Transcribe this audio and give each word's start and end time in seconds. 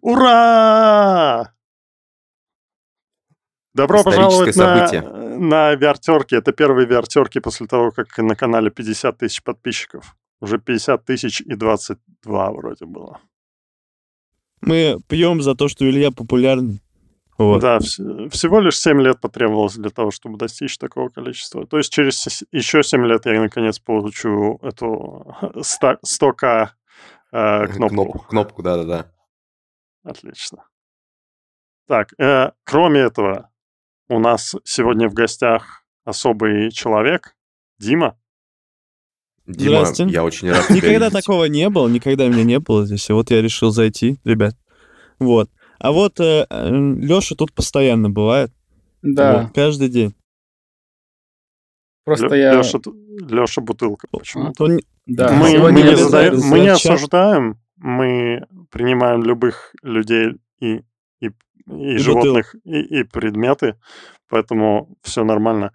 Ура! 0.00 1.52
Добро 3.74 4.02
пожаловать 4.04 4.56
на, 4.56 4.86
на 5.38 5.74
VR-терки. 5.74 6.34
Это 6.36 6.52
первые 6.52 6.88
VR-терки 6.88 7.40
после 7.40 7.66
того, 7.66 7.90
как 7.90 8.16
на 8.18 8.34
канале 8.34 8.70
50 8.70 9.18
тысяч 9.18 9.42
подписчиков. 9.42 10.16
Уже 10.40 10.58
50 10.58 11.04
тысяч 11.04 11.40
и 11.42 11.54
22 11.54 12.52
вроде 12.52 12.86
было. 12.86 13.20
Мы 14.62 14.98
пьем 15.08 15.42
за 15.42 15.54
то, 15.54 15.68
что 15.68 15.88
Илья 15.88 16.10
популярный. 16.10 16.82
Вот. 17.38 17.60
Да, 17.60 17.76
вс- 17.78 18.30
всего 18.30 18.60
лишь 18.60 18.78
7 18.78 19.00
лет 19.02 19.20
потребовалось 19.20 19.74
для 19.74 19.90
того, 19.90 20.10
чтобы 20.10 20.38
достичь 20.38 20.78
такого 20.78 21.10
количества. 21.10 21.66
То 21.66 21.76
есть 21.76 21.92
через 21.92 22.44
еще 22.50 22.82
7 22.82 23.04
лет 23.06 23.26
я 23.26 23.38
наконец 23.40 23.78
получу 23.78 24.58
эту 24.62 25.26
100к 25.42 26.68
э, 27.32 27.66
кнопку. 27.66 27.94
Кноп, 27.94 28.26
кнопку, 28.26 28.62
да-да-да. 28.62 29.06
Отлично. 30.06 30.64
Так, 31.88 32.12
э, 32.18 32.52
кроме 32.64 33.00
этого, 33.00 33.50
у 34.08 34.20
нас 34.20 34.54
сегодня 34.64 35.08
в 35.08 35.14
гостях 35.14 35.84
особый 36.04 36.70
человек, 36.70 37.36
Дима. 37.78 38.16
Дима, 39.46 39.84
я 40.06 40.24
очень 40.24 40.50
рад 40.50 40.70
Никогда 40.70 41.10
такого 41.10 41.46
не 41.46 41.68
было, 41.68 41.88
никогда 41.88 42.28
меня 42.28 42.44
не 42.44 42.60
было 42.60 42.86
здесь. 42.86 43.08
И 43.10 43.12
вот 43.12 43.30
я 43.30 43.42
решил 43.42 43.70
зайти, 43.70 44.18
ребят. 44.24 44.56
Вот. 45.18 45.50
А 45.78 45.90
вот 45.90 46.20
э, 46.20 46.46
э 46.48 46.70
Леша 46.70 47.34
тут 47.34 47.52
постоянно 47.52 48.08
бывает. 48.08 48.52
Да. 49.02 49.42
Вот, 49.42 49.54
каждый 49.54 49.88
день. 49.88 50.14
Просто 52.04 52.26
Лё, 52.28 52.34
я... 52.34 52.54
Леша, 52.54 52.78
Леша 53.28 53.60
бутылка 53.60 54.06
почему-то. 54.10 54.64
Он... 54.64 54.78
Да. 55.06 55.32
Мы, 55.32 55.58
мы, 55.58 55.72
не, 55.72 55.96
задаем, 55.96 56.40
мы 56.44 56.60
не 56.60 56.68
осуждаем, 56.68 57.60
мы 57.76 58.46
принимаем 58.70 59.22
любых 59.22 59.72
людей 59.82 60.38
и, 60.60 60.82
и, 61.20 61.28
и, 61.68 61.94
и 61.94 61.98
животных, 61.98 62.54
и, 62.64 63.00
и 63.00 63.04
предметы, 63.04 63.78
поэтому 64.28 64.96
все 65.02 65.24
нормально. 65.24 65.72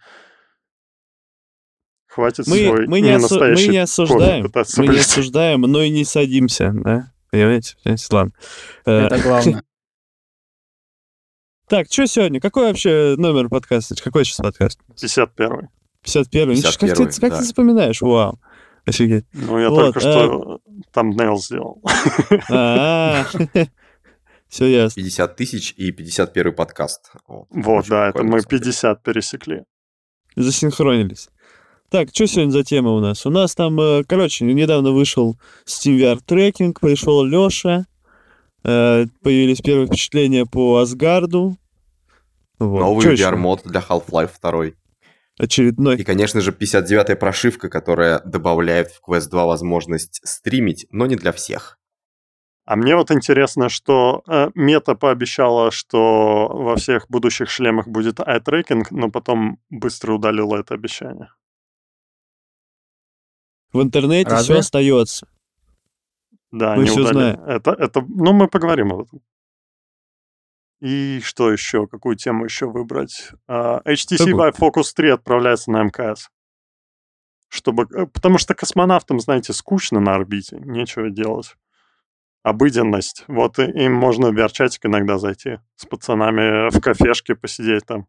Хватит 2.08 2.46
мы, 2.48 2.66
свой 2.66 2.88
мы 2.88 3.00
не, 3.00 3.12
осу... 3.12 3.40
мы 3.40 3.68
не 3.68 3.78
осуждаем, 3.78 4.52
мы 4.78 4.88
не 4.88 5.00
осуждаем, 5.00 5.62
но 5.62 5.82
и 5.82 5.90
не 5.90 6.04
садимся, 6.04 6.72
да? 6.74 7.14
Понимаете? 7.32 7.78
Понимаете? 7.84 8.08
Ладно. 8.12 8.34
Э, 8.86 8.92
Это 9.06 9.20
главное. 9.20 9.64
Так, 11.68 11.88
что 11.90 12.06
сегодня? 12.06 12.42
Какой 12.42 12.66
вообще 12.66 13.16
номер 13.18 13.48
подкаста? 13.48 13.96
Какой 13.96 14.26
сейчас 14.26 14.40
подкаст? 14.40 14.78
51-й. 14.90 15.70
51-й. 16.04 16.56
51 16.58 16.96
как, 16.98 17.14
ты, 17.14 17.22
как 17.22 17.30
да. 17.30 17.38
ты 17.38 17.44
запоминаешь? 17.46 18.02
Вау. 18.02 18.42
Офигеть. 18.86 19.26
Ну, 19.34 19.60
я 19.60 19.70
вот, 19.70 19.94
только 19.94 20.00
а... 20.00 20.02
что 20.02 20.62
там 20.92 21.12
Нейл 21.12 21.38
сделал. 21.38 21.82
Все 24.50 24.66
ясно. 24.66 25.02
50 25.02 25.36
тысяч 25.38 25.74
и 25.78 25.92
51 25.92 26.54
подкаст. 26.54 27.14
Вот, 27.28 27.48
вот 27.52 27.88
да, 27.88 28.10
это 28.10 28.24
мы 28.24 28.42
50 28.42 29.02
пересекли. 29.02 29.64
Засинхронились. 30.36 31.30
Так, 31.90 32.10
что 32.14 32.26
сегодня 32.26 32.52
за 32.52 32.64
тема 32.64 32.92
у 32.92 33.00
нас? 33.00 33.26
У 33.26 33.30
нас 33.30 33.56
там, 33.56 33.80
э, 33.80 34.04
короче, 34.06 34.46
недавно 34.46 34.92
вышел 34.92 35.38
Steam 35.66 35.98
VR 36.00 36.20
трекинг, 36.26 36.80
пришел 36.80 37.24
Леша, 37.24 37.86
э, 38.64 39.06
появились 39.22 39.62
первые 39.62 39.88
впечатления 39.88 40.46
по 40.46 40.78
Асгарду. 40.78 41.58
Вот. 42.60 42.80
Новый 42.80 43.16
VR-мод 43.16 43.64
для 43.66 43.82
Half-Life 43.82 44.34
2 44.42 44.72
очередной. 45.42 45.98
И, 45.98 46.04
конечно 46.04 46.42
же, 46.42 46.52
59-я 46.52 47.16
прошивка, 47.16 47.70
которая 47.70 48.22
добавляет 48.24 48.92
в 48.92 49.02
Quest 49.08 49.30
2 49.30 49.46
возможность 49.46 50.22
стримить, 50.24 50.86
но 50.92 51.08
не 51.08 51.16
для 51.16 51.32
всех. 51.32 51.80
А 52.66 52.76
мне 52.76 52.96
вот 52.96 53.12
интересно, 53.12 53.68
что 53.68 54.24
э, 54.28 54.50
Мета 54.54 54.96
пообещала, 54.96 55.72
что 55.72 56.48
во 56.48 56.76
всех 56.76 57.08
будущих 57.10 57.50
шлемах 57.50 57.88
будет 57.88 58.20
eye-tracking, 58.20 58.86
но 58.92 59.10
потом 59.10 59.60
быстро 59.70 60.14
удалила 60.14 60.58
это 60.58 60.76
обещание. 60.76 61.30
В 63.74 63.82
интернете 63.82 64.30
Разве? 64.30 64.56
все 64.56 64.60
остается. 64.60 65.28
Да, 66.52 66.76
мы 66.76 66.84
не 66.84 66.90
все 66.90 67.02
удалили. 67.02 67.34
знаем. 67.34 67.44
Это, 67.46 67.72
это, 67.72 68.02
ну, 68.08 68.34
мы 68.34 68.48
поговорим 68.48 68.94
об 68.94 69.02
этом. 69.02 69.22
И 70.82 71.22
что 71.24 71.52
еще? 71.52 71.86
Какую 71.86 72.16
тему 72.16 72.46
еще 72.46 72.66
выбрать? 72.66 73.30
Uh, 73.48 73.84
HTC 73.86 74.34
Vive 74.34 74.58
Focus 74.58 74.94
3 74.96 75.12
отправляется 75.12 75.70
на 75.70 75.84
МКС. 75.84 76.30
Чтобы... 77.50 77.86
Э, 77.94 78.08
потому 78.08 78.40
что 78.40 78.56
космонавтам, 78.56 79.20
знаете, 79.20 79.54
скучно 79.54 80.00
на 80.00 80.16
орбите, 80.16 80.58
нечего 80.60 81.12
делать. 81.12 81.56
Обыденность. 82.42 83.26
Вот 83.28 83.60
им 83.60 83.94
можно 83.94 84.32
в 84.32 84.36
VR 84.36 84.50
иногда 84.84 85.20
зайти 85.20 85.60
с 85.76 85.86
пацанами 85.86 86.72
в 86.72 86.82
кафешке 86.82 87.36
посидеть 87.36 87.86
там. 87.86 88.08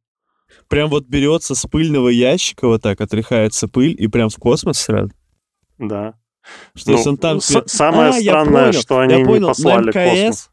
Прям 0.68 0.88
вот 0.88 1.06
берется 1.06 1.54
с 1.54 1.66
пыльного 1.66 2.08
ящика, 2.08 2.66
вот 2.68 2.82
так 2.82 3.02
отряхается 3.02 3.68
пыль, 3.68 3.94
и 3.98 4.06
прям 4.06 4.30
в 4.30 4.36
космос 4.36 4.78
сразу? 4.78 5.12
Да. 5.76 6.14
Что 6.74 6.92
ну, 6.92 7.02
он 7.04 7.16
там... 7.18 7.40
Самое 7.40 8.10
а, 8.10 8.12
странное, 8.14 8.72
что 8.72 8.98
они 8.98 9.22
не 9.22 9.40
послали 9.40 9.84
на 9.84 9.90
МКС, 9.90 9.94
космос 9.94 10.51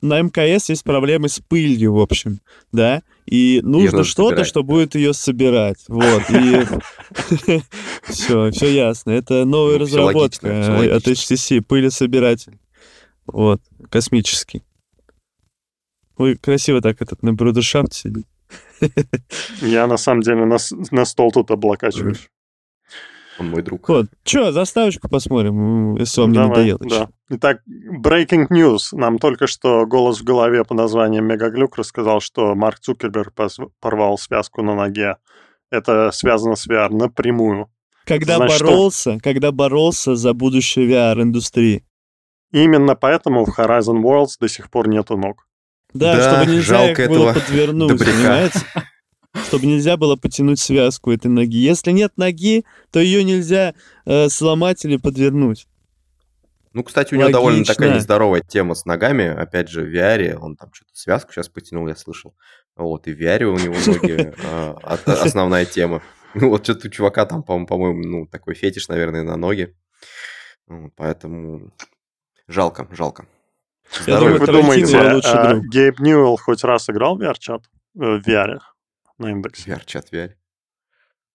на 0.00 0.20
МКС 0.20 0.68
есть 0.68 0.84
проблемы 0.84 1.28
с 1.28 1.40
пылью, 1.40 1.94
в 1.94 2.00
общем, 2.00 2.40
да, 2.72 3.02
и 3.26 3.60
нужно 3.62 4.04
что-то, 4.04 4.44
что 4.44 4.62
будет 4.62 4.94
ее 4.94 5.12
собирать, 5.12 5.84
вот, 5.88 6.22
и 6.30 6.62
все, 8.08 8.50
все 8.50 8.72
ясно, 8.72 9.10
это 9.10 9.44
новая 9.44 9.74
ну, 9.74 9.80
разработка 9.80 10.76
от 10.96 11.06
HTC, 11.06 11.62
пылесобиратель, 11.62 12.58
вот, 13.26 13.60
космический. 13.90 14.62
Вы 16.16 16.36
красиво 16.36 16.80
так 16.80 17.02
этот 17.02 17.22
на 17.22 17.34
брудершафт 17.34 17.92
сидите. 17.92 18.26
Я 19.60 19.86
на 19.86 19.96
самом 19.96 20.22
деле 20.22 20.44
на, 20.44 20.56
на 20.90 21.04
стол 21.04 21.32
тут 21.32 21.50
облокачиваюсь. 21.50 22.28
Он 23.38 23.50
мой 23.50 23.62
друг. 23.62 23.88
Вот. 23.88 24.06
Че, 24.24 24.52
заставочку 24.52 25.08
посмотрим, 25.08 25.96
если 25.96 26.20
вам 26.20 26.32
Давай, 26.32 26.48
не 26.48 26.54
надоело. 26.72 26.80
Да. 26.88 27.08
Итак, 27.28 27.60
breaking 28.02 28.48
news. 28.50 28.92
Нам 28.92 29.18
только 29.18 29.46
что 29.46 29.86
голос 29.86 30.20
в 30.20 30.24
голове 30.24 30.64
по 30.64 30.74
названию 30.74 31.22
Мегаглюк 31.22 31.76
рассказал, 31.76 32.20
что 32.20 32.54
Марк 32.54 32.80
Цукерберг 32.80 33.32
порвал 33.80 34.18
связку 34.18 34.62
на 34.62 34.74
ноге. 34.74 35.16
Это 35.70 36.10
связано 36.12 36.56
с 36.56 36.66
VR 36.68 36.90
напрямую. 36.90 37.68
Когда 38.04 38.36
Значит, 38.36 38.60
боролся, 38.60 39.12
что... 39.12 39.20
когда 39.20 39.50
боролся 39.50 40.14
за 40.14 40.32
будущее 40.32 40.88
VR-индустрии. 40.88 41.84
Именно 42.52 42.94
поэтому 42.94 43.44
в 43.44 43.58
Horizon 43.58 44.00
Worlds 44.02 44.36
до 44.40 44.48
сих 44.48 44.70
пор 44.70 44.88
нету 44.88 45.16
ног. 45.16 45.46
Да, 45.92 46.16
да 46.16 46.36
чтобы 46.36 46.52
нельзя 46.52 46.90
их 46.90 47.08
было 47.08 47.32
подвернуть, 47.32 47.90
добряка. 47.90 48.12
понимаете? 48.12 48.60
чтобы 49.44 49.66
нельзя 49.66 49.96
было 49.96 50.16
потянуть 50.16 50.60
связку 50.60 51.12
этой 51.12 51.28
ноги. 51.28 51.58
Если 51.58 51.92
нет 51.92 52.12
ноги, 52.16 52.64
то 52.90 53.00
ее 53.00 53.24
нельзя 53.24 53.74
э, 54.04 54.28
сломать 54.28 54.84
или 54.84 54.96
подвернуть. 54.96 55.66
Ну, 56.72 56.82
кстати, 56.84 57.14
у 57.14 57.16
него 57.16 57.24
Логично. 57.24 57.38
довольно 57.38 57.64
такая 57.64 57.94
нездоровая 57.94 58.42
тема 58.42 58.74
с 58.74 58.84
ногами. 58.84 59.26
Опять 59.26 59.70
же, 59.70 59.82
в 59.82 59.94
VR 59.94 60.34
он 60.36 60.56
там 60.56 60.70
что-то 60.74 60.90
связку 60.92 61.32
сейчас 61.32 61.48
потянул, 61.48 61.88
я 61.88 61.96
слышал. 61.96 62.34
Вот, 62.76 63.06
и 63.06 63.14
в 63.14 63.18
VR 63.18 63.44
у 63.44 63.56
него 63.56 63.74
ноги 63.86 64.34
а, 64.44 64.98
основная 65.06 65.64
тема. 65.64 66.02
Ну, 66.34 66.50
вот 66.50 66.64
что-то 66.64 66.88
у 66.88 66.90
чувака 66.90 67.24
там, 67.24 67.42
по-моему, 67.42 68.02
ну, 68.06 68.26
такой 68.26 68.54
фетиш, 68.54 68.88
наверное, 68.88 69.22
на 69.22 69.36
ноги. 69.36 69.74
Поэтому 70.96 71.72
жалко, 72.46 72.86
жалко. 72.90 73.26
Я 74.06 74.18
думаю, 74.18 74.40
вы 74.40 74.46
думаете, 74.46 74.98
а, 74.98 75.58
Гейб 75.58 75.98
Ньюэлл 76.00 76.36
хоть 76.36 76.62
раз 76.62 76.90
играл 76.90 77.16
в 77.16 77.22
VR-чат? 77.22 77.62
Э, 77.94 78.18
в 78.18 78.28
VR? 78.28 78.58
На 79.18 79.30
индексе. 79.30 79.70
VR-чат 79.70 80.12
VR. 80.12 80.30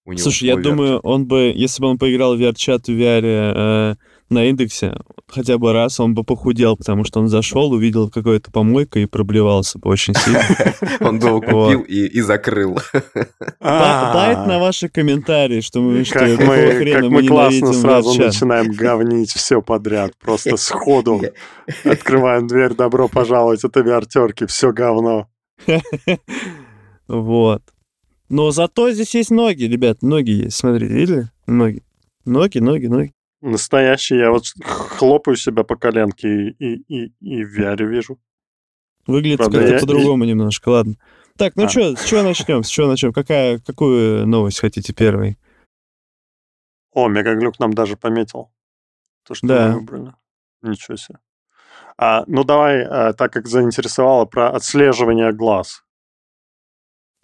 У 0.04 0.14
него 0.14 0.24
Слушай, 0.24 0.46
я 0.46 0.56
думаю, 0.56 1.00
он 1.00 1.28
бы, 1.28 1.54
если 1.56 1.82
бы 1.82 1.90
он 1.90 2.00
поиграл 2.00 2.36
в 2.36 2.42
VR-чат 2.42 2.88
в 2.88 2.92
VR 2.92 3.22
э, 3.24 3.96
на 4.30 4.46
индексе, 4.46 4.96
хотя 5.28 5.60
бы 5.60 5.74
раз 5.74 6.00
он 6.00 6.16
бы 6.16 6.24
похудел, 6.24 6.76
потому 6.76 7.04
что 7.04 7.20
он 7.20 7.28
зашел, 7.28 7.72
увидел 7.72 8.10
какую-то 8.10 8.50
помойку 8.50 8.98
и 8.98 9.06
проблевался 9.06 9.78
бы 9.78 9.90
очень 9.90 10.16
сильно. 10.16 10.42
Он 11.02 11.18
его 11.18 11.40
купил 11.40 11.82
и 11.82 12.22
закрыл. 12.22 12.80
Байт 13.60 14.48
на 14.48 14.60
ваши 14.60 14.90
комментарии, 14.90 15.62
что 15.62 15.82
мы 15.82 16.04
что 16.04 16.20
какого 16.20 16.56
хрена 16.56 17.10
мы 17.10 17.28
классно 17.28 17.74
сразу 17.74 18.20
начинаем 18.20 18.72
говнить 18.72 19.32
все 19.32 19.62
подряд, 19.62 20.14
просто 20.18 20.58
сходу 20.58 21.22
открываем 21.84 22.48
дверь, 22.48 22.74
добро 22.74 23.08
пожаловать, 23.08 23.64
это 23.64 23.82
VR-терки, 23.82 24.46
все 24.46 24.72
говно. 24.72 25.28
Вот. 27.12 27.62
Но 28.30 28.52
зато 28.52 28.92
здесь 28.92 29.14
есть 29.16 29.32
ноги, 29.32 29.66
ребят, 29.66 30.02
ноги 30.02 30.32
есть. 30.32 30.56
Смотрите, 30.56 30.94
видели? 30.94 31.30
Ноги. 31.46 31.84
Ноги, 32.24 32.60
ноги, 32.60 32.88
ноги. 32.88 33.14
Настоящий. 33.42 34.16
Я 34.16 34.32
вот 34.32 34.46
хлопаю 34.64 35.36
себя 35.36 35.64
по 35.64 35.76
коленке 35.76 36.50
и, 36.52 36.76
и, 36.88 37.14
и 37.20 37.44
в 37.44 37.60
VR 37.60 37.84
вижу. 37.84 38.18
Выглядит 39.06 39.40
как-то 39.40 39.62
я... 39.62 39.80
по-другому 39.80 40.24
немножко, 40.24 40.70
ладно. 40.70 40.96
Так, 41.38 41.58
ну 41.58 41.66
а. 41.66 41.70
что, 41.70 41.96
с 41.98 42.06
чего 42.06 42.22
начнем? 42.22 42.64
С 42.64 42.70
чего 42.70 42.88
начнем? 42.88 43.12
Какая, 43.12 43.60
какую 43.60 44.26
новость 44.26 44.62
хотите 44.62 44.94
первой? 44.94 45.38
О, 46.94 47.10
Мегаглюк 47.10 47.60
нам 47.60 47.74
даже 47.74 47.98
пометил. 47.98 48.52
То, 49.28 49.34
что 49.34 49.48
да. 49.48 49.68
мы 49.70 49.80
выбрали. 49.80 50.14
Ничего 50.62 50.96
себе. 50.96 51.20
А, 51.98 52.24
ну 52.28 52.46
давай, 52.46 52.84
а, 52.84 53.12
так 53.14 53.34
как 53.34 53.48
заинтересовало 53.48 54.26
про 54.26 54.52
отслеживание 54.52 55.34
глаз. 55.34 55.84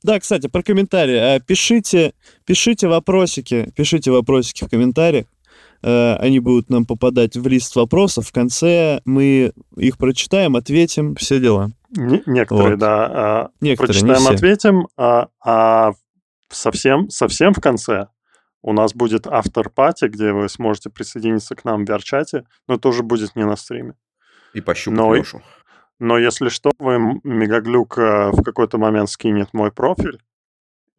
Да, 0.03 0.19
кстати, 0.19 0.47
про 0.47 0.61
комментарии. 0.61 1.17
А, 1.17 1.39
пишите, 1.39 2.13
пишите 2.45 2.88
вопросики, 2.88 3.71
пишите 3.75 4.11
вопросики 4.11 4.63
в 4.63 4.69
комментариях. 4.69 5.25
А, 5.83 6.17
они 6.17 6.39
будут 6.39 6.69
нам 6.69 6.85
попадать 6.85 7.35
в 7.35 7.47
лист 7.47 7.75
вопросов. 7.75 8.27
В 8.27 8.31
конце 8.31 9.01
мы 9.05 9.53
их 9.75 9.97
прочитаем, 9.97 10.55
ответим, 10.55 11.15
все 11.15 11.39
дела. 11.39 11.71
Не, 11.89 12.21
некоторые, 12.25 12.71
вот. 12.71 12.79
да. 12.79 13.11
А, 13.11 13.49
некоторые, 13.61 14.03
прочитаем, 14.03 14.27
ответим, 14.33 14.88
а, 14.97 15.27
а 15.44 15.94
совсем, 16.50 17.09
совсем 17.09 17.53
в 17.53 17.61
конце 17.61 18.07
у 18.61 18.73
нас 18.73 18.93
будет 18.93 19.27
автор-пати, 19.27 20.05
где 20.05 20.33
вы 20.33 20.50
сможете 20.50 20.89
присоединиться 20.89 21.55
к 21.55 21.63
нам 21.63 21.85
в 21.85 21.89
VR-чате, 21.89 22.43
но 22.67 22.75
это 22.75 22.89
уже 22.89 23.03
будет 23.03 23.35
не 23.35 23.45
на 23.45 23.55
стриме. 23.55 23.93
И 24.53 24.61
пощупать 24.61 24.97
но, 24.97 25.15
Лешу. 25.15 25.41
Но 25.99 26.17
если 26.17 26.49
что, 26.49 26.71
вы 26.79 27.19
Мегаглюк 27.23 27.97
э, 27.97 28.31
в 28.31 28.44
какой-то 28.44 28.77
момент 28.77 29.09
скинет 29.09 29.53
мой 29.53 29.71
профиль 29.71 30.21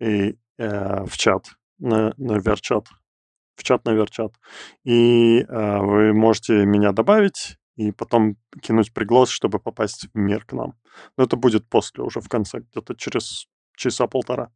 и 0.00 0.36
э, 0.58 1.04
в 1.04 1.16
чат, 1.16 1.50
на, 1.78 2.14
на 2.16 2.38
VR-чат, 2.38 2.88
в 3.54 3.62
чат 3.62 3.84
на 3.84 3.90
VR-чат, 3.90 4.34
и 4.84 5.40
э, 5.40 5.78
вы 5.78 6.12
можете 6.12 6.64
меня 6.64 6.92
добавить 6.92 7.58
и 7.76 7.92
потом 7.92 8.36
кинуть 8.60 8.92
приглас, 8.92 9.30
чтобы 9.30 9.60
попасть 9.60 10.08
в 10.12 10.18
мир 10.18 10.44
к 10.44 10.52
нам. 10.52 10.74
Но 11.16 11.24
это 11.24 11.36
будет 11.36 11.68
после, 11.68 12.02
уже 12.02 12.20
в 12.20 12.28
конце, 12.28 12.60
где-то 12.60 12.96
через 12.96 13.46
часа 13.76 14.08
полтора. 14.08 14.50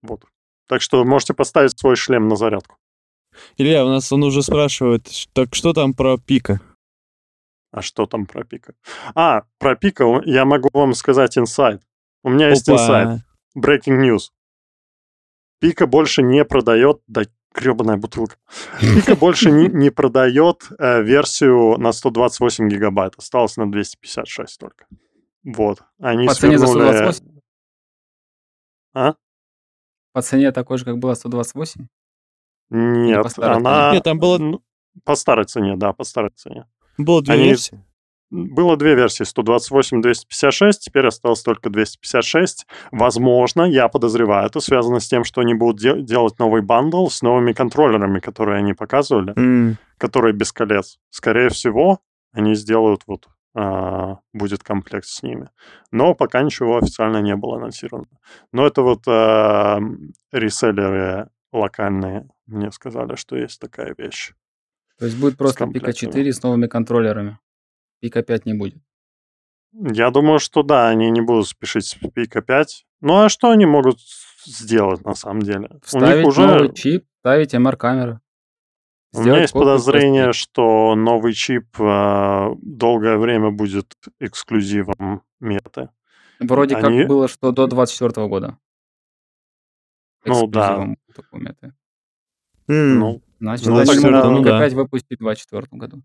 Вот. 0.00 0.24
Так 0.66 0.80
что 0.80 1.04
можете 1.04 1.34
поставить 1.34 1.78
свой 1.78 1.96
шлем 1.96 2.26
на 2.28 2.36
зарядку. 2.36 2.78
Илья, 3.58 3.84
у 3.84 3.88
нас 3.88 4.10
он 4.12 4.24
уже 4.24 4.42
спрашивает, 4.42 5.08
так 5.34 5.54
что 5.54 5.74
там 5.74 5.92
про 5.92 6.16
пика? 6.16 6.60
А 7.70 7.82
что 7.82 8.06
там 8.06 8.26
про 8.26 8.44
пика? 8.44 8.74
А, 9.14 9.42
про 9.58 9.76
пика 9.76 10.04
я 10.24 10.44
могу 10.44 10.68
вам 10.72 10.94
сказать 10.94 11.36
инсайд. 11.36 11.82
У 12.22 12.30
меня 12.30 12.48
есть 12.48 12.68
инсайд. 12.68 13.20
Breaking 13.56 14.00
news. 14.00 14.30
Пика 15.60 15.86
больше 15.86 16.22
не 16.22 16.44
продает, 16.44 17.02
да 17.06 17.24
гребаная 17.52 17.96
бутылка. 17.96 18.36
Пика 18.80 19.16
больше 19.16 19.50
не, 19.50 19.68
не 19.72 19.90
продает 19.90 20.68
э, 20.78 21.02
версию 21.02 21.78
на 21.78 21.92
128 21.92 22.68
гигабайт. 22.68 23.14
Осталось 23.16 23.56
на 23.56 23.70
256 23.70 24.58
только. 24.58 24.86
Вот. 25.44 25.82
Они 26.00 26.26
По 26.26 26.34
цене 26.34 26.58
за 26.58 26.66
128? 26.66 27.40
А? 28.94 29.14
По 30.12 30.22
цене 30.22 30.52
такой 30.52 30.78
же, 30.78 30.84
как 30.84 30.98
была 30.98 31.14
128? 31.14 31.86
Нет, 32.70 33.38
она... 33.38 33.92
Нет, 33.92 34.04
там 34.04 34.18
было... 34.18 34.60
По 35.04 35.14
старой 35.14 35.44
цене, 35.44 35.76
да, 35.76 35.92
по 35.92 36.04
старой 36.04 36.30
цене. 36.30 36.66
Было 36.98 37.22
две 37.22 37.34
Они... 37.34 37.44
версии. 37.44 37.82
Было 38.30 38.76
две 38.76 38.94
версии, 38.94 39.24
128 39.24 40.02
256, 40.02 40.84
теперь 40.84 41.06
осталось 41.06 41.42
только 41.42 41.70
256. 41.70 42.66
Возможно, 42.92 43.62
я 43.62 43.88
подозреваю, 43.88 44.46
это 44.46 44.60
связано 44.60 45.00
с 45.00 45.08
тем, 45.08 45.24
что 45.24 45.40
они 45.40 45.54
будут 45.54 45.80
де- 45.80 46.02
делать 46.02 46.38
новый 46.38 46.60
бандл 46.60 47.06
с 47.06 47.22
новыми 47.22 47.54
контроллерами, 47.54 48.20
которые 48.20 48.58
они 48.58 48.74
показывали, 48.74 49.32
mm. 49.32 49.76
которые 49.96 50.34
без 50.34 50.52
колец. 50.52 50.98
Скорее 51.08 51.48
всего, 51.48 52.00
они 52.32 52.54
сделают 52.54 53.04
вот 53.06 53.28
а, 53.54 54.18
будет 54.34 54.62
комплект 54.62 55.06
с 55.06 55.22
ними. 55.22 55.48
Но 55.90 56.14
пока 56.14 56.42
ничего 56.42 56.76
официально 56.76 57.22
не 57.22 57.34
было 57.34 57.56
анонсировано. 57.56 58.06
Но 58.52 58.66
это 58.66 58.82
вот 58.82 59.04
а, 59.08 59.80
реселлеры 60.32 61.30
локальные 61.52 62.28
мне 62.46 62.70
сказали, 62.70 63.16
что 63.16 63.36
есть 63.36 63.60
такая 63.60 63.94
вещь. 63.96 64.32
То 64.98 65.06
есть 65.06 65.18
будет 65.18 65.36
просто 65.36 65.66
Пика 65.66 65.92
4 65.92 66.32
с 66.32 66.42
новыми 66.42 66.66
контроллерами. 66.66 67.38
Пика 68.00 68.22
5 68.22 68.46
не 68.46 68.54
будет. 68.54 68.82
Я 69.72 70.10
думаю, 70.10 70.38
что 70.38 70.62
да, 70.62 70.88
они 70.88 71.10
не 71.10 71.20
будут 71.20 71.46
спешить 71.48 71.86
с 71.86 71.94
Пика 71.94 72.42
5. 72.42 72.86
Ну 73.00 73.24
а 73.24 73.28
что 73.28 73.50
они 73.50 73.66
могут 73.66 73.98
сделать 74.44 75.04
на 75.04 75.14
самом 75.14 75.42
деле? 75.42 75.68
Вставить 75.84 76.14
У 76.14 76.18
них 76.18 76.26
уже... 76.28 76.46
новый 76.46 76.74
чип, 76.74 77.04
ставить 77.20 77.54
MR-камеры. 77.54 78.20
У 79.14 79.22
меня 79.22 79.40
есть 79.40 79.52
подозрение, 79.52 80.32
что 80.32 80.94
новый 80.94 81.32
чип 81.32 81.80
э, 81.80 82.48
долгое 82.60 83.16
время 83.16 83.50
будет 83.50 83.94
эксклюзивом 84.20 85.22
меты. 85.40 85.88
Вроде 86.40 86.76
Они... 86.76 87.00
как 87.00 87.08
было, 87.08 87.26
что 87.26 87.52
до 87.52 87.66
24 87.66 88.26
года. 88.28 88.58
Ну 90.24 90.46
да. 90.46 90.94
Меты. 91.32 91.74
Mm. 92.68 92.94
Ну, 92.94 93.22
Значит, 93.38 93.66
ну, 93.66 93.84
тогда, 93.84 94.24
ну, 94.30 94.42
да. 94.42 94.56
опять 94.56 94.72
выпустить 94.72 95.18
в 95.18 95.22
24 95.22 95.66
году. 95.72 96.02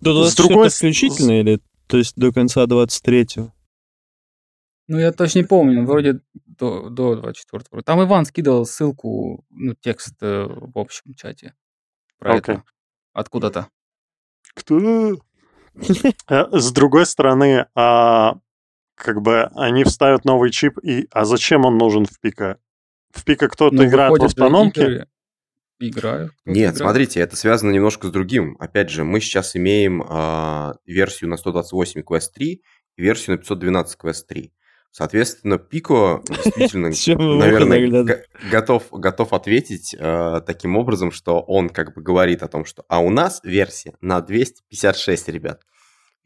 До 0.00 0.12
24 0.12 0.28
С 0.28 0.34
другой... 0.36 0.68
исключительно 0.68 1.40
или 1.40 1.60
то 1.88 1.96
есть 1.96 2.14
до 2.16 2.32
конца 2.32 2.64
23-го? 2.66 3.52
Ну, 4.88 4.98
я 4.98 5.12
точно 5.12 5.40
не 5.40 5.44
помню, 5.44 5.84
вроде 5.84 6.20
до, 6.46 6.88
до 6.88 7.16
24 7.16 7.82
Там 7.82 8.02
Иван 8.02 8.24
скидывал 8.24 8.64
ссылку, 8.64 9.44
ну, 9.50 9.74
текст 9.74 10.14
э, 10.22 10.46
в 10.48 10.78
общем 10.78 11.14
чате 11.14 11.54
про 12.18 12.36
okay. 12.36 12.38
это. 12.38 12.64
Откуда-то. 13.12 13.68
Кто? 14.54 14.78
Э, 15.10 15.16
с 16.58 16.72
другой 16.72 17.06
стороны, 17.06 17.66
а, 17.74 18.38
как 18.94 19.22
бы 19.22 19.44
они 19.54 19.84
вставят 19.84 20.24
новый 20.24 20.50
чип, 20.50 20.78
и 20.82 21.06
а 21.10 21.24
зачем 21.24 21.64
он 21.64 21.78
нужен 21.78 22.04
в 22.04 22.18
пика? 22.20 22.58
В 23.10 23.24
пика 23.24 23.48
кто-то 23.48 23.74
ну, 23.74 23.84
играет 23.84 24.18
в 24.18 24.24
автономке? 24.24 25.06
Играю. 25.80 26.32
Нет, 26.44 26.56
играет. 26.56 26.76
смотрите, 26.76 27.20
это 27.20 27.36
связано 27.36 27.70
немножко 27.70 28.08
с 28.08 28.10
другим. 28.10 28.56
Опять 28.58 28.90
же, 28.90 29.04
мы 29.04 29.20
сейчас 29.20 29.54
имеем 29.54 30.02
э, 30.02 30.72
версию 30.86 31.30
на 31.30 31.36
128 31.36 32.00
Quest 32.00 32.32
3 32.34 32.62
и 32.96 33.02
версию 33.02 33.36
на 33.36 33.38
512 33.38 33.98
Quest 34.00 34.24
3. 34.28 34.52
Соответственно, 34.90 35.58
Пико 35.58 36.22
действительно, 36.28 36.88
наверное, 37.38 38.24
готов, 38.50 38.88
готов 38.90 39.32
ответить 39.32 39.94
э, 39.96 40.40
таким 40.46 40.76
образом, 40.76 41.12
что 41.12 41.40
он 41.40 41.68
как 41.68 41.94
бы 41.94 42.02
говорит 42.02 42.42
о 42.42 42.48
том, 42.48 42.64
что 42.64 42.84
а 42.88 43.00
у 43.00 43.10
нас 43.10 43.40
версия 43.44 43.94
на 44.00 44.20
256, 44.20 45.28
ребят. 45.28 45.62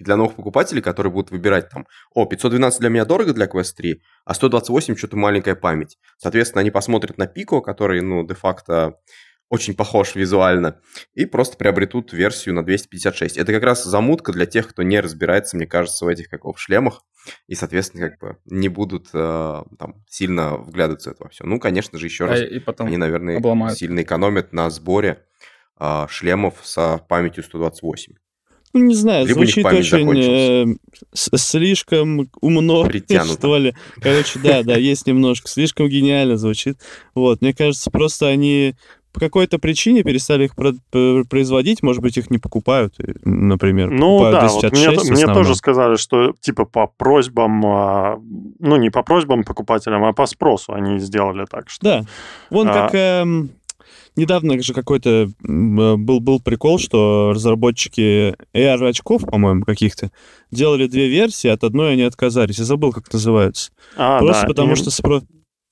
И 0.02 0.04
для 0.04 0.16
новых 0.16 0.34
покупателей, 0.34 0.82
которые 0.82 1.12
будут 1.12 1.31
выбирать 1.31 1.69
там, 1.69 1.87
о, 2.12 2.26
512 2.26 2.81
для 2.81 2.88
меня 2.88 3.04
дорого 3.04 3.32
для 3.32 3.46
Quest 3.46 3.75
3, 3.76 4.02
а 4.25 4.34
128 4.34 4.96
что-то 4.96 5.16
маленькая 5.16 5.54
память. 5.54 5.99
Соответственно, 6.19 6.60
они 6.60 6.72
посмотрят 6.72 7.19
на 7.19 7.28
Пико, 7.28 7.60
который, 7.60 8.00
ну, 8.00 8.26
де-факто 8.26 8.96
очень 9.49 9.75
похож 9.75 10.14
визуально, 10.14 10.81
и 11.12 11.26
просто 11.26 11.58
приобретут 11.58 12.14
версию 12.14 12.54
на 12.54 12.64
256. 12.64 13.37
Это 13.37 13.52
как 13.52 13.62
раз 13.62 13.84
замутка 13.84 14.32
для 14.32 14.46
тех, 14.46 14.66
кто 14.66 14.82
не 14.82 14.99
разбирается, 14.99 15.58
мне 15.58 15.66
кажется, 15.66 16.06
в 16.06 16.08
этих 16.08 16.28
каков 16.30 16.59
шлемах, 16.59 17.04
и, 17.49 17.54
соответственно, 17.54 18.09
как 18.09 18.18
бы 18.18 18.38
не 18.47 18.68
будут 18.71 19.09
э, 19.12 19.62
там 19.78 20.02
сильно 20.09 20.56
вглядываться 20.56 21.11
в 21.11 21.12
это 21.12 21.28
все. 21.28 21.44
Ну, 21.44 21.61
конечно 21.61 21.99
же, 21.99 22.06
еще 22.06 22.25
раз, 22.25 22.40
и 22.40 22.59
потом 22.61 22.87
они, 22.87 22.97
наверное, 22.97 23.37
обломают. 23.37 23.78
сильно 23.78 24.02
экономят 24.02 24.54
на 24.54 24.71
сборе 24.71 25.23
э, 25.78 26.06
шлемов 26.09 26.61
с 26.62 27.04
памятью 27.06 27.44
128. 27.44 28.14
Ну, 28.73 28.81
не 28.81 28.95
знаю, 28.95 29.26
Либо 29.26 29.41
звучит 29.41 29.67
очень 29.67 30.19
э, 30.19 30.76
слишком 31.14 32.31
умно, 32.41 32.85
Притянуто. 32.88 33.35
что 33.35 33.59
ли. 33.59 33.75
Короче, 34.00 34.38
да, 34.38 34.62
да, 34.62 34.76
есть 34.76 35.07
немножко. 35.07 35.49
Слишком 35.49 35.88
гениально 35.88 36.37
звучит. 36.37 36.79
Вот, 37.14 37.43
мне 37.43 37.52
кажется, 37.52 37.91
просто 37.91 38.29
они 38.29 38.75
по 39.12 39.21
какой-то 39.21 39.59
причине 39.59 40.02
перестали 40.02 40.45
их 40.45 40.57
производить, 40.57 41.83
может 41.83 42.02
быть, 42.02 42.17
их 42.17 42.31
не 42.31 42.38
покупают, 42.38 42.95
э, 42.99 43.12
например. 43.25 43.91
Ну 43.91 44.31
да, 44.31 44.49
вот 44.49 44.73
мне, 44.73 44.91
мне 44.91 45.26
тоже 45.26 45.55
сказали, 45.55 45.97
что 45.97 46.33
типа 46.41 46.64
по 46.64 46.87
просьбам, 46.87 47.64
а, 47.67 48.19
ну 48.59 48.76
не 48.76 48.91
по 48.91 49.02
просьбам 49.02 49.45
покупателям, 49.45 50.05
а 50.05 50.12
по 50.12 50.26
спросу 50.26 50.73
они 50.73 50.99
сделали 50.99 51.45
так. 51.45 51.69
Что, 51.69 51.85
да, 51.85 52.05
вон 52.50 52.69
а... 52.69 52.73
как... 52.73 52.95
Эм, 52.95 53.50
недавно 54.16 54.61
же 54.62 54.75
какой-то 54.75 55.31
был, 55.40 56.21
был 56.21 56.40
прикол, 56.40 56.78
что 56.78 57.33
разработчики 57.35 58.37
AR-очков, 58.54 59.23
по-моему, 59.26 59.64
каких-то, 59.64 60.11
делали 60.50 60.87
две 60.87 61.09
версии, 61.09 61.49
от 61.49 61.64
одной 61.64 61.92
они 61.92 62.02
отказались. 62.02 62.59
Я 62.59 62.64
забыл, 62.64 62.92
как 62.92 63.12
называется. 63.12 63.73
А, 63.97 64.19
Просто 64.19 64.42
да. 64.42 64.49
потому 64.49 64.73
и... 64.73 64.76
что 64.76 64.90
спрос... 64.90 65.25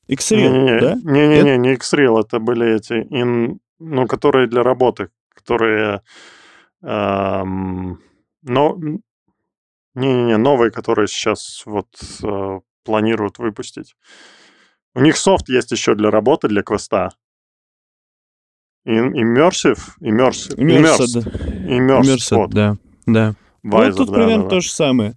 X-Rail, 0.09 0.81
да? 0.81 0.95
Не-не-не, 1.05 1.57
не 1.57 1.75
X-Rail, 1.75 2.21
это 2.21 2.41
были 2.41 2.77
эти, 2.77 3.07
ин, 3.11 3.61
ну, 3.79 4.07
которые 4.07 4.49
для 4.49 4.63
работы, 4.63 5.11
которые... 5.35 6.03
Эм, 6.83 8.01
но... 8.43 8.77
Не-не-не, 9.95 10.37
новые, 10.37 10.71
которые 10.71 11.09
сейчас 11.09 11.63
вот 11.67 11.89
э, 12.23 12.61
планируют 12.85 13.39
выпустить. 13.39 13.97
У 14.95 15.01
них 15.01 15.17
софт 15.17 15.49
есть 15.49 15.71
еще 15.71 15.95
для 15.95 16.11
работы, 16.11 16.49
для 16.49 16.63
квеста. 16.63 17.11
Immersive? 18.91 19.79
Immersive. 20.01 20.57
Immersive. 20.57 21.25
Immersive, 21.67 22.37
вот. 22.37 22.51
да. 22.51 22.77
Да. 23.07 23.35
Visor, 23.65 23.87
вот 23.87 23.97
тут 23.97 24.09
да, 24.09 24.15
примерно 24.15 24.45
да, 24.45 24.49
да. 24.49 24.49
то 24.49 24.61
же 24.61 24.71
самое. 24.71 25.15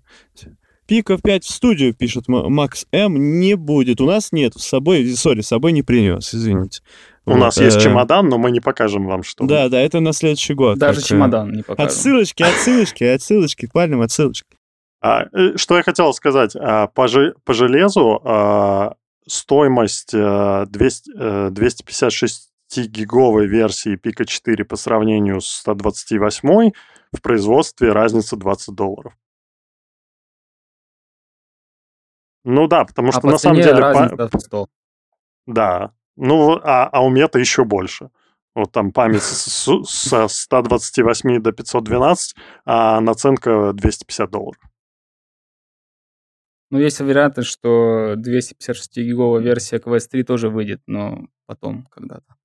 Пиков 0.86 1.22
5 1.22 1.46
в 1.46 1.50
студию, 1.50 1.94
пишет 1.94 2.27
Макс 2.27 2.86
М, 2.92 3.39
не 3.39 3.56
будет. 3.56 4.01
У 4.01 4.06
нас 4.06 4.32
нет 4.32 4.53
с 4.56 4.65
собой, 4.65 5.08
сори, 5.15 5.42
с 5.42 5.48
собой 5.48 5.72
не 5.72 5.82
принес, 5.82 6.36
извините. 6.36 6.82
У 7.25 7.38
нас 7.38 7.58
есть 7.58 7.82
чемодан, 7.82 8.27
но 8.27 8.38
мы 8.38 8.51
не 8.51 8.60
покажем 8.60 9.06
вам, 9.08 9.24
что. 9.24 9.46
Да, 9.46 9.70
да, 9.70 9.80
это 9.80 10.01
на 10.01 10.12
следующий 10.12 10.53
год. 10.53 10.77
Даже 10.77 11.01
чемодан 11.01 11.53
не 11.53 11.63
покажем. 11.63 11.88
Отсылочки, 11.88 12.44
отсылочки, 12.44 13.03
отсылочки, 13.06 13.70
пальным 13.72 14.01
отсылочки. 14.01 14.58
А, 15.01 15.27
что 15.56 15.77
я 15.77 15.84
хотел 15.84 16.13
сказать, 16.13 16.53
по, 16.53 17.08
железу 17.08 18.96
стоимость 19.25 20.12
200, 20.12 21.50
256 21.50 22.52
гиговой 22.82 23.48
версии 23.48 23.98
Pika 23.98 24.25
4 24.25 24.65
по 24.65 24.75
сравнению 24.75 25.42
с 25.42 25.48
128 25.48 26.72
в 27.12 27.22
производстве 27.22 27.92
разница 27.92 28.36
20 28.36 28.75
долларов. 28.75 29.13
Ну 32.44 32.68
да, 32.68 32.84
потому 32.86 33.10
а 33.10 33.12
что 33.12 33.27
а 33.27 33.32
на 33.32 33.38
самом 33.38 33.62
деле... 33.62 33.82
По... 34.30 34.39
100. 34.39 34.68
Да. 35.48 35.94
Ну, 36.15 36.60
а, 36.62 36.88
а 36.88 37.03
у 37.03 37.10
мета 37.10 37.39
еще 37.39 37.63
больше. 37.63 38.10
Вот 38.56 38.72
там 38.72 38.92
память 38.92 39.24
со 39.24 40.27
128 40.27 41.42
до 41.42 41.51
512, 41.51 42.36
а 42.65 43.00
наценка 43.01 43.74
250 43.74 44.30
долларов. 44.30 44.62
Ну, 46.70 46.80
есть 46.80 47.00
вероятность, 47.00 47.50
что 47.50 48.13
256-гиговая 48.13 49.42
версия 49.42 49.77
Quest 49.77 50.08
3 50.10 50.24
тоже 50.24 50.50
выйдет, 50.50 50.82
но 50.88 51.27
потом 51.46 51.86
когда-то. 51.92 52.36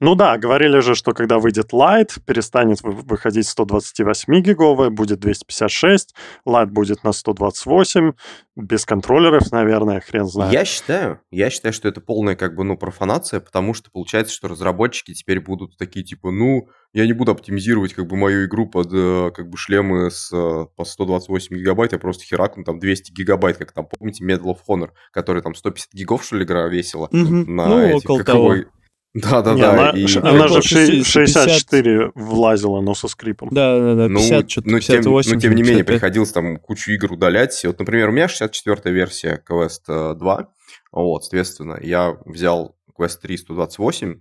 Ну 0.00 0.14
да, 0.14 0.38
говорили 0.38 0.78
же, 0.78 0.94
что 0.94 1.12
когда 1.12 1.38
выйдет 1.38 1.72
Lite, 1.72 2.20
перестанет 2.24 2.78
выходить 2.82 3.46
128-гиговая, 3.46 4.90
будет 4.90 5.18
256, 5.18 6.14
Lite 6.46 6.66
будет 6.66 7.02
на 7.02 7.12
128, 7.12 8.12
без 8.54 8.84
контроллеров, 8.84 9.50
наверное, 9.50 10.00
хрен 10.00 10.26
знает. 10.26 10.52
Я 10.52 10.64
считаю, 10.64 11.20
я 11.32 11.50
считаю, 11.50 11.72
что 11.72 11.88
это 11.88 12.00
полная 12.00 12.36
как 12.36 12.54
бы, 12.54 12.62
ну, 12.62 12.76
профанация, 12.76 13.40
потому 13.40 13.74
что 13.74 13.90
получается, 13.90 14.32
что 14.32 14.46
разработчики 14.46 15.14
теперь 15.14 15.40
будут 15.40 15.76
такие, 15.76 16.04
типа, 16.04 16.30
ну, 16.30 16.68
я 16.92 17.04
не 17.04 17.12
буду 17.12 17.32
оптимизировать 17.32 17.92
как 17.92 18.06
бы 18.06 18.16
мою 18.16 18.46
игру 18.46 18.68
под 18.68 18.88
э, 18.92 19.30
как 19.34 19.50
бы 19.50 19.56
шлемы 19.56 20.10
с 20.10 20.32
э, 20.32 20.66
по 20.76 20.84
128 20.84 21.56
гигабайт, 21.56 21.92
я 21.92 21.98
просто 21.98 22.24
херакну 22.24 22.62
там 22.62 22.78
200 22.78 23.12
гигабайт, 23.12 23.56
как 23.56 23.72
там, 23.72 23.86
помните, 23.86 24.24
Medal 24.24 24.54
of 24.54 24.58
Honor, 24.68 24.90
который 25.12 25.42
там 25.42 25.54
150 25.54 25.92
гигов, 25.92 26.24
что 26.24 26.36
ли, 26.36 26.44
игра 26.44 26.66
весила? 26.68 27.08
Mm-hmm. 27.12 27.44
На 27.46 27.66
ну, 27.66 27.80
эти, 27.80 27.96
около 27.96 28.24
того. 28.24 28.54
Да, 29.14 29.42
да, 29.42 29.54
да. 29.54 29.70
Она, 29.72 29.90
и... 29.90 30.06
она 30.18 30.48
же 30.48 30.60
в 30.60 30.64
64 30.64 32.12
влазила, 32.14 32.80
но 32.80 32.94
со 32.94 33.08
скрипом. 33.08 33.48
Да, 33.50 33.78
да, 33.78 33.94
да. 33.94 34.08
50, 34.08 34.42
ну, 34.42 34.48
что-то, 34.48 34.68
ну, 34.68 34.76
58, 34.76 35.30
тем, 35.30 35.34
ну, 35.34 35.40
тем 35.40 35.54
не 35.54 35.62
менее, 35.62 35.84
приходилось 35.84 36.32
там 36.32 36.58
кучу 36.58 36.92
игр 36.92 37.12
удалять. 37.12 37.58
Вот, 37.64 37.78
например, 37.78 38.10
у 38.10 38.12
меня 38.12 38.26
64-я 38.26 38.90
версия 38.90 39.42
Quest 39.48 40.14
2. 40.14 40.48
Вот, 40.92 41.24
соответственно, 41.24 41.78
я 41.80 42.16
взял 42.26 42.76
Quest 42.98 43.18
3 43.22 43.38
128. 43.38 44.20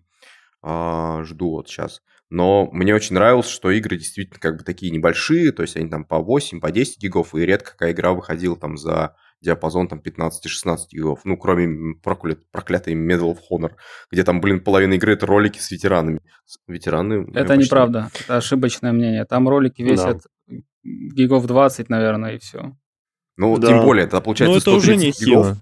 А, 0.63 1.23
жду 1.23 1.51
вот 1.51 1.69
сейчас. 1.69 2.01
Но 2.29 2.69
мне 2.71 2.93
очень 2.93 3.15
нравилось, 3.15 3.47
что 3.47 3.71
игры 3.71 3.97
действительно 3.97 4.39
как 4.39 4.57
бы 4.57 4.63
такие 4.63 4.91
небольшие, 4.91 5.51
то 5.51 5.61
есть 5.61 5.77
они 5.77 5.89
там 5.89 6.03
по 6.03 6.19
8, 6.19 6.59
по 6.59 6.71
10 6.71 7.01
гигов, 7.01 7.33
и 7.35 7.45
редко 7.45 7.71
какая 7.71 7.93
игра 7.93 8.11
выходила 8.11 8.57
там 8.57 8.77
за 8.77 9.15
диапазон 9.41 9.87
там 9.87 9.99
15-16 9.99 10.77
гигов. 10.91 11.21
Ну, 11.23 11.37
кроме 11.37 11.95
проклят, 11.95 12.39
проклятой 12.51 12.93
Medal 12.93 13.35
of 13.35 13.39
Honor, 13.51 13.71
где 14.11 14.23
там, 14.23 14.41
блин, 14.41 14.63
половина 14.63 14.93
игры 14.93 15.13
это 15.13 15.25
ролики 15.25 15.59
с 15.59 15.71
ветеранами. 15.71 16.21
Ветераны... 16.67 17.27
Это 17.33 17.55
неправда, 17.55 18.09
это 18.19 18.37
ошибочное 18.37 18.91
мнение. 18.91 19.25
Там 19.25 19.47
ролики 19.47 19.81
весят 19.81 20.21
да. 20.47 20.55
гигов 20.83 21.45
20, 21.45 21.89
наверное, 21.89 22.35
и 22.35 22.39
все. 22.39 22.75
Ну, 23.37 23.57
да. 23.57 23.67
тем 23.67 23.81
более, 23.81 24.05
это 24.05 24.19
получается 24.21 24.69
ну, 24.69 24.77
это 24.77 24.81
130 24.81 24.83
уже 24.83 24.95
не 24.95 25.11
гигов. 25.11 25.45
Хило. 25.45 25.57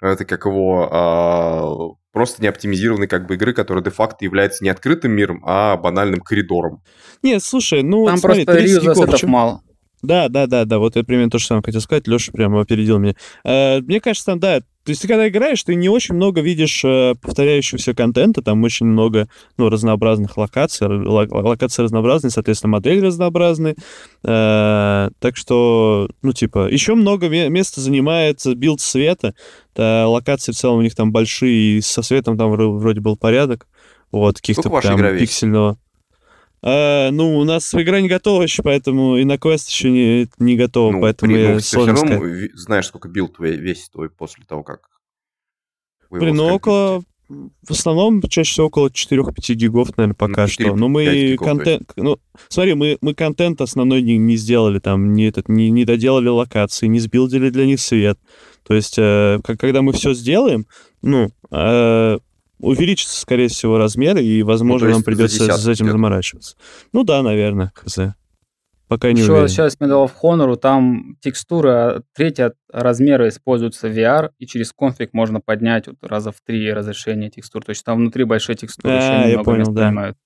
Это 0.00 0.24
как 0.24 0.46
его 0.46 0.88
а, 0.90 1.94
просто 2.12 2.42
неоптимизированной 2.42 3.06
как 3.06 3.28
бы 3.28 3.34
игры, 3.34 3.52
которая 3.52 3.84
де-факто 3.84 4.24
является 4.24 4.64
не 4.64 4.70
открытым 4.70 5.12
миром, 5.12 5.40
а 5.46 5.76
банальным 5.76 6.20
коридором. 6.20 6.82
Нет, 7.22 7.42
слушай, 7.42 7.84
ну... 7.84 8.06
Там 8.06 8.16
вот, 8.16 8.20
смотри, 8.20 8.44
просто 8.44 8.60
реюз 8.60 9.22
мало. 9.22 9.62
Да, 10.02 10.28
да, 10.28 10.46
да, 10.46 10.64
да, 10.64 10.78
вот 10.78 10.96
это 10.96 11.06
примерно 11.06 11.30
то, 11.30 11.38
что 11.38 11.48
сам 11.48 11.62
хотел 11.62 11.80
сказать. 11.80 12.08
Леша 12.08 12.32
прямо 12.32 12.60
опередил 12.60 12.98
меня. 12.98 13.14
Э, 13.44 13.80
мне 13.80 14.00
кажется, 14.00 14.26
там, 14.26 14.40
да, 14.40 14.60
то 14.60 14.90
есть 14.90 15.00
ты 15.00 15.06
когда 15.06 15.28
играешь, 15.28 15.62
ты 15.62 15.76
не 15.76 15.88
очень 15.88 16.16
много 16.16 16.40
видишь 16.40 16.84
э, 16.84 17.14
повторяющегося 17.22 17.94
контента, 17.94 18.42
там 18.42 18.64
очень 18.64 18.86
много 18.86 19.28
ну, 19.56 19.68
разнообразных 19.68 20.36
локаций, 20.36 20.88
локации 20.88 21.84
разнообразные, 21.84 22.32
соответственно, 22.32 22.72
модели 22.72 23.00
разнообразные. 23.00 23.76
Э, 24.24 25.10
так 25.20 25.36
что, 25.36 26.08
ну, 26.22 26.32
типа, 26.32 26.68
еще 26.68 26.96
много 26.96 27.28
места 27.28 27.80
занимает 27.80 28.44
build 28.56 28.80
света. 28.80 29.34
Да, 29.76 30.08
локации 30.08 30.50
в 30.50 30.56
целом 30.56 30.78
у 30.78 30.82
них 30.82 30.96
там 30.96 31.12
большие, 31.12 31.78
и 31.78 31.80
со 31.80 32.02
светом 32.02 32.36
там 32.36 32.50
вроде 32.50 33.00
был 33.00 33.16
порядок. 33.16 33.68
Вот, 34.10 34.36
каких-то 34.36 34.68
прям 34.68 34.98
пиксельного. 35.16 35.78
А, 36.64 37.10
ну, 37.10 37.38
у 37.38 37.44
нас 37.44 37.74
игра 37.74 38.00
не 38.00 38.08
готова 38.08 38.42
еще, 38.42 38.62
поэтому 38.62 39.16
и 39.16 39.24
на 39.24 39.36
квест 39.36 39.68
еще 39.68 39.90
не, 39.90 40.28
не 40.38 40.56
готова, 40.56 40.92
ну, 40.92 41.00
поэтому 41.00 41.32
при, 41.32 41.40
я 41.40 41.54
ну, 41.54 41.60
сложно 41.60 41.94
все 41.96 42.06
равно 42.06 42.48
знаешь, 42.54 42.86
сколько 42.86 43.08
build 43.08 43.36
твой 43.36 43.56
весит 43.56 43.90
твой 43.90 44.10
после 44.10 44.44
того, 44.44 44.62
как 44.62 44.92
Блин, 46.10 46.36
ну 46.36 46.54
около... 46.54 47.02
В 47.28 47.70
основном, 47.70 48.20
чаще 48.22 48.50
всего 48.50 48.66
около 48.66 48.88
4-5 48.88 49.54
гигов, 49.54 49.96
наверное, 49.96 50.14
пока 50.14 50.42
ну, 50.42 50.48
4, 50.48 50.68
что. 50.68 50.76
Но 50.76 50.88
мы 50.88 51.36
контент... 51.40 51.90
Ну, 51.96 52.18
смотри, 52.48 52.74
мы, 52.74 52.98
мы 53.00 53.14
контент 53.14 53.62
основной 53.62 54.02
не, 54.02 54.18
не 54.18 54.36
сделали, 54.36 54.80
там, 54.80 55.14
не, 55.14 55.28
этот, 55.28 55.48
не, 55.48 55.70
не 55.70 55.86
доделали 55.86 56.28
локации, 56.28 56.88
не 56.88 57.00
сбилдили 57.00 57.48
для 57.48 57.64
них 57.64 57.80
свет. 57.80 58.18
То 58.66 58.74
есть, 58.74 58.98
э, 58.98 59.40
когда 59.42 59.80
мы 59.80 59.94
все 59.94 60.12
сделаем, 60.12 60.66
ну, 61.00 61.30
э, 61.50 62.18
увеличится, 62.62 63.20
скорее 63.20 63.48
всего, 63.48 63.76
размер, 63.76 64.18
и, 64.18 64.42
возможно, 64.42 64.88
ну, 64.88 64.94
нам 64.94 65.02
придется 65.02 65.52
с 65.52 65.68
этим 65.68 65.90
заморачиваться. 65.90 66.56
Ну 66.92 67.04
да, 67.04 67.22
наверное, 67.22 67.72
хз. 67.74 67.98
Пока 68.88 69.10
не 69.10 69.22
Еще 69.22 69.32
уверен. 69.32 69.48
сейчас 69.48 69.78
Medal 69.80 70.06
of 70.06 70.12
Honor, 70.22 70.54
там 70.56 71.16
текстура 71.20 72.02
третья 72.14 72.52
размера 72.70 73.26
используется 73.26 73.88
VR, 73.88 74.32
и 74.38 74.46
через 74.46 74.72
конфиг 74.72 75.14
можно 75.14 75.40
поднять 75.40 75.86
вот 75.86 75.96
раза 76.02 76.30
в 76.30 76.42
три 76.44 76.70
разрешение 76.70 77.30
текстур. 77.30 77.64
То 77.64 77.70
есть 77.70 77.84
там 77.84 77.98
внутри 77.98 78.24
большие 78.24 78.54
текстуры 78.54 78.92
а, 78.92 79.22
еще 79.24 79.32
я 79.32 79.42
понял, 79.42 79.72
да. 79.72 79.86
Занимают. 79.86 80.18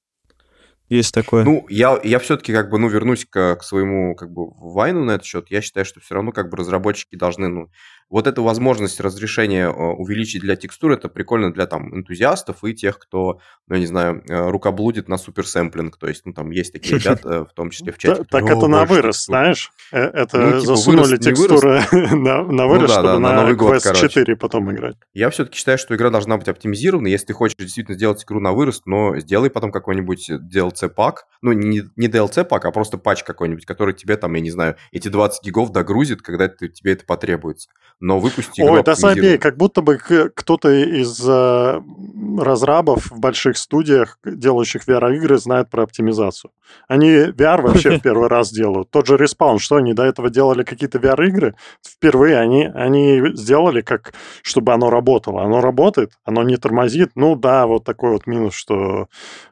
Есть 0.89 1.15
такое. 1.15 1.45
Ну, 1.45 1.65
я, 1.69 1.99
я 2.03 2.19
все-таки 2.19 2.53
как 2.53 2.71
бы, 2.71 2.79
ну, 2.79 2.89
вернусь 2.89 3.25
к, 3.25 3.57
к 3.57 3.63
своему 3.63 4.15
как 4.15 4.33
бы 4.33 4.51
вайну 4.57 5.05
на 5.05 5.13
этот 5.13 5.27
счет. 5.27 5.47
Я 5.49 5.61
считаю, 5.61 5.85
что 5.85 6.01
все 6.01 6.15
равно 6.15 6.33
как 6.33 6.49
бы 6.49 6.57
разработчики 6.57 7.17
должны, 7.17 7.49
ну, 7.49 7.71
вот 8.09 8.27
эту 8.27 8.43
возможность 8.43 9.01
разрешения 9.01 9.67
э, 9.67 9.73
увеличить 9.73 10.43
для 10.43 10.55
текстур, 10.57 10.93
это 10.93 11.09
прикольно 11.09 11.53
для 11.53 11.67
там 11.67 11.93
энтузиастов 11.95 12.63
и 12.65 12.73
тех, 12.73 12.99
кто, 12.99 13.41
ну, 13.67 13.75
я 13.75 13.81
не 13.81 13.87
знаю, 13.87 14.23
э, 14.29 14.51
рукоблудит 14.51 15.09
на 15.09 15.19
суперсэмплинг. 15.19 15.97
То 15.97 16.07
есть, 16.07 16.25
ну, 16.25 16.33
там 16.33 16.51
есть 16.51 16.73
такие 16.73 16.99
ребята, 16.99 17.45
в 17.45 17.53
том 17.53 17.71
числе 17.71 17.93
в 17.93 17.99
чате. 17.99 18.25
Так 18.31 18.45
это 18.45 18.69
на 18.69 18.85
вырос, 18.85 19.25
знаешь? 19.25 19.73
Э, 19.91 20.03
это 20.03 20.39
ну, 20.39 20.61
типа, 20.61 20.61
засунули 20.61 21.17
текстуры 21.17 21.83
на 21.93 22.43
ну 22.43 22.69
вырос, 22.69 22.93
чтобы 22.93 23.19
на 23.19 23.51
Quest 23.51 23.95
4 23.95 24.37
потом 24.37 24.73
играть. 24.73 24.97
Я 25.13 25.31
все-таки 25.31 25.59
считаю, 25.59 25.79
что 25.79 25.95
игра 25.97 26.11
должна 26.11 26.37
быть 26.37 26.49
оптимизирована. 26.49 27.09
Если 27.09 27.27
ты 27.27 27.33
хочешь 27.33 27.57
действительно 27.57 27.97
сделать 27.97 28.23
игру 28.23 28.39
на 28.41 28.53
вырост, 28.53 28.87
но 28.87 29.19
сделай 29.19 29.51
потом 29.51 29.73
какой-нибудь 29.73 30.31
DLC-пак. 30.31 31.27
Ну, 31.43 31.53
не 31.53 31.83
DLC-пак, 32.09 32.65
а 32.65 32.71
просто 32.71 32.99
патч 32.99 33.25
какой-нибудь, 33.25 33.67
который 33.67 33.95
тебе 33.95 34.17
там, 34.17 34.33
я 34.35 34.41
не 34.41 34.51
знаю, 34.51 34.77
эти 34.93 35.09
20 35.09 35.45
гигов 35.45 35.73
догрузит, 35.73 36.23
когда 36.23 36.49
тебе 36.49 36.93
это 36.93 37.05
потребуется 37.05 37.69
но 37.99 38.19
выпусти 38.19 38.61
Ой, 38.61 38.83
да 38.83 38.95
забей, 38.95 39.39
как 39.39 39.57
будто 39.57 39.81
бы 39.81 39.97
кто-то 39.97 40.71
из 40.71 41.19
э, 41.27 41.81
разрабов 42.39 43.11
в 43.11 43.19
больших 43.19 43.57
студиях, 43.57 44.19
делающих 44.25 44.87
VR-игры, 44.87 45.39
знает 45.39 45.71
про 45.71 45.85
оптимизацию. 45.85 46.51
Они 46.89 47.09
VR 47.09 47.63
вообще 47.63 47.99
в 47.99 48.01
первый 48.03 48.29
раз 48.29 48.53
делают. 48.53 48.91
Тот 48.91 49.07
же 49.07 49.17
Respawn, 49.17 49.59
что 49.59 49.77
они 49.77 49.95
до 49.95 50.03
этого 50.03 50.29
делали 50.29 50.63
какие-то 50.63 50.99
VR-игры, 50.99 51.57
впервые 51.83 52.39
они, 52.39 52.67
они 52.67 53.35
сделали 53.35 53.81
как, 53.81 54.13
чтобы 54.43 54.75
оно 54.75 54.91
работало. 54.91 55.43
Оно 55.43 55.63
работает, 55.63 56.13
оно 56.25 56.43
не 56.43 56.59
тормозит. 56.59 57.13
Ну 57.15 57.35
да, 57.35 57.67
вот 57.67 57.85
такой 57.85 58.11
вот 58.11 58.27
минус, 58.27 58.53
что 58.53 59.09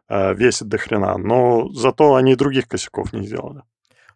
э, 0.08 0.34
весит 0.34 0.68
до 0.68 0.76
хрена. 0.76 1.16
Но 1.16 1.70
зато 1.70 2.14
они 2.14 2.36
других 2.36 2.68
косяков 2.68 3.14
не 3.14 3.26
сделали. 3.26 3.62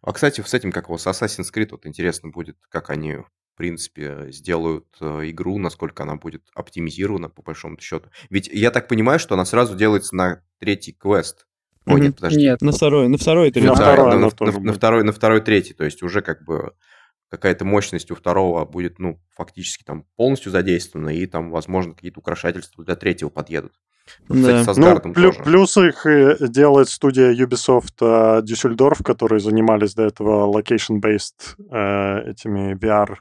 А, 0.01 0.13
кстати, 0.13 0.41
с 0.41 0.53
этим, 0.53 0.71
как 0.71 0.85
его, 0.85 0.97
с 0.97 1.07
Assassin's 1.07 1.51
Creed, 1.53 1.69
вот 1.71 1.85
интересно 1.85 2.29
будет, 2.29 2.55
как 2.69 2.89
они 2.89 3.17
принципе, 3.59 4.31
сделают 4.31 4.87
э, 5.01 5.29
игру, 5.31 5.57
насколько 5.57 6.03
она 6.03 6.15
будет 6.15 6.43
оптимизирована, 6.55 7.27
по 7.27 7.41
большому 7.41 7.77
счету. 7.81 8.09
Ведь 8.29 8.47
я 8.47 8.71
так 8.71 8.87
понимаю, 8.87 9.19
что 9.19 9.35
она 9.35 9.43
сразу 9.43 9.75
делается 9.75 10.15
на 10.15 10.41
третий 10.59 10.93
квест. 10.93 11.45
О, 11.85 11.97
нет, 11.97 12.15
подожди. 12.15 12.39
Нет, 12.39 12.61
на 12.61 12.71
второй, 12.71 13.09
на 13.09 13.17
второй, 13.17 13.51
на, 13.51 13.75
второй, 13.75 14.05
на, 14.05 14.15
на, 14.15 14.59
на, 14.61 14.73
второй, 14.73 15.03
на 15.03 15.11
второй, 15.11 15.41
третий. 15.41 15.73
То 15.73 15.83
есть 15.83 16.01
уже 16.01 16.21
как 16.21 16.45
бы 16.45 16.71
какая-то 17.29 17.65
мощность 17.65 18.09
у 18.11 18.15
второго 18.15 18.63
будет, 18.63 18.97
ну, 18.97 19.21
фактически 19.35 19.83
там 19.83 20.05
полностью 20.15 20.53
задействована, 20.53 21.09
и 21.09 21.25
там, 21.25 21.51
возможно, 21.51 21.93
какие-то 21.93 22.21
украшательства 22.21 22.85
для 22.85 22.95
третьего 22.95 23.29
подъедут. 23.29 23.73
Ну, 24.27 24.35
кстати, 24.35 24.65
да. 24.65 24.73
со 24.73 24.79
ну, 24.79 25.13
плюс, 25.13 25.35
плюс 25.37 25.77
их 25.77 26.05
э, 26.05 26.37
делает 26.47 26.89
студия 26.89 27.33
Ubisoft 27.33 27.95
э, 28.01 28.41
Düsseldorf, 28.41 29.03
которые 29.03 29.39
занимались 29.39 29.93
до 29.95 30.03
этого 30.03 30.51
location-based 30.51 31.55
э, 31.71 32.31
этими 32.31 32.75
VR 32.75 33.15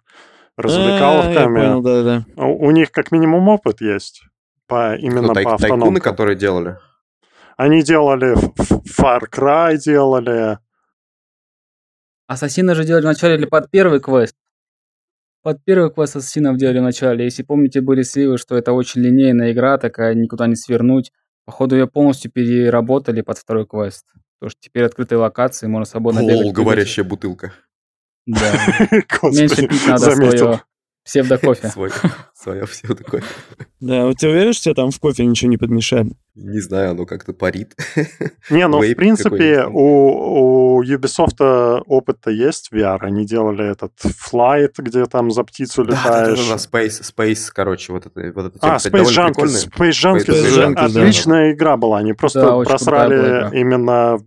развлекаловками. 0.57 1.61
А, 1.61 1.65
понял, 1.65 1.83
да, 1.83 2.03
да. 2.03 2.43
У, 2.43 2.67
у 2.67 2.71
них 2.71 2.91
как 2.91 3.13
минимум 3.13 3.49
опыт 3.49 3.81
есть. 3.81 4.23
по, 4.67 4.97
именно 4.97 5.29
ну, 5.29 5.35
тай- 5.35 5.45
по 5.45 5.55
автономкам. 5.55 5.81
Тайкуны, 5.81 6.01
которые 6.01 6.37
делали? 6.37 6.77
Они 7.57 7.83
делали 7.83 8.37
Far 8.87 9.23
Cry, 9.33 9.77
делали... 9.79 10.59
Ассасины 12.27 12.75
же 12.75 12.85
делали 12.85 13.03
вначале 13.03 13.37
или 13.37 13.47
под 13.47 13.71
первый 13.71 14.01
квест? 14.01 14.37
Под 15.43 15.65
первый 15.65 15.91
квест 15.91 16.17
ассасинов 16.17 16.57
делали 16.57 16.81
вначале. 16.81 17.25
Если 17.25 17.43
помните, 17.43 17.81
были 17.81 18.03
сливы, 18.03 18.39
что 18.39 18.57
это 18.57 18.73
очень 18.73 19.01
линейная 19.01 19.53
игра, 19.53 19.79
такая 19.79 20.15
никуда 20.15 20.47
не 20.47 20.57
свернуть. 20.57 21.13
Походу, 21.45 21.77
ее 21.77 21.87
полностью 21.87 22.31
переработали 22.31 23.21
под 23.23 23.39
второй 23.39 23.67
квест. 23.67 24.05
Потому 24.39 24.51
что 24.51 24.61
теперь 24.61 24.85
открытые 24.85 25.19
локации, 25.19 25.67
можно 25.67 25.85
свободно 25.85 26.23
Лол, 26.23 26.31
бегать. 26.43 26.53
говорящая 26.53 27.05
бутылка. 27.05 27.53
Да. 28.27 28.53
Меньше 29.23 29.67
пить 29.67 29.87
надо 29.87 30.11
свое 30.11 30.61
псевдокофе. 31.09 31.69
Свое 32.35 32.67
псевдокофе. 32.67 33.25
Да, 33.81 34.07
вот 34.07 34.19
ты 34.19 34.29
уверен, 34.29 34.53
что 34.53 34.65
тебе 34.65 34.75
там 34.75 34.91
в 34.91 35.01
кофе 35.01 35.25
ничего 35.25 35.51
не 35.51 35.57
подмешали? 35.57 36.13
Не 36.35 36.61
знаю, 36.61 36.91
оно 36.91 37.07
как-то 37.07 37.33
парит. 37.33 37.75
Не, 38.51 38.69
ну, 38.69 38.81
в 38.81 38.95
принципе, 38.95 39.65
у, 39.65 40.77
у 40.77 40.85
Ubisoft 40.85 41.83
опыт-то 41.87 42.31
есть 42.31 42.71
VR. 42.73 42.99
Они 43.01 43.25
делали 43.25 43.71
этот 43.71 43.93
Flight, 44.05 44.75
где 44.79 45.07
там 45.07 45.31
за 45.31 45.43
птицу 45.45 45.85
летаешь. 45.85 46.39
Да, 46.39 46.45
да, 46.45 46.57
да, 46.57 46.57
Space, 46.57 47.03
Space, 47.03 47.51
короче, 47.53 47.93
вот 47.93 48.07
это, 48.07 48.33
вот 48.35 48.55
это 48.55 48.59
А, 48.61 48.77
Space 48.77 49.05
Junkies. 49.05 49.71
Space 49.71 49.91
Junkies. 49.91 50.75
Отличная 50.75 51.53
игра 51.53 51.77
была. 51.77 51.99
Они 51.99 52.13
просто 52.13 52.63
просрали 52.63 53.59
именно, 53.59 54.19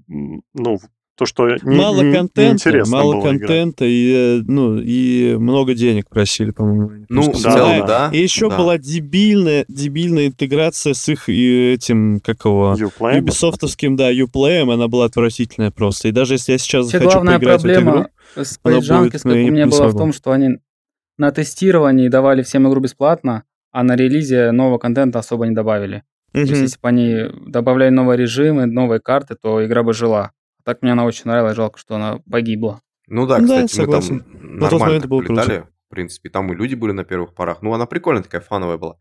ну, 0.54 0.80
то, 1.22 1.28
что 1.28 1.48
не, 1.48 1.78
мало 1.78 2.02
не, 2.02 2.12
контента, 2.12 2.84
мало 2.88 3.22
контента 3.22 3.86
и 3.86 4.40
э, 4.40 4.44
ну 4.48 4.80
и 4.80 5.36
много 5.38 5.76
денег 5.76 6.10
просили, 6.10 6.50
по-моему. 6.50 7.06
Ну, 7.10 7.32
в 7.32 7.38
целом, 7.38 7.86
да. 7.86 8.10
И 8.12 8.18
еще 8.18 8.50
да. 8.50 8.58
была 8.58 8.80
дебильная, 8.80 9.66
дебильная 9.68 10.26
интеграция 10.26 10.96
с 10.96 11.08
их 11.10 11.30
и 11.30 11.74
этим, 11.74 12.22
как 12.22 12.44
его, 12.44 12.74
Uplay? 12.74 13.20
Ubisoftовским, 13.20 13.96
да, 13.96 14.12
Uplay, 14.12 14.62
она 14.62 14.88
была 14.88 15.06
отвратительная 15.06 15.70
просто. 15.70 16.08
И 16.08 16.12
даже 16.12 16.34
если 16.34 16.54
я 16.54 16.58
сейчас 16.58 16.88
Все 16.88 16.98
захочу 16.98 17.18
главная 17.18 17.38
поиграть 17.38 17.62
проблема 17.62 17.92
в 17.92 17.96
эту 17.96 18.00
игру, 18.00 18.82
с 18.82 18.90
Junkies, 18.90 19.20
как 19.22 19.26
у 19.26 19.52
меня 19.52 19.68
была 19.68 19.88
в 19.90 19.96
том, 19.96 20.14
что 20.14 20.32
они 20.32 20.58
на 21.20 21.32
тестировании 21.32 22.08
давали 22.08 22.42
всем 22.42 22.68
игру 22.68 22.82
бесплатно, 22.82 23.44
а 23.72 23.84
на 23.84 23.96
релизе 23.96 24.52
нового 24.52 24.80
контента 24.80 25.20
особо 25.20 25.46
не 25.46 25.54
добавили. 25.54 25.98
Mm-hmm. 25.98 26.32
То 26.32 26.40
есть, 26.40 26.62
если 26.62 26.80
бы 26.82 26.88
они 26.88 27.16
добавляли 27.46 27.92
новые 27.92 28.18
режимы, 28.18 28.66
новые 28.66 29.00
карты, 29.00 29.36
то 29.36 29.64
игра 29.64 29.84
бы 29.84 29.94
жила. 29.94 30.32
Так 30.64 30.82
мне 30.82 30.92
она 30.92 31.06
очень 31.06 31.24
нравилась, 31.26 31.56
жалко, 31.56 31.80
что 31.80 31.96
она 31.96 32.20
погибла. 32.30 32.82
Ну 33.08 33.26
да, 33.28 33.40
кстати, 33.40 33.76
да, 33.76 33.84
согласен. 33.84 34.26
мы 34.28 34.60
там 34.60 34.80
нормально 34.80 35.08
было 35.08 35.22
летали. 35.22 35.58
Круто. 35.58 35.68
В 35.88 35.90
принципе, 35.90 36.30
там 36.30 36.52
и 36.52 36.56
люди 36.56 36.76
были 36.76 36.94
на 36.94 37.04
первых 37.04 37.34
порах. 37.34 37.62
Ну, 37.62 37.74
она 37.74 37.86
прикольная 37.86 38.24
такая, 38.24 38.40
фановая 38.42 38.78
была. 38.78 38.98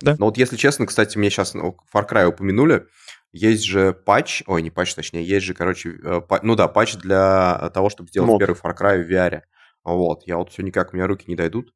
Да. 0.00 0.14
Но 0.18 0.26
вот 0.26 0.38
если 0.38 0.56
честно, 0.56 0.86
кстати, 0.86 1.18
мне 1.18 1.30
сейчас 1.30 1.54
ну, 1.54 1.76
Far 1.92 2.08
Cry 2.08 2.26
упомянули, 2.26 2.86
есть 3.32 3.64
же 3.64 3.92
патч, 3.92 4.44
ой, 4.46 4.62
не 4.62 4.70
патч, 4.70 4.94
точнее, 4.94 5.24
есть 5.24 5.44
же, 5.44 5.54
короче, 5.54 5.98
э, 6.02 6.20
патч, 6.20 6.42
ну 6.44 6.54
да, 6.54 6.68
патч 6.68 6.94
для 6.96 7.70
того, 7.74 7.90
чтобы 7.90 8.08
сделать 8.08 8.28
Мод. 8.28 8.38
первый 8.38 8.54
Far 8.54 8.76
Cry 8.78 9.02
в 9.02 9.10
VR. 9.10 9.42
Вот, 9.84 10.22
я 10.26 10.36
вот 10.36 10.50
все 10.50 10.62
никак, 10.62 10.92
у 10.92 10.96
меня 10.96 11.06
руки 11.06 11.24
не 11.26 11.34
дойдут. 11.34 11.74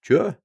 Че? 0.00 0.38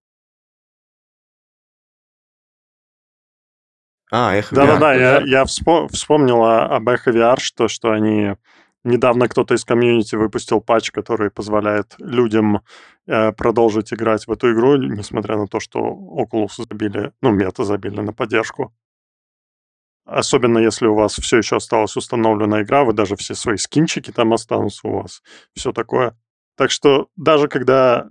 А, 4.12 4.36
Эхо 4.36 4.56
Да-да-да, 4.56 4.94
я, 4.94 5.22
я 5.22 5.46
вспомнила 5.46 6.66
об 6.66 6.90
Эхо 6.90 7.12
VR, 7.12 7.40
что, 7.40 7.68
что 7.68 7.92
они... 7.92 8.36
Недавно 8.86 9.28
кто-то 9.28 9.56
из 9.56 9.66
комьюнити 9.66 10.16
выпустил 10.16 10.62
патч, 10.62 10.92
который 10.92 11.30
позволяет 11.30 11.96
людям 12.00 12.62
э, 13.08 13.34
продолжить 13.34 13.92
играть 13.92 14.26
в 14.26 14.32
эту 14.32 14.54
игру, 14.54 14.78
несмотря 14.78 15.36
на 15.36 15.48
то, 15.48 15.60
что 15.60 15.80
Oculus 15.80 16.64
забили, 16.70 17.12
ну, 17.22 17.32
мета 17.32 17.66
забили 17.66 18.00
на 18.00 18.14
поддержку. 18.14 18.74
Особенно 20.06 20.60
если 20.60 20.88
у 20.88 20.96
вас 20.96 21.14
все 21.20 21.38
еще 21.38 21.58
осталась 21.58 21.98
установлена 21.98 22.64
игра, 22.64 22.86
вы 22.86 22.94
даже 22.94 23.18
все 23.18 23.36
свои 23.36 23.58
скинчики 23.58 24.12
там 24.12 24.34
останутся 24.34 24.88
у 24.88 25.02
вас, 25.02 25.22
все 25.54 25.74
такое. 25.74 26.18
Так 26.56 26.72
что 26.72 27.10
даже 27.18 27.50
когда 27.50 28.10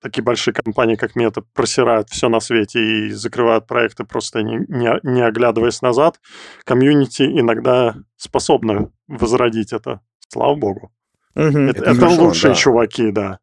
такие 0.00 0.22
большие 0.22 0.54
компании, 0.54 0.96
как 0.96 1.16
Мета, 1.16 1.42
просирают 1.54 2.08
все 2.10 2.28
на 2.28 2.40
свете 2.40 2.80
и 2.80 3.10
закрывают 3.10 3.66
проекты, 3.66 4.04
просто 4.04 4.42
не, 4.42 4.58
не, 4.68 4.98
не 5.02 5.22
оглядываясь 5.22 5.82
назад, 5.82 6.20
комьюнити 6.64 7.22
иногда 7.22 7.96
способны 8.16 8.90
возродить 9.06 9.72
это. 9.72 10.00
Слава 10.28 10.54
богу. 10.54 10.92
Угу. 11.34 11.44
Это, 11.46 11.82
это, 11.82 11.90
это 11.90 12.08
лучшие 12.08 12.52
да. 12.52 12.58
чуваки, 12.58 13.10
да. 13.10 13.38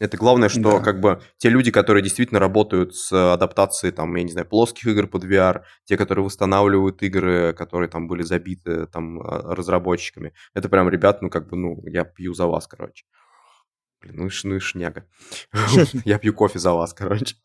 Это 0.00 0.16
главное, 0.16 0.48
что 0.48 0.78
да. 0.78 0.80
как 0.80 1.00
бы 1.00 1.20
те 1.36 1.48
люди, 1.48 1.70
которые 1.70 2.02
действительно 2.02 2.40
работают 2.40 2.94
с 2.94 3.12
адаптацией, 3.12 3.92
там, 3.92 4.14
я 4.16 4.22
не 4.22 4.32
знаю, 4.32 4.46
плоских 4.48 4.86
игр 4.86 5.06
под 5.06 5.24
VR, 5.24 5.62
те, 5.84 5.96
которые 5.96 6.24
восстанавливают 6.24 7.02
игры, 7.02 7.52
которые 7.52 7.88
там 7.88 8.06
были 8.06 8.22
забиты 8.22 8.86
там 8.86 9.20
а, 9.20 9.54
разработчиками, 9.54 10.32
это 10.54 10.68
прям, 10.68 10.88
ребят, 10.88 11.22
ну 11.22 11.30
как 11.30 11.48
бы, 11.48 11.56
ну, 11.56 11.82
я 11.86 12.04
пью 12.04 12.32
за 12.34 12.46
вас, 12.46 12.66
короче. 12.66 13.04
Блин, 14.06 14.24
ну, 14.24 14.28
ну 14.44 14.56
и 14.56 14.58
шняга. 14.60 15.06
Я 16.04 16.18
пью 16.18 16.34
кофе 16.34 16.58
за 16.58 16.72
вас, 16.72 16.92
короче. 16.94 17.36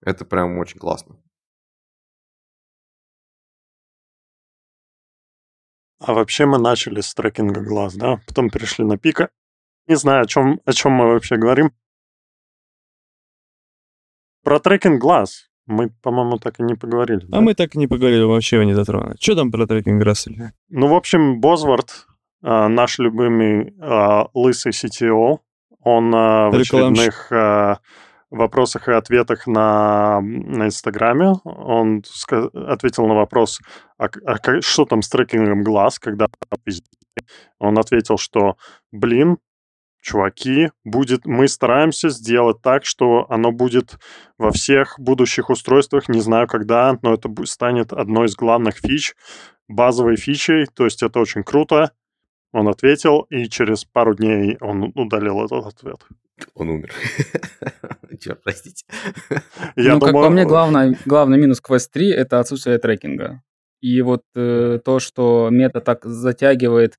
Это 0.00 0.24
прям 0.24 0.58
очень 0.58 0.78
классно. 0.78 1.16
А 5.98 6.12
вообще 6.12 6.44
мы 6.44 6.58
начали 6.58 7.00
с 7.00 7.14
трекинга 7.14 7.62
глаз, 7.62 7.94
да? 7.94 8.20
Потом 8.26 8.50
перешли 8.50 8.84
на 8.84 8.98
пика. 8.98 9.30
Не 9.86 9.96
знаю, 9.96 10.24
о 10.24 10.26
чем, 10.26 10.60
о 10.64 10.72
чем 10.72 10.92
мы 10.92 11.06
вообще 11.06 11.36
говорим. 11.36 11.72
Про 14.42 14.60
трекинг 14.60 15.00
глаз 15.00 15.48
мы, 15.66 15.88
по-моему, 16.02 16.38
так 16.38 16.60
и 16.60 16.62
не 16.62 16.74
поговорили. 16.74 17.24
А 17.26 17.36
да? 17.36 17.40
мы 17.40 17.54
так 17.54 17.74
и 17.74 17.78
не 17.78 17.86
поговорили, 17.86 18.22
вообще 18.22 18.56
его 18.56 18.64
не 18.64 18.74
затронули. 18.74 19.16
Что 19.18 19.34
там 19.34 19.50
про 19.50 19.66
трекинг 19.66 20.02
глаз? 20.02 20.28
Ну, 20.68 20.88
в 20.88 20.94
общем, 20.94 21.40
Бозвард, 21.40 22.06
а, 22.42 22.68
наш 22.68 22.98
любимый 22.98 23.74
а, 23.80 24.28
лысый 24.34 24.72
CTO, 24.72 25.38
он 25.84 26.14
э, 26.14 26.50
в 26.50 26.54
очередных 26.54 27.30
э, 27.30 27.76
вопросах 28.30 28.88
и 28.88 28.92
ответах 28.92 29.46
на, 29.46 30.20
на 30.20 30.66
Инстаграме, 30.66 31.34
он 31.44 32.02
ответил 32.54 33.06
на 33.06 33.14
вопрос, 33.14 33.60
а, 33.98 34.08
а 34.26 34.60
что 34.60 34.84
там 34.84 35.02
с 35.02 35.08
трекингом 35.08 35.62
глаз, 35.62 35.98
когда 35.98 36.26
он 37.58 37.78
ответил, 37.78 38.18
что, 38.18 38.56
блин, 38.92 39.38
чуваки, 40.02 40.70
будет, 40.84 41.24
мы 41.24 41.48
стараемся 41.48 42.10
сделать 42.10 42.60
так, 42.60 42.84
что 42.84 43.26
оно 43.30 43.52
будет 43.52 43.98
во 44.36 44.50
всех 44.50 44.96
будущих 44.98 45.48
устройствах, 45.48 46.08
не 46.08 46.20
знаю 46.20 46.46
когда, 46.46 46.98
но 47.02 47.14
это 47.14 47.30
станет 47.46 47.92
одной 47.92 48.26
из 48.26 48.36
главных 48.36 48.78
фич, 48.78 49.14
базовой 49.66 50.16
фичей, 50.16 50.66
то 50.66 50.84
есть 50.84 51.02
это 51.02 51.20
очень 51.20 51.42
круто, 51.42 51.92
он 52.54 52.68
ответил, 52.68 53.26
и 53.30 53.48
через 53.48 53.84
пару 53.84 54.14
дней 54.14 54.56
он 54.60 54.92
удалил 54.94 55.44
этот 55.44 55.66
ответ. 55.66 55.98
Он 56.54 56.70
умер. 56.70 56.92
Черт, 58.20 58.42
простите. 58.44 58.84
Я 59.74 59.94
ну, 59.94 60.00
думаю... 60.00 60.00
как 60.00 60.12
по 60.12 60.30
мне, 60.30 60.44
главный, 60.44 60.96
главный 61.04 61.36
минус 61.36 61.60
Quest 61.60 61.88
3— 61.92 62.10
это 62.12 62.38
отсутствие 62.38 62.78
трекинга. 62.78 63.42
И 63.80 64.00
вот 64.02 64.22
э, 64.36 64.78
то, 64.84 65.00
что 65.00 65.48
мета 65.50 65.80
так 65.80 66.04
затягивает 66.04 66.94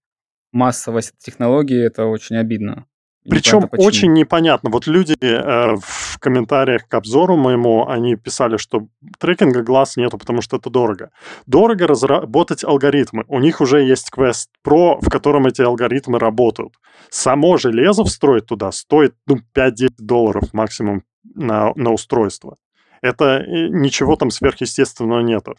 массовость 0.52 1.18
технологии, 1.20 1.86
это 1.86 2.06
очень 2.06 2.36
обидно. 2.36 2.86
Причем 3.30 3.68
очень 3.72 4.14
непонятно. 4.14 4.70
Вот 4.70 4.88
люди 4.88 5.16
э, 5.20 5.76
в 5.82 6.20
комментариях 6.20 6.88
к 6.88 6.94
обзору 6.94 7.36
моему, 7.36 7.88
они 7.88 8.16
писали, 8.16 8.58
что 8.58 8.88
трекинга 9.20 9.64
глаз 9.64 9.98
нету, 9.98 10.18
потому 10.18 10.42
что 10.42 10.58
это 10.58 10.70
дорого. 10.70 11.10
Дорого 11.48 11.88
разработать 11.88 12.64
алгоритмы. 12.64 13.24
У 13.28 13.40
них 13.40 13.62
уже 13.62 13.82
есть 13.82 14.12
Quest 14.16 14.48
Pro, 14.66 15.00
в 15.02 15.10
котором 15.10 15.48
эти 15.48 15.62
алгоритмы 15.62 16.20
работают. 16.20 16.74
Само 17.10 17.58
железо 17.58 18.04
встроить 18.04 18.46
туда 18.46 18.72
стоит 18.72 19.16
ну, 19.26 19.38
5-10 19.56 19.90
долларов 19.98 20.54
максимум 20.54 21.04
на, 21.24 21.72
на 21.76 21.92
устройство. 21.92 22.56
Это 23.02 23.40
э, 23.40 23.68
ничего 23.70 24.16
там 24.16 24.32
сверхъестественного 24.32 25.22
нету. 25.22 25.56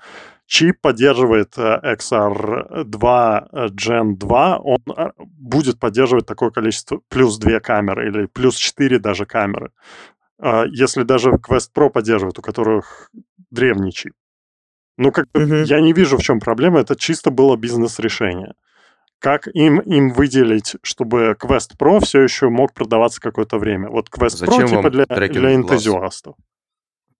Чип 0.47 0.81
поддерживает 0.81 1.57
XR2 1.57 3.49
э, 3.53 3.67
Gen 3.69 4.17
2, 4.17 4.59
он 4.59 4.79
э, 4.97 5.11
будет 5.19 5.79
поддерживать 5.79 6.27
такое 6.27 6.51
количество, 6.51 7.01
плюс 7.09 7.39
2 7.39 7.61
камеры 7.61 8.09
или 8.09 8.27
плюс 8.27 8.57
4 8.57 8.99
даже 8.99 9.27
камеры. 9.27 9.71
А 10.39 10.65
если 10.67 11.03
даже 11.03 11.31
Quest 11.31 11.71
Pro 11.75 11.91
поддерживает, 11.91 12.39
у 12.39 12.43
которых 12.43 13.11
древний 13.51 13.93
чип. 13.93 14.13
Ну, 14.99 15.13
как 15.13 15.27
бы, 15.33 15.41
uh-huh. 15.41 15.65
я 15.65 15.81
не 15.81 15.93
вижу, 15.93 16.17
в 16.17 16.23
чем 16.23 16.41
проблема, 16.41 16.81
это 16.81 16.97
чисто 16.97 17.31
было 17.31 17.57
бизнес-решение. 17.57 18.55
Как 19.19 19.47
им, 19.49 19.81
им 19.81 20.11
выделить, 20.11 20.77
чтобы 20.83 21.37
Quest 21.41 21.77
Pro 21.79 22.01
все 22.01 22.23
еще 22.23 22.49
мог 22.49 22.73
продаваться 22.73 23.21
какое-то 23.21 23.59
время? 23.59 23.91
Вот 23.91 24.09
Quest 24.09 24.37
Зачем 24.37 24.67
Pro 24.67 24.69
типа 24.69 24.91
для, 24.91 25.05
для 25.07 25.55
энтузиастов. 25.55 26.37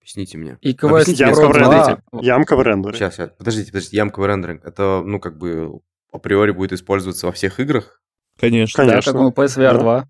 Объясните 0.07 0.37
мне. 0.37 0.57
И 0.61 0.73
в 0.73 1.51
рендере. 1.51 2.01
Ямка 2.13 2.55
в 2.55 2.61
рендере. 2.61 2.95
Сейчас, 2.95 3.15
сейчас, 3.15 3.29
подождите, 3.37 3.71
подождите, 3.71 3.97
ямка 3.97 4.21
в 4.21 4.25
рендере. 4.25 4.61
Это, 4.63 5.01
ну, 5.05 5.19
как 5.19 5.37
бы, 5.37 5.81
априори 6.13 6.51
будет 6.51 6.71
использоваться 6.71 7.25
во 7.25 7.33
всех 7.33 7.59
играх? 7.59 8.01
Конечно. 8.39 8.85
Конечно. 8.85 9.11
Да, 9.11 9.19
как 9.19 9.37
PSVR 9.37 9.73
да. 9.73 9.79
2. 9.79 10.09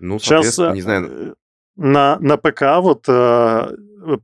Ну, 0.00 0.18
Сейчас, 0.18 0.58
не 0.58 0.82
знаю. 0.82 1.30
Э, 1.30 1.34
на, 1.76 2.18
на 2.18 2.36
ПК 2.36 2.82
вот 2.82 3.08
э, 3.08 3.12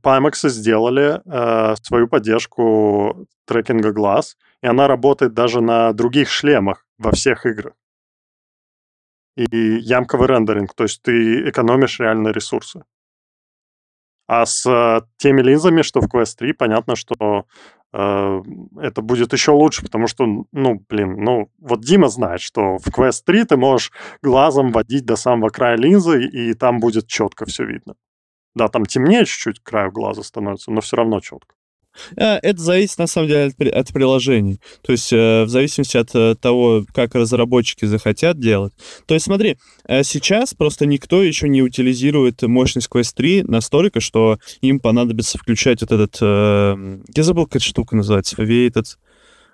Pimax 0.03 0.49
сделали 0.49 1.21
э, 1.25 1.75
свою 1.81 2.07
поддержку 2.07 3.27
трекинга 3.47 3.91
глаз, 3.91 4.37
и 4.61 4.67
она 4.67 4.87
работает 4.87 5.33
даже 5.33 5.61
на 5.61 5.93
других 5.93 6.29
шлемах 6.29 6.85
во 6.99 7.11
всех 7.11 7.47
играх. 7.47 7.73
И 9.35 9.79
ямковый 9.79 10.27
рендеринг, 10.27 10.75
то 10.75 10.83
есть 10.83 11.01
ты 11.01 11.49
экономишь 11.49 11.99
реально 11.99 12.27
ресурсы. 12.27 12.83
А 14.31 14.45
с 14.45 14.65
э, 14.65 15.01
теми 15.17 15.41
линзами, 15.41 15.81
что 15.81 15.99
в 15.99 16.05
Quest 16.05 16.37
3, 16.37 16.53
понятно, 16.53 16.95
что 16.95 17.45
э, 17.91 18.41
это 18.79 19.01
будет 19.01 19.33
еще 19.33 19.51
лучше, 19.51 19.81
потому 19.81 20.07
что, 20.07 20.25
ну, 20.53 20.85
блин, 20.87 21.17
ну, 21.21 21.51
вот 21.59 21.81
Дима 21.81 22.07
знает, 22.07 22.39
что 22.39 22.77
в 22.77 22.87
Quest 22.87 23.23
3 23.25 23.43
ты 23.43 23.57
можешь 23.57 23.91
глазом 24.21 24.71
водить 24.71 25.03
до 25.03 25.17
самого 25.17 25.49
края 25.49 25.75
линзы, 25.75 26.23
и 26.23 26.53
там 26.53 26.79
будет 26.79 27.07
четко 27.07 27.45
все 27.45 27.65
видно. 27.65 27.95
Да, 28.55 28.69
там 28.69 28.85
темнее 28.85 29.25
чуть-чуть 29.25 29.59
краю 29.61 29.91
глаза 29.91 30.23
становится, 30.23 30.71
но 30.71 30.79
все 30.79 30.95
равно 30.95 31.19
четко. 31.19 31.53
А, 32.17 32.39
это 32.41 32.61
зависит, 32.61 32.97
на 32.97 33.07
самом 33.07 33.27
деле, 33.27 33.51
от, 33.57 33.67
от 33.67 33.93
приложений. 33.93 34.59
То 34.81 34.91
есть 34.91 35.11
э, 35.11 35.43
в 35.43 35.49
зависимости 35.49 35.97
от 35.97 36.09
э, 36.13 36.35
того, 36.35 36.85
как 36.93 37.15
разработчики 37.15 37.85
захотят 37.85 38.39
делать. 38.39 38.73
То 39.05 39.13
есть 39.13 39.25
смотри, 39.25 39.57
э, 39.87 40.03
сейчас 40.03 40.53
просто 40.53 40.85
никто 40.85 41.21
еще 41.21 41.49
не 41.49 41.61
утилизирует 41.61 42.41
мощность 42.43 42.89
Quest 42.91 43.13
3 43.15 43.43
настолько, 43.43 43.99
что 43.99 44.37
им 44.61 44.79
понадобится 44.79 45.37
включать 45.37 45.81
вот 45.81 45.91
этот... 45.91 46.21
Я 46.21 47.23
забыл, 47.23 47.45
какая 47.45 47.59
штука 47.59 47.95
называется. 47.95 48.35
Faviated... 48.35 48.85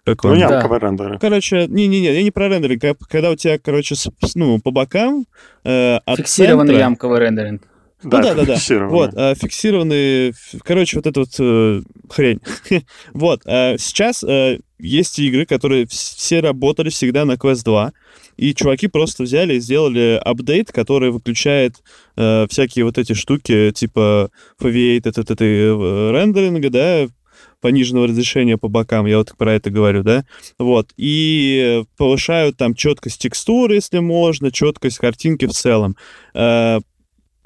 Как 0.08 0.23
он? 0.23 0.36
Ну, 0.36 0.39
ямковый 0.39 0.80
да. 0.80 0.88
рендеринг. 0.88 1.19
Короче, 1.19 1.67
не-не-не, 1.67 2.13
я 2.13 2.23
не 2.23 2.32
про 2.32 2.47
рендеринг. 2.47 2.82
Когда 3.10 3.30
у 3.30 3.36
тебя, 3.36 3.60
короче, 3.60 3.95
ну, 4.36 4.58
по 4.62 4.71
бокам 4.71 5.26
э, 5.65 5.97
от 5.97 6.17
Фиксированный 6.19 6.69
центра... 6.69 6.86
ямковый 6.86 7.19
рендеринг. 7.19 7.63
Да, 8.04 8.22
да, 8.22 8.36
да, 8.36 8.46
да. 8.46 8.88
Вот, 8.88 9.12
а, 9.16 9.34
фиксированные, 9.34 10.34
короче, 10.64 10.98
вот 10.98 11.08
эта 11.08 11.20
вот 11.22 11.36
э, 11.40 11.82
хрень. 12.10 12.40
вот, 13.14 13.42
а, 13.46 13.76
сейчас 13.80 14.24
а, 14.24 14.58
есть 14.78 15.18
игры, 15.18 15.48
которые 15.48 15.88
все 15.88 16.40
работали 16.40 16.90
всегда 16.90 17.26
на 17.26 17.34
Quest 17.34 17.64
2, 17.64 17.92
и 18.38 18.54
чуваки 18.54 18.88
просто 18.88 19.24
взяли 19.24 19.56
и 19.56 19.60
сделали 19.60 20.22
апдейт, 20.24 20.72
который 20.72 21.10
выключает 21.10 21.78
э, 22.16 22.46
всякие 22.50 22.86
вот 22.86 23.00
эти 23.00 23.14
штуки, 23.14 23.72
типа 23.72 24.30
foveated 24.62 25.10
это, 25.10 25.22
это, 25.22 25.44
э, 25.44 26.12
рендеринга, 26.12 26.70
да, 26.70 27.08
пониженного 27.62 28.08
разрешения 28.08 28.58
по 28.58 28.68
бокам, 28.68 29.08
я 29.08 29.18
вот 29.18 29.34
про 29.36 29.54
это 29.54 29.72
говорю, 29.72 30.04
да, 30.04 30.24
вот, 30.60 30.92
и 30.98 31.84
повышают 31.98 32.58
там 32.58 32.76
четкость 32.76 33.22
текстуры, 33.22 33.76
если 33.76 33.98
можно, 33.98 34.52
четкость 34.52 35.00
картинки 35.00 35.48
в 35.48 35.54
целом. 35.54 35.98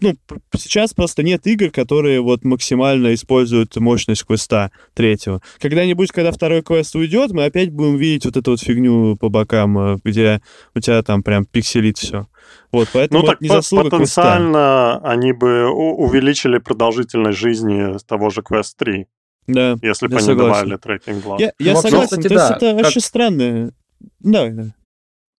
Ну, 0.02 0.16
сейчас 0.58 0.96
просто 0.96 1.22
нет 1.22 1.46
игр, 1.46 1.70
которые 1.70 2.22
вот 2.22 2.44
максимально 2.44 3.14
используют 3.14 3.76
мощность 3.78 4.26
квеста 4.26 4.72
третьего. 4.96 5.42
Когда-нибудь, 5.60 6.12
когда 6.12 6.32
второй 6.32 6.64
квест 6.64 6.96
уйдет, 6.96 7.32
мы 7.32 7.46
опять 7.46 7.70
будем 7.70 7.98
видеть 7.98 8.26
вот 8.26 8.36
эту 8.36 8.52
вот 8.52 8.62
фигню 8.62 9.16
по 9.16 9.30
бокам, 9.30 9.78
э, 9.78 9.98
где 10.04 10.42
у 10.74 10.80
тебя 10.80 11.04
там 11.04 11.22
прям 11.22 11.46
пикселит 11.46 12.00
все. 12.00 12.28
Вот, 12.72 12.90
поэтому 12.92 13.22
ну, 13.22 13.28
так 13.28 13.42
не 13.42 13.50
заслуга 13.50 13.92
потенциально 13.92 14.98
квеста. 15.00 15.12
они 15.12 15.34
бы 15.34 15.70
увеличили 15.70 16.58
продолжительность 16.58 17.38
жизни 17.38 17.96
того 18.08 18.32
же 18.32 18.42
Quest 18.42 18.74
3. 18.78 19.06
Да, 19.48 19.76
Если 19.84 20.08
бы 20.08 20.18
они 20.18 20.28
добавили 20.28 20.78
трекинг 20.78 21.24
глаз. 21.24 21.42
Я, 21.42 21.54
я 21.60 21.74
ну, 21.74 21.82
согласен, 21.82 22.18
кстати, 22.18 22.28
то 22.28 22.36
да, 22.36 22.48
есть 22.48 22.58
это 22.58 22.74
как... 22.74 22.84
вообще 22.84 23.00
странно. 23.00 23.72
Да, 24.20 24.50
да 24.50 24.74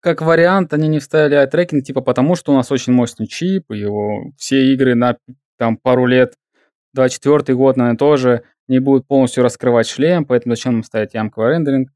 как 0.03 0.21
вариант 0.21 0.75
они 0.75 0.89
не 0.89 0.99
вставили 0.99 1.37
eye-tracking, 1.37 1.85
типа 1.85 2.01
потому, 2.01 2.35
что 2.35 2.53
у 2.53 2.57
нас 2.57 2.71
очень 2.73 2.93
мощный 2.93 3.27
чип, 3.27 3.71
и 3.71 3.79
его 3.79 4.33
все 4.37 4.73
игры 4.75 4.95
на 4.95 5.17
там 5.59 5.77
пару 5.77 6.07
лет, 6.07 6.35
24 6.95 7.57
год, 7.57 7.77
наверное, 7.77 7.97
тоже 7.97 8.43
не 8.69 8.81
будут 8.81 9.07
полностью 9.07 9.45
раскрывать 9.45 9.87
шлем, 9.87 10.25
поэтому 10.25 10.55
зачем 10.55 10.75
нам 10.75 10.83
ставить 10.83 11.15
ямковый 11.15 11.53
рендеринг, 11.53 11.91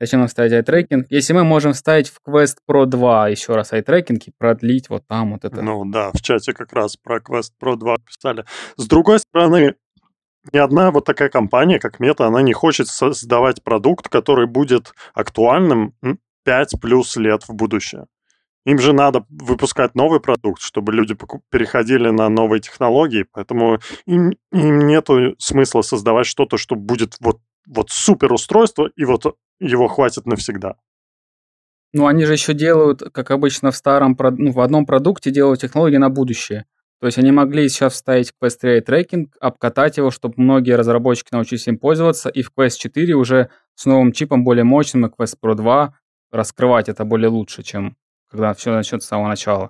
зачем 0.00 0.20
нам 0.20 0.28
ставить 0.28 0.52
eye-tracking, 0.52 1.06
если 1.08 1.32
мы 1.32 1.44
можем 1.44 1.72
вставить 1.72 2.08
в 2.08 2.18
Quest 2.28 2.56
Pro 2.68 2.84
2 2.84 3.28
еще 3.28 3.54
раз 3.54 3.72
eye-tracking 3.72 4.26
и 4.26 4.32
продлить 4.36 4.90
вот 4.90 5.06
там 5.06 5.32
вот 5.32 5.44
это. 5.44 5.62
Ну 5.62 5.84
да, 5.84 6.10
в 6.12 6.20
чате 6.20 6.52
как 6.52 6.72
раз 6.72 6.96
про 6.96 7.18
Quest 7.18 7.52
Pro 7.62 7.76
2 7.76 7.96
писали. 8.04 8.44
С 8.76 8.88
другой 8.88 9.20
стороны, 9.20 9.76
ни 10.52 10.58
одна 10.58 10.90
вот 10.90 11.04
такая 11.04 11.28
компания, 11.28 11.78
как 11.78 12.00
Мета, 12.00 12.26
она 12.26 12.42
не 12.42 12.52
хочет 12.52 12.88
создавать 12.88 13.62
продукт, 13.62 14.08
который 14.08 14.48
будет 14.48 14.92
актуальным 15.14 15.94
5 16.44 16.80
плюс 16.80 17.16
лет 17.16 17.44
в 17.48 17.54
будущее. 17.54 18.06
Им 18.64 18.78
же 18.78 18.92
надо 18.92 19.24
выпускать 19.28 19.94
новый 19.94 20.20
продукт, 20.20 20.62
чтобы 20.62 20.92
люди 20.92 21.16
переходили 21.50 22.10
на 22.10 22.28
новые 22.28 22.60
технологии, 22.60 23.26
поэтому 23.32 23.80
им, 24.06 24.32
им 24.52 24.86
нет 24.86 25.08
смысла 25.38 25.82
создавать 25.82 26.26
что-то, 26.26 26.58
что 26.58 26.76
будет 26.76 27.16
вот, 27.20 27.40
вот 27.66 27.90
супер 27.90 28.32
устройство, 28.32 28.88
и 28.94 29.04
вот 29.04 29.36
его 29.58 29.88
хватит 29.88 30.26
навсегда. 30.26 30.76
Ну, 31.92 32.06
они 32.06 32.24
же 32.24 32.32
еще 32.32 32.54
делают, 32.54 33.02
как 33.12 33.32
обычно 33.32 33.72
в 33.72 33.76
старом, 33.76 34.16
ну, 34.38 34.52
в 34.52 34.60
одном 34.60 34.86
продукте 34.86 35.30
делают 35.30 35.60
технологии 35.60 35.98
на 35.98 36.08
будущее. 36.08 36.66
То 37.00 37.06
есть 37.06 37.18
они 37.18 37.32
могли 37.32 37.68
сейчас 37.68 37.94
вставить 37.94 38.32
Quest 38.40 38.58
3 38.60 38.80
трекинг, 38.80 39.36
обкатать 39.40 39.96
его, 39.96 40.12
чтобы 40.12 40.34
многие 40.36 40.76
разработчики 40.76 41.30
научились 41.32 41.66
им 41.66 41.78
пользоваться, 41.78 42.28
и 42.28 42.42
в 42.42 42.52
Quest 42.56 42.78
4 42.78 43.14
уже 43.14 43.50
с 43.74 43.86
новым 43.86 44.12
чипом 44.12 44.44
более 44.44 44.62
мощным, 44.62 45.06
и 45.06 45.08
Quest 45.08 45.34
Pro 45.42 45.56
2 45.56 45.98
раскрывать 46.32 46.88
это 46.88 47.04
более 47.04 47.28
лучше, 47.28 47.62
чем 47.62 47.96
когда 48.28 48.54
все 48.54 48.72
начнется 48.72 49.06
с 49.06 49.08
самого 49.10 49.28
начала. 49.28 49.68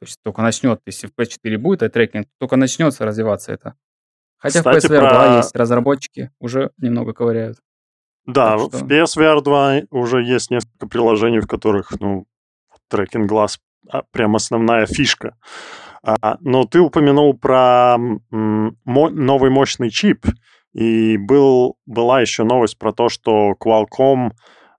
То 0.00 0.06
есть 0.06 0.18
только 0.22 0.42
начнет, 0.42 0.80
если 0.86 1.06
в 1.06 1.10
PS4 1.10 1.58
будет 1.58 1.82
а 1.82 1.88
трекинг, 1.88 2.26
только 2.38 2.56
начнется 2.56 3.04
развиваться 3.04 3.52
это. 3.52 3.74
Хотя 4.38 4.60
Кстати, 4.60 4.86
в 4.86 4.90
PSVR 4.90 5.00
про... 5.00 5.10
2 5.10 5.36
есть 5.36 5.56
разработчики, 5.56 6.30
уже 6.38 6.70
немного 6.78 7.12
ковыряют. 7.12 7.58
Да, 8.24 8.58
что... 8.58 8.68
в 8.78 8.84
PSVR 8.84 9.42
2 9.42 9.80
уже 9.90 10.22
есть 10.22 10.50
несколько 10.50 10.86
приложений, 10.86 11.40
в 11.40 11.46
которых, 11.46 11.92
ну, 12.00 12.26
трекинг 12.88 13.28
глаз 13.28 13.58
а, 13.90 14.02
прям 14.10 14.36
основная 14.36 14.86
фишка. 14.86 15.36
А, 16.02 16.38
но 16.40 16.64
ты 16.64 16.80
упомянул 16.80 17.36
про 17.36 17.96
м- 18.30 18.76
новый 18.84 19.50
мощный 19.50 19.90
чип, 19.90 20.26
и 20.72 21.16
был, 21.16 21.76
была 21.86 22.20
еще 22.20 22.44
новость 22.44 22.78
про 22.78 22.92
то, 22.92 23.08
что 23.08 23.54
Qualcomm 23.60 24.30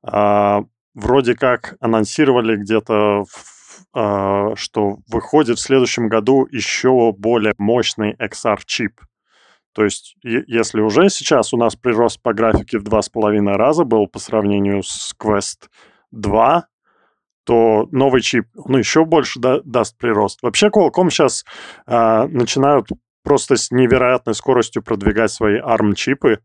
а, 0.04 0.64
вроде 0.94 1.36
как 1.36 1.76
анонсировали 1.80 2.56
где-то, 2.56 3.24
э, 3.96 4.56
что 4.56 4.98
выходит 5.08 5.58
в 5.58 5.62
следующем 5.62 6.08
году 6.08 6.48
еще 6.52 7.14
более 7.18 7.54
мощный 7.58 8.16
XR-чип. 8.16 9.00
То 9.74 9.84
есть, 9.84 10.16
если 10.24 10.82
уже 10.82 11.10
сейчас 11.10 11.54
у 11.54 11.58
нас 11.58 11.76
прирост 11.76 12.22
по 12.22 12.34
графике 12.34 12.80
в 12.80 12.84
два 12.84 13.02
с 13.02 13.10
половиной 13.10 13.56
раза 13.56 13.84
был 13.84 14.08
по 14.08 14.20
сравнению 14.20 14.84
с 14.84 15.14
Quest 15.22 15.70
2, 16.12 16.66
то 17.46 17.88
новый 17.92 18.22
чип, 18.22 18.46
ну, 18.66 18.78
еще 18.78 19.06
больше 19.06 19.40
да, 19.40 19.60
даст 19.64 19.98
прирост. 19.98 20.42
Вообще, 20.42 20.68
Qualcomm 20.68 21.10
сейчас 21.10 21.46
э, 21.88 22.28
начинают 22.28 22.88
просто 23.24 23.56
с 23.56 23.72
невероятной 23.72 24.34
скоростью 24.34 24.84
продвигать 24.84 25.32
свои 25.32 25.60
ARM-чипы. 25.60 26.40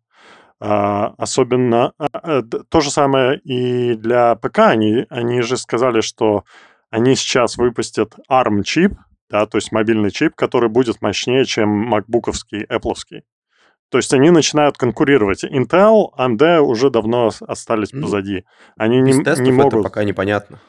А, 0.66 1.12
особенно 1.18 1.92
а, 1.98 2.06
а, 2.10 2.42
то 2.42 2.80
же 2.80 2.90
самое 2.90 3.38
и 3.40 3.94
для 3.96 4.34
ПК. 4.36 4.60
Они, 4.60 5.04
они 5.10 5.42
же 5.42 5.58
сказали, 5.58 6.00
что 6.00 6.44
они 6.88 7.16
сейчас 7.16 7.58
выпустят 7.58 8.14
ARM-чип, 8.30 8.94
да, 9.28 9.44
то 9.44 9.58
есть 9.58 9.72
мобильный 9.72 10.10
чип, 10.10 10.34
который 10.34 10.70
будет 10.70 11.02
мощнее, 11.02 11.44
чем 11.44 11.68
макбуковский, 11.68 12.64
Appleский. 12.64 13.24
То 13.90 13.98
есть 13.98 14.14
они 14.14 14.30
начинают 14.30 14.78
конкурировать. 14.78 15.44
Intel, 15.44 16.06
AMD 16.16 16.60
уже 16.60 16.88
давно 16.88 17.30
остались 17.46 17.90
позади. 17.90 18.44
Они 18.78 19.02
Без 19.02 19.38
не, 19.38 19.44
не 19.44 19.52
могут... 19.52 19.74
это 19.74 19.82
пока 19.82 20.04
непонятно. 20.04 20.60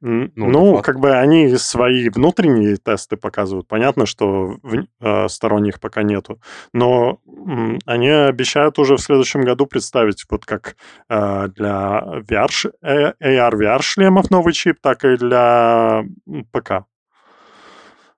Ну, 0.00 0.30
ну 0.34 0.82
как 0.82 0.98
бы 0.98 1.12
они 1.12 1.56
свои 1.56 2.08
внутренние 2.08 2.76
тесты 2.76 3.16
показывают. 3.16 3.68
Понятно, 3.68 4.06
что 4.06 4.56
в, 4.62 4.86
э, 5.00 5.28
сторонних 5.28 5.78
пока 5.78 6.02
нету. 6.02 6.40
Но 6.72 7.20
э, 7.26 7.78
они 7.84 8.08
обещают 8.08 8.78
уже 8.78 8.96
в 8.96 9.00
следующем 9.00 9.42
году 9.42 9.66
представить 9.66 10.24
вот 10.30 10.46
как 10.46 10.76
э, 11.08 11.48
для 11.54 12.02
VR, 12.28 12.48
э, 12.82 13.12
AR 13.22 13.52
VR 13.52 13.82
шлемов 13.82 14.30
новый 14.30 14.54
чип, 14.54 14.78
так 14.80 15.04
и 15.04 15.16
для 15.16 16.04
ПК. 16.50 16.86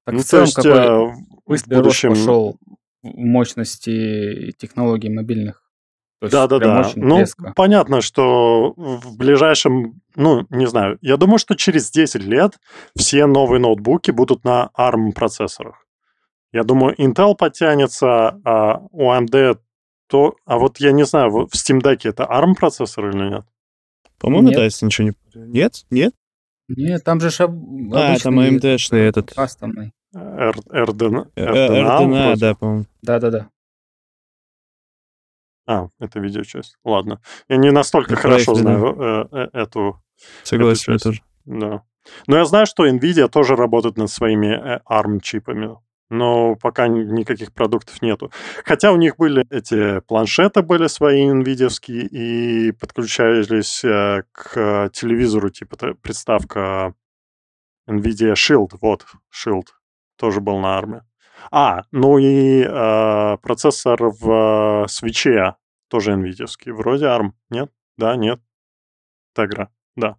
Так 0.05 0.15
ну, 0.15 0.19
в 0.19 0.25
целом, 0.25 0.45
есть, 0.45 0.57
какой 0.57 0.71
э, 0.71 1.13
в 1.47 1.69
будущем... 1.69 2.11
пошел 2.11 2.59
мощности 3.03 4.53
технологий 4.53 5.11
мобильных 5.11 5.62
да, 6.31 6.47
да, 6.47 6.59
да. 6.59 6.91
Ну, 6.97 7.21
резко. 7.21 7.53
понятно, 7.55 8.01
что 8.01 8.75
в 8.77 9.17
ближайшем, 9.17 10.01
ну, 10.15 10.47
не 10.51 10.67
знаю, 10.67 10.99
я 11.01 11.17
думаю, 11.17 11.39
что 11.39 11.55
через 11.55 11.91
10 11.91 12.23
лет 12.23 12.59
все 12.97 13.27
новые 13.27 13.61
ноутбуки 13.61 14.11
будут 14.11 14.45
на 14.45 14.71
ARM 14.79 15.13
процессорах. 15.13 15.87
Я 16.53 16.65
думаю, 16.65 16.95
Intel 16.97 17.35
подтянется, 17.35 18.41
а 18.45 18.81
у 18.91 19.11
AMD 19.11 19.59
то... 20.09 20.37
А 20.45 20.59
вот 20.59 20.79
я 20.79 20.93
не 20.93 21.05
знаю, 21.05 21.31
в 21.31 21.55
Steam 21.55 21.81
Deck 21.81 22.01
это 22.05 22.25
ARM 22.25 22.55
процессор 22.55 23.09
или 23.09 23.31
нет? 23.31 23.45
По-моему, 24.19 24.49
нет. 24.49 24.57
да, 24.57 24.65
если 24.65 24.85
ничего 24.87 25.09
не... 25.09 25.15
Нет? 25.35 25.87
Нет? 25.91 26.15
Нет, 26.69 27.03
там 27.03 27.21
же 27.21 27.31
шаб... 27.31 27.51
А, 27.95 28.19
там 28.19 28.39
AMD-шный 28.39 29.09
этот... 29.09 29.33
Кастомный. 29.35 29.93
RDNA, 30.15 31.29
RDNA, 31.35 32.37
да, 32.37 32.55
по-моему. 32.55 32.85
Да-да-да. 33.01 33.49
А, 35.67 35.89
это 36.01 36.21
видеочасть. 36.21 36.77
Ладно. 36.85 37.21
Я 37.49 37.57
не 37.57 37.71
настолько 37.71 38.15
это 38.15 38.23
хорошо 38.23 38.55
знаю 38.55 38.97
э, 38.99 39.27
э, 39.33 39.49
эту... 39.53 40.03
Согласен, 40.43 40.95
эту 40.95 41.05
тоже. 41.05 41.23
Да. 41.45 41.83
Но 42.27 42.37
я 42.37 42.45
знаю, 42.45 42.67
что 42.67 42.87
NVIDIA 42.87 43.29
тоже 43.29 43.55
работает 43.55 43.97
над 43.97 44.11
своими 44.11 44.49
э, 44.49 44.81
ARM-чипами. 44.89 45.77
Но 46.11 46.57
пока 46.57 46.89
никаких 46.89 47.55
продуктов 47.55 48.03
нету. 48.03 48.31
Хотя 48.65 48.93
у 48.93 48.97
них 48.97 49.17
были 49.17 49.47
эти 49.51 50.01
планшеты 50.01 50.61
были 50.63 50.87
свои 50.89 51.27
NVIDIA 51.31 51.71
и 51.89 52.73
подключались 52.73 53.83
э, 53.85 54.25
к 54.33 54.91
телевизору, 54.93 55.49
типа 55.49 55.95
приставка 56.03 56.95
NVIDIA 57.89 58.35
Shield. 58.35 58.77
Вот, 58.81 59.07
Shield. 59.33 59.69
Тоже 60.17 60.41
был 60.41 60.59
на 60.59 60.79
ARM. 60.79 61.01
А, 61.51 61.83
ну 61.91 62.19
и 62.19 62.63
э, 62.63 63.37
процессор 63.39 63.99
в 64.03 64.87
свече 64.89 65.57
тоже 65.89 66.13
NVIDIA. 66.13 66.47
Вроде 66.73 67.07
ARM. 67.07 67.33
Нет? 67.51 67.71
Да, 67.99 68.17
нет. 68.17 68.41
Tegra, 69.37 69.69
да. 69.97 70.17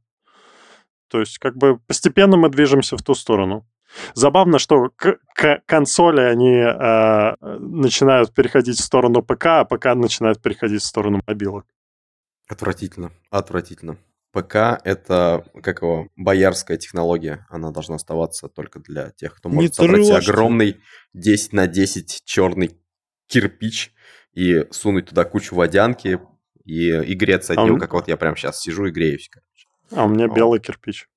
То 1.07 1.19
есть 1.19 1.37
как 1.39 1.57
бы 1.57 1.79
постепенно 1.79 2.37
мы 2.37 2.49
движемся 2.49 2.97
в 2.97 3.03
ту 3.03 3.13
сторону. 3.13 3.67
Забавно, 4.15 4.59
что 4.59 4.89
к, 4.95 5.19
к 5.35 5.61
консоли 5.65 6.21
они 6.21 6.55
э, 6.55 7.35
начинают 7.59 8.33
переходить 8.33 8.79
в 8.79 8.83
сторону 8.83 9.21
ПК, 9.21 9.45
а 9.45 9.65
ПК 9.65 9.93
начинает 9.95 10.41
переходить 10.41 10.81
в 10.81 10.85
сторону 10.85 11.21
мобилок. 11.27 11.65
Отвратительно, 12.47 13.11
отвратительно. 13.29 13.97
ПК— 14.33 14.81
это, 14.83 15.45
как 15.61 15.83
его, 15.83 16.09
боярская 16.17 16.77
технология. 16.77 17.45
Она 17.49 17.71
должна 17.71 17.95
оставаться 17.95 18.49
только 18.49 18.79
для 18.79 19.11
тех, 19.11 19.35
кто 19.35 19.47
может 19.47 19.77
Не 19.77 20.01
собрать 20.01 20.27
огромный 20.27 20.81
10 21.13 21.53
на 21.53 21.67
10 21.67 22.23
черный 22.25 22.71
кирпич 23.27 23.93
и 24.33 24.65
сунуть 24.71 25.09
туда 25.09 25.23
кучу 25.23 25.55
водянки 25.55 26.19
и, 26.65 26.89
и 26.89 27.13
греться 27.13 27.53
от 27.53 27.59
а 27.59 27.65
него, 27.65 27.77
как 27.77 27.93
вот 27.93 28.07
я 28.07 28.17
прям 28.17 28.35
сейчас 28.35 28.59
сижу 28.59 28.87
и 28.87 28.91
греюсь. 28.91 29.29
А 29.91 30.05
у 30.05 30.09
меня 30.09 30.27
вот. 30.27 30.35
белый 30.35 30.59
кирпич. 30.59 31.07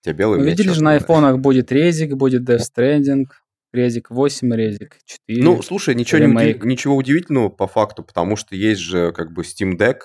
У 0.00 0.04
тебя 0.04 0.14
белый, 0.14 0.44
видели 0.44 0.70
же 0.70 0.82
на 0.82 0.94
айфонах 0.94 1.38
будет 1.38 1.70
резик, 1.70 2.14
будет 2.14 2.42
Death 2.42 2.62
Stranding, 2.76 3.26
резик 3.72 4.10
8, 4.10 4.52
резик 4.52 4.98
4. 5.04 5.44
Ну, 5.44 5.62
слушай, 5.62 5.94
ничего, 5.94 6.18
не, 6.24 6.54
ничего 6.66 6.96
удивительного 6.96 7.50
по 7.50 7.68
факту, 7.68 8.02
потому 8.02 8.34
что 8.34 8.56
есть 8.56 8.80
же 8.80 9.12
как 9.12 9.32
бы 9.32 9.42
Steam 9.42 9.78
Deck, 9.78 9.98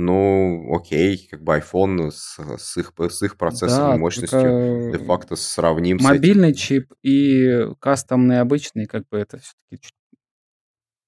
ну, 0.00 0.76
окей, 0.76 1.26
как 1.28 1.42
бы 1.42 1.56
iPhone 1.56 2.12
с, 2.12 2.38
с, 2.38 2.76
их, 2.76 2.92
с 2.96 3.22
их 3.22 3.36
процессорной 3.36 3.94
да, 3.94 3.98
мощностью 3.98 4.92
де-факто 4.92 5.34
сравним 5.34 5.98
Мобильный 6.00 6.54
чип 6.54 6.92
и 7.02 7.66
кастомный 7.80 8.38
обычный, 8.38 8.86
как 8.86 9.08
бы 9.08 9.18
это 9.18 9.38
все-таки 9.38 9.88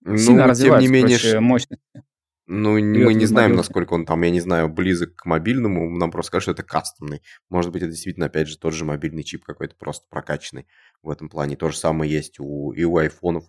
ну, 0.00 0.16
сильно 0.16 0.52
тем 0.56 0.76
не 0.80 0.88
менее, 0.88 1.38
мощности. 1.38 2.02
Ну, 2.48 2.72
мы 2.80 3.14
не 3.14 3.26
знаем, 3.26 3.54
насколько 3.54 3.92
он 3.92 4.04
там, 4.04 4.22
я 4.22 4.30
не 4.30 4.40
знаю, 4.40 4.68
близок 4.68 5.14
к 5.14 5.24
мобильному. 5.24 5.88
Нам 5.96 6.10
просто 6.10 6.30
скажут, 6.30 6.42
что 6.42 6.50
это 6.50 6.64
кастомный. 6.64 7.22
Может 7.48 7.70
быть, 7.70 7.82
это 7.82 7.92
действительно, 7.92 8.26
опять 8.26 8.48
же, 8.48 8.58
тот 8.58 8.74
же 8.74 8.84
мобильный 8.84 9.22
чип 9.22 9.44
какой-то 9.44 9.76
просто 9.76 10.08
прокачанный 10.10 10.66
в 11.00 11.10
этом 11.10 11.28
плане. 11.28 11.54
То 11.54 11.68
же 11.68 11.76
самое 11.76 12.10
есть 12.10 12.40
у, 12.40 12.72
и 12.72 12.82
у 12.82 12.96
айфонов. 12.96 13.44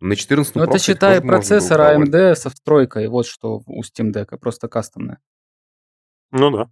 На 0.00 0.16
14 0.16 0.54
Ну, 0.54 0.62
это 0.62 0.78
считай 0.78 1.20
процессор 1.20 1.80
AMD 1.80 2.34
со 2.34 2.50
встройкой, 2.50 3.08
вот 3.08 3.26
что 3.26 3.62
у 3.66 3.82
Steam 3.82 4.12
Deck, 4.12 4.38
просто 4.38 4.66
кастомная. 4.68 5.18
Ну 6.32 6.50
да. 6.50 6.70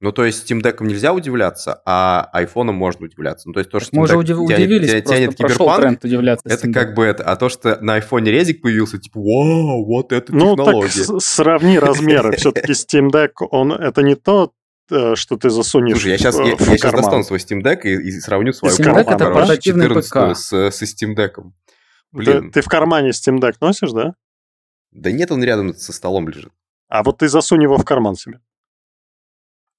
Ну, 0.00 0.12
то 0.12 0.24
есть 0.24 0.48
Steam 0.48 0.62
Deck 0.62 0.84
нельзя 0.84 1.12
удивляться, 1.14 1.80
а 1.86 2.30
iPhone 2.34 2.72
можно 2.72 3.06
удивляться. 3.06 3.48
Ну, 3.48 3.54
то 3.54 3.60
есть 3.60 3.70
то, 3.70 3.80
что 3.80 3.96
Мы 3.96 4.02
уже 4.02 4.16
удив... 4.16 4.36
тянет, 4.36 4.58
удивились, 4.58 4.90
тянет, 4.90 5.06
тянет 5.06 5.36
киберпанк, 5.36 5.80
тренд 5.80 6.04
удивляться 6.04 6.48
это 6.48 6.70
как 6.70 6.94
бы 6.94 7.04
это. 7.04 7.24
А 7.24 7.34
то, 7.36 7.48
что 7.48 7.78
на 7.80 7.98
iPhone 7.98 8.24
резик 8.24 8.60
появился, 8.60 8.98
типа, 8.98 9.18
вау, 9.18 9.86
вот 9.86 10.12
это 10.12 10.34
ну, 10.34 10.54
технология. 10.54 11.04
Ну, 11.08 11.14
так 11.14 11.22
сравни 11.22 11.78
размеры. 11.78 12.36
Все-таки 12.36 12.72
Steam 12.72 13.10
Deck, 13.10 13.32
он 13.50 13.72
это 13.72 14.02
не 14.02 14.16
то, 14.16 14.52
что 14.88 15.36
ты 15.36 15.50
засунешь 15.50 15.92
Слушай, 15.92 16.12
я 16.12 16.18
сейчас, 16.18 16.38
я, 16.38 16.50
я 16.50 16.56
сейчас 16.56 16.92
достану 16.92 17.24
свой 17.24 17.38
Steam 17.38 17.62
Deck 17.62 17.82
и, 17.82 18.08
и 18.08 18.10
сравню 18.20 18.52
свой 18.52 18.70
Steam 18.70 18.94
Deck 18.94 19.12
это 19.12 19.30
портативный 19.30 19.88
ПК. 19.88 20.36
С, 20.36 20.70
со 20.70 20.84
Steam 20.84 21.14
Deck. 21.16 21.42
Блин. 22.12 22.44
Ты, 22.44 22.60
ты 22.60 22.60
в 22.62 22.66
кармане 22.66 23.10
Steam 23.10 23.38
Deck 23.38 23.54
носишь, 23.60 23.92
да? 23.92 24.14
Да 24.92 25.10
нет, 25.10 25.30
он 25.30 25.42
рядом 25.44 25.74
со 25.74 25.92
столом 25.92 26.28
лежит. 26.28 26.52
А 26.88 27.02
вот 27.02 27.18
ты 27.18 27.28
засунь 27.28 27.62
его 27.62 27.76
в 27.76 27.84
карман 27.84 28.14
себе. 28.14 28.40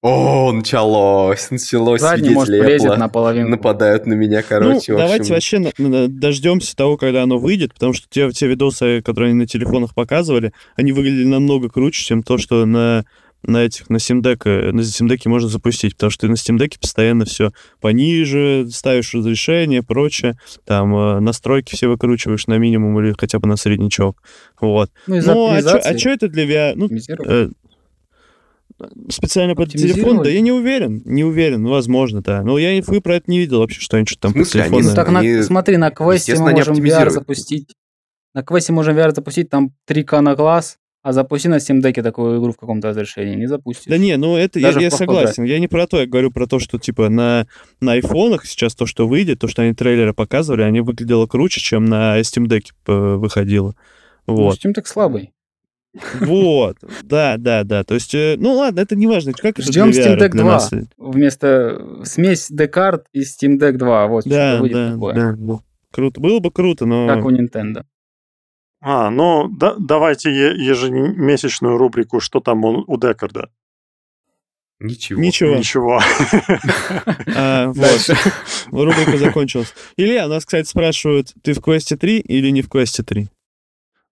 О, 0.00 0.52
началось, 0.52 1.50
началось. 1.50 2.00
Задний, 2.00 2.30
может, 2.30 2.54
влезет 2.54 2.96
наполовину. 2.98 3.48
Нападают 3.48 4.06
на 4.06 4.14
меня, 4.14 4.42
короче. 4.42 4.92
Ну, 4.92 4.98
давайте 4.98 5.34
вообще 5.34 5.72
дождемся 5.76 6.76
того, 6.76 6.96
когда 6.96 7.24
оно 7.24 7.38
выйдет, 7.38 7.74
потому 7.74 7.94
что 7.94 8.06
те, 8.08 8.30
те 8.30 8.46
видосы, 8.46 9.02
которые 9.02 9.30
они 9.30 9.40
на 9.40 9.46
телефонах 9.46 9.94
показывали, 9.96 10.52
они 10.76 10.92
выглядели 10.92 11.26
намного 11.26 11.68
круче, 11.68 12.04
чем 12.04 12.22
то, 12.22 12.38
что 12.38 12.64
на 12.64 13.06
на 13.42 13.64
этих, 13.64 13.88
на 13.88 13.96
Steam 13.96 14.20
Deck, 14.20 14.42
э, 14.44 14.72
на 14.72 14.80
Steam 14.80 15.08
Deck 15.08 15.28
можно 15.28 15.48
запустить, 15.48 15.94
потому 15.94 16.10
что 16.10 16.26
ты 16.26 16.28
на 16.28 16.34
Steam 16.34 16.58
Deck 16.58 16.78
постоянно 16.80 17.24
все 17.24 17.52
пониже, 17.80 18.66
ставишь 18.70 19.14
разрешение, 19.14 19.82
прочее, 19.82 20.38
там 20.64 20.94
э, 20.94 21.20
настройки 21.20 21.74
все 21.74 21.88
выкручиваешь 21.88 22.46
на 22.46 22.58
минимум 22.58 22.98
или 23.00 23.14
хотя 23.18 23.38
бы 23.38 23.48
на 23.48 23.56
среднячок, 23.56 24.22
вот. 24.60 24.90
Ну, 25.06 25.20
ну 25.24 25.48
а 25.50 25.60
что 25.60 26.10
а 26.10 26.12
это 26.12 26.28
для 26.28 26.44
VR? 26.44 26.72
Ну, 26.76 26.88
специально 29.10 29.54
под 29.54 29.70
телефон, 29.70 30.22
да 30.22 30.30
я 30.30 30.40
не 30.40 30.52
уверен, 30.52 31.02
не 31.04 31.24
уверен, 31.24 31.62
ну, 31.62 31.70
возможно, 31.70 32.22
да. 32.22 32.42
Но 32.42 32.58
я 32.58 32.78
инфы 32.78 33.00
про 33.00 33.16
это 33.16 33.30
не 33.30 33.38
видел 33.38 33.58
вообще, 33.60 33.80
что 33.80 33.96
они 33.96 34.06
что-то 34.06 34.22
там 34.28 34.32
по 34.34 34.44
телефону. 34.44 34.78
Они, 34.78 34.94
так, 34.94 35.08
они, 35.08 35.32
на, 35.32 35.42
смотри, 35.42 35.76
на 35.76 35.90
квесте 35.90 36.36
мы 36.36 36.52
можем 36.52 36.76
VR 36.76 37.10
запустить. 37.10 37.74
На 38.34 38.42
квесте 38.42 38.72
можем 38.72 38.96
VR 38.96 39.14
запустить, 39.14 39.50
там 39.50 39.72
3К 39.88 40.20
на 40.20 40.36
глаз, 40.36 40.78
а 41.08 41.12
запусти 41.12 41.48
на 41.48 41.56
Steam 41.56 41.80
Deck 41.80 42.02
такую 42.02 42.38
игру 42.38 42.52
в 42.52 42.58
каком-то 42.58 42.88
разрешении, 42.88 43.34
не 43.34 43.46
запустишь. 43.46 43.86
Да 43.86 43.96
не, 43.96 44.18
ну 44.18 44.36
это 44.36 44.58
я, 44.58 44.70
я 44.78 44.90
согласен. 44.90 45.44
Я 45.44 45.58
не 45.58 45.66
про 45.66 45.86
то, 45.86 46.00
я 46.00 46.06
говорю 46.06 46.30
про 46.30 46.46
то, 46.46 46.58
что 46.58 46.78
типа 46.78 47.08
на, 47.08 47.46
на 47.80 47.92
айфонах 47.92 48.44
сейчас 48.44 48.74
то, 48.74 48.84
что 48.84 49.08
выйдет, 49.08 49.38
то, 49.38 49.48
что 49.48 49.62
они 49.62 49.72
трейлеры 49.72 50.12
показывали, 50.12 50.62
они 50.62 50.82
выглядело 50.82 51.26
круче, 51.26 51.62
чем 51.62 51.86
на 51.86 52.20
Steam 52.20 52.46
Deck 52.46 53.16
выходило. 53.16 53.74
Ну, 54.26 54.34
вот. 54.34 54.58
Ну, 54.62 54.70
Steam 54.70 54.74
Deck 54.74 54.84
слабый. 54.84 55.32
Вот, 56.20 56.76
да, 57.04 57.38
да, 57.38 57.64
да. 57.64 57.84
То 57.84 57.94
есть, 57.94 58.14
э, 58.14 58.36
ну 58.38 58.56
ладно, 58.56 58.80
это 58.80 58.94
не 58.94 59.06
важно. 59.06 59.32
Как 59.32 59.58
Ждем 59.58 59.88
Steam 59.88 60.18
Deck 60.18 60.32
2 60.32 60.44
нас... 60.44 60.70
вместо 60.98 62.04
смесь 62.04 62.48
D-карт 62.50 63.06
и 63.14 63.22
Steam 63.22 63.58
Deck 63.58 63.78
2. 63.78 64.06
Вот 64.08 64.24
да, 64.26 64.60
да, 64.60 64.94
да, 64.94 65.34
да. 65.38 65.58
Круто. 65.90 66.20
Было 66.20 66.40
бы 66.40 66.50
круто, 66.50 66.84
но... 66.84 67.08
Как 67.08 67.24
у 67.24 67.30
Nintendo. 67.30 67.84
А, 68.80 69.10
ну 69.10 69.48
да, 69.48 69.74
давайте 69.78 70.30
ежемесячную 70.30 71.76
рубрику 71.76 72.20
«Что 72.20 72.40
там 72.40 72.64
у, 72.64 72.84
у 72.86 72.96
Декарда?» 72.96 73.50
Ничего. 74.80 75.20
Ничего. 75.20 75.56
Ничего. 75.56 76.00
А, 77.34 77.72
вот. 77.72 78.10
Рубрика 78.70 79.18
закончилась. 79.18 79.74
Илья, 79.96 80.28
нас, 80.28 80.44
кстати, 80.44 80.68
спрашивают, 80.68 81.34
ты 81.42 81.52
в 81.52 81.60
квесте 81.60 81.96
3 81.96 82.20
или 82.20 82.50
не 82.50 82.62
в 82.62 82.68
квесте 82.68 83.02
3? 83.02 83.28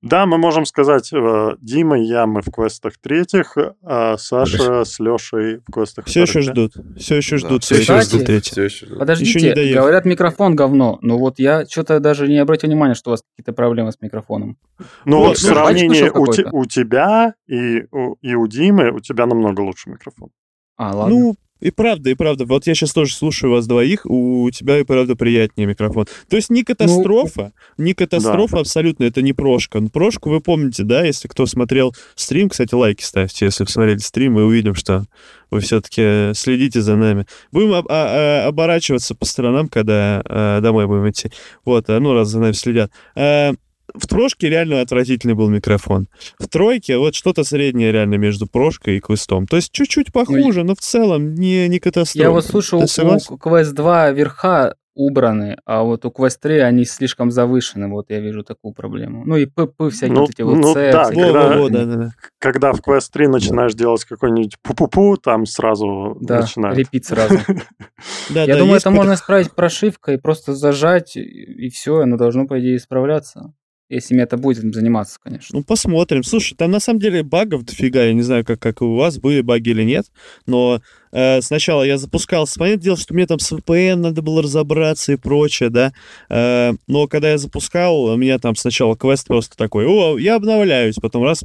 Да, 0.08 0.26
мы 0.26 0.38
можем 0.38 0.64
сказать, 0.64 1.12
э, 1.12 1.56
Дима 1.60 1.98
и 1.98 2.04
я, 2.04 2.26
мы 2.26 2.42
в 2.42 2.50
квестах 2.50 2.94
третьих, 2.98 3.56
а 3.82 4.16
Саша 4.18 4.84
с 4.84 4.98
Лешей 5.00 5.58
в 5.66 5.72
квестах 5.72 6.06
Все 6.06 6.22
еще 6.22 6.40
ждут. 6.40 6.74
Все 6.96 7.16
еще 7.16 7.36
ждут. 7.38 7.64
Все 7.64 7.76
еще 7.76 8.00
ждут 8.00 8.24
третьих. 8.24 8.98
Подождите, 8.98 9.74
говорят, 9.74 10.04
микрофон 10.04 10.54
говно. 10.54 10.98
Ну 11.02 11.18
вот 11.18 11.38
я 11.38 11.66
что-то 11.66 12.00
даже 12.00 12.28
не 12.28 12.38
обратил 12.38 12.70
внимания, 12.70 12.94
что 12.94 13.10
у 13.10 13.12
вас 13.12 13.22
какие-то 13.22 13.52
проблемы 13.52 13.92
с 13.92 14.00
микрофоном. 14.00 14.56
Ну 15.04 15.18
вот 15.18 15.38
в 15.38 15.40
сравнении 15.40 16.08
у 16.08 16.64
тебя 16.66 17.34
и 17.46 17.84
у 17.90 18.46
Димы, 18.46 18.90
у 18.90 19.00
тебя 19.00 19.26
намного 19.26 19.60
лучше 19.60 19.90
микрофон. 19.90 20.30
А, 20.76 20.94
ладно. 20.94 21.14
Ну, 21.14 21.36
и 21.60 21.70
правда, 21.70 22.10
и 22.10 22.14
правда. 22.14 22.44
Вот 22.44 22.66
я 22.66 22.74
сейчас 22.74 22.92
тоже 22.92 23.14
слушаю 23.14 23.52
вас 23.52 23.66
двоих, 23.66 24.04
у 24.04 24.50
тебя 24.50 24.78
и 24.78 24.84
правда 24.84 25.16
приятнее 25.16 25.66
микрофон. 25.66 26.06
То 26.28 26.36
есть 26.36 26.50
не 26.50 26.62
катастрофа, 26.62 27.52
ну, 27.78 27.84
не 27.84 27.94
катастрофа 27.94 28.56
да. 28.56 28.60
абсолютно, 28.60 29.04
это 29.04 29.22
не 29.22 29.32
прошка. 29.32 29.80
Ну, 29.80 29.88
прошку 29.88 30.30
вы 30.30 30.40
помните, 30.40 30.82
да, 30.82 31.04
если 31.04 31.28
кто 31.28 31.46
смотрел 31.46 31.94
стрим, 32.14 32.48
кстати, 32.48 32.74
лайки 32.74 33.02
ставьте, 33.02 33.46
если 33.46 33.64
посмотрели 33.64 33.98
стрим, 33.98 34.34
мы 34.34 34.44
увидим, 34.44 34.74
что 34.74 35.04
вы 35.50 35.60
все-таки 35.60 36.32
следите 36.34 36.82
за 36.82 36.96
нами. 36.96 37.26
Будем 37.52 37.72
об, 37.72 37.86
а, 37.88 38.44
а, 38.44 38.48
оборачиваться 38.48 39.14
по 39.14 39.24
сторонам, 39.24 39.68
когда 39.68 40.22
а, 40.24 40.60
домой 40.60 40.86
будем 40.86 41.08
идти. 41.08 41.30
Вот, 41.64 41.88
ну, 41.88 42.12
раз 42.12 42.28
за 42.28 42.40
нами 42.40 42.52
следят. 42.52 42.90
А, 43.14 43.52
в 43.94 44.06
трошке 44.06 44.48
реально 44.48 44.80
отвратительный 44.80 45.34
был 45.34 45.48
микрофон. 45.48 46.08
В 46.38 46.48
тройке 46.48 46.98
вот 46.98 47.14
что-то 47.14 47.44
среднее 47.44 47.92
реально 47.92 48.16
между 48.16 48.46
прошкой 48.46 48.96
и 48.96 49.00
квестом. 49.00 49.46
То 49.46 49.56
есть 49.56 49.72
чуть-чуть 49.72 50.12
похуже, 50.12 50.64
но 50.64 50.74
в 50.74 50.80
целом 50.80 51.34
не, 51.34 51.68
не 51.68 51.78
катастрофа. 51.78 52.24
Я 52.24 52.30
вот 52.30 52.44
слушал, 52.44 52.82
у 52.82 53.38
квест 53.38 53.72
2 53.74 54.10
верха 54.12 54.74
убраны, 54.96 55.58
а 55.66 55.82
вот 55.82 56.06
у 56.06 56.08
Quest 56.08 56.38
3 56.40 56.60
они 56.60 56.86
слишком 56.86 57.30
завышены, 57.30 57.86
вот 57.88 58.06
я 58.08 58.18
вижу 58.18 58.42
такую 58.42 58.72
проблему. 58.72 59.24
Ну 59.26 59.36
и 59.36 59.44
ПП 59.44 59.92
всякие 59.92 60.14
ну, 60.14 60.20
вот 60.22 60.30
эти 60.30 60.42
вот 60.42 60.56
ну, 60.56 60.72
C, 60.72 60.90
да, 60.90 61.04
когда, 61.04 61.58
во, 61.58 61.68
да, 61.68 61.84
да, 61.84 61.96
да. 61.96 62.10
когда 62.38 62.72
в 62.72 62.80
Quest 62.80 63.10
3 63.12 63.28
начинаешь 63.28 63.74
да. 63.74 63.78
делать 63.80 64.04
какой-нибудь 64.06 64.56
пу-пу-пу, 64.66 65.18
там 65.22 65.44
сразу 65.44 66.16
да, 66.22 66.40
начинает. 66.40 66.78
репит 66.78 67.04
сразу. 67.04 67.38
Я 68.30 68.56
думаю, 68.56 68.78
это 68.78 68.90
можно 68.90 69.12
исправить 69.12 69.52
прошивкой, 69.52 70.18
просто 70.18 70.54
зажать, 70.54 71.16
и 71.16 71.68
все, 71.68 72.00
оно 72.00 72.16
должно, 72.16 72.46
по 72.46 72.58
идее, 72.58 72.76
исправляться. 72.76 73.52
Если 73.88 74.14
мета 74.14 74.36
будет 74.36 74.74
заниматься, 74.74 75.18
конечно. 75.22 75.58
Ну, 75.58 75.64
посмотрим. 75.64 76.22
Слушай, 76.22 76.54
там 76.56 76.70
на 76.70 76.80
самом 76.80 77.00
деле 77.00 77.22
багов 77.22 77.64
дофига. 77.64 78.04
Я 78.04 78.12
не 78.12 78.22
знаю, 78.22 78.44
как, 78.44 78.60
как 78.60 78.82
у 78.82 78.96
вас, 78.96 79.18
были 79.18 79.40
баги 79.42 79.70
или 79.70 79.82
нет. 79.84 80.06
Но 80.46 80.80
сначала 81.10 81.82
я 81.82 81.98
запускал... 81.98 82.46
Понятное 82.56 82.82
дело, 82.82 82.96
что 82.96 83.14
мне 83.14 83.26
там 83.26 83.38
с 83.38 83.52
VPN 83.52 83.96
надо 83.96 84.22
было 84.22 84.42
разобраться 84.42 85.12
и 85.12 85.16
прочее, 85.16 85.70
да. 85.70 85.92
Э, 86.28 86.72
но 86.86 87.06
когда 87.06 87.30
я 87.30 87.38
запускал, 87.38 88.04
у 88.04 88.16
меня 88.16 88.38
там 88.38 88.56
сначала 88.56 88.96
квест 88.96 89.26
просто 89.26 89.56
такой, 89.56 89.86
о, 89.86 90.18
я 90.18 90.36
обновляюсь. 90.36 90.96
Потом 90.96 91.24
раз 91.24 91.44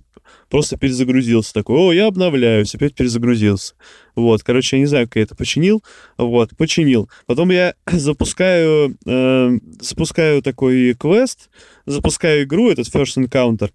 просто 0.50 0.78
перезагрузился 0.78 1.54
такой, 1.54 1.78
о, 1.78 1.92
я 1.94 2.08
обновляюсь, 2.08 2.76
опять 2.76 2.96
перезагрузился. 2.96 3.74
Вот, 4.16 4.44
короче, 4.44 4.78
я 4.78 4.82
не 4.82 4.86
знаю, 4.86 5.08
как 5.08 5.16
я 5.18 5.24
это 5.24 5.36
починил. 5.36 5.84
Вот, 6.18 6.56
починил. 6.58 7.10
Потом 7.26 7.52
я 7.52 7.74
запускаю, 7.92 8.98
э, 9.06 9.60
запускаю 9.80 10.42
такой 10.42 10.94
квест, 10.94 11.50
запускаю 11.86 12.44
игру, 12.44 12.70
этот 12.70 12.88
First 12.88 13.18
Encounter, 13.18 13.72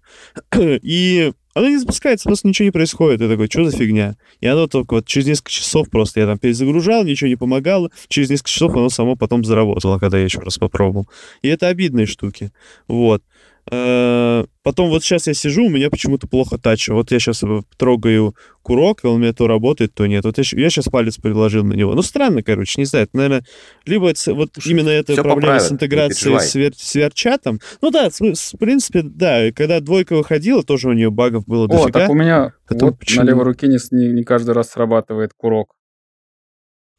и 0.81 1.33
она 1.57 1.69
не 1.69 1.77
запускается, 1.77 2.29
просто 2.29 2.47
ничего 2.47 2.65
не 2.65 2.71
происходит. 2.71 3.21
Я 3.21 3.27
такой, 3.27 3.47
что 3.47 3.65
за 3.69 3.75
фигня? 3.75 4.15
И 4.41 4.47
оно 4.47 4.67
только 4.67 4.95
вот 4.95 5.07
через 5.07 5.27
несколько 5.27 5.51
часов 5.51 5.89
просто 5.89 6.19
я 6.19 6.27
там 6.27 6.37
перезагружал, 6.37 7.03
ничего 7.03 7.29
не 7.29 7.35
помогало. 7.35 7.89
Через 8.07 8.29
несколько 8.29 8.51
часов 8.51 8.73
оно 8.73 8.89
само 8.89 9.15
потом 9.15 9.43
заработало, 9.43 9.97
когда 9.97 10.17
я 10.17 10.25
еще 10.25 10.39
раз 10.39 10.57
попробовал. 10.57 11.07
И 11.41 11.47
это 11.47 11.67
обидные 11.67 12.05
штуки. 12.05 12.51
Вот. 12.87 13.23
Э, 13.69 14.45
потом 14.63 14.89
вот 14.89 15.03
сейчас 15.03 15.27
я 15.27 15.33
сижу, 15.33 15.65
у 15.65 15.69
меня 15.69 15.89
почему-то 15.89 16.27
плохо 16.27 16.57
тач. 16.57 16.87
Вот 16.87 17.11
я 17.11 17.19
сейчас 17.19 17.43
трогаю 17.75 18.35
курок, 18.61 19.03
и 19.03 19.07
он 19.07 19.15
у 19.15 19.17
меня 19.17 19.33
то 19.33 19.47
работает, 19.47 19.93
то 19.93 20.05
нет. 20.05 20.23
Вот 20.23 20.37
я, 20.37 20.43
я 20.51 20.69
сейчас 20.69 20.85
палец 20.85 21.17
приложил 21.17 21.65
на 21.65 21.73
него. 21.73 21.93
Ну, 21.93 22.01
странно, 22.01 22.43
короче, 22.43 22.79
не 22.79 22.85
знаю. 22.85 23.05
Это, 23.05 23.17
наверное, 23.17 23.45
либо 23.85 24.09
это, 24.09 24.33
вот 24.33 24.51
Слушай, 24.53 24.71
именно 24.71 24.89
эта 24.89 25.21
проблема 25.21 25.59
с 25.59 25.71
интеграцией 25.71 26.39
с, 26.39 26.55
вер, 26.55 26.73
с 26.75 26.95
верчатом. 26.95 27.59
Ну 27.81 27.91
да, 27.91 28.09
в, 28.09 28.19
в 28.19 28.57
принципе, 28.57 29.01
да. 29.01 29.51
Когда 29.51 29.81
двойка 29.81 30.15
выходила, 30.15 30.63
тоже 30.63 30.89
у 30.89 30.93
нее 30.93 31.11
багов 31.11 31.45
было 31.45 31.65
О, 31.65 31.67
дофига. 31.67 31.99
так 31.99 32.09
у 32.09 32.13
меня 32.13 32.53
Потом, 32.67 32.89
вот 32.89 32.99
почему? 32.99 33.23
на 33.23 33.27
левой 33.27 33.43
руке 33.43 33.67
не, 33.67 33.77
не, 33.91 34.23
каждый 34.23 34.51
раз 34.51 34.71
срабатывает 34.71 35.33
курок. 35.35 35.73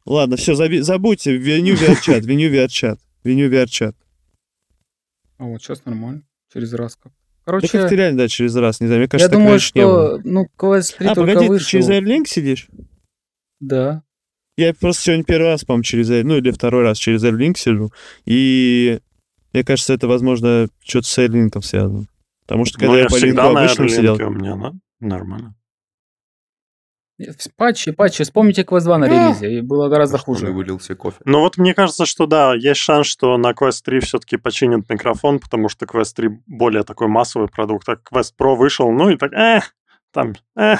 Ладно, 0.05 0.37
все, 0.37 0.53
заби, 0.53 0.81
забудьте. 0.81 1.35
Виню 1.35 1.75
верчат, 1.75 2.25
виню 2.25 2.49
верчат, 2.49 2.99
виню 3.23 3.47
верчат. 3.47 3.95
А 5.37 5.45
вот 5.45 5.61
сейчас 5.61 5.85
нормально 5.85 6.23
через 6.51 6.73
раз 6.73 6.95
как. 6.95 7.11
Короче, 7.45 7.67
да 7.71 7.79
как 7.79 7.89
ты 7.89 7.95
реально, 7.95 8.17
да, 8.19 8.27
через 8.27 8.55
раз, 8.55 8.79
не 8.79 8.87
знаю, 8.87 9.01
мне 9.01 9.09
кажется, 9.09 9.31
я 9.31 9.37
думаю, 9.37 9.59
что, 9.59 10.19
ну, 10.23 10.45
КВС-3 10.57 11.07
А, 11.07 11.15
погоди, 11.15 11.47
вышел. 11.47 11.65
ты 11.65 11.71
через 11.71 11.89
AirLink 11.89 12.25
сидишь? 12.27 12.67
Да. 13.59 14.03
Я 14.55 14.73
просто 14.73 15.03
сегодня 15.03 15.23
первый 15.23 15.47
раз, 15.47 15.63
по-моему, 15.63 15.83
через 15.83 16.09
ну 16.09 16.37
или 16.37 16.51
второй 16.51 16.83
раз 16.83 16.97
через 16.97 17.23
AirLink 17.23 17.57
сижу, 17.57 17.91
и 18.25 18.99
мне 19.53 19.63
кажется, 19.63 19.93
это, 19.93 20.07
возможно, 20.07 20.67
что-то 20.83 21.07
с 21.07 21.17
AirLink 21.17 21.61
связано. 21.63 22.05
Потому 22.41 22.65
что 22.65 22.77
когда 22.77 22.93
ну, 22.93 22.97
я, 22.97 23.03
я 23.03 23.09
по 23.09 23.17
линку 23.17 23.41
обычно 23.41 23.89
сидел... 23.89 24.15
у 24.15 24.29
меня, 24.29 24.55
да? 24.55 24.73
Нормально. 24.99 25.55
Патчи, 27.57 27.91
патчи. 27.91 28.23
Вспомните 28.23 28.61
Quest 28.61 28.83
2 28.83 28.97
на 28.97 29.05
релизе, 29.05 29.57
и 29.57 29.61
было 29.61 29.89
гораздо 29.89 30.13
Может, 30.13 30.25
хуже. 30.25 30.51
вылился 30.51 30.95
кофе. 30.95 31.17
Ну 31.25 31.39
вот 31.41 31.57
мне 31.57 31.73
кажется, 31.73 32.05
что 32.05 32.25
да, 32.25 32.53
есть 32.53 32.79
шанс, 32.79 33.07
что 33.07 33.37
на 33.37 33.51
Quest 33.51 33.81
3 33.83 33.99
все-таки 33.99 34.37
починят 34.37 34.89
микрофон, 34.89 35.39
потому 35.39 35.69
что 35.69 35.85
Quest 35.85 36.13
3 36.15 36.29
более 36.47 36.83
такой 36.83 37.07
массовый 37.07 37.49
продукт, 37.49 37.87
а 37.89 37.93
Quest 37.93 38.33
Pro 38.39 38.55
вышел, 38.55 38.91
ну 38.91 39.09
и 39.09 39.17
так, 39.17 39.33
э, 39.33 39.59
там, 40.11 40.33
э, 40.57 40.77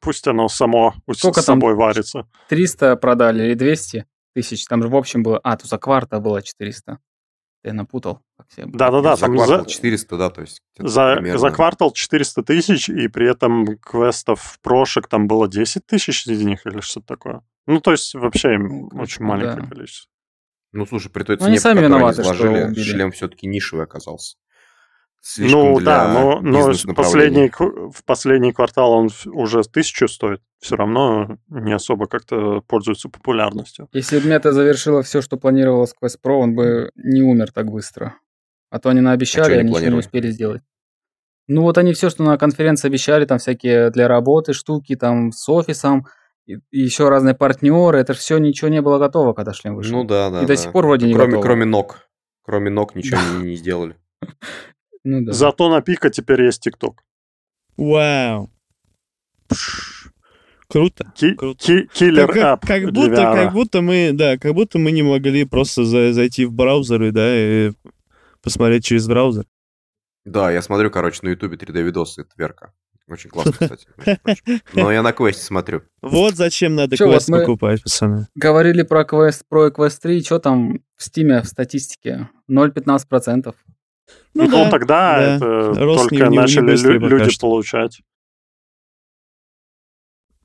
пусть 0.00 0.26
оно 0.26 0.48
само 0.48 0.94
Сколько 1.12 1.42
с 1.42 1.44
собой 1.46 1.72
там 1.72 1.78
варится. 1.78 2.26
300 2.48 2.96
продали 2.96 3.44
или 3.44 3.54
200 3.54 4.06
тысяч? 4.34 4.64
Там 4.66 4.82
же 4.82 4.88
в 4.88 4.96
общем 4.96 5.22
было... 5.22 5.40
А, 5.42 5.56
тут 5.56 5.68
за 5.68 5.78
кварта 5.78 6.20
было 6.20 6.42
400. 6.42 6.98
Я 7.64 7.72
напутал. 7.72 8.20
Да-да-да. 8.56 9.16
За 9.16 9.26
квартал 9.26 9.66
400, 9.66 10.16
да, 10.16 10.30
то 10.30 10.40
есть... 10.42 10.62
За, 10.78 11.16
примерно... 11.16 11.38
за 11.38 11.50
квартал 11.50 11.92
400 11.92 12.42
тысяч, 12.44 12.88
и 12.88 13.08
при 13.08 13.28
этом 13.28 13.76
квестов 13.78 14.58
прошек 14.62 15.08
там 15.08 15.26
было 15.26 15.48
10 15.48 15.84
тысяч 15.84 16.26
из 16.26 16.42
них 16.42 16.64
или 16.66 16.80
что-то 16.80 17.06
такое. 17.06 17.42
Ну, 17.66 17.80
то 17.80 17.90
есть 17.90 18.14
вообще 18.14 18.58
ну, 18.58 18.88
очень 18.94 19.24
маленькое 19.24 19.62
да. 19.62 19.68
количество. 19.68 20.10
Ну, 20.72 20.86
слушай, 20.86 21.10
при 21.10 21.24
той 21.24 21.36
цене, 21.36 21.46
ну, 21.46 21.50
они 21.50 21.58
сами 21.58 21.80
виноваты, 21.80 22.22
они 22.22 22.30
вложили, 22.30 22.72
что 22.72 22.84
шлем 22.84 23.10
все-таки 23.10 23.46
нишевый 23.46 23.84
оказался. 23.84 24.36
Слишком 25.20 25.72
ну 25.72 25.80
да, 25.80 26.12
но, 26.12 26.40
но 26.40 26.72
последний, 26.94 27.50
в 27.50 28.04
последний 28.04 28.52
квартал 28.52 28.92
он 28.92 29.10
уже 29.26 29.62
тысячу 29.62 30.08
стоит. 30.08 30.40
Все 30.58 30.76
равно 30.76 31.38
не 31.48 31.72
особо 31.72 32.06
как-то 32.06 32.62
пользуется 32.66 33.08
популярностью. 33.08 33.88
Если 33.92 34.20
бы 34.20 34.28
мета 34.28 34.52
завершила 34.52 35.02
все, 35.02 35.20
что 35.20 35.36
планировалось 35.36 35.90
с 35.90 35.94
Quest 35.94 36.18
Pro, 36.24 36.38
он 36.38 36.54
бы 36.54 36.90
не 36.96 37.22
умер 37.22 37.52
так 37.52 37.70
быстро. 37.70 38.14
А 38.70 38.78
то 38.78 38.90
они 38.90 39.00
наобещали, 39.00 39.54
а 39.54 39.60
они 39.60 39.70
ничего 39.70 39.90
не 39.90 39.98
успели 39.98 40.30
сделать. 40.30 40.62
Ну 41.48 41.62
вот 41.62 41.78
они 41.78 41.94
все, 41.94 42.10
что 42.10 42.22
на 42.22 42.36
конференции 42.36 42.88
обещали, 42.88 43.24
там 43.24 43.38
всякие 43.38 43.90
для 43.90 44.06
работы 44.06 44.52
штуки, 44.52 44.96
там 44.96 45.32
с 45.32 45.48
офисом, 45.48 46.06
и, 46.46 46.58
и 46.70 46.80
еще 46.80 47.08
разные 47.08 47.34
партнеры, 47.34 47.98
это 47.98 48.12
все 48.12 48.38
ничего 48.38 48.68
не 48.68 48.82
было 48.82 48.98
готово, 48.98 49.32
когда 49.32 49.52
шлем 49.52 49.74
вышел. 49.74 49.96
Ну 49.96 50.04
да, 50.04 50.30
да. 50.30 50.38
И 50.38 50.40
да. 50.42 50.46
до 50.48 50.56
сих 50.56 50.72
пор 50.72 50.86
вроде 50.86 51.06
ну, 51.06 51.08
не 51.08 51.14
кроме, 51.14 51.30
готово. 51.30 51.42
Кроме 51.42 51.64
ног. 51.64 52.08
Кроме 52.42 52.70
ног 52.70 52.94
ничего 52.94 53.20
не, 53.38 53.50
не 53.50 53.56
сделали. 53.56 53.96
Ну, 55.10 55.24
да. 55.24 55.32
Зато 55.32 55.70
на 55.70 55.80
пика 55.80 56.10
теперь 56.10 56.42
есть 56.44 56.62
ТикТок. 56.62 57.02
Вау. 57.78 58.50
Круто. 60.68 61.10
Ки- 61.16 61.34
круто. 61.34 61.64
Ки- 61.64 61.88
киллер 61.94 62.26
как, 62.26 62.60
как, 62.60 62.68
как 62.82 62.92
будто, 62.92 63.16
как 63.16 63.52
будто 63.54 63.80
мы, 63.80 64.10
да, 64.12 64.36
как 64.36 64.52
будто 64.52 64.78
мы 64.78 64.90
не 64.92 65.02
могли 65.02 65.44
просто 65.44 65.84
за, 65.84 66.12
зайти 66.12 66.44
в 66.44 66.52
браузеры, 66.52 67.10
да, 67.10 67.26
и 67.34 67.72
посмотреть 68.42 68.84
через 68.84 69.06
браузер. 69.06 69.46
Да, 70.26 70.50
я 70.50 70.60
смотрю, 70.60 70.90
короче, 70.90 71.20
на 71.22 71.30
Ютубе 71.30 71.56
3D-видосы 71.56 72.24
Тверка. 72.36 72.74
Очень 73.08 73.30
классно, 73.30 73.52
кстати. 73.52 73.86
Но 74.74 74.92
я 74.92 75.00
на 75.02 75.12
квесте 75.14 75.42
смотрю. 75.42 75.80
Вот 76.02 76.34
зачем 76.34 76.74
надо 76.74 76.98
Чё, 76.98 77.06
квест 77.08 77.30
вот 77.30 77.40
покупать, 77.40 77.82
пацаны. 77.82 78.26
Говорили 78.34 78.82
про 78.82 79.06
квест, 79.06 79.44
про 79.48 79.70
квест 79.70 80.02
3, 80.02 80.22
что 80.22 80.38
там 80.38 80.80
в 80.96 81.02
стиме, 81.02 81.40
в 81.40 81.46
статистике? 81.46 82.28
0,15%. 82.50 83.54
Ну, 84.34 84.44
ну 84.44 84.50
да, 84.50 84.70
тогда 84.70 85.16
да. 85.16 85.36
это 85.36 85.74
Рост 85.84 86.08
только 86.08 86.28
не, 86.28 86.36
начали 86.36 86.76
не 86.76 87.08
люди 87.08 87.38
получать. 87.40 88.00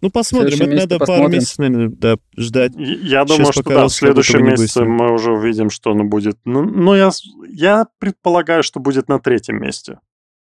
Ну, 0.04 0.10
посмотрим, 0.10 0.62
это 0.62 0.76
надо 0.76 0.99
посмотрим. 0.99 1.23
пару 1.23 1.34
месяцев, 1.34 1.58
наверное, 1.60 1.89
да, 1.89 2.17
ждать. 2.36 2.73
Я 2.76 3.26
Сейчас 3.26 3.28
думаю, 3.30 3.54
что 3.54 3.63
да, 3.63 3.88
в 3.88 3.89
следующем 3.89 4.45
месяце 4.45 4.84
мы 4.84 5.13
уже 5.13 5.32
увидим, 5.32 5.69
что 5.69 5.91
оно 5.91 6.04
будет. 6.04 6.38
Ну, 6.43 6.63
ну 6.63 6.93
я, 6.93 7.10
я 7.47 7.88
предполагаю, 7.99 8.63
что 8.63 8.82
будет 8.82 9.08
на 9.08 9.19
третьем 9.19 9.62
месте. 9.62 9.99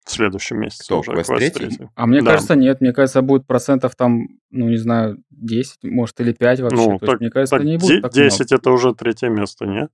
В 0.05 0.13
следующем 0.13 0.61
месяце 0.61 0.85
Кто, 0.85 1.01
уже. 1.01 1.13
Квест 1.13 1.31
третий? 1.55 1.89
А 1.97 2.07
мне 2.07 2.23
да. 2.23 2.33
кажется, 2.33 2.55
нет. 2.55 2.81
Мне 2.81 2.93
кажется, 2.93 3.23
будет 3.23 3.45
процентов 3.49 3.97
там, 3.97 4.29
ну, 4.51 4.69
не 4.69 4.77
знаю, 4.77 5.19
10, 5.31 5.83
может, 5.83 6.21
или 6.21 6.33
5 6.33 6.61
вообще. 6.61 6.77
Ну, 6.77 6.99
То 7.01 7.07
так, 7.07 7.09
есть, 7.09 7.21
мне 7.21 7.31
кажется, 7.31 7.57
так, 7.57 7.65
не 7.65 7.77
будет 7.77 8.09
10 8.13 8.53
это 8.53 8.71
уже 8.71 8.95
третье 8.95 9.31
место, 9.31 9.67
нет? 9.67 9.91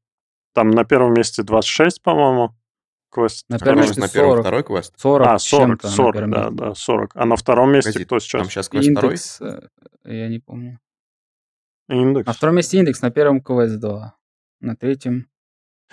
Там 0.53 0.69
на 0.71 0.85
первом 0.85 1.15
месте 1.15 1.43
26, 1.43 2.03
по-моему 2.03 2.55
квест. 3.17 3.45
На 3.49 3.59
первом 3.59 3.81
месте 3.81 4.01
на 4.01 4.09
первом, 4.09 4.41
второй 4.41 4.63
квест? 4.63 4.95
40 4.99 5.27
А, 5.27 5.39
40, 5.39 5.83
40, 5.83 6.31
да, 6.31 6.51
да, 6.51 6.75
40. 6.75 7.11
А 7.15 7.25
на 7.25 7.37
втором 7.37 7.73
месте 7.73 7.91
Погоди, 7.91 8.05
кто 8.05 8.19
сейчас? 8.19 8.41
Там 8.43 8.51
сейчас 8.51 8.69
квест 8.69 8.89
индекс, 8.89 9.35
второй? 9.37 9.61
Э, 10.05 10.17
я 10.17 10.29
не 10.29 10.39
помню. 10.39 10.79
Индекс. 11.89 12.27
На 12.27 12.33
втором 12.33 12.57
месте 12.57 12.79
индекс, 12.79 13.01
на 13.03 13.11
первом 13.11 13.41
квест 13.41 13.79
2. 13.79 14.15
На 14.61 14.77
третьем... 14.77 15.29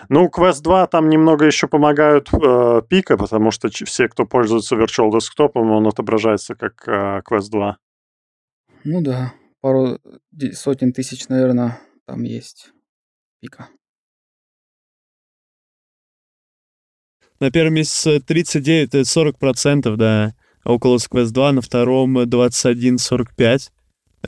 Ну, 0.09 0.27
Quest 0.27 0.63
2 0.63 0.87
там 0.87 1.07
немного 1.09 1.45
еще 1.45 1.67
помогают 1.67 2.29
э, 2.33 2.81
пика, 2.89 3.15
потому 3.15 3.51
что 3.51 3.69
все, 3.69 4.07
кто 4.09 4.25
пользуется 4.25 4.75
Virtual 4.75 5.11
Desktop, 5.11 5.51
он 5.53 5.87
отображается 5.87 6.55
как 6.55 6.87
э, 6.87 7.21
Quest 7.29 7.51
2. 7.51 7.77
Ну 8.85 9.01
да, 9.01 9.33
пару 9.61 9.99
сотен 10.53 10.93
тысяч, 10.93 11.27
наверное, 11.29 11.79
там 12.05 12.23
есть 12.23 12.71
пика. 13.39 13.69
На 17.43 17.51
первом 17.51 17.73
месте 17.73 18.21
39, 18.21 18.95
это 18.95 19.03
40 19.03 19.37
процентов, 19.37 19.97
да. 19.97 20.33
Oculus 20.65 21.09
Quest 21.11 21.31
2, 21.31 21.51
на 21.51 21.61
втором 21.61 22.17
21,45 22.19 23.69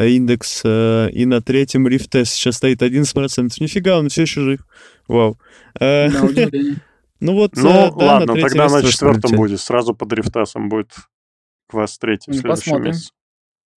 индекс, 0.02 0.62
э, 0.66 1.10
и 1.14 1.26
на 1.26 1.42
третьем 1.42 1.88
Rift 1.88 2.20
S 2.20 2.32
сейчас 2.32 2.58
стоит 2.58 2.82
11%. 2.82 3.52
Нифига, 3.62 4.00
он 4.00 4.10
все 4.10 4.24
еще 4.24 4.42
жив. 4.42 4.68
Вау. 5.08 5.40
Э, 5.80 6.10
ну 7.22 7.36
вот, 7.36 7.56
ну, 7.56 7.70
э, 7.70 7.92
да, 7.98 8.06
ладно, 8.06 8.36
на 8.36 8.42
тогда 8.42 8.68
на 8.68 8.84
четвертом 8.84 9.38
будет. 9.38 9.62
Сразу 9.62 9.96
под 9.96 10.12
Rift 10.12 10.68
будет 10.68 10.92
Quest 11.72 11.94
3 12.02 12.18
в 12.18 12.34
следующем 12.34 12.84
месяце. 12.84 13.12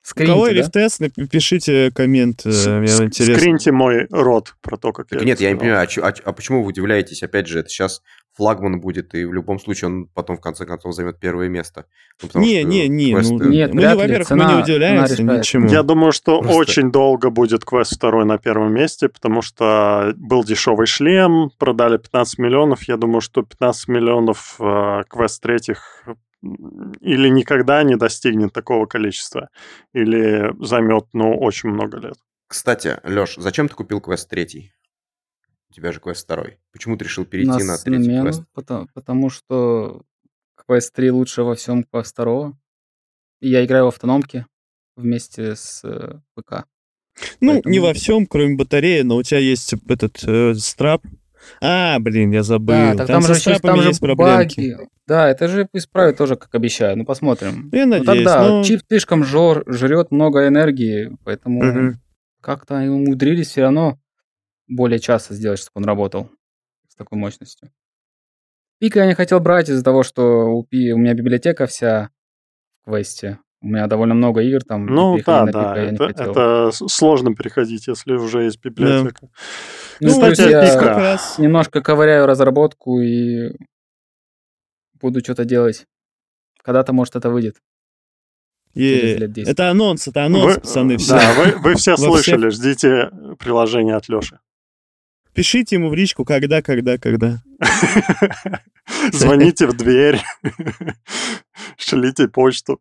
Скриньте, 0.02 0.32
У 0.32 0.34
кого 0.34 0.46
да? 0.46 0.52
Рифтест, 0.54 1.00
напишите 1.00 1.90
коммент, 1.90 2.42
э, 2.46 2.80
мне 2.80 2.90
интересно. 2.90 3.36
Скриньте 3.36 3.72
мой 3.72 4.06
рот 4.10 4.54
про 4.62 4.78
то, 4.78 4.92
как 4.92 5.08
так 5.08 5.20
я 5.20 5.26
Нет, 5.26 5.40
я 5.40 5.52
не 5.52 5.58
понимаю, 5.58 5.86
а, 5.86 6.08
а, 6.08 6.14
а 6.24 6.32
почему 6.32 6.62
вы 6.62 6.68
удивляетесь? 6.68 7.22
Опять 7.22 7.46
же, 7.46 7.60
это 7.60 7.68
сейчас 7.68 8.02
флагман 8.38 8.80
будет, 8.80 9.14
и 9.16 9.24
в 9.24 9.34
любом 9.34 9.58
случае 9.58 9.88
он 9.90 10.06
потом 10.14 10.36
в 10.36 10.40
конце 10.40 10.64
концов 10.64 10.94
займет 10.94 11.18
первое 11.18 11.48
место. 11.48 11.86
Ну, 12.22 12.40
не, 12.40 12.62
не, 12.62 12.86
не, 12.86 13.12
квесты... 13.12 13.34
ну, 13.34 13.48
нет, 13.48 13.74
мы, 13.74 13.96
во-первых, 13.96 14.30
мы 14.30 14.44
не 14.44 14.62
удивляемся 14.62 15.22
ничему. 15.24 15.68
Я 15.68 15.82
думаю, 15.82 16.12
что 16.12 16.40
Просто... 16.40 16.56
очень 16.56 16.92
долго 16.92 17.30
будет 17.30 17.64
квест 17.64 17.96
второй 17.96 18.24
на 18.24 18.38
первом 18.38 18.72
месте, 18.72 19.08
потому 19.08 19.42
что 19.42 20.12
был 20.16 20.44
дешевый 20.44 20.86
шлем, 20.86 21.50
продали 21.58 21.98
15 21.98 22.38
миллионов. 22.38 22.84
Я 22.84 22.96
думаю, 22.96 23.20
что 23.20 23.42
15 23.42 23.88
миллионов 23.88 24.54
э, 24.60 25.02
квест 25.08 25.42
третьих 25.42 26.04
или 27.00 27.28
никогда 27.28 27.82
не 27.82 27.96
достигнет 27.96 28.52
такого 28.52 28.86
количества, 28.86 29.48
или 29.92 30.54
займет, 30.64 31.06
ну, 31.12 31.36
очень 31.36 31.70
много 31.70 31.98
лет. 31.98 32.14
Кстати, 32.46 32.98
Лёш, 33.02 33.34
зачем 33.36 33.68
ты 33.68 33.74
купил 33.74 34.00
квест 34.00 34.30
третий? 34.30 34.72
У 35.70 35.74
тебя 35.74 35.92
же 35.92 36.00
квест 36.00 36.24
второй. 36.24 36.58
Почему 36.72 36.96
ты 36.96 37.04
решил 37.04 37.24
перейти 37.24 37.50
на, 37.50 37.64
на 37.64 37.78
третий 37.78 38.04
смену, 38.04 38.22
квест? 38.22 38.42
Потому, 38.54 38.88
потому 38.94 39.30
что 39.30 40.02
квест 40.54 40.94
3 40.94 41.10
лучше 41.10 41.42
во 41.42 41.54
всем 41.54 41.84
квест 41.84 42.12
второго. 42.12 42.58
И 43.40 43.48
я 43.48 43.64
играю 43.64 43.84
в 43.84 43.88
автономке 43.88 44.46
вместе 44.96 45.54
с 45.54 45.82
э, 45.84 46.20
ПК. 46.34 46.64
Ну, 47.40 47.52
Поэтому... 47.52 47.72
не 47.72 47.80
во 47.80 47.92
всем, 47.92 48.26
кроме 48.26 48.56
батареи, 48.56 49.02
но 49.02 49.16
у 49.16 49.22
тебя 49.22 49.40
есть 49.40 49.74
этот 49.88 50.22
э, 50.24 50.54
страп. 50.54 51.02
А, 51.60 51.98
блин, 52.00 52.30
я 52.32 52.42
забыл. 52.42 52.74
Да, 52.74 52.94
так 52.94 53.06
там, 53.06 53.22
там 53.22 53.22
же 53.22 53.32
еще 53.34 53.58
там 53.58 53.80
есть 53.80 54.00
проблемки. 54.00 54.60
Баги. 54.60 54.88
Да, 55.06 55.28
это 55.28 55.48
же 55.48 55.68
исправят 55.72 56.16
тоже, 56.16 56.36
как 56.36 56.54
обещаю. 56.54 56.96
Ну, 56.98 57.04
посмотрим. 57.04 57.70
Я 57.72 57.86
надеюсь. 57.86 58.06
Ну, 58.06 58.14
тогда 58.14 58.48
но... 58.48 58.64
чип 58.64 58.80
слишком 58.88 59.24
жор, 59.24 59.64
жрет 59.66 60.10
много 60.10 60.46
энергии, 60.46 61.16
поэтому 61.24 61.60
угу. 61.60 61.96
как-то 62.40 62.78
они 62.78 62.88
умудрились 62.88 63.48
все 63.48 63.62
равно 63.62 63.98
более 64.68 64.98
часто 64.98 65.34
сделать, 65.34 65.58
чтобы 65.58 65.72
он 65.76 65.84
работал 65.84 66.30
с 66.88 66.94
такой 66.94 67.18
мощностью. 67.18 67.70
Пика 68.78 69.00
я 69.00 69.06
не 69.06 69.14
хотел 69.14 69.40
брать 69.40 69.68
из-за 69.68 69.82
того, 69.82 70.02
что 70.02 70.46
у, 70.46 70.62
Пи, 70.62 70.92
у 70.92 70.98
меня 70.98 71.14
библиотека 71.14 71.66
вся 71.66 72.10
в 72.82 72.90
квесте. 72.90 73.38
У 73.60 73.66
меня 73.66 73.88
довольно 73.88 74.14
много 74.14 74.40
игр 74.42 74.62
там. 74.62 74.86
Ну 74.86 75.18
да, 75.26 75.44
да, 75.46 75.76
это, 75.76 76.04
это 76.04 76.70
сложно 76.72 77.34
переходить, 77.34 77.88
если 77.88 78.12
уже 78.12 78.44
есть 78.44 78.60
библиотека. 78.62 79.18
Да. 79.22 79.28
Ну, 80.00 80.10
кстати, 80.10 80.48
я 80.48 80.78
как 80.78 80.96
раз 80.96 81.38
немножко 81.38 81.82
ковыряю 81.82 82.26
разработку 82.26 83.00
и 83.00 83.50
буду 85.00 85.20
что-то 85.20 85.44
делать. 85.44 85.86
Когда-то, 86.62 86.92
может, 86.92 87.16
это 87.16 87.30
выйдет. 87.30 87.56
Это 89.48 89.70
анонс, 89.70 90.06
это 90.06 90.24
анонс, 90.24 90.54
вы, 90.54 90.60
пацаны. 90.60 90.96
Все. 90.98 91.14
Да, 91.14 91.34
вы, 91.34 91.56
вы 91.58 91.74
все 91.76 91.96
слышали, 91.96 92.50
ждите 92.50 93.10
приложение 93.40 93.96
от 93.96 94.08
Леши. 94.08 94.38
Пишите 95.38 95.76
ему 95.76 95.88
в 95.88 95.94
личку, 95.94 96.24
когда, 96.24 96.62
когда, 96.62 96.98
когда. 96.98 97.44
Звоните 99.12 99.68
в 99.68 99.76
дверь. 99.76 100.20
Шлите 101.76 102.26
почту. 102.26 102.80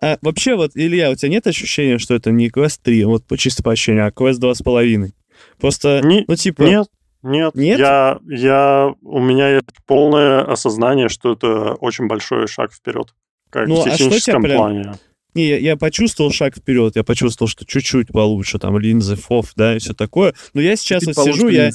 А 0.00 0.16
вообще 0.22 0.54
вот, 0.54 0.70
Илья, 0.76 1.10
у 1.10 1.16
тебя 1.16 1.28
нет 1.32 1.48
ощущения, 1.48 1.98
что 1.98 2.14
это 2.14 2.30
не 2.30 2.50
квест 2.50 2.80
3, 2.84 3.04
вот 3.06 3.26
по 3.26 3.36
чисто 3.36 3.64
по 3.64 3.72
ощущению, 3.72 4.06
а 4.06 4.12
квест 4.12 4.40
2,5? 4.40 5.10
Просто, 5.58 6.00
не, 6.04 6.24
ну 6.28 6.36
типа... 6.36 6.62
Нет, 6.62 6.86
нет, 7.24 7.56
нет? 7.56 7.80
Я, 7.80 8.20
я, 8.28 8.94
у 9.02 9.20
меня 9.20 9.48
есть 9.48 9.66
полное 9.86 10.42
осознание, 10.42 11.08
что 11.08 11.32
это 11.32 11.74
очень 11.74 12.06
большой 12.06 12.46
шаг 12.46 12.72
вперед, 12.72 13.12
как 13.50 13.66
ну, 13.66 13.80
в 13.80 13.84
техническом 13.86 14.44
а 14.44 14.46
что 14.46 14.56
плане. 14.56 14.82
Прям... 14.82 14.94
Не, 15.34 15.48
я, 15.48 15.58
я 15.58 15.76
почувствовал 15.76 16.32
шаг 16.32 16.56
вперед, 16.56 16.96
я 16.96 17.04
почувствовал, 17.04 17.48
что 17.48 17.64
чуть-чуть 17.64 18.08
получше, 18.08 18.58
там, 18.58 18.78
линзы, 18.78 19.16
фов, 19.16 19.52
да, 19.56 19.76
и 19.76 19.78
все 19.78 19.94
такое. 19.94 20.34
Но 20.54 20.60
я 20.60 20.76
сейчас 20.76 21.04
чуть 21.04 21.16
вот 21.16 21.26
сижу, 21.26 21.48
я, 21.48 21.70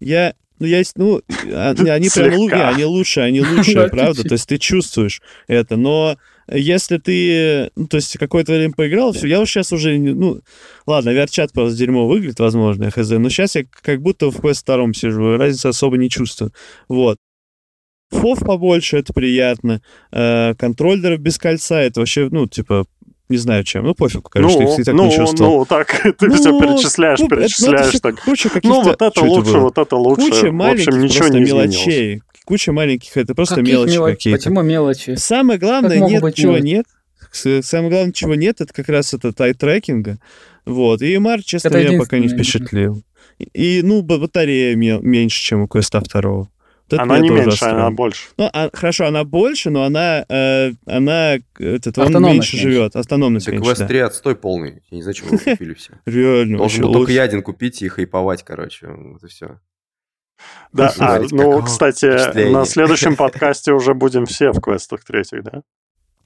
я, 0.00 0.34
ну, 0.58 0.66
я, 0.66 0.82
ну, 0.96 1.20
а, 1.52 1.70
они 1.90 2.08
прям 2.08 2.34
лучше, 2.34 2.54
они 2.56 2.84
лучше, 2.84 3.20
они 3.20 3.40
лучше, 3.42 3.88
правда, 3.88 4.22
то 4.22 4.32
есть 4.32 4.48
ты 4.48 4.58
чувствуешь 4.58 5.20
это, 5.46 5.76
но 5.76 6.16
если 6.50 6.98
ты, 6.98 7.70
ну, 7.74 7.86
то 7.86 7.96
есть 7.96 8.18
какое-то 8.18 8.52
время 8.52 8.74
поиграл, 8.74 9.12
все, 9.12 9.26
я 9.26 9.40
уж 9.40 9.50
сейчас 9.50 9.72
уже, 9.72 9.98
ну, 9.98 10.40
ладно, 10.86 11.10
VR-чат 11.10 11.52
просто 11.52 11.78
дерьмо 11.78 12.06
выглядит, 12.06 12.40
возможно, 12.40 12.90
хз, 12.90 13.10
но 13.10 13.28
сейчас 13.28 13.56
я 13.56 13.64
как 13.82 14.00
будто 14.00 14.30
в 14.30 14.40
Quest 14.40 14.64
2 14.66 14.92
сижу, 14.92 15.36
разницы 15.36 15.66
особо 15.66 15.96
не 15.96 16.10
чувствую, 16.10 16.52
вот. 16.88 17.18
Фов 18.10 18.40
побольше, 18.40 18.98
это 18.98 19.12
приятно. 19.12 19.82
Э, 20.12 20.54
контроллеров 20.56 21.18
без 21.18 21.36
кольца, 21.36 21.80
это 21.80 22.00
вообще, 22.00 22.28
ну, 22.30 22.46
типа, 22.46 22.86
не 23.28 23.36
знаю 23.38 23.64
чем. 23.64 23.84
Ну, 23.84 23.94
пофиг, 23.94 24.28
конечно, 24.28 24.60
ну, 24.60 24.78
их 24.78 24.84
так 24.84 24.94
ну, 24.94 25.06
не 25.06 25.16
чувствовал. 25.16 25.58
Ну, 25.60 25.64
так, 25.64 26.02
ты 26.18 26.26
ну, 26.26 26.34
все 26.34 26.58
перечисляешь, 26.58 27.20
ну, 27.20 27.28
перечисляешь. 27.28 27.94
Это, 27.94 27.94
ну, 27.94 28.00
так. 28.00 28.24
Куча 28.24 28.50
ну, 28.62 28.82
вот 28.82 29.02
это 29.02 29.24
лучше, 29.24 29.58
вот 29.58 29.78
это 29.78 29.96
лучше. 29.96 30.30
Куча 30.30 30.52
маленьких 30.52 30.84
в 30.84 30.88
общем, 30.88 31.02
ничего 31.02 31.28
не 31.28 31.40
мелочей. 31.40 32.22
Куча 32.44 32.72
маленьких, 32.72 33.16
это 33.16 33.34
просто 33.34 33.56
Каких 33.56 33.72
мелочи 33.72 33.92
мелочи? 33.92 34.14
какие-то. 34.14 34.38
Почему 34.38 34.62
мелочи? 34.62 35.14
Самое 35.16 35.58
главное, 35.58 36.00
нет, 36.00 36.34
чего 36.34 36.58
нет. 36.58 36.84
Самое 37.32 37.90
главное, 37.90 38.12
чего 38.12 38.34
нет, 38.34 38.60
это 38.60 38.72
как 38.72 38.88
раз 38.88 39.14
это 39.14 39.32
тай-трекинга. 39.32 40.18
Вот. 40.66 41.02
И 41.02 41.16
Мар, 41.18 41.42
честно, 41.42 41.68
это 41.68 41.78
меня 41.78 41.98
пока 41.98 42.18
не 42.18 42.28
впечатлил. 42.28 43.02
И, 43.38 43.80
ну, 43.82 44.02
батарея 44.02 44.76
меньше, 44.76 45.42
чем 45.42 45.62
у 45.62 45.68
Квеста 45.68 46.00
второго. 46.00 46.48
Вот 46.90 47.00
она 47.00 47.18
не 47.18 47.30
меньше, 47.30 47.50
расстроен. 47.50 47.74
она 47.76 47.90
больше. 47.90 48.28
Ну, 48.36 48.50
а, 48.52 48.68
хорошо, 48.72 49.06
она 49.06 49.24
больше, 49.24 49.70
но 49.70 49.84
она, 49.84 50.24
э, 50.28 50.72
она 50.86 51.36
этот, 51.58 51.96
он 51.98 52.22
меньше 52.22 52.56
живет. 52.58 52.94
Автономность 52.94 53.46
так 53.46 53.54
меньше, 53.54 53.86
3 53.86 53.98
да. 53.98 54.06
отстой 54.06 54.36
полный. 54.36 54.82
Я 54.90 54.96
не 54.96 55.02
знаю, 55.02 55.14
чего 55.14 55.30
вы 55.30 55.38
купили 55.38 55.74
все. 55.74 55.94
Реально. 56.06 56.58
Должен 56.58 56.82
был 56.82 56.92
только 56.92 57.12
я 57.12 57.22
один 57.22 57.42
купить 57.42 57.80
и 57.80 57.88
хайповать, 57.88 58.42
короче. 58.42 58.88
Вот 58.88 59.24
и 59.24 59.28
все. 59.28 59.60
Да, 60.72 60.92
а, 60.98 61.20
ну, 61.30 61.62
кстати, 61.62 62.50
на 62.50 62.64
следующем 62.66 63.16
подкасте 63.16 63.72
уже 63.72 63.94
будем 63.94 64.26
все 64.26 64.52
в 64.52 64.60
квестах 64.60 65.04
третьих, 65.04 65.42
да? 65.42 65.62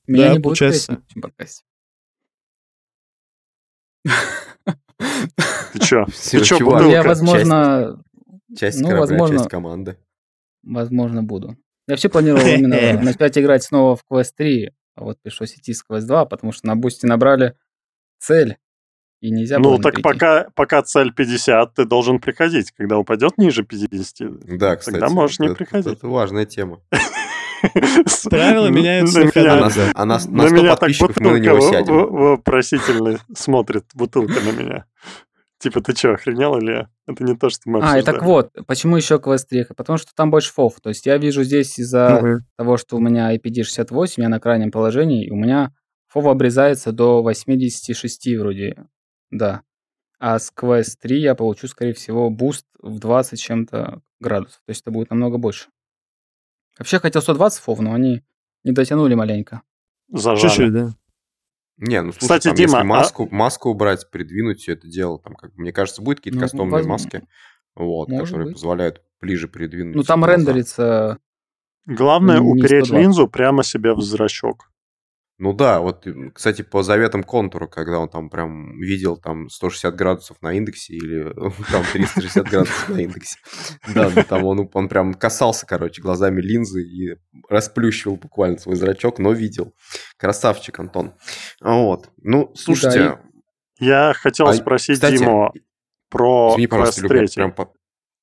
Меня 0.06 0.28
да, 0.28 0.32
не 0.32 0.38
будет 0.38 0.58
в 0.58 0.58
следующем 0.58 1.22
подкасте. 1.22 1.62
Ты 5.72 5.78
чё? 5.80 6.06
Ты 6.30 6.40
чё, 6.40 6.88
Я, 6.88 7.02
возможно... 7.02 8.02
Часть 8.58 8.80
ну, 8.80 8.96
возможно, 8.98 9.36
часть 9.36 9.50
команды. 9.50 9.98
Возможно, 10.68 11.22
буду. 11.22 11.56
Я 11.86 11.94
вообще 11.94 12.08
планировал 12.08 12.46
именно 12.46 13.00
начать 13.02 13.38
играть 13.38 13.62
снова 13.62 13.96
в 13.96 14.04
Quest 14.10 14.32
3, 14.36 14.70
а 14.96 15.04
вот 15.04 15.18
пришлось 15.22 15.54
идти 15.54 15.72
с 15.72 15.82
Quest 15.88 16.06
2, 16.06 16.26
потому 16.26 16.52
что 16.52 16.66
на 16.66 16.76
бусте 16.76 17.06
набрали 17.06 17.54
цель, 18.18 18.58
и 19.20 19.30
нельзя 19.30 19.58
Ну, 19.58 19.78
так 19.78 20.02
пока, 20.02 20.48
пока 20.54 20.82
цель 20.82 21.12
50, 21.12 21.74
ты 21.74 21.84
должен 21.86 22.20
приходить. 22.20 22.72
Когда 22.72 22.98
упадет 22.98 23.38
ниже 23.38 23.64
50, 23.64 24.58
да, 24.58 24.76
кстати, 24.76 24.98
тогда 24.98 25.08
можешь 25.08 25.38
не 25.38 25.54
приходить. 25.54 25.86
Это, 25.86 25.96
это 25.96 26.08
важная 26.08 26.44
тема. 26.44 26.80
Правила 28.30 28.68
меняются 28.68 29.20
на 29.20 29.24
меня, 29.24 29.92
а 29.94 30.04
на, 30.04 30.18
на 30.28 30.48
меня 30.50 30.76
так 30.76 30.90
бутылка 31.00 31.54
вопросительно 31.54 33.18
смотрит, 33.34 33.86
бутылка 33.94 34.40
на 34.40 34.52
меня. 34.52 34.84
Типа, 35.58 35.80
ты 35.80 35.94
что, 35.94 36.12
охренел 36.12 36.56
или 36.58 36.88
это 37.06 37.24
не 37.24 37.36
то, 37.36 37.50
что 37.50 37.62
мы 37.68 37.80
А, 37.82 37.98
и 37.98 38.02
так 38.02 38.22
вот, 38.22 38.50
почему 38.66 38.96
еще 38.96 39.18
квест 39.18 39.48
3? 39.48 39.66
Потому 39.76 39.98
что 39.98 40.14
там 40.14 40.30
больше 40.30 40.52
FOV. 40.52 40.80
То 40.80 40.90
есть 40.90 41.04
я 41.04 41.18
вижу 41.18 41.42
здесь 41.42 41.78
из-за 41.78 42.18
угу. 42.18 42.44
того, 42.56 42.76
что 42.76 42.96
у 42.96 43.00
меня 43.00 43.34
IPD68, 43.34 44.12
я 44.18 44.28
на 44.28 44.38
крайнем 44.38 44.70
положении, 44.70 45.26
и 45.26 45.30
у 45.30 45.36
меня 45.36 45.72
FOV 46.06 46.26
обрезается 46.26 46.92
до 46.92 47.22
86 47.22 48.36
вроде, 48.38 48.86
да. 49.30 49.62
А 50.20 50.38
с 50.38 50.52
Quest 50.56 50.98
3 51.00 51.20
я 51.20 51.34
получу, 51.34 51.66
скорее 51.66 51.92
всего, 51.92 52.30
буст 52.30 52.66
в 52.80 53.00
20 53.00 53.40
чем-то 53.40 54.02
градусов. 54.20 54.60
То 54.64 54.70
есть 54.70 54.82
это 54.82 54.90
будет 54.92 55.10
намного 55.10 55.38
больше. 55.38 55.68
Вообще 56.78 57.00
хотел 57.00 57.20
120 57.20 57.60
фов, 57.60 57.80
но 57.80 57.94
они 57.94 58.22
не 58.62 58.72
дотянули 58.72 59.14
маленько. 59.14 59.62
Зажали. 60.08 60.48
Чуть-чуть, 60.48 60.72
да. 60.72 60.94
Не, 61.78 62.02
ну 62.02 62.12
слушай, 62.12 62.22
Кстати, 62.24 62.44
там, 62.48 62.54
Дима, 62.56 62.78
если 62.78 62.86
маску, 62.86 63.28
а... 63.30 63.34
маску 63.34 63.70
убрать, 63.70 64.10
придвинуть 64.10 64.60
все 64.60 64.72
это 64.72 64.88
дело, 64.88 65.20
там, 65.20 65.34
как 65.34 65.56
мне 65.56 65.72
кажется, 65.72 66.02
будет 66.02 66.18
какие-то 66.18 66.38
ну, 66.38 66.42
кастомные 66.42 66.72
возможно. 66.72 66.92
маски, 66.92 67.28
вот, 67.76 68.08
Может 68.08 68.24
которые 68.26 68.46
быть. 68.46 68.54
позволяют 68.54 69.02
ближе 69.20 69.48
придвинуть. 69.48 69.94
Ну 69.94 70.02
там 70.02 70.20
глаза. 70.20 70.34
рендерится. 70.34 71.18
Главное 71.86 72.40
упереть 72.40 72.90
линзу 72.90 73.28
прямо 73.28 73.62
себе 73.62 73.94
в 73.94 74.00
зрачок. 74.02 74.70
Ну 75.38 75.52
да, 75.52 75.78
вот, 75.78 76.04
кстати, 76.34 76.62
по 76.62 76.82
заветам 76.82 77.22
контура, 77.22 77.68
когда 77.68 78.00
он 78.00 78.08
там 78.08 78.28
прям 78.28 78.76
видел 78.80 79.16
там 79.16 79.48
160 79.48 79.94
градусов 79.94 80.42
на 80.42 80.52
индексе 80.52 80.94
или 80.94 81.32
там 81.70 81.84
360 81.92 82.48
градусов 82.48 82.88
на 82.88 83.00
индексе. 83.00 83.38
Да, 83.94 84.10
ну, 84.14 84.24
там 84.24 84.44
он, 84.44 84.68
он 84.72 84.88
прям 84.88 85.14
касался, 85.14 85.64
короче, 85.64 86.02
глазами 86.02 86.40
линзы 86.40 86.82
и 86.82 87.16
расплющивал 87.48 88.16
буквально 88.16 88.58
свой 88.58 88.74
зрачок, 88.74 89.20
но 89.20 89.30
видел. 89.30 89.74
Красавчик, 90.16 90.80
Антон. 90.80 91.14
Вот. 91.60 92.10
Ну, 92.16 92.52
слушайте. 92.56 93.20
Я 93.78 94.14
хотел 94.14 94.48
а, 94.48 94.54
спросить 94.54 94.96
кстати, 94.96 95.18
Диму 95.18 95.52
про 96.10 96.50
извини, 96.50 96.66
пожалуйста, 96.66 97.02
Люба, 97.02 97.26
прям 97.32 97.52
по, 97.52 97.72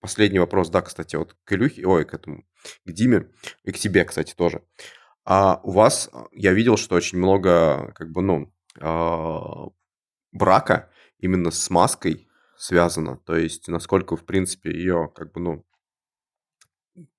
последний 0.02 0.40
вопрос, 0.40 0.70
да, 0.70 0.82
кстати, 0.82 1.16
вот 1.16 1.36
к 1.46 1.54
Илюхе, 1.54 1.86
ой, 1.86 2.04
к 2.04 2.14
этому, 2.14 2.44
к 2.86 2.92
Диме 2.92 3.28
и 3.64 3.72
к 3.72 3.78
тебе, 3.78 4.04
кстати, 4.04 4.34
тоже. 4.36 4.62
А 5.26 5.60
у 5.64 5.72
вас, 5.72 6.10
а, 6.14 6.26
я 6.32 6.54
видел, 6.54 6.78
что 6.78 6.96
очень 6.96 7.18
много, 7.18 7.92
как 7.96 8.12
бы, 8.12 8.22
ну, 8.22 8.54
а, 8.80 9.68
брака 10.32 10.90
именно 11.18 11.50
с 11.52 11.70
маской 11.70 12.28
связано. 12.58 13.18
То 13.26 13.36
есть, 13.36 13.68
насколько, 13.68 14.16
в 14.16 14.26
принципе, 14.26 14.72
ее, 14.72 15.12
как 15.14 15.34
бы, 15.34 15.42
ну, 15.42 15.66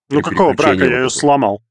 Ну 0.09 0.23
какого 0.23 0.55
брака? 0.55 0.85
Я 0.85 1.01
ее 1.01 1.11
сломал. 1.11 1.63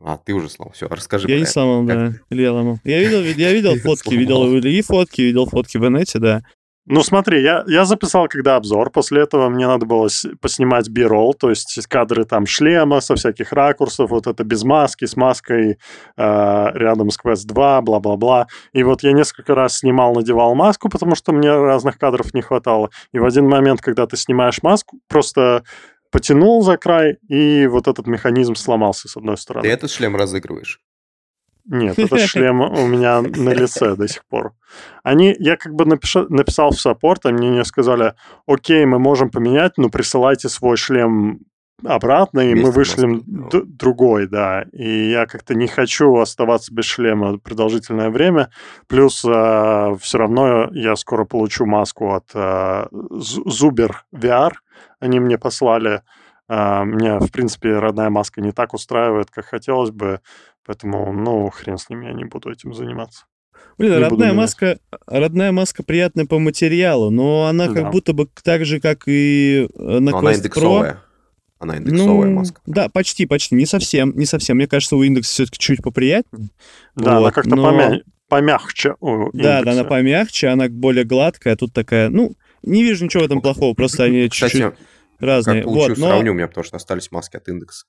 А, 0.00 0.16
ты 0.16 0.32
уже 0.32 0.48
сломал. 0.48 0.72
Все, 0.72 0.88
расскажи. 0.88 1.28
Я 1.28 1.38
не 1.38 1.44
сломал, 1.44 1.84
да. 1.84 2.14
Или 2.30 2.42
я 2.42 2.52
ломал. 2.52 2.78
Я 2.82 3.00
видел, 3.00 3.20
я 3.22 3.52
видел 3.52 3.76
фотки, 3.82 4.14
видел 4.14 4.46
Ильи 4.56 4.82
фотки, 4.82 5.20
видел 5.20 5.46
фотки 5.46 5.76
в 5.76 5.86
инете, 5.86 6.18
да. 6.18 6.42
Ну 6.86 7.02
смотри, 7.02 7.42
я, 7.42 7.62
я 7.68 7.84
записал 7.84 8.26
когда 8.26 8.56
обзор, 8.56 8.90
после 8.90 9.22
этого 9.22 9.48
мне 9.48 9.68
надо 9.68 9.86
было 9.86 10.08
поснимать 10.40 10.88
бирол, 10.88 11.32
то 11.32 11.48
есть 11.50 11.86
кадры 11.86 12.24
там 12.24 12.44
шлема 12.44 13.00
со 13.00 13.14
всяких 13.14 13.52
ракурсов, 13.52 14.10
вот 14.10 14.26
это 14.26 14.42
без 14.42 14.64
маски, 14.64 15.04
с 15.04 15.16
маской 15.16 15.78
э, 16.16 16.70
рядом 16.74 17.10
с 17.10 17.18
Quest 17.18 17.46
2, 17.46 17.82
бла-бла-бла. 17.82 18.48
И 18.72 18.82
вот 18.82 19.04
я 19.04 19.12
несколько 19.12 19.54
раз 19.54 19.78
снимал, 19.78 20.12
надевал 20.14 20.56
маску, 20.56 20.88
потому 20.88 21.14
что 21.14 21.32
мне 21.32 21.50
разных 21.50 21.98
кадров 21.98 22.34
не 22.34 22.42
хватало. 22.42 22.90
И 23.12 23.18
в 23.20 23.24
один 23.24 23.48
момент, 23.48 23.80
когда 23.80 24.06
ты 24.06 24.16
снимаешь 24.16 24.62
маску, 24.62 24.98
просто 25.08 25.62
потянул 26.10 26.62
за 26.62 26.76
край, 26.78 27.16
и 27.28 27.66
вот 27.68 27.86
этот 27.86 28.08
механизм 28.08 28.56
сломался 28.56 29.08
с 29.08 29.16
одной 29.16 29.36
стороны. 29.36 29.62
Ты 29.62 29.72
этот 29.72 29.90
шлем 29.90 30.16
разыгрываешь? 30.16 30.80
Нет, 31.64 31.98
этот 31.98 32.20
шлем 32.20 32.60
у 32.60 32.86
меня 32.86 33.22
на 33.22 33.50
лице 33.50 33.94
до 33.96 34.08
сих 34.08 34.24
пор. 34.26 34.52
Они, 35.02 35.34
я 35.38 35.56
как 35.56 35.74
бы 35.74 35.84
напишу, 35.84 36.26
написал 36.28 36.70
в 36.70 36.80
саппорт, 36.80 37.26
они 37.26 37.50
мне 37.50 37.64
сказали, 37.64 38.14
окей, 38.46 38.84
мы 38.84 38.98
можем 38.98 39.30
поменять, 39.30 39.78
но 39.78 39.88
присылайте 39.88 40.48
свой 40.48 40.76
шлем 40.76 41.40
обратно, 41.84 42.40
и 42.40 42.52
Вместе 42.52 42.66
мы 42.66 42.72
вышлем 42.72 43.22
д- 43.26 43.62
другой, 43.64 44.26
да. 44.26 44.62
И 44.72 45.10
я 45.10 45.26
как-то 45.26 45.54
не 45.54 45.66
хочу 45.66 46.16
оставаться 46.16 46.72
без 46.72 46.84
шлема 46.84 47.38
продолжительное 47.38 48.10
время. 48.10 48.50
Плюс 48.86 49.24
э, 49.24 49.96
все 50.00 50.18
равно 50.18 50.68
я 50.72 50.96
скоро 50.96 51.24
получу 51.24 51.66
маску 51.66 52.14
от 52.14 52.30
э, 52.34 52.86
Zuber 52.90 53.92
VR. 54.14 54.52
Они 55.00 55.20
мне 55.20 55.38
послали. 55.38 56.02
Э, 56.48 56.84
мне, 56.84 57.18
в 57.18 57.30
принципе, 57.30 57.78
родная 57.78 58.10
маска 58.10 58.40
не 58.40 58.52
так 58.52 58.74
устраивает, 58.74 59.30
как 59.30 59.46
хотелось 59.46 59.90
бы. 59.90 60.20
Поэтому, 60.66 61.12
ну, 61.12 61.50
хрен 61.50 61.78
с 61.78 61.88
ними, 61.88 62.06
я 62.06 62.12
не 62.12 62.24
буду 62.24 62.50
этим 62.50 62.74
заниматься. 62.74 63.26
Блин, 63.78 63.92
не 63.92 63.98
родная 63.98 64.32
маска, 64.32 64.78
родная 65.06 65.52
маска 65.52 65.82
приятная 65.82 66.26
по 66.26 66.38
материалу, 66.38 67.10
но 67.10 67.46
она 67.46 67.68
да. 67.68 67.74
как 67.74 67.90
будто 67.90 68.12
бы 68.12 68.28
так 68.42 68.64
же, 68.64 68.80
как 68.80 69.04
и 69.06 69.68
э, 69.74 69.98
на 69.98 70.10
но 70.10 70.10
Quest 70.10 70.18
она 70.18 70.34
индексовая. 70.34 70.92
Pro. 70.92 70.96
Она 71.58 71.76
индексовая 71.76 72.28
ну, 72.28 72.34
маска. 72.34 72.60
Да, 72.66 72.88
почти, 72.88 73.26
почти. 73.26 73.54
Не 73.54 73.66
совсем, 73.66 74.16
не 74.16 74.26
совсем. 74.26 74.56
Мне 74.56 74.66
кажется, 74.66 74.96
у 74.96 75.02
индекса 75.02 75.32
все-таки 75.32 75.58
чуть 75.58 75.82
поприятнее. 75.82 76.50
Да, 76.96 77.14
вот, 77.14 77.18
она 77.18 77.30
как-то 77.30 77.56
но... 77.56 77.62
помя... 77.62 78.02
помягче 78.28 78.94
у 79.00 79.30
Да, 79.32 79.62
да, 79.62 79.72
она 79.72 79.84
помягче, 79.84 80.48
она 80.48 80.68
более 80.68 81.04
гладкая, 81.04 81.54
а 81.54 81.56
тут 81.56 81.72
такая, 81.72 82.08
ну, 82.08 82.32
не 82.62 82.82
вижу 82.82 83.04
ничего 83.04 83.22
в 83.22 83.26
этом 83.26 83.40
плохого, 83.40 83.74
просто 83.74 84.04
они 84.04 84.28
чуть-чуть 84.28 84.74
разные. 85.18 85.62
Как 85.62 85.64
получу, 85.64 85.88
вот, 85.88 85.98
но... 85.98 86.06
сравню, 86.08 86.32
у 86.32 86.34
меня 86.34 86.48
потому 86.48 86.64
что 86.64 86.76
остались 86.76 87.10
маски 87.10 87.36
от 87.36 87.48
индекса. 87.48 87.86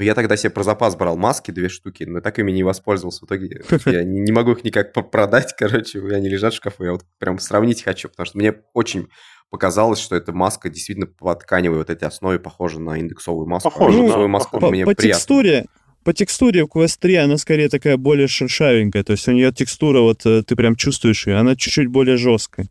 Но 0.00 0.04
я 0.04 0.14
тогда 0.14 0.34
себе 0.34 0.48
про 0.48 0.62
запас 0.62 0.96
брал 0.96 1.18
маски, 1.18 1.50
две 1.50 1.68
штуки, 1.68 2.04
но 2.04 2.22
так 2.22 2.38
ими 2.38 2.50
не 2.52 2.62
воспользовался. 2.62 3.20
В 3.20 3.28
итоге 3.28 3.62
я 3.84 4.02
не, 4.02 4.32
могу 4.32 4.52
их 4.52 4.64
никак 4.64 4.94
продать, 4.94 5.54
короче, 5.58 6.00
они 6.00 6.26
лежат 6.26 6.54
в 6.54 6.56
шкафу. 6.56 6.84
Я 6.84 6.92
вот 6.92 7.04
прям 7.18 7.38
сравнить 7.38 7.82
хочу, 7.82 8.08
потому 8.08 8.24
что 8.24 8.38
мне 8.38 8.54
очень 8.72 9.08
показалось, 9.50 9.98
что 9.98 10.16
эта 10.16 10.32
маска 10.32 10.70
действительно 10.70 11.06
по 11.06 11.34
тканевой 11.34 11.76
вот 11.76 11.90
этой 11.90 12.08
основе 12.08 12.38
похожа 12.38 12.80
на 12.80 12.98
индексовую 12.98 13.46
маску. 13.46 13.68
Похоже, 13.68 13.98
а 13.98 14.00
индексовую 14.00 14.28
да. 14.28 14.32
маску 14.32 14.58
по, 14.58 14.70
мне 14.70 14.86
по 14.86 14.94
приятно. 14.94 15.18
текстуре, 15.18 15.66
по 16.04 16.12
текстуре 16.12 16.64
в 16.64 16.68
Quest 16.68 16.96
3 17.00 17.14
она 17.16 17.36
скорее 17.36 17.68
такая 17.68 17.96
более 17.96 18.28
шершавенькая, 18.28 19.02
то 19.04 19.12
есть 19.12 19.28
у 19.28 19.32
нее 19.32 19.52
текстура, 19.52 20.00
вот 20.00 20.24
э, 20.24 20.42
ты 20.42 20.56
прям 20.56 20.76
чувствуешь 20.76 21.26
ее, 21.26 21.36
она 21.36 21.56
чуть-чуть 21.56 21.88
более 21.88 22.16
жесткая. 22.16 22.68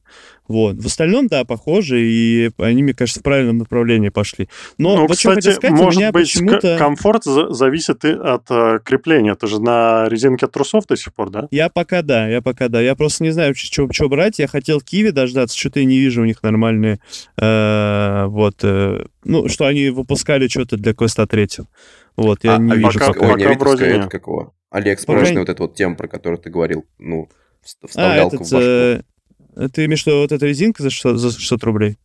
Вот. 0.50 0.78
В 0.78 0.88
остальном, 0.88 1.28
да, 1.28 1.46
похоже, 1.46 2.02
и 2.02 2.50
они, 2.58 2.82
мне 2.82 2.96
кажется, 2.96 3.20
в 3.20 3.24
правильном 3.24 3.60
направлении 3.60 4.10
пошли. 4.10 4.50
Но 4.80 4.96
ну, 4.96 5.02
вот 5.04 5.16
кстати, 5.16 5.52
сказать, 5.52 5.70
может 5.72 6.02
быть, 6.12 6.12
почему-то... 6.12 6.76
комфорт 6.76 7.28
от 7.28 8.46
э, 8.50 8.80
крепления. 8.84 9.34
Это 9.34 9.46
же 9.46 9.62
на 9.62 10.10
резинке 10.10 10.48
от 10.48 10.52
трусов 10.52 10.88
до 10.88 10.98
сих 10.98 11.14
пор, 11.14 11.30
да? 11.30 11.48
Я 11.52 11.70
пока 11.70 12.02
да, 12.02 12.28
я 12.28 12.42
пока 12.42 12.68
да. 12.68 12.82
Я 12.82 12.96
просто 12.96 13.24
не 13.24 13.30
знаю, 13.30 13.54
что 13.56 14.10
брать. 14.10 14.40
Я 14.40 14.48
хотел 14.48 14.82
Киви 14.82 15.12
дождаться, 15.12 15.56
что-то 15.56 15.82
я 15.82 15.86
не 15.86 16.00
вижу 16.00 16.24
у 16.24 16.26
них 16.26 16.42
нормальные... 16.42 17.00
Э, 17.38 18.26
вот, 18.26 18.56
э, 18.64 19.06
ну, 19.24 19.48
что 19.50 19.68
они 19.68 19.90
выпускали 19.90 20.48
что-то 20.48 20.78
для 20.78 20.96
Квеста 20.96 21.28
3. 21.28 21.48
Вот, 22.20 22.43
я 22.43 22.55
а, 22.55 22.57
не 22.57 22.74
а 22.74 22.76
вижу 22.76 22.99
пока. 22.99 23.28
Ой, 23.28 23.39
не 23.39 23.55
вроде 23.55 23.86
это 23.86 24.09
какого? 24.09 24.53
Алиэкспрессная 24.72 25.30
пока... 25.30 25.39
вот 25.39 25.49
эта 25.49 25.63
вот 25.63 25.76
тема, 25.76 25.95
про 25.95 26.07
которую 26.09 26.38
ты 26.38 26.49
говорил, 26.49 26.86
ну, 26.97 27.30
вставлялка 27.61 28.36
а, 28.36 28.39
этот, 28.39 28.47
в 28.47 28.51
башку. 28.51 28.57
Э, 28.59 29.01
ты 29.74 29.86
имеешь 29.86 30.03
в 30.03 30.07
виду 30.07 30.17
вот 30.20 30.32
эта 30.32 30.45
резинка 30.45 30.84
за 30.84 30.89
600, 30.89 31.17
за 31.17 31.32
600 31.32 31.63
рублей? 31.63 31.97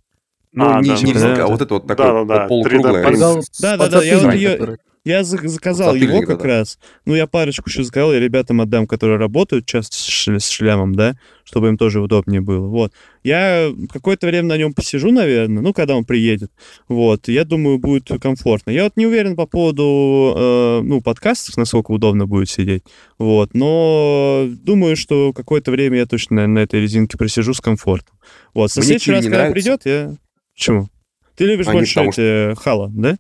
Ну, 0.52 0.70
а, 0.70 0.80
не, 0.80 0.90
да, 0.90 0.94
не 1.00 1.12
резинка, 1.12 1.36
да, 1.36 1.44
а 1.44 1.46
вот 1.48 1.60
это 1.60 1.74
вот 1.74 1.86
такое 1.88 2.06
да, 2.06 2.24
да, 2.24 2.38
да. 2.38 2.46
полукруглое. 2.46 3.16
Да-да-да, 3.60 4.02
я 4.04 4.18
вот 4.20 4.34
ее... 4.34 4.78
Я 5.04 5.22
заказал 5.22 5.94
его 5.94 6.22
как 6.22 6.38
да. 6.38 6.44
раз. 6.44 6.78
Ну, 7.04 7.14
я 7.14 7.26
парочку 7.26 7.68
еще 7.68 7.84
заказал, 7.84 8.14
я 8.14 8.20
ребятам 8.20 8.62
отдам, 8.62 8.86
которые 8.86 9.18
работают 9.18 9.66
часто 9.66 9.96
с 9.96 10.48
шлемом, 10.48 10.94
да, 10.94 11.14
чтобы 11.44 11.68
им 11.68 11.76
тоже 11.76 12.00
удобнее 12.00 12.40
было. 12.40 12.66
Вот. 12.68 12.94
Я 13.22 13.70
какое-то 13.92 14.26
время 14.26 14.48
на 14.48 14.56
нем 14.56 14.72
посижу, 14.72 15.12
наверное, 15.12 15.62
ну, 15.62 15.74
когда 15.74 15.94
он 15.94 16.06
приедет. 16.06 16.50
Вот. 16.88 17.28
Я 17.28 17.44
думаю, 17.44 17.78
будет 17.78 18.08
комфортно. 18.18 18.70
Я 18.70 18.84
вот 18.84 18.96
не 18.96 19.06
уверен 19.06 19.36
по 19.36 19.46
поводу, 19.46 20.34
э, 20.38 20.80
ну, 20.82 21.02
подкастов, 21.02 21.58
насколько 21.58 21.90
удобно 21.90 22.26
будет 22.26 22.48
сидеть. 22.48 22.84
Вот. 23.18 23.52
Но 23.52 24.46
думаю, 24.48 24.96
что 24.96 25.34
какое-то 25.34 25.70
время 25.70 25.98
я 25.98 26.06
точно 26.06 26.36
на, 26.36 26.46
на 26.46 26.58
этой 26.60 26.80
резинке 26.80 27.18
просижу 27.18 27.52
с 27.52 27.60
комфортом. 27.60 28.16
Вот. 28.54 28.70
В 28.70 28.72
следующий 28.72 29.12
раз, 29.12 29.24
когда 29.24 29.36
нравится. 29.36 29.54
придет, 29.54 29.80
я... 29.84 30.16
Почему? 30.54 30.88
Ты 31.36 31.44
любишь 31.44 31.66
Они 31.66 31.80
больше 31.80 32.10
что... 32.12 32.54
Хала, 32.56 32.90
да? 32.94 33.18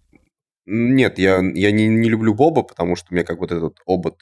Нет, 0.66 1.18
я, 1.18 1.36
я 1.54 1.70
не, 1.70 1.88
не 1.88 2.08
люблю 2.08 2.34
Боба, 2.34 2.62
потому 2.62 2.96
что 2.96 3.08
мне 3.10 3.24
как 3.24 3.38
вот 3.38 3.52
этот 3.52 3.78
обод, 3.86 4.18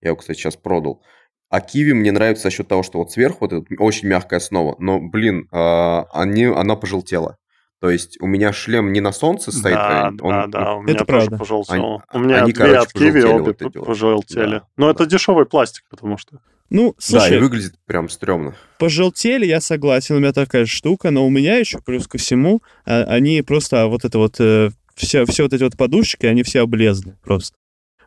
я 0.00 0.08
его, 0.08 0.16
кстати, 0.16 0.38
сейчас 0.38 0.56
продал. 0.56 1.02
А 1.48 1.60
киви 1.60 1.92
мне 1.92 2.12
нравится 2.12 2.44
за 2.44 2.50
счет 2.50 2.68
того, 2.68 2.82
что 2.82 2.98
вот 2.98 3.12
сверху 3.12 3.38
вот 3.40 3.52
эта 3.52 3.64
очень 3.78 4.08
мягкая 4.08 4.38
основа, 4.38 4.76
но, 4.78 4.98
блин, 5.00 5.48
э, 5.52 6.02
они, 6.12 6.44
она 6.44 6.76
пожелтела. 6.76 7.38
То 7.80 7.90
есть 7.90 8.16
у 8.20 8.26
меня 8.26 8.52
шлем 8.52 8.92
не 8.92 9.00
на 9.00 9.12
солнце 9.12 9.52
стоит, 9.52 9.74
да, 9.74 10.06
а 10.06 10.08
он... 10.08 10.16
Да, 10.16 10.46
да, 10.46 10.74
у 10.74 10.82
меня 10.82 10.94
это 10.94 11.04
тоже 11.04 11.26
правда. 11.26 11.38
пожелтел. 11.38 11.74
Они, 11.74 12.00
у 12.12 12.18
меня 12.26 12.42
они, 12.42 12.52
две 12.52 12.64
короче, 12.64 12.78
от 12.80 12.92
киви 12.92 13.22
обе 13.22 13.42
вот 13.42 13.62
вот. 13.62 13.86
пожелтели. 13.86 14.56
Да, 14.56 14.64
но 14.76 14.86
да. 14.86 14.92
это 14.92 15.06
дешевый 15.06 15.44
пластик, 15.44 15.84
потому 15.90 16.16
что... 16.16 16.40
Ну, 16.70 16.94
слушай, 16.98 17.30
да, 17.30 17.36
и 17.36 17.38
выглядит 17.38 17.74
прям 17.84 18.08
стрёмно. 18.08 18.54
Пожелтели, 18.78 19.46
я 19.46 19.60
согласен, 19.60 20.16
у 20.16 20.18
меня 20.18 20.32
такая 20.32 20.66
штука, 20.66 21.10
но 21.10 21.24
у 21.24 21.30
меня 21.30 21.58
еще, 21.58 21.78
плюс 21.78 22.08
ко 22.08 22.18
всему, 22.18 22.60
а, 22.86 23.04
они 23.04 23.42
просто 23.42 23.86
вот 23.86 24.04
это 24.04 24.18
вот 24.18 24.40
э, 24.40 24.70
все, 24.96 25.24
все 25.26 25.44
вот 25.44 25.52
эти 25.52 25.62
вот 25.62 25.76
подушечки, 25.76 26.26
они 26.26 26.42
все 26.42 26.62
облезли 26.62 27.14
просто. 27.22 27.56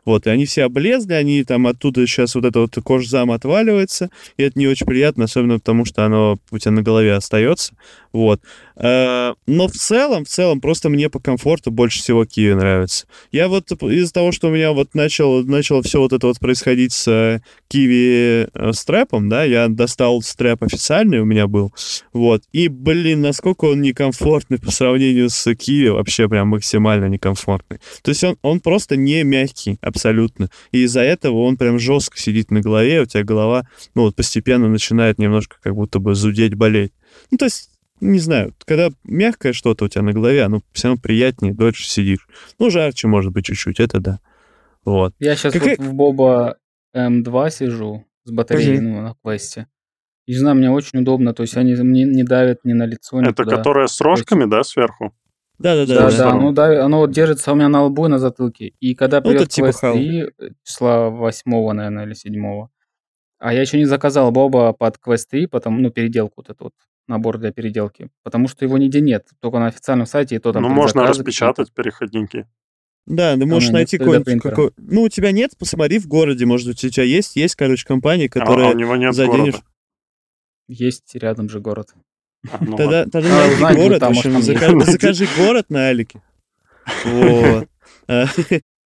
Вот, 0.04 0.26
и 0.26 0.30
они 0.30 0.46
все 0.46 0.64
облезли, 0.64 1.12
они 1.12 1.44
там 1.44 1.66
оттуда 1.66 2.06
сейчас 2.06 2.34
вот 2.34 2.44
это 2.44 2.60
вот 2.60 2.74
кожзам 2.82 3.30
отваливается, 3.30 4.10
и 4.36 4.42
это 4.42 4.58
не 4.58 4.66
очень 4.66 4.86
приятно, 4.86 5.24
особенно 5.24 5.58
потому, 5.58 5.84
что 5.84 6.04
оно 6.04 6.38
у 6.50 6.58
тебя 6.58 6.72
на 6.72 6.82
голове 6.82 7.14
остается. 7.14 7.74
Вот. 8.12 8.40
Э, 8.80 9.34
но 9.46 9.68
в 9.68 9.72
целом, 9.72 10.24
в 10.24 10.28
целом, 10.28 10.60
просто 10.60 10.88
мне 10.88 11.10
по 11.10 11.20
комфорту 11.20 11.70
больше 11.70 12.00
всего 12.00 12.24
Киви 12.24 12.54
нравится. 12.54 13.06
Я 13.30 13.48
вот 13.48 13.70
из-за 13.70 14.12
того, 14.12 14.32
что 14.32 14.48
у 14.48 14.50
меня 14.50 14.72
вот 14.72 14.94
начал, 14.94 15.44
начало 15.44 15.82
все 15.82 16.00
вот 16.00 16.12
это 16.12 16.26
вот 16.26 16.38
происходить 16.38 16.92
с 16.92 17.42
Киви 17.68 18.48
э, 18.52 18.72
стрэпом, 18.72 19.28
да, 19.28 19.44
я 19.44 19.68
достал 19.68 20.22
стрэп 20.22 20.64
официальный 20.64 21.20
у 21.20 21.24
меня 21.24 21.46
был, 21.46 21.72
вот, 22.12 22.42
и, 22.52 22.68
блин, 22.68 23.20
насколько 23.20 23.66
он 23.66 23.82
некомфортный 23.82 24.58
по 24.58 24.70
сравнению 24.70 25.28
с 25.28 25.54
Киви, 25.54 25.88
вообще 25.88 26.28
прям 26.28 26.48
максимально 26.48 27.06
некомфортный. 27.06 27.80
То 28.02 28.10
есть 28.10 28.24
он, 28.24 28.36
он 28.42 28.60
просто 28.60 28.96
не 28.96 29.22
мягкий 29.24 29.78
абсолютно, 29.82 30.50
и 30.72 30.82
из-за 30.84 31.00
этого 31.02 31.42
он 31.42 31.56
прям 31.58 31.78
жестко 31.78 32.18
сидит 32.18 32.50
на 32.50 32.60
голове, 32.60 33.02
у 33.02 33.06
тебя 33.06 33.24
голова, 33.24 33.68
ну, 33.94 34.02
вот 34.02 34.16
постепенно 34.16 34.68
начинает 34.68 35.18
немножко 35.18 35.56
как 35.62 35.74
будто 35.74 35.98
бы 35.98 36.14
зудеть, 36.14 36.54
болеть. 36.54 36.92
Ну, 37.30 37.38
то 37.38 37.44
есть 37.46 37.69
не 38.00 38.18
знаю, 38.18 38.54
когда 38.64 38.88
мягкое 39.04 39.52
что-то 39.52 39.84
у 39.84 39.88
тебя 39.88 40.02
на 40.02 40.12
голове, 40.12 40.42
оно 40.42 40.60
все 40.72 40.88
равно 40.88 41.00
приятнее, 41.02 41.54
дольше 41.54 41.88
сидишь. 41.88 42.26
Ну, 42.58 42.70
жарче, 42.70 43.08
может 43.08 43.32
быть, 43.32 43.46
чуть-чуть, 43.46 43.80
это 43.80 44.00
да. 44.00 44.20
Вот. 44.84 45.14
Я 45.18 45.36
сейчас 45.36 45.52
как... 45.52 45.62
вот 45.62 45.78
в 45.78 45.92
Боба 45.94 46.56
М2 46.96 47.50
сижу 47.50 48.04
с 48.24 48.30
батареей 48.30 48.78
угу. 48.78 48.88
ну, 48.88 49.00
на 49.02 49.14
квесте. 49.22 49.66
И 50.26 50.32
не 50.32 50.38
знаю, 50.38 50.56
мне 50.56 50.70
очень 50.70 51.00
удобно, 51.00 51.34
то 51.34 51.42
есть 51.42 51.56
они 51.56 51.74
мне 51.74 52.04
не 52.04 52.22
давят 52.22 52.60
ни 52.64 52.72
на 52.72 52.86
лицо, 52.86 53.20
ни 53.20 53.28
Это 53.28 53.44
которая 53.44 53.86
с 53.86 54.00
рожками, 54.00 54.40
есть... 54.40 54.50
да, 54.50 54.62
сверху? 54.62 55.12
Да, 55.58 55.74
да, 55.74 55.86
да. 55.86 56.10
Да, 56.10 56.16
да, 56.16 56.34
ну 56.34 56.52
да, 56.52 56.84
оно 56.84 57.00
вот 57.00 57.10
держится 57.10 57.52
у 57.52 57.54
меня 57.54 57.68
на 57.68 57.84
лбу 57.84 58.06
и 58.06 58.08
на 58.08 58.18
затылке. 58.18 58.72
И 58.80 58.94
когда 58.94 59.20
придет 59.20 59.40
вот 59.40 59.54
квест 59.54 59.80
типа 59.80 59.92
3, 59.92 60.30
числа 60.64 61.10
8, 61.10 61.72
наверное, 61.72 62.06
или 62.06 62.14
7, 62.14 62.66
а 63.38 63.54
я 63.54 63.60
еще 63.60 63.78
не 63.78 63.86
заказал 63.86 64.30
Боба 64.30 64.72
под 64.72 64.98
квест 64.98 65.28
3, 65.30 65.46
потом, 65.46 65.82
ну, 65.82 65.90
переделку 65.90 66.34
вот 66.38 66.50
эту 66.50 66.64
вот 66.64 66.74
набор 67.10 67.38
для 67.38 67.52
переделки, 67.52 68.08
потому 68.22 68.48
что 68.48 68.64
его 68.64 68.78
нигде 68.78 69.00
нет, 69.02 69.26
только 69.40 69.58
на 69.58 69.66
официальном 69.66 70.06
сайте, 70.06 70.36
и 70.36 70.38
то 70.38 70.52
там... 70.52 70.62
Ну, 70.62 70.70
можно 70.70 71.02
распечатать 71.02 71.72
переходники. 71.72 72.46
Да, 73.06 73.36
ты 73.36 73.44
можешь 73.44 73.70
а, 73.70 73.72
найти 73.72 73.98
какой-нибудь... 73.98 74.40
Какой... 74.40 74.70
Ну, 74.78 75.02
у 75.02 75.08
тебя 75.08 75.32
нет, 75.32 75.52
посмотри 75.58 75.98
в 75.98 76.06
городе, 76.06 76.46
может 76.46 76.68
быть, 76.68 76.82
у 76.84 76.88
тебя 76.88 77.04
есть, 77.04 77.36
есть, 77.36 77.56
короче, 77.56 77.86
компании, 77.86 78.28
которые 78.28 78.68
а, 78.68 78.70
а 78.70 78.74
у 78.74 78.78
него 78.78 78.96
нет 78.96 79.14
заденешь... 79.14 79.54
Города. 79.54 79.64
Есть 80.68 81.14
рядом 81.16 81.48
же 81.48 81.60
город. 81.60 81.88
А, 82.50 82.58
ну 82.64 82.76
тогда 82.76 83.04
тогда 83.04 83.44
а, 83.44 83.60
найди 83.60 83.82
город, 83.82 84.02
в 84.02 84.04
общем, 84.04 84.40
закажи, 84.40 84.80
закажи 84.80 85.26
город 85.36 85.66
на 85.68 85.88
Алике. 85.88 86.22
Вот. 87.04 87.68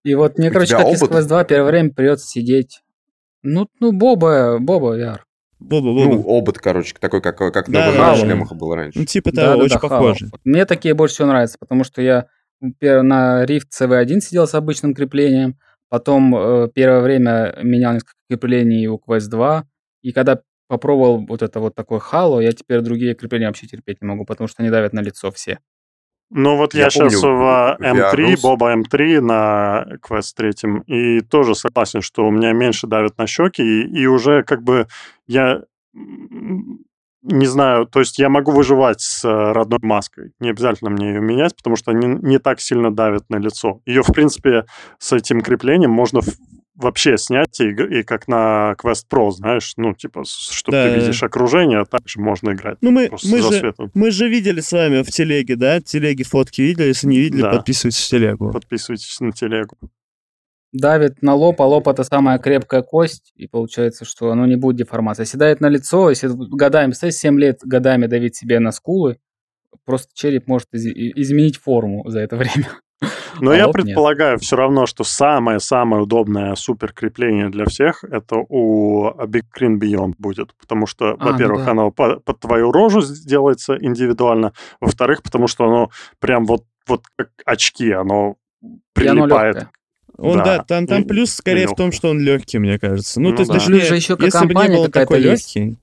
И 0.05 0.15
вот 0.15 0.37
мне, 0.37 0.51
короче, 0.51 0.77
как 0.77 0.89
из 0.89 1.03
Quest 1.03 1.29
2 1.29 1.45
первое 1.45 1.71
время 1.71 1.91
придется 1.91 2.27
сидеть. 2.27 2.83
Ну, 3.43 3.69
ну, 3.81 3.93
Боба, 3.93 4.59
Боба 4.59 4.99
VR. 4.99 5.21
Боба, 5.65 5.93
Боба. 5.95 6.15
Ну, 6.17 6.39
обод, 6.39 6.59
короче, 6.59 6.95
такой, 7.01 7.23
как, 7.23 7.39
как 7.39 7.71
да, 7.71 7.91
на 7.91 7.97
да, 7.97 8.17
шлемах 8.17 8.51
да. 8.51 8.55
был 8.55 8.75
раньше. 8.75 8.99
Ну, 8.99 9.05
типа 9.07 9.33
того, 9.33 9.57
да, 9.57 9.65
очень 9.65 9.75
да, 9.75 9.81
похоже. 9.81 10.27
Хава. 10.27 10.41
Мне 10.45 10.67
такие 10.67 10.95
больше 10.95 11.15
всего 11.15 11.29
нравятся, 11.29 11.59
потому 11.59 11.85
что 11.85 12.03
я 12.03 12.27
на 12.61 13.45
Rift 13.45 13.69
CV1 13.79 14.21
сидел 14.21 14.47
с 14.47 14.55
обычным 14.55 14.95
креплением, 14.95 15.59
потом 15.89 16.37
э, 16.37 16.69
первое 16.75 17.01
время 17.01 17.59
менял 17.63 17.95
несколько 17.95 18.15
креплений 18.29 18.87
у 18.89 18.99
Quest 18.99 19.29
2, 19.29 19.65
и 20.03 20.13
когда 20.13 20.41
попробовал 20.69 21.25
вот 21.27 21.43
это 21.43 21.61
вот 21.61 21.75
такое 21.75 22.01
Halo, 22.01 22.43
я 22.43 22.53
теперь 22.53 22.81
другие 22.81 23.15
крепления 23.15 23.47
вообще 23.47 23.67
терпеть 23.67 24.03
не 24.03 24.09
могу, 24.09 24.25
потому 24.25 24.49
что 24.49 24.63
они 24.63 24.71
давят 24.71 24.93
на 24.93 25.01
лицо 25.01 25.31
все. 25.31 25.59
Ну 26.37 26.57
вот 26.57 26.75
я, 26.75 26.85
я 26.85 26.91
сейчас 26.91 27.23
в 27.23 27.77
М3, 27.81 28.43
Боба 28.43 28.75
М3 28.75 29.21
на 29.21 29.87
Quest 30.03 30.33
3, 30.35 30.83
и 30.89 31.21
тоже 31.21 31.55
согласен, 31.55 32.01
что 32.01 32.27
у 32.27 32.33
меня 32.33 32.53
меньше 32.53 32.89
давят 32.89 33.17
на 33.19 33.29
щеки, 33.29 33.63
и, 33.63 34.03
и 34.03 34.07
уже 34.07 34.43
как 34.43 34.65
бы 34.65 34.89
я 35.29 35.63
не 37.23 37.47
знаю, 37.47 37.87
то 37.87 38.01
есть 38.01 38.19
я 38.19 38.29
могу 38.29 38.51
выживать 38.51 39.01
с 39.01 39.25
родной 39.25 39.79
маской. 39.83 40.33
Не 40.41 40.51
обязательно 40.51 40.91
мне 40.91 41.11
ее 41.11 41.21
менять, 41.21 41.55
потому 41.55 41.77
что 41.77 41.93
они 41.93 42.09
не 42.09 42.39
так 42.39 42.61
сильно 42.61 42.93
давят 42.93 43.31
на 43.31 43.37
лицо. 43.37 43.81
Ее, 43.87 44.03
в 44.03 44.13
принципе, 44.13 44.67
с 44.99 45.13
этим 45.13 45.41
креплением 45.41 45.93
можно 45.93 46.21
вообще 46.77 47.17
снять 47.17 47.61
и, 47.61 47.69
и 47.71 48.03
как 48.03 48.29
на 48.29 48.75
Quest 48.83 49.05
Pro, 49.11 49.31
знаешь, 49.31 49.75
ну, 49.77 49.95
типа, 49.95 50.25
что 50.25 50.73
да. 50.73 50.89
ты 50.89 50.97
видишь 50.97 51.23
окружение, 51.23 51.81
а 51.81 51.85
также 51.85 52.21
можно 52.21 52.53
играть. 52.53 52.79
Ну, 52.81 52.91
мы, 52.91 53.11
мы, 53.25 53.43
же, 53.43 53.75
мы 53.95 54.11
же 54.11 54.29
видели 54.29 54.61
с 54.61 54.73
вами 54.73 55.03
в 55.03 55.09
телеге, 55.09 55.57
да? 55.57 55.81
Телеги 55.81 56.23
фотки 56.23 56.61
видели, 56.61 56.89
если 56.89 57.07
не 57.07 57.19
видели, 57.19 57.43
да. 57.43 57.53
подписывайтесь 57.53 58.05
в 58.05 58.09
телегу. 58.09 58.51
Подписывайтесь 58.53 59.21
на 59.21 59.33
телегу. 59.33 59.77
Давит 60.73 61.23
на 61.23 61.35
лоб, 61.35 61.61
а 61.61 61.67
лоб 61.67 61.87
это 61.87 62.03
самая 62.03 62.39
крепкая 62.39 62.83
кость, 62.83 63.33
и 63.37 63.47
получается, 63.47 64.05
что 64.05 64.33
оно 64.33 64.45
не 64.45 64.57
будет 64.57 64.77
деформации. 64.77 65.23
Если 65.23 65.39
давит 65.39 65.61
на 65.61 65.69
лицо, 65.69 66.11
если 66.11 66.29
годами, 66.29 66.91
кстати, 66.91 67.15
7 67.15 67.39
лет 67.39 67.61
годами 67.63 68.07
давить 68.07 68.35
себе 68.35 68.59
на 68.59 68.73
скулы, 68.73 69.19
просто 69.85 70.09
череп 70.15 70.49
может 70.49 70.69
из- 70.73 70.87
изменить 70.87 71.59
форму 71.59 72.09
за 72.09 72.21
это 72.21 72.37
время. 72.37 72.69
Но 73.41 73.51
а 73.51 73.57
я 73.57 73.69
предполагаю 73.69 74.35
нет. 74.35 74.43
все 74.43 74.57
равно, 74.57 74.87
что 74.87 75.05
самое-самое 75.05 76.03
удобное 76.03 76.55
суперкрепление 76.55 77.49
для 77.49 77.67
всех 77.67 78.05
это 78.05 78.37
у 78.49 79.11
Big 79.11 79.45
Green 79.57 79.79
Beyond 79.79 80.15
будет. 80.19 80.55
Потому 80.55 80.87
что, 80.87 81.13
а, 81.13 81.17
ну 81.19 81.33
во-первых, 81.33 81.61
ну 81.61 81.65
да. 81.65 81.71
оно 81.73 81.91
под, 81.91 82.25
под 82.25 82.41
твою 82.41 82.73
рожу 82.73 83.01
сделается 83.03 83.77
индивидуально. 83.81 84.53
Во-вторых, 84.81 85.23
потому 85.23 85.47
что 85.47 85.65
оно 85.65 85.91
прям 86.19 86.45
вот, 86.45 86.65
вот 86.87 87.03
как 87.17 87.31
очки, 87.45 87.91
оно 87.91 88.37
прилипает. 88.93 89.69
Он, 90.17 90.39
да, 90.39 90.45
да 90.59 90.65
там, 90.65 90.87
там 90.87 91.05
плюс 91.05 91.33
скорее 91.33 91.67
в 91.67 91.75
том, 91.75 91.91
что 91.91 92.11
он 92.11 92.21
легкий, 92.21 92.59
мне 92.59 92.79
кажется. 92.79 93.21
Ну, 93.21 93.31
ну 93.31 93.37
то 93.37 93.43
есть, 93.43 93.53
да. 93.53 93.59
точнее, 93.59 93.81
же 93.81 93.97
еще 93.97 94.17
как 94.17 94.27
если 94.27 94.47
бы 94.47 94.55
не 94.55 94.77
был 94.77 94.89
такой 94.89 95.19
легкий, 95.19 95.77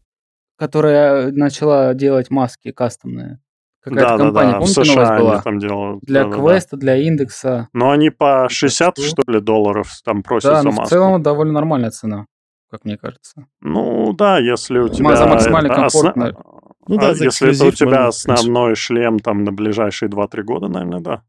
которая 0.58 1.32
начала 1.32 1.94
делать 1.94 2.30
маски 2.30 2.72
кастомные. 2.72 3.40
Какая-то 3.84 4.18
да, 4.18 4.24
компания, 4.26 4.52
да, 4.52 4.52
да. 4.52 4.60
помните, 4.60 4.82
в 4.82 4.86
США 4.86 5.18
была? 5.18 5.42
там 5.42 5.58
делают. 5.58 6.02
Для 6.04 6.26
да, 6.26 6.32
квеста, 6.32 6.78
да. 6.78 6.82
для 6.82 6.96
индекса. 6.98 7.68
Но 7.74 7.90
они 7.90 8.12
по 8.12 8.48
60, 8.48 9.00
что 9.00 9.24
ли, 9.32 9.40
долларов 9.40 9.92
там 10.04 10.22
просят 10.22 10.52
да, 10.52 10.62
за 10.62 10.70
маску. 10.70 10.86
в 10.86 10.90
целом 10.90 11.24
довольно 11.24 11.54
нормальная 11.54 11.90
цена, 11.90 12.28
как 12.70 12.86
мне 12.86 12.98
кажется. 12.98 13.48
Ну, 13.60 14.14
да, 14.14 14.38
если 14.38 14.78
у 14.78 14.88
тебя... 14.88 15.16
За 15.16 15.26
максимально 15.26 15.68
это, 15.68 15.76
комфортно. 15.76 16.28
Осна... 16.28 16.44
Ну, 16.88 16.98
да, 16.98 17.10
а, 17.10 17.14
если 17.14 17.56
это 17.56 17.66
у 17.66 17.72
тебя 17.72 18.08
основной 18.08 18.76
шлем 18.76 19.20
там 19.20 19.44
на 19.44 19.52
ближайшие 19.52 20.10
2-3 20.10 20.44
года, 20.44 20.68
наверное, 20.68 21.00
да. 21.00 21.24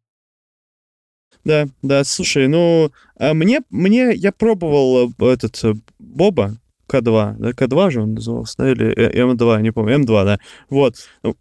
Да, 1.44 1.66
да, 1.82 2.04
слушай, 2.04 2.48
ну, 2.48 2.90
а 3.18 3.34
мне, 3.34 3.62
мне, 3.70 4.12
я 4.12 4.30
пробовал 4.30 5.10
э, 5.18 5.32
этот 5.32 5.62
э, 5.64 5.74
Боба, 5.98 6.56
к2, 6.92 7.36
да, 7.38 7.52
К2 7.52 7.90
же 7.90 8.02
он 8.02 8.14
назывался, 8.14 8.54
да, 8.58 8.70
или 8.70 8.92
э, 8.92 9.22
М2, 9.22 9.60
не 9.62 9.70
помню, 9.72 9.96
М2, 9.96 10.24
да. 10.24 10.38
Вот. 10.68 10.96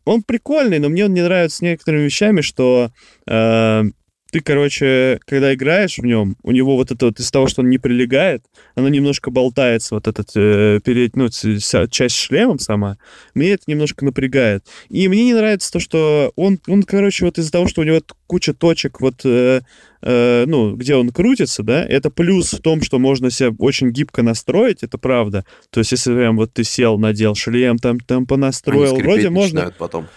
Он 0.06 0.24
прикольный, 0.24 0.80
но 0.80 0.90
мне 0.90 1.06
он 1.06 1.14
не 1.14 1.22
нравится 1.22 1.64
некоторыми 1.66 2.04
вещами, 2.04 2.42
что 2.42 2.92
э, 3.28 3.84
ты, 4.32 4.40
короче, 4.40 5.20
когда 5.26 5.54
играешь 5.54 5.98
в 5.98 6.06
нем, 6.06 6.38
у 6.42 6.52
него 6.52 6.78
вот 6.78 6.90
это 6.90 7.08
вот 7.08 7.20
из 7.20 7.30
того, 7.30 7.48
что 7.48 7.62
он 7.62 7.70
не 7.70 7.78
прилегает, 7.78 8.44
оно 8.76 8.88
немножко 8.88 9.30
болтается, 9.30 9.96
вот 9.96 10.08
этот 10.08 10.32
э, 10.36 10.80
перед, 10.84 11.16
ну, 11.16 11.28
часть 11.30 12.16
шлемом 12.16 12.58
сама, 12.58 12.98
мне 13.34 13.52
это 13.52 13.64
немножко 13.68 14.06
напрягает. 14.06 14.66
И 14.90 15.08
мне 15.10 15.26
не 15.26 15.34
нравится 15.34 15.72
то, 15.72 15.80
что 15.80 16.32
он, 16.38 16.60
он 16.68 16.84
короче, 16.84 17.26
вот 17.26 17.38
из-за 17.38 17.52
того, 17.52 17.68
что 17.68 17.82
у 17.82 17.84
него 17.84 18.00
куча 18.26 18.54
точек, 18.54 19.02
вот, 19.02 19.22
э, 19.26 19.62
э, 20.02 20.46
ну, 20.48 20.76
где 20.78 20.96
он 20.96 21.10
крутится, 21.10 21.62
да, 21.62 21.86
это 21.86 22.10
плюс 22.10 22.54
в 22.54 22.62
том, 22.62 22.82
что 22.82 23.00
можно 23.00 23.30
себя 23.30 23.52
очень 23.60 23.90
гибко 23.90 24.24
настроить, 24.24 24.82
это 24.82 24.98
правда. 24.98 25.46
То 25.72 25.82
есть, 25.82 25.92
если 25.92 26.14
прям 26.14 26.38
вот 26.38 26.54
ты 26.54 26.64
сел, 26.64 26.98
надел 26.98 27.36
шлем, 27.36 27.78
там, 27.78 28.00
там 28.00 28.26
понастроил, 28.26 28.96
вроде 28.96 29.30
можно... 29.30 29.74
потом. 29.78 30.08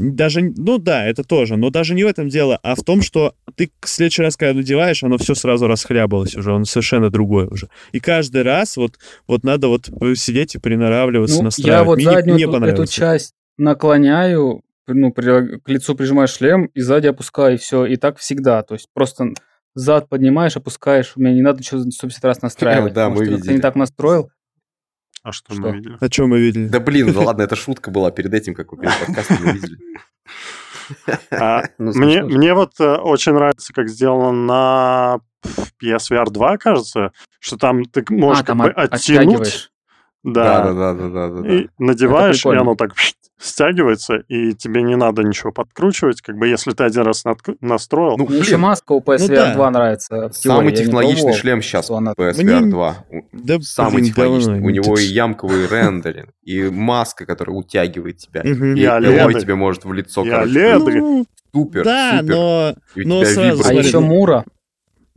Даже, 0.00 0.52
ну 0.56 0.78
да, 0.78 1.04
это 1.06 1.24
тоже, 1.24 1.56
но 1.56 1.68
даже 1.68 1.94
не 1.94 2.04
в 2.04 2.06
этом 2.06 2.28
дело, 2.30 2.58
а 2.62 2.74
в 2.74 2.82
том, 2.82 3.02
что 3.02 3.34
ты 3.54 3.70
в 3.82 3.88
следующий 3.88 4.22
раз, 4.22 4.36
когда 4.38 4.54
надеваешь, 4.54 5.04
оно 5.04 5.18
все 5.18 5.34
сразу 5.34 5.66
расхлябалось 5.66 6.34
уже, 6.34 6.52
он 6.52 6.64
совершенно 6.64 7.10
другой 7.10 7.46
уже. 7.46 7.68
И 7.92 8.00
каждый 8.00 8.42
раз 8.42 8.78
вот, 8.78 8.98
вот 9.28 9.44
надо 9.44 9.68
вот 9.68 9.90
сидеть 10.14 10.54
и 10.54 10.58
принаравливаться, 10.58 11.36
ну, 11.36 11.42
настраивать. 11.44 11.78
Я 11.78 11.84
вот 11.84 11.96
Мне 11.96 12.04
заднюю 12.06 12.38
не, 12.38 12.44
не 12.44 12.70
эту 12.70 12.86
часть 12.86 13.34
наклоняю, 13.58 14.62
ну, 14.86 15.12
при, 15.12 15.58
к 15.58 15.68
лицу 15.68 15.94
прижимаешь 15.94 16.30
шлем 16.30 16.70
и 16.72 16.80
сзади 16.80 17.06
опускаю, 17.08 17.56
и 17.56 17.58
все, 17.58 17.84
и 17.84 17.96
так 17.96 18.16
всегда. 18.16 18.62
То 18.62 18.74
есть 18.74 18.88
просто 18.94 19.34
зад 19.74 20.08
поднимаешь, 20.08 20.56
опускаешь, 20.56 21.12
у 21.16 21.20
меня 21.20 21.34
не 21.34 21.42
надо 21.42 21.58
ничего 21.58 21.82
150 21.82 22.24
раз 22.24 22.40
настраивать. 22.42 22.94
Да, 22.94 23.10
мы 23.10 23.26
видели. 23.26 23.42
Ты 23.42 23.52
не 23.52 23.60
так 23.60 23.74
настроил, 23.74 24.30
а 25.22 25.32
что, 25.32 25.52
что? 25.52 25.62
мы 25.62 25.72
видели? 25.72 25.96
А 26.00 26.10
что 26.10 26.26
мы 26.26 26.40
видели? 26.40 26.68
Да 26.68 26.80
блин, 26.80 27.12
ну 27.12 27.22
ладно, 27.22 27.42
это 27.42 27.56
шутка 27.56 27.90
была 27.90 28.10
перед 28.12 28.32
этим, 28.32 28.54
как 28.54 28.72
вы 28.72 28.78
перед 28.78 28.98
подкастом 28.98 29.38
мы 29.44 29.52
видели. 29.52 29.78
А, 31.30 31.64
ну, 31.78 31.92
мне, 31.94 32.22
мне 32.22 32.54
вот 32.54 32.72
э, 32.80 32.96
очень 32.96 33.32
нравится, 33.32 33.72
как 33.72 33.88
сделано 33.88 34.32
на 34.32 35.20
PSVR 35.82 36.30
2, 36.30 36.58
кажется, 36.58 37.12
что 37.38 37.56
там 37.56 37.84
ты 37.84 38.04
можешь 38.10 38.42
а, 38.42 38.46
как 38.46 38.56
бы 38.56 38.70
оттянуть. 38.70 39.70
Да. 40.22 40.64
Да, 40.64 40.72
да, 40.72 40.94
да, 40.94 41.08
да, 41.08 41.28
да, 41.28 41.48
И 41.48 41.68
надеваешь, 41.78 42.44
и 42.44 42.48
оно 42.50 42.74
так 42.74 42.94
стягивается, 43.40 44.16
и 44.28 44.52
тебе 44.54 44.82
не 44.82 44.96
надо 44.96 45.22
ничего 45.22 45.50
подкручивать, 45.50 46.20
как 46.20 46.36
бы 46.36 46.46
если 46.46 46.72
ты 46.72 46.84
один 46.84 47.02
раз 47.02 47.24
настроил. 47.60 48.16
Ну, 48.18 48.26
Мне 48.26 48.38
еще 48.38 48.58
маска 48.58 48.92
у 48.92 49.00
PSVR 49.00 49.28
ну, 49.28 49.34
да. 49.34 49.54
2 49.54 49.70
нравится. 49.70 50.30
Самый 50.32 50.72
технологичный 50.72 51.32
шлем 51.32 51.62
сейчас 51.62 51.90
она... 51.90 52.12
PSVR 52.12 52.66
2. 52.66 52.96
Да, 53.32 53.60
Самый 53.60 53.94
блин, 53.94 54.04
технологичный. 54.06 54.54
Давно. 54.54 54.66
У 54.66 54.70
него 54.70 54.98
и 54.98 55.04
ямковый 55.04 55.66
рендеринг, 55.66 56.30
и 56.44 56.68
маска, 56.68 57.24
которая 57.26 57.56
утягивает 57.56 58.18
тебя. 58.18 58.42
И 58.42 58.50
и 58.50 59.40
тебе 59.40 59.54
может 59.54 59.84
в 59.84 59.92
лицо. 59.92 60.24
И 60.24 60.30
ну, 60.30 61.26
Супер, 61.52 61.84
да, 61.84 62.20
супер. 62.20 62.34
но, 62.34 62.74
но 62.96 63.24
сразу, 63.24 63.64
а 63.66 63.72
еще 63.72 63.98
Мура. 64.00 64.44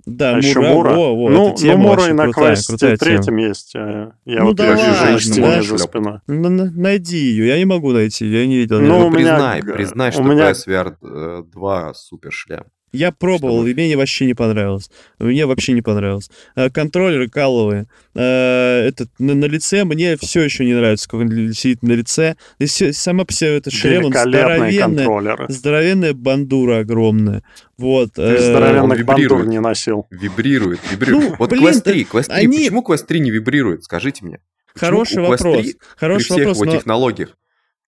Да, 0.05 0.31
а 0.31 0.33
Мура, 0.33 0.45
еще 0.45 0.59
Мура. 0.59 0.93
Во, 0.93 1.15
во, 1.15 1.29
ну, 1.29 1.55
ну 1.57 1.77
Мура 1.77 2.09
и 2.09 2.13
на 2.13 2.31
квесте 2.31 2.97
третьем 2.97 3.37
есть. 3.37 3.73
Я 3.73 4.11
ну, 4.25 4.45
вот 4.47 4.55
да 4.57 4.75
ладно, 4.75 5.13
вижу 5.13 5.41
да? 5.41 5.61
за 5.61 5.77
спиной. 5.77 6.19
Ну, 6.27 6.49
найди 6.49 7.17
ее. 7.17 7.47
Я 7.47 7.57
не 7.57 7.65
могу 7.65 7.91
найти, 7.91 8.25
я 8.25 8.45
не 8.45 8.57
видел. 8.57 8.81
Ну, 8.81 9.11
признай, 9.11 9.61
меня... 9.61 9.73
признай, 9.73 10.11
что 10.11 10.23
меня... 10.23 10.51
PSVR 10.51 11.43
2 11.51 11.93
супер 11.93 12.31
шлем. 12.31 12.65
Я 12.93 13.11
пробовал, 13.11 13.65
Чтобы... 13.65 13.71
и 13.71 13.73
мне 13.73 13.97
вообще 13.97 14.25
не 14.25 14.35
понравилось. 14.35 14.91
Мне 15.17 15.47
вообще 15.47 15.73
не 15.73 15.81
понравилось. 15.81 16.29
Э, 16.55 16.69
контроллеры 16.69 17.27
каловые. 17.27 17.87
Э, 18.13 18.87
этот, 18.87 19.09
на, 19.17 19.33
на 19.33 19.45
лице 19.45 19.83
мне 19.83 20.15
все 20.17 20.43
еще 20.43 20.63
не 20.63 20.75
нравится, 20.75 21.09
как 21.09 21.21
он 21.21 21.53
сидит 21.53 21.81
на 21.81 21.93
лице. 21.93 22.35
И 22.59 22.65
все, 22.65 22.93
сама 22.93 23.25
по 23.25 23.33
себе 23.33 23.57
этот 23.57 23.73
шлем, 23.73 24.05
он 24.05 24.13
здоровенная, 24.13 25.47
здоровенная 25.49 26.13
бандура 26.13 26.79
огромная. 26.79 27.43
Вот. 27.79 28.13
Ты 28.13 28.21
э, 28.21 28.51
здоровенных 28.51 29.03
бандур 29.05 29.47
не 29.47 29.59
носил. 29.59 30.05
Вибрирует, 30.11 30.79
вибрирует. 30.91 31.31
Ну, 31.31 31.35
вот 31.39 31.49
блин, 31.49 31.65
Quest 31.65 31.81
3, 31.81 32.03
Quest 32.03 32.25
3, 32.25 32.35
они... 32.35 32.57
почему 32.59 32.83
Quest 32.83 33.07
3 33.07 33.19
не 33.21 33.31
вибрирует, 33.31 33.83
скажите 33.83 34.23
мне? 34.23 34.39
Почему 34.73 34.89
Хороший 34.91 35.21
вопрос. 35.23 35.65
Хороший 35.97 36.17
при 36.17 36.23
всех 36.25 36.37
вопрос, 36.37 36.57
его 36.57 36.65
но... 36.65 36.77
технологиях 36.77 37.37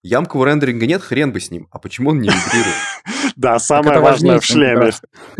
Ямкового 0.05 0.45
рендеринга 0.45 0.85
нет, 0.85 1.01
хрен 1.01 1.31
бы 1.31 1.39
с 1.39 1.49
ним. 1.49 1.67
А 1.71 1.79
почему 1.79 2.11
он 2.11 2.21
не 2.21 2.29
вибрирует? 2.29 2.75
Да, 3.35 3.59
самое 3.59 3.99
важное 3.99 4.39
в 4.39 4.45
шлеме. 4.45 4.91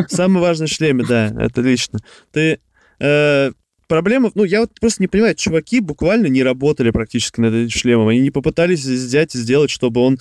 Самое 0.08 0.42
важное 0.42 0.68
в 0.68 0.72
шлеме, 0.72 1.06
да, 1.08 1.28
это 1.40 1.62
лично. 1.62 2.00
Ты 2.34 2.60
э, 3.00 3.52
проблема, 3.88 4.32
ну, 4.34 4.44
я 4.44 4.62
вот 4.62 4.72
просто 4.82 5.04
не 5.04 5.08
понимаю, 5.08 5.36
чуваки 5.36 5.80
буквально 5.80 6.26
не 6.28 6.44
работали 6.44 6.90
практически 6.90 7.40
над 7.40 7.54
этим 7.54 7.70
шлемом. 7.70 8.08
Они 8.08 8.20
не 8.20 8.32
попытались 8.32 8.84
взять 8.84 9.36
и 9.36 9.38
сделать, 9.38 9.70
чтобы 9.70 10.02
он, 10.02 10.18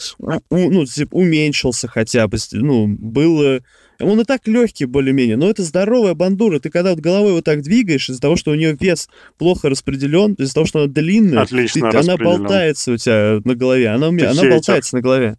ну, 0.51 0.85
типа, 0.85 1.15
уменьшился 1.15 1.89
хотя 1.89 2.29
бы, 2.29 2.37
ну, 2.53 2.87
был 2.87 3.61
он 4.01 4.21
и 4.21 4.25
так 4.25 4.47
легкий 4.47 4.87
более-менее, 4.87 5.37
но 5.37 5.49
это 5.49 5.63
здоровая 5.63 6.15
бандура. 6.15 6.59
Ты 6.59 6.71
когда 6.71 6.91
вот 6.91 7.01
головой 7.01 7.33
вот 7.33 7.45
так 7.45 7.63
двигаешь, 7.63 8.09
из-за 8.09 8.21
того, 8.21 8.37
что 8.37 8.51
у 8.51 8.55
нее 8.55 8.77
вес 8.79 9.09
плохо 9.39 9.69
распределен, 9.69 10.35
из-за 10.35 10.55
того, 10.55 10.67
что 10.67 10.81
она 10.81 10.93
длинная, 10.93 11.43
Отлично 11.43 11.91
ты, 11.91 11.99
она 11.99 12.17
болтается 12.17 12.93
у 12.93 12.97
тебя 12.97 13.41
на 13.45 13.55
голове. 13.55 13.89
Она, 13.89 14.09
она 14.09 14.43
болтается 14.51 14.97
на 14.97 15.03
голове. 15.03 15.37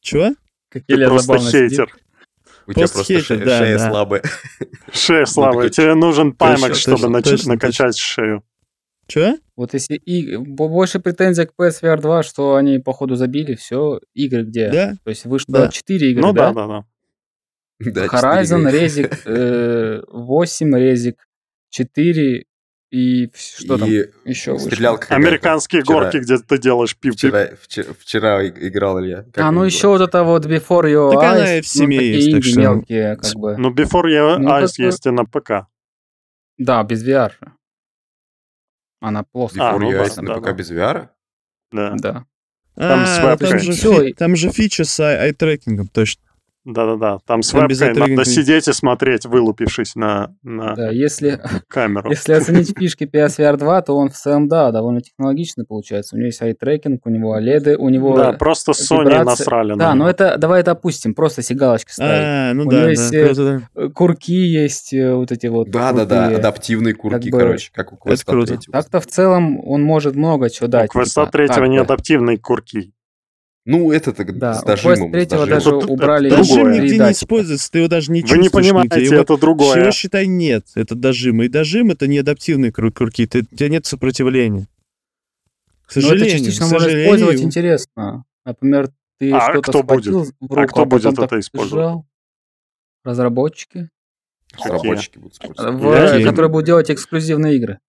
Чего? 0.00 0.34
Как 0.70 0.84
ты 0.84 0.96
просто 1.06 1.38
хейтер. 1.38 1.96
У 2.66 2.72
тебя 2.72 2.88
просто 2.88 3.20
шея 3.20 3.78
слабая. 3.78 4.22
Шея 4.92 5.20
ну, 5.20 5.26
слабая. 5.26 5.68
Тебе 5.68 5.94
нужен 5.94 6.32
паймакс, 6.32 6.78
чтобы 6.78 7.08
накачать 7.08 7.96
шею. 7.96 8.42
Че? 9.06 9.38
Вот 9.54 9.72
если 9.72 9.94
и 9.94 10.36
больше 10.36 10.98
претензий 10.98 11.46
к 11.46 11.52
PSVR 11.56 12.00
2, 12.00 12.22
что 12.24 12.56
они 12.56 12.78
походу 12.78 13.14
забили 13.14 13.54
все 13.54 14.00
игры 14.14 14.42
где. 14.42 14.70
Да. 14.70 14.94
То 15.04 15.10
есть 15.10 15.24
вышло 15.24 15.54
да. 15.54 15.68
4 15.68 16.10
игры, 16.10 16.22
ну, 16.22 16.32
да? 16.32 16.52
да, 16.52 16.54
да, 16.54 16.66
да. 16.66 16.84
Horizon, 17.82 18.70
Резик, 18.70 19.22
8, 19.24 19.26
э, 20.74 20.78
Резик, 20.78 21.26
4 21.70 22.46
и 22.90 23.30
что 23.34 23.78
там 23.78 23.88
еще 24.24 24.58
стрелял 24.58 25.00
Американские 25.08 25.82
вчера, 25.82 26.02
горки, 26.02 26.18
где 26.18 26.38
ты 26.38 26.58
делаешь 26.58 26.96
пип 26.96 27.14
вчера, 27.14 27.48
вчера, 27.60 27.92
вчера 27.98 28.46
играл 28.48 29.00
Илья. 29.00 29.24
Как 29.32 29.44
а, 29.44 29.50
ну 29.50 29.64
еще 29.64 29.88
вот 29.88 30.00
это 30.00 30.22
вот 30.22 30.46
Before 30.46 30.84
Your 30.84 31.12
так 31.12 31.22
Eyes. 31.22 31.32
она 31.32 31.54
и 31.56 31.60
в 31.62 31.66
семье 31.66 32.00
ну, 32.00 32.06
есть, 32.06 32.30
так 32.30 32.44
что... 32.44 32.60
мелкие, 32.60 33.16
как 33.16 33.34
бы. 33.34 33.56
Ну, 33.56 33.74
Before 33.74 34.04
Your 34.04 34.38
ну, 34.38 34.50
Eyes 34.50 34.74
есть 34.78 35.04
и 35.04 35.10
на 35.10 35.24
ПК. 35.24 35.66
Да, 36.58 36.82
без 36.84 37.06
VR. 37.06 37.32
Она 39.00 39.24
плоская. 39.24 39.64
Before 39.64 39.76
а, 39.76 39.78
ну, 39.78 39.92
Your 39.92 40.04
Eyes 40.04 40.22
на 40.22 40.34
ПК 40.36 40.44
да. 40.44 40.52
без 40.52 40.70
VR? 40.70 41.08
Да. 41.72 41.94
Да. 41.98 42.12
Там, 42.76 43.04
а, 43.04 43.36
там, 43.36 43.58
же, 43.58 44.14
там 44.14 44.36
же 44.36 44.50
фича 44.50 44.84
с 44.84 45.00
ай-трекингом, 45.00 45.88
точно. 45.88 46.22
Да-да-да, 46.66 47.20
там 47.24 47.42
с 47.42 47.52
там 47.52 47.68
вебкой 47.68 47.94
надо 47.94 48.24
сидеть 48.24 48.66
и 48.66 48.72
смотреть, 48.72 49.24
вылупившись 49.24 49.94
на, 49.94 50.34
на 50.42 50.74
да, 50.74 50.90
если, 50.90 51.40
камеру. 51.68 52.10
Если 52.10 52.32
оценить 52.32 52.76
фишки 52.76 53.04
PSVR 53.04 53.56
2, 53.56 53.82
то 53.82 53.96
он 53.96 54.08
в 54.08 54.14
целом, 54.14 54.48
да, 54.48 54.72
довольно 54.72 55.00
технологичный 55.00 55.64
получается. 55.64 56.16
У 56.16 56.18
него 56.18 56.26
есть 56.26 56.42
ай-трекинг, 56.42 57.06
у 57.06 57.08
него 57.08 57.38
OLED, 57.38 57.76
у 57.76 57.88
него 57.88 58.16
Да, 58.16 58.32
просто 58.32 58.72
Sony 58.72 59.04
вибрации. 59.04 59.24
насрали 59.24 59.74
Да, 59.78 59.94
но 59.94 60.10
это, 60.10 60.38
давай 60.38 60.60
это 60.60 60.72
опустим, 60.72 61.14
просто 61.14 61.40
сигалочки 61.40 61.92
ставить. 61.92 62.24
А, 62.26 62.52
ну 62.52 62.64
у 62.64 62.68
да, 62.68 62.76
него 62.76 62.84
да, 62.84 62.90
есть 62.90 63.12
да. 63.12 63.60
Э, 63.76 63.88
курки, 63.90 64.32
есть 64.32 64.92
э, 64.92 65.14
вот 65.14 65.30
эти 65.30 65.46
вот 65.46 65.70
Да-да-да, 65.70 66.26
адаптивные 66.26 66.94
курки, 66.94 67.30
как 67.30 67.40
короче, 67.40 67.70
как 67.72 67.92
у 67.92 67.96
Quest 68.08 68.24
3. 68.24 68.58
Так-то 68.72 68.98
в 68.98 69.06
целом 69.06 69.60
он 69.64 69.84
может 69.84 70.16
много 70.16 70.50
чего 70.50 70.66
дать. 70.66 70.92
У 70.92 70.98
Quest 70.98 71.30
3 71.30 71.46
типа, 71.46 71.64
не 71.66 71.78
адаптивные 71.78 72.38
курки. 72.38 72.92
Ну, 73.66 73.90
это 73.90 74.12
так 74.12 74.38
да, 74.38 74.54
с 74.54 74.62
дожимом. 74.62 75.10
третьего 75.10 75.44
даже 75.44 75.70
это, 75.70 75.86
убрали 75.88 76.28
это 76.28 76.36
Дожим 76.38 76.70
нигде 76.70 76.98
не 76.98 77.10
используется, 77.10 77.68
ты 77.68 77.78
его 77.78 77.88
даже 77.88 78.12
не 78.12 78.22
Вы 78.22 78.38
не 78.38 78.48
понимаете, 78.48 79.02
его, 79.02 79.16
это 79.16 79.36
другое. 79.36 79.80
Его, 79.80 79.90
считай, 79.90 80.28
нет, 80.28 80.66
это 80.76 80.94
дожим. 80.94 81.42
И 81.42 81.48
дожим— 81.48 81.90
это 81.90 82.06
не 82.06 82.18
адаптивные 82.18 82.70
курки, 82.70 83.26
ты, 83.26 83.40
у 83.40 83.56
тебя 83.56 83.68
нет 83.68 83.84
сопротивления. 83.84 84.68
К 85.84 85.92
сожалению, 85.92 86.20
Но 86.20 86.26
это 86.26 86.44
частично 86.44 86.66
можно 86.68 87.02
использовать 87.02 87.42
интересно. 87.42 88.24
Например, 88.44 88.88
ты 89.18 89.32
а 89.32 89.40
что-то 89.40 89.70
кто 89.70 89.82
схватил 89.82 90.18
будет? 90.20 90.34
в 90.40 90.42
руку, 90.42 90.60
а 90.60 90.66
кто 90.66 90.82
а 90.82 90.84
будет 90.84 91.18
это 91.18 91.40
использовать? 91.40 91.84
Сжал. 91.84 92.06
Разработчики. 93.02 93.90
Разработчики 94.56 95.18
будут 95.18 95.34
использовать. 95.34 95.74
В, 95.74 96.24
которые 96.24 96.50
будут 96.50 96.66
делать 96.66 96.90
эксклюзивные 96.90 97.56
игры. 97.56 97.80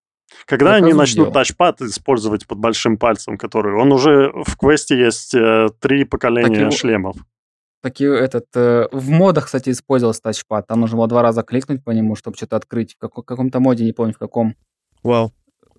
Когда 0.46 0.76
они 0.76 0.94
начнут 0.94 1.34
тачпад 1.34 1.82
использовать 1.82 2.48
под 2.48 2.58
большим 2.58 2.98
пальцем, 2.98 3.38
который... 3.38 3.76
Он 3.76 3.92
уже 3.92 4.32
в 4.46 4.58
квесте 4.58 4.98
есть 4.98 5.34
э, 5.34 5.70
три 5.80 6.04
поколения 6.04 6.72
шлемов. 6.72 7.18
Так 7.82 8.02
и 8.02 8.06
этот... 8.06 8.46
Э, 8.56 8.88
в 8.92 9.10
модах, 9.10 9.46
кстати, 9.46 9.70
использовался 9.70 10.22
тачпад. 10.22 10.68
Там 10.68 10.82
нужно 10.82 10.98
было 10.98 11.08
два 11.08 11.22
раза 11.22 11.44
кликнуть 11.44 11.84
по 11.84 11.92
нему, 11.92 12.16
чтобы 12.16 12.38
что-то 12.38 12.56
открыть. 12.56 12.96
В 12.96 13.00
как- 13.00 13.26
каком-то 13.26 13.60
моде, 13.60 13.86
не 13.86 13.94
помню 13.94 14.14
в 14.14 14.18
каком. 14.18 14.56
Вау. 15.04 15.32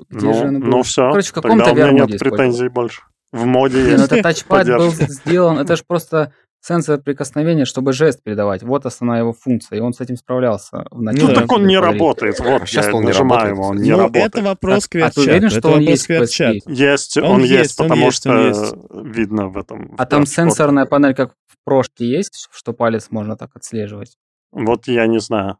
Где 0.08 0.26
ну, 0.26 0.34
же 0.34 0.50
ну 0.50 0.82
все, 0.82 1.10
Короче, 1.10 1.30
в 1.30 1.32
каком-то 1.32 1.64
Тогда 1.64 1.88
у 1.88 1.92
меня 1.92 2.06
нет 2.06 2.18
претензий 2.18 2.68
больше. 2.68 3.02
В 3.32 3.44
моде 3.44 3.82
есть. 3.82 3.98
Но 3.98 4.04
этот 4.04 4.22
тачпад 4.22 4.66
был 4.66 4.90
сделан... 4.90 5.58
Это 5.58 5.76
же 5.76 5.82
просто 5.86 6.32
сенсор 6.60 7.00
прикосновения, 7.00 7.64
чтобы 7.64 7.92
жест 7.92 8.22
передавать. 8.22 8.62
Вот 8.62 8.86
основная 8.86 9.20
его 9.20 9.32
функция, 9.32 9.78
и 9.78 9.80
он 9.80 9.92
с 9.92 10.00
этим 10.00 10.16
справлялся. 10.16 10.86
В 10.90 11.00
ну 11.00 11.34
так 11.34 11.50
он 11.52 11.66
не 11.66 11.78
работает. 11.78 12.38
Вот, 12.40 12.68
сейчас 12.68 12.92
он 12.92 13.04
не 13.04 13.12
работает. 13.12 13.50
Его, 13.50 13.68
он 13.68 13.76
не 13.76 13.90
ну, 13.90 13.98
работает. 13.98 14.26
это 14.26 14.42
вопрос 14.42 14.88
а, 14.94 15.06
а 15.06 15.10
ты 15.10 15.20
уверен, 15.20 15.50
что 15.50 15.70
он 15.70 15.80
есть 15.80 16.08
в 16.08 16.70
Есть, 16.70 17.16
он, 17.16 17.24
он 17.24 17.44
есть, 17.44 17.76
потому 17.76 18.06
есть, 18.06 18.16
что 18.16 18.48
есть. 18.48 18.74
видно 18.92 19.48
в 19.48 19.56
этом. 19.56 19.94
А 19.98 20.06
там 20.06 20.26
сенсорная 20.26 20.86
панель, 20.86 21.14
как 21.14 21.32
в 21.46 21.56
прошке, 21.64 22.06
есть, 22.06 22.48
что 22.50 22.72
палец 22.72 23.08
можно 23.10 23.36
так 23.36 23.50
отслеживать? 23.54 24.16
Вот 24.52 24.88
я 24.88 25.06
не 25.06 25.20
знаю. 25.20 25.58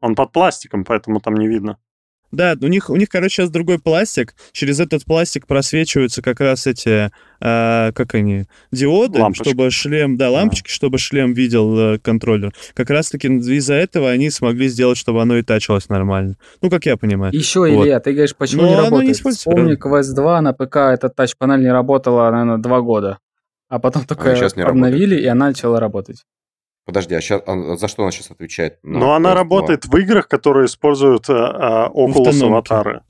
Он 0.00 0.14
под 0.14 0.32
пластиком, 0.32 0.84
поэтому 0.84 1.20
там 1.20 1.34
не 1.34 1.46
видно. 1.46 1.78
Да, 2.32 2.56
у 2.60 2.66
них, 2.66 2.88
у 2.88 2.96
них, 2.96 3.10
короче, 3.10 3.36
сейчас 3.36 3.50
другой 3.50 3.78
пластик. 3.78 4.34
Через 4.52 4.80
этот 4.80 5.04
пластик 5.04 5.46
просвечиваются 5.46 6.22
как 6.22 6.40
раз 6.40 6.66
эти, 6.66 7.10
э, 7.40 7.92
как 7.92 8.14
они, 8.14 8.46
диоды, 8.72 9.20
лампочки. 9.20 9.50
чтобы 9.50 9.70
шлем, 9.70 10.16
да, 10.16 10.30
лампочки, 10.30 10.68
да. 10.68 10.74
чтобы 10.74 10.96
шлем 10.96 11.34
видел 11.34 11.78
э, 11.78 11.98
контроллер. 11.98 12.54
Как 12.72 12.88
раз-таки 12.88 13.28
из-за 13.28 13.74
этого 13.74 14.10
они 14.10 14.30
смогли 14.30 14.68
сделать, 14.68 14.96
чтобы 14.96 15.20
оно 15.20 15.36
и 15.36 15.42
тачилось 15.42 15.90
нормально. 15.90 16.36
Ну, 16.62 16.70
как 16.70 16.86
я 16.86 16.96
понимаю. 16.96 17.34
Еще, 17.34 17.60
вот. 17.60 17.84
Илья, 17.84 18.00
ты 18.00 18.12
говоришь, 18.12 18.34
почему 18.34 18.62
Но 18.62 18.68
не 18.68 18.76
работает? 18.76 19.24
Не 19.24 19.32
Вспомни, 19.32 19.76
Quest 19.76 20.14
2 20.14 20.40
на 20.40 20.52
ПК 20.54 20.76
эта 20.76 21.10
тач-панель 21.10 21.60
не 21.60 21.72
работала, 21.72 22.30
наверное, 22.30 22.56
два 22.56 22.80
года. 22.80 23.18
А 23.68 23.78
потом 23.78 24.04
только 24.04 24.32
а 24.32 24.68
обновили, 24.68 25.20
и 25.20 25.26
она 25.26 25.48
начала 25.48 25.80
работать. 25.80 26.24
Подожди, 26.84 27.14
а, 27.14 27.20
сейчас, 27.20 27.42
а 27.46 27.76
за 27.76 27.88
что 27.88 28.02
она 28.02 28.10
сейчас 28.10 28.30
отвечает? 28.30 28.78
Ну, 28.82 29.12
она 29.12 29.34
работает 29.34 29.86
в 29.86 29.96
играх, 29.96 30.28
которые 30.28 30.66
используют 30.66 31.26
а, 31.28 31.88
Oculus 31.94 32.44
аватары. 32.44 33.02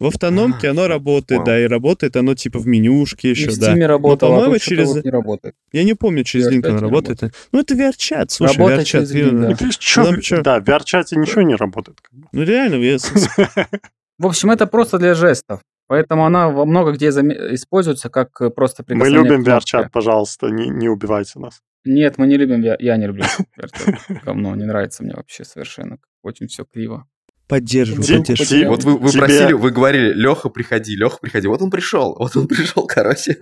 В 0.00 0.06
автономке 0.06 0.68
а, 0.68 0.70
оно 0.70 0.88
работает, 0.88 1.42
понял. 1.42 1.44
да, 1.44 1.60
и 1.60 1.66
работает 1.66 2.16
оно 2.16 2.34
типа 2.34 2.58
в 2.58 2.66
менюшке 2.66 3.30
еще, 3.30 3.44
и 3.44 3.48
в 3.50 3.58
да. 3.58 3.76
Но, 3.76 3.86
работало, 3.86 4.30
по-моему, 4.30 4.54
а 4.54 4.58
через... 4.58 4.88
Вот 4.88 5.04
не 5.04 5.10
работает. 5.10 5.54
Я 5.72 5.84
не 5.84 5.92
помню, 5.92 6.24
через 6.24 6.50
link 6.50 6.66
она 6.66 6.80
работает. 6.80 7.22
работает. 7.22 7.34
Ну, 7.52 7.60
это 7.60 7.74
VR-чат, 7.74 8.30
слушай, 8.30 8.56
работает 8.56 8.80
VR-чат. 8.80 9.08
Через 9.08 9.12
link, 9.12 10.42
да. 10.42 10.42
да, 10.42 10.60
в 10.60 10.64
VR-чате 10.64 11.16
ничего 11.16 11.42
не 11.42 11.54
работает. 11.54 11.98
Ну, 12.32 12.42
реально, 12.42 12.76
я... 12.76 12.96
В 14.18 14.26
общем, 14.26 14.50
это 14.50 14.66
просто 14.66 14.98
для 14.98 15.14
жестов. 15.14 15.60
Поэтому 15.86 16.24
она 16.24 16.48
во 16.48 16.64
много 16.64 16.92
где 16.92 17.08
используется 17.08 18.08
как 18.08 18.54
просто 18.54 18.84
Мы 18.88 19.08
любим 19.10 19.42
VR-чат, 19.42 19.92
пожалуйста, 19.92 20.48
не, 20.48 20.68
не 20.68 20.88
убивайте 20.88 21.38
нас. 21.38 21.60
Нет, 21.84 22.18
мы 22.18 22.26
не 22.26 22.36
любим, 22.36 22.60
я, 22.62 22.76
я 22.78 22.96
не 22.96 23.06
люблю 23.06 23.24
VR-чат. 23.58 24.22
Говно, 24.24 24.54
не 24.54 24.64
нравится 24.64 25.02
мне 25.02 25.14
вообще 25.14 25.44
совершенно. 25.44 25.98
Очень 26.22 26.48
все 26.48 26.64
криво. 26.64 27.08
Поддерживаю, 27.48 28.02
Ди- 28.02 28.16
поддерживаю. 28.18 28.68
Вот 28.68 28.84
вы, 28.84 28.98
вы 28.98 29.10
Тебе... 29.10 29.20
просили, 29.20 29.52
вы 29.54 29.70
говорили, 29.70 30.12
Леха, 30.12 30.50
приходи, 30.50 30.94
Леха, 30.94 31.18
приходи. 31.20 31.48
Вот 31.48 31.62
он 31.62 31.70
пришел, 31.70 32.14
вот 32.18 32.36
он 32.36 32.46
пришел, 32.46 32.86
короче. 32.86 33.38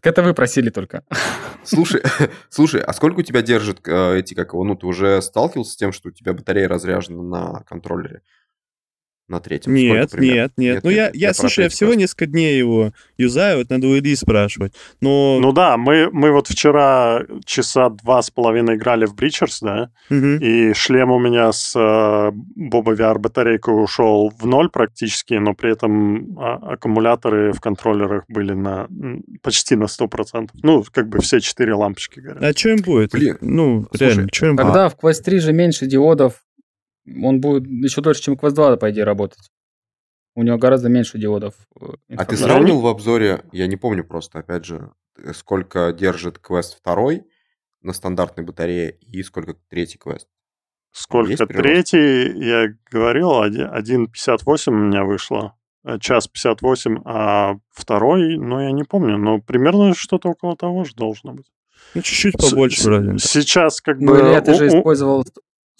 Так 0.00 0.06
это 0.06 0.22
вы 0.22 0.32
просили 0.32 0.70
только. 0.70 1.04
Слушай, 1.64 2.02
слушай, 2.48 2.80
а 2.80 2.92
сколько 2.94 3.20
у 3.20 3.22
тебя 3.22 3.42
держит 3.42 3.86
э, 3.86 4.18
эти, 4.20 4.32
как 4.32 4.54
его, 4.54 4.64
ну, 4.64 4.74
ты 4.74 4.86
уже 4.86 5.20
сталкивался 5.20 5.72
с 5.72 5.76
тем, 5.76 5.92
что 5.92 6.08
у 6.08 6.12
тебя 6.12 6.32
батарея 6.32 6.68
разряжена 6.68 7.22
на 7.22 7.62
контроллере? 7.64 8.22
На 9.30 9.40
третьем? 9.40 9.74
Нет, 9.74 10.10
Сколько, 10.10 10.24
нет, 10.24 10.34
нет, 10.34 10.52
нет. 10.56 10.84
Ну, 10.84 10.90
я, 10.90 11.04
я, 11.06 11.10
я 11.14 11.34
слушай, 11.34 11.64
я 11.64 11.68
всего 11.68 11.94
несколько 11.94 12.26
дней 12.26 12.58
его 12.58 12.92
юзаю, 13.16 13.58
вот 13.58 13.70
надо 13.70 13.86
у 13.86 13.96
Ильи 13.96 14.14
спрашивать. 14.16 14.74
Но... 15.00 15.38
Ну 15.40 15.52
да, 15.52 15.76
мы, 15.76 16.10
мы 16.12 16.32
вот 16.32 16.48
вчера 16.48 17.22
часа 17.44 17.90
два 17.90 18.22
с 18.22 18.30
половиной 18.30 18.76
играли 18.76 19.06
в 19.06 19.14
Бричерс, 19.14 19.60
да, 19.60 19.90
угу. 20.10 20.16
и 20.16 20.72
шлем 20.74 21.10
у 21.10 21.18
меня 21.18 21.52
с 21.52 21.74
э, 21.76 22.30
Боба 22.32 22.94
VR 22.94 23.18
батарейкой 23.18 23.82
ушел 23.82 24.32
в 24.38 24.46
ноль 24.46 24.68
практически, 24.70 25.34
но 25.34 25.54
при 25.54 25.72
этом 25.72 26.38
а, 26.38 26.72
аккумуляторы 26.72 27.52
в 27.52 27.60
контроллерах 27.60 28.24
были 28.28 28.52
на 28.52 28.88
почти 29.42 29.76
на 29.76 29.84
100%. 29.84 30.50
Ну, 30.62 30.84
как 30.90 31.08
бы 31.08 31.20
все 31.20 31.40
четыре 31.40 31.74
лампочки 31.74 32.20
горят. 32.20 32.42
А 32.42 32.52
что 32.52 32.70
им 32.70 32.82
будет? 32.82 33.12
Блин, 33.12 33.38
ну, 33.40 33.86
Слушай, 33.90 34.14
реально, 34.14 34.28
что 34.32 34.46
им 34.46 34.56
будет? 34.56 34.66
Когда 34.66 34.88
в 34.88 34.96
Quest 34.96 35.22
3 35.24 35.38
же 35.38 35.52
меньше 35.52 35.86
диодов 35.86 36.42
он 37.06 37.40
будет 37.40 37.66
еще 37.66 38.00
дольше, 38.00 38.22
чем 38.22 38.34
Quest 38.34 38.52
2, 38.52 38.76
по 38.76 38.90
идее, 38.90 39.04
работать. 39.04 39.50
У 40.34 40.42
него 40.42 40.58
гораздо 40.58 40.88
меньше 40.88 41.18
диодов. 41.18 41.54
Э, 41.80 41.86
а 42.16 42.24
ты 42.24 42.36
сравнил 42.36 42.80
в 42.80 42.86
обзоре, 42.86 43.44
я 43.52 43.66
не 43.66 43.76
помню 43.76 44.04
просто, 44.04 44.38
опять 44.38 44.64
же, 44.64 44.92
э, 45.18 45.32
сколько 45.32 45.92
держит 45.92 46.38
Quest 46.38 46.76
2 46.84 47.24
на 47.82 47.92
стандартной 47.92 48.44
батарее 48.44 48.96
и 49.00 49.22
сколько 49.22 49.54
третий 49.68 49.98
Quest? 49.98 50.26
Сколько 50.92 51.46
третий, 51.46 52.32
я 52.38 52.68
говорил, 52.90 53.42
1.58 53.42 54.72
у 54.72 54.76
меня 54.76 55.04
вышло, 55.04 55.56
э, 55.84 55.98
час 55.98 56.28
58, 56.28 57.02
а 57.04 57.56
второй, 57.70 58.36
ну, 58.36 58.60
я 58.60 58.72
не 58.72 58.84
помню, 58.84 59.18
но 59.18 59.40
примерно 59.40 59.94
что-то 59.94 60.30
около 60.30 60.56
того 60.56 60.84
же 60.84 60.94
должно 60.94 61.34
быть. 61.34 61.46
Ну, 61.94 62.02
чуть-чуть 62.02 62.36
побольше, 62.38 62.84
вроде. 62.84 63.18
Сейчас 63.18 63.80
как 63.80 63.98
ну, 63.98 64.12
бы... 64.12 64.22
Ну, 64.22 64.32
или 64.32 64.40
ты 64.40 64.54
же 64.54 64.68
использовал 64.68 65.24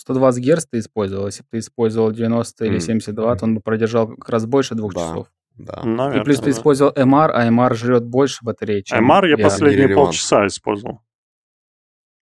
120 0.00 0.44
Гц 0.44 0.66
ты 0.70 0.78
использовал. 0.78 1.26
Если 1.26 1.42
бы 1.42 1.48
ты 1.50 1.58
использовал 1.58 2.10
90 2.10 2.64
mm. 2.64 2.68
или 2.68 2.78
72, 2.78 3.36
то 3.36 3.44
он 3.44 3.54
бы 3.54 3.60
продержал 3.60 4.08
как 4.08 4.28
раз 4.30 4.46
больше 4.46 4.74
двух 4.74 4.94
да. 4.94 5.00
часов. 5.00 5.26
Да. 5.56 5.82
Наверное, 5.84 6.22
и 6.22 6.24
плюс 6.24 6.38
да. 6.38 6.44
ты 6.44 6.50
использовал 6.50 6.92
MR, 6.92 7.30
а 7.32 7.48
MR 7.48 7.74
жрет 7.74 8.04
больше 8.04 8.38
батареи, 8.42 8.80
чем 8.80 9.10
MR 9.10 9.28
я 9.28 9.34
VR. 9.34 9.42
последние 9.42 9.88
полчаса 9.94 10.46
использовал. 10.46 11.02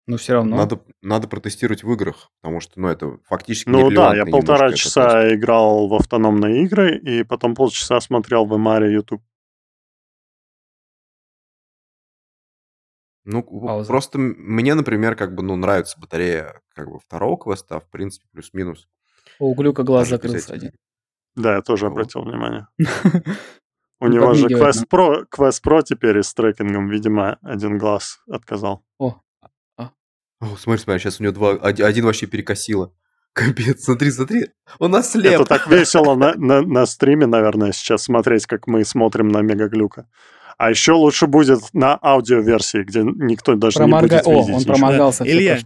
Но 0.08 0.16
все 0.16 0.32
равно. 0.32 0.56
Надо, 0.56 0.80
надо 1.02 1.28
протестировать 1.28 1.84
в 1.84 1.92
играх, 1.92 2.30
потому 2.40 2.60
что, 2.60 2.80
ну, 2.80 2.88
это 2.88 3.18
фактически 3.28 3.68
Ну 3.68 3.90
да, 3.90 4.16
я 4.16 4.24
полтора 4.24 4.72
часа 4.72 5.34
играл 5.34 5.86
в 5.86 5.94
автономные 5.94 6.64
игры, 6.64 6.98
и 6.98 7.24
потом 7.24 7.54
полчаса 7.54 8.00
смотрел 8.00 8.46
в 8.46 8.54
MR 8.54 8.90
YouTube. 8.90 9.22
Ну, 13.30 13.42
Пауза. 13.42 13.88
просто 13.88 14.18
мне, 14.18 14.74
например, 14.74 15.14
как 15.14 15.34
бы, 15.34 15.42
ну, 15.42 15.54
нравится 15.54 16.00
батарея 16.00 16.62
как 16.74 16.90
бы 16.90 16.98
второго 16.98 17.36
квеста, 17.36 17.76
а 17.76 17.80
в 17.80 17.90
принципе, 17.90 18.26
плюс-минус. 18.32 18.88
У 19.38 19.54
Глюка 19.54 19.82
глаз 19.82 20.08
закрылся 20.08 20.54
один. 20.54 20.72
Да, 21.36 21.56
я 21.56 21.60
тоже 21.60 21.86
обратил 21.88 22.22
внимание. 22.22 22.68
У 24.00 24.06
него 24.06 24.32
же 24.32 24.46
Quest 24.46 24.86
Pro, 24.90 25.24
Quest 25.30 25.62
Pro 25.62 25.82
теперь 25.82 26.22
с 26.22 26.32
трекингом, 26.32 26.88
видимо, 26.88 27.36
один 27.42 27.76
глаз 27.76 28.20
отказал. 28.30 28.82
О, 28.98 29.20
а. 29.76 29.90
О 30.40 30.56
смотри, 30.56 30.82
смотри, 30.82 31.00
сейчас 31.00 31.20
у 31.20 31.24
него 31.24 31.34
два, 31.34 31.50
один 31.50 32.06
вообще 32.06 32.26
перекосило. 32.26 32.94
Капец, 33.34 33.84
смотри, 33.84 34.10
смотри, 34.10 34.46
он 34.78 34.94
ослеп. 34.94 35.34
Это 35.34 35.44
так 35.44 35.66
весело 35.66 36.14
на, 36.14 36.32
на, 36.36 36.62
на 36.62 36.86
стриме, 36.86 37.26
наверное, 37.26 37.72
сейчас 37.72 38.04
смотреть, 38.04 38.46
как 38.46 38.66
мы 38.66 38.86
смотрим 38.86 39.28
на 39.28 39.42
Мегаглюка. 39.42 40.08
А 40.58 40.70
еще 40.70 40.92
лучше 40.92 41.28
будет 41.28 41.60
на 41.72 41.96
аудиоверсии, 42.02 42.82
где 42.82 43.02
никто 43.02 43.54
даже 43.54 43.76
Проморга... 43.76 44.16
не 44.16 44.22
будет 44.22 44.26
видеть. 44.26 44.50
О, 44.50 44.56
он 44.56 44.64
проморгался, 44.64 45.24
да. 45.24 45.30
Илья, 45.30 45.60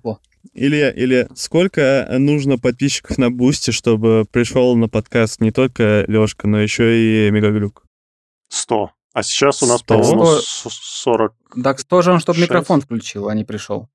Илья, 0.52 0.92
Илья, 0.94 1.28
сколько 1.34 2.06
нужно 2.18 2.58
подписчиков 2.58 3.16
на 3.16 3.30
Boosty, 3.30 3.70
чтобы 3.70 4.26
пришел 4.30 4.76
на 4.76 4.88
подкаст 4.88 5.40
не 5.40 5.50
только 5.50 6.04
Лешка, 6.08 6.46
но 6.46 6.60
еще 6.60 7.28
и 7.28 7.30
Мегаглюк? 7.30 7.84
100. 8.50 8.90
А 9.14 9.22
сейчас 9.22 9.62
у 9.62 9.66
нас, 9.66 9.82
по-моему, 9.82 10.26
40. 10.26 11.34
Так 11.62 11.82
тоже 11.84 12.12
он, 12.12 12.20
чтобы 12.20 12.40
микрофон 12.40 12.82
включил, 12.82 13.28
а 13.28 13.34
не 13.34 13.44
пришел. 13.44 13.88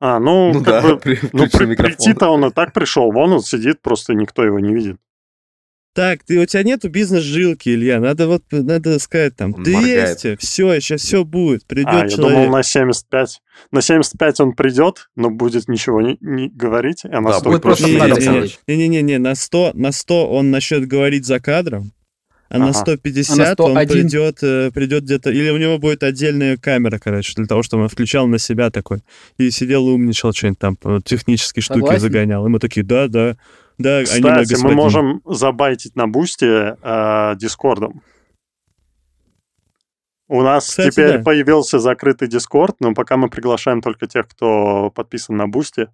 А, 0.00 0.18
ну, 0.18 0.52
ну 0.52 0.64
как 0.64 0.82
да, 0.82 0.88
бы, 0.88 0.96
при, 1.00 1.20
ну, 1.32 1.48
при, 1.48 1.76
прийти-то 1.76 2.28
он 2.30 2.44
и 2.46 2.50
так 2.50 2.72
пришел. 2.72 3.12
Вон 3.12 3.32
он 3.32 3.42
сидит, 3.42 3.80
просто 3.80 4.14
никто 4.14 4.44
его 4.44 4.58
не 4.58 4.74
видит. 4.74 4.96
Так, 5.94 6.22
ты, 6.24 6.38
у 6.38 6.46
тебя 6.46 6.62
нету 6.62 6.88
бизнес-жилки, 6.88 7.68
Илья. 7.68 8.00
Надо 8.00 8.26
вот, 8.26 8.44
надо 8.50 8.98
сказать 8.98 9.36
там, 9.36 9.54
он 9.54 9.62
200, 9.62 10.36
все, 10.36 10.80
сейчас 10.80 11.02
все 11.02 11.22
будет, 11.22 11.66
придет 11.66 11.88
а, 11.88 12.08
человек. 12.08 12.18
я 12.18 12.44
думал 12.44 12.56
на 12.56 12.62
75. 12.62 13.42
На 13.72 13.82
75 13.82 14.40
он 14.40 14.52
придет, 14.54 15.10
но 15.16 15.28
будет 15.28 15.68
ничего 15.68 16.00
не, 16.00 16.16
не 16.22 16.48
говорить, 16.48 17.04
а 17.04 17.20
на 17.20 17.30
да, 17.30 17.40
100 17.40 17.50
будет 17.50 17.62
просто 17.62 17.86
Не-не-не, 17.86 19.18
на 19.18 19.34
100, 19.34 19.72
на 19.74 19.92
100 19.92 20.30
он 20.30 20.50
начнет 20.50 20.86
говорить 20.86 21.26
за 21.26 21.40
кадром, 21.40 21.92
а 22.48 22.56
ага. 22.56 22.66
на 22.66 22.72
150 22.72 23.34
а 23.34 23.38
на 23.38 23.52
101... 23.52 23.76
он 23.76 23.88
придет, 23.88 24.42
э, 24.42 24.70
придет 24.72 25.04
где-то... 25.04 25.30
Или 25.30 25.50
у 25.50 25.58
него 25.58 25.78
будет 25.78 26.02
отдельная 26.02 26.56
камера, 26.56 26.98
короче, 26.98 27.34
для 27.34 27.46
того, 27.46 27.62
чтобы 27.62 27.84
он 27.84 27.88
включал 27.90 28.26
на 28.26 28.38
себя 28.38 28.70
такой. 28.70 29.02
И 29.38 29.50
сидел 29.50 29.88
и 29.88 29.92
умничал, 29.92 30.34
что-нибудь 30.34 30.58
там, 30.58 30.76
технические 31.02 31.62
штуки 31.62 31.80
Согласен? 31.80 32.00
загонял. 32.00 32.46
И 32.46 32.50
мы 32.50 32.58
такие, 32.58 32.84
да, 32.84 33.36
да, 33.82 34.04
Кстати, 34.04 34.62
мы 34.62 34.74
можем 34.74 35.20
забайтить 35.24 35.96
на 35.96 36.06
Boosty 36.06 36.76
э, 36.82 37.34
Discord 37.36 37.82
ом. 37.82 38.02
У 40.28 40.40
нас 40.40 40.66
Кстати, 40.66 40.90
теперь 40.90 41.18
да. 41.18 41.24
появился 41.24 41.78
закрытый 41.78 42.26
Discord, 42.26 42.76
но 42.80 42.94
пока 42.94 43.18
мы 43.18 43.28
приглашаем 43.28 43.82
только 43.82 44.06
тех, 44.06 44.26
кто 44.28 44.90
подписан 44.90 45.36
на 45.36 45.46
Boosty. 45.46 45.88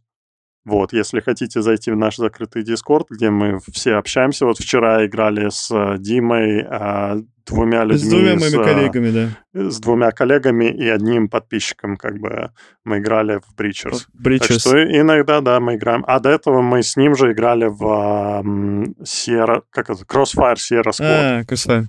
Вот, 0.64 0.92
если 0.92 1.20
хотите 1.20 1.62
зайти 1.62 1.90
в 1.90 1.96
наш 1.96 2.16
закрытый 2.16 2.62
Discord, 2.62 3.08
где 3.10 3.30
мы 3.30 3.58
все 3.72 3.94
общаемся. 3.94 4.44
Вот 4.44 4.58
вчера 4.58 5.06
играли 5.06 5.48
с 5.48 5.70
э, 5.70 5.96
Димой, 5.98 6.62
а, 6.62 7.16
двумя 7.46 7.84
людьми. 7.84 7.98
С 7.98 8.08
двумя 8.08 8.34
моими 8.34 8.48
с, 8.48 8.54
коллегами, 8.54 9.10
да. 9.10 9.70
С 9.70 9.80
двумя 9.80 10.10
коллегами 10.10 10.66
и 10.66 10.86
одним 10.86 11.28
подписчиком, 11.28 11.96
как 11.96 12.18
бы 12.18 12.52
мы 12.84 12.98
играли 12.98 13.40
в 13.40 13.58
Breachers. 13.58 14.06
Breachers. 14.22 14.48
Так 14.48 14.60
что 14.60 14.84
иногда, 14.84 15.40
да, 15.40 15.58
мы 15.60 15.76
играем. 15.76 16.04
А 16.06 16.20
до 16.20 16.30
этого 16.30 16.60
мы 16.60 16.82
с 16.82 16.96
ним 16.96 17.14
же 17.14 17.32
играли 17.32 17.66
в 17.66 17.82
um, 17.82 18.94
Sierra, 19.02 19.62
как 19.70 19.90
это, 19.90 20.02
Crossfire 20.04 20.56
Sierra 20.56 20.90
Squad. 20.90 21.00
А, 21.00 21.42
Crossfire. 21.42 21.86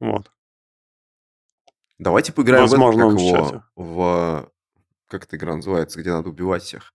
Вот. 0.00 0.30
Давайте 1.98 2.32
поиграем 2.32 2.62
Возможно, 2.62 3.06
в, 3.06 3.14
это, 3.14 3.16
как 3.16 3.42
его, 3.42 3.62
в... 3.76 4.52
Как 5.08 5.24
эта 5.24 5.36
игра 5.36 5.56
называется, 5.56 6.00
где 6.00 6.10
надо 6.10 6.28
убивать 6.28 6.62
всех? 6.62 6.92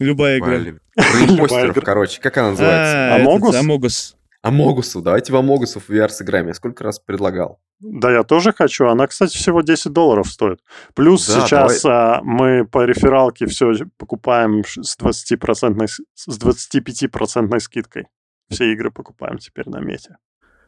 Любая 0.00 0.38
игра. 0.38 0.58
Про 0.96 1.24
импостеров, 1.24 1.84
короче. 1.84 2.20
Как 2.20 2.36
она 2.38 2.50
называется? 2.50 3.14
Амогус? 3.16 3.54
Амогус. 3.54 4.16
Амогусу. 4.42 5.02
Давайте 5.02 5.32
в 5.32 5.36
Амогусу 5.36 5.80
в 5.80 5.90
VR 5.90 6.08
сыграем. 6.08 6.48
Я 6.48 6.54
сколько 6.54 6.82
раз 6.82 6.98
предлагал. 6.98 7.60
Да, 7.80 8.10
я 8.10 8.22
тоже 8.22 8.52
хочу. 8.52 8.86
Она, 8.86 9.06
кстати, 9.06 9.36
всего 9.36 9.60
10 9.60 9.92
долларов 9.92 10.28
стоит. 10.28 10.60
Плюс 10.94 11.26
да, 11.26 11.40
сейчас 11.40 11.82
давай. 11.82 11.96
а, 11.96 12.20
мы 12.22 12.66
по 12.66 12.84
рефералке 12.84 13.46
все 13.46 13.72
покупаем 13.98 14.64
с 14.64 14.96
20% 14.98 15.86
с 16.14 16.38
25% 16.38 17.58
скидкой. 17.60 18.06
Все 18.50 18.72
игры 18.72 18.90
покупаем 18.90 19.38
теперь 19.38 19.68
на 19.68 19.80
мете. 19.80 20.16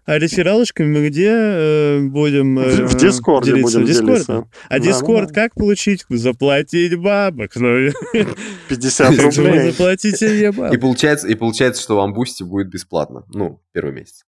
А 0.04 0.18
рефералочками 0.18 0.98
мы 0.98 1.08
где 1.08 1.30
э, 1.30 2.00
будем 2.00 2.58
э, 2.58 2.86
В 2.86 2.96
Discord 2.96 3.45
е 3.45 3.52
делиться? 3.52 3.78
будем 3.78 3.90
Discord? 3.90 4.06
делиться. 4.06 4.48
А 4.68 4.80
Discord 4.80 5.28
да, 5.28 5.34
как 5.34 5.54
получить? 5.54 6.04
Заплатить 6.08 6.96
бабок. 6.96 7.54
Ну, 7.54 7.90
50 8.68 9.18
рублей. 9.36 9.70
Заплатите 9.70 10.28
мне 10.28 10.52
бабок. 10.52 10.74
И 10.74 10.78
получается, 10.78 11.28
и 11.28 11.34
получается, 11.36 11.82
что 11.82 11.96
вам 11.96 12.14
Boosty 12.14 12.42
будет 12.42 12.68
бесплатно. 12.68 13.24
Ну, 13.28 13.62
первый 13.72 13.92
месяц. 13.92 14.24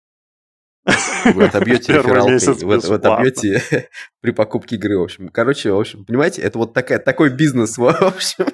Вы 1.24 1.44
отобьете 1.44 1.92
рефералкой, 1.92 2.38
вы, 2.64 2.78
вы 2.78 2.94
отобьете 2.96 3.88
при 4.20 4.32
покупке 4.32 4.76
игры, 4.76 4.98
в 4.98 5.02
общем. 5.02 5.28
Короче, 5.28 5.70
в 5.70 5.78
общем, 5.78 6.04
понимаете, 6.04 6.42
это 6.42 6.58
вот 6.58 6.74
такая, 6.74 6.98
такой 6.98 7.30
бизнес, 7.30 7.78
в 7.78 7.86
общем. 7.86 8.46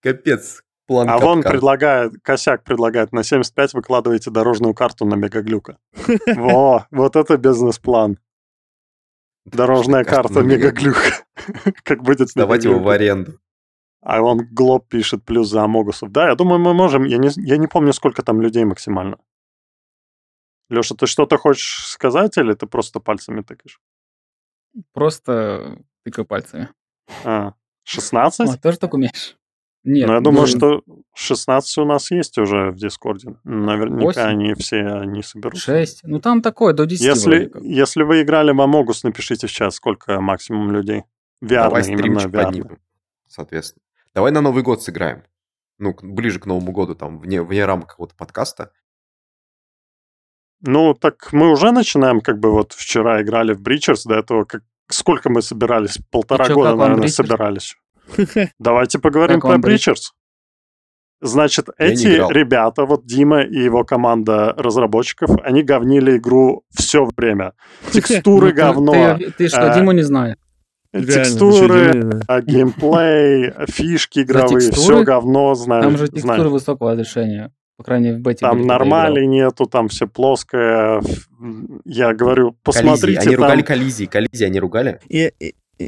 Капец, 0.00 0.62
План 0.86 1.10
а 1.10 1.18
вон 1.18 1.42
предлагает, 1.42 2.12
косяк 2.22 2.62
предлагает, 2.62 3.12
на 3.12 3.24
75 3.24 3.74
выкладываете 3.74 4.30
дорожную 4.30 4.72
карту 4.72 5.04
на 5.04 5.16
Мегаглюка. 5.16 5.78
Во, 6.36 6.86
вот 6.90 7.16
это 7.16 7.36
бизнес-план. 7.36 8.18
Дорожная 9.44 10.04
карта 10.04 10.42
Мегаглюка. 10.42 11.24
Как 11.82 12.02
будет 12.02 12.30
Сдавать 12.30 12.64
его 12.64 12.78
в 12.78 12.88
аренду. 12.88 13.40
А 14.00 14.22
он 14.22 14.46
Глоб 14.52 14.88
пишет 14.88 15.24
плюс 15.24 15.48
за 15.48 15.64
Амогусов. 15.64 16.12
Да, 16.12 16.28
я 16.28 16.36
думаю, 16.36 16.60
мы 16.60 16.74
можем. 16.74 17.04
Я 17.04 17.18
не, 17.18 17.30
я 17.36 17.56
не 17.56 17.66
помню, 17.66 17.92
сколько 17.92 18.22
там 18.22 18.40
людей 18.40 18.64
максимально. 18.64 19.18
Леша, 20.68 20.94
ты 20.94 21.06
что-то 21.06 21.38
хочешь 21.38 21.86
сказать 21.86 22.36
или 22.38 22.54
ты 22.54 22.66
просто 22.66 23.00
пальцами 23.00 23.42
тыкаешь? 23.42 23.80
Просто 24.92 25.78
тыкаю 26.04 26.24
пальцами. 26.24 26.68
А, 27.24 27.54
16? 27.84 28.48
О, 28.48 28.58
тоже 28.58 28.78
так 28.78 28.94
умеешь? 28.94 29.36
Нет. 29.86 30.08
Ну, 30.08 30.14
я 30.14 30.20
думаю, 30.20 30.48
что 30.48 30.82
16 31.14 31.78
у 31.78 31.84
нас 31.84 32.10
есть 32.10 32.36
уже 32.38 32.72
в 32.72 32.76
Дискорде. 32.76 33.36
Наверняка 33.44 34.04
8? 34.04 34.20
они 34.20 34.54
все 34.54 35.04
не 35.04 35.22
соберутся. 35.22 35.64
6. 35.64 36.00
Ну, 36.02 36.18
там 36.18 36.42
такое, 36.42 36.74
до 36.74 36.86
10. 36.86 37.04
Если, 37.04 37.52
если 37.62 38.02
вы 38.02 38.22
играли 38.22 38.50
в 38.50 38.60
Амогус, 38.60 39.04
напишите 39.04 39.46
чат, 39.46 39.72
сколько 39.72 40.20
максимум 40.20 40.72
людей. 40.72 41.04
VR 41.40 41.64
Давай 41.64 41.88
именно 41.88 42.18
VR. 42.18 42.78
соответственно. 43.28 43.84
Давай 44.12 44.32
на 44.32 44.40
Новый 44.40 44.64
год 44.64 44.82
сыграем. 44.82 45.22
Ну, 45.78 45.94
ближе 46.02 46.40
к 46.40 46.46
Новому 46.46 46.72
году, 46.72 46.96
там, 46.96 47.20
вне, 47.20 47.40
вне 47.40 47.64
рамок 47.64 47.90
какого-то 47.90 48.16
подкаста. 48.16 48.72
Ну, 50.62 50.94
так 50.94 51.32
мы 51.32 51.48
уже 51.52 51.70
начинаем, 51.70 52.22
как 52.22 52.40
бы 52.40 52.50
вот 52.50 52.72
вчера 52.72 53.22
играли 53.22 53.54
в 53.54 53.60
Бричерс, 53.60 54.02
до 54.02 54.16
этого 54.16 54.46
как, 54.46 54.62
сколько 54.88 55.30
мы 55.30 55.42
собирались? 55.42 55.98
Полтора 56.10 56.48
года, 56.48 56.74
наверное, 56.74 57.06
собирались. 57.06 57.76
Давайте 58.58 58.98
поговорим 58.98 59.40
про 59.40 59.58
Бричерс. 59.58 60.12
Значит, 61.22 61.68
Я 61.78 61.86
эти 61.86 62.06
ребята, 62.06 62.84
вот 62.84 63.06
Дима 63.06 63.40
и 63.42 63.58
его 63.58 63.84
команда 63.84 64.52
разработчиков, 64.56 65.30
они 65.42 65.62
говнили 65.62 66.18
игру 66.18 66.62
все 66.74 67.08
время. 67.16 67.52
Текстуры 67.90 68.50
ну, 68.50 68.54
говно. 68.54 69.18
Ты 69.38 69.48
что, 69.48 69.62
э, 69.62 69.74
Диму 69.74 69.92
не 69.92 70.02
знаешь? 70.02 70.36
Текстуры, 70.92 72.22
а, 72.28 72.40
геймплей, 72.40 73.52
фишки 73.66 74.20
игровые, 74.20 74.70
все 74.72 75.04
говно, 75.04 75.54
знаю. 75.54 75.82
Там 75.82 75.98
же 75.98 76.08
текстуры 76.08 76.48
высокого 76.48 76.92
разрешения. 76.92 77.52
По 77.76 77.84
крайней 77.84 78.06
мере, 78.06 78.18
в 78.18 78.22
бете. 78.22 78.40
Там 78.40 78.62
нормали 78.62 79.24
нету, 79.24 79.66
там 79.66 79.88
все 79.88 80.06
плоское. 80.06 81.02
Я 81.84 82.14
говорю, 82.14 82.56
посмотрите. 82.62 83.20
Они 83.20 83.36
ругали 83.36 83.62
коллизии, 83.62 84.06
коллизии 84.06 84.44
они 84.44 84.58
ругали. 84.58 85.00
И, 85.08 85.32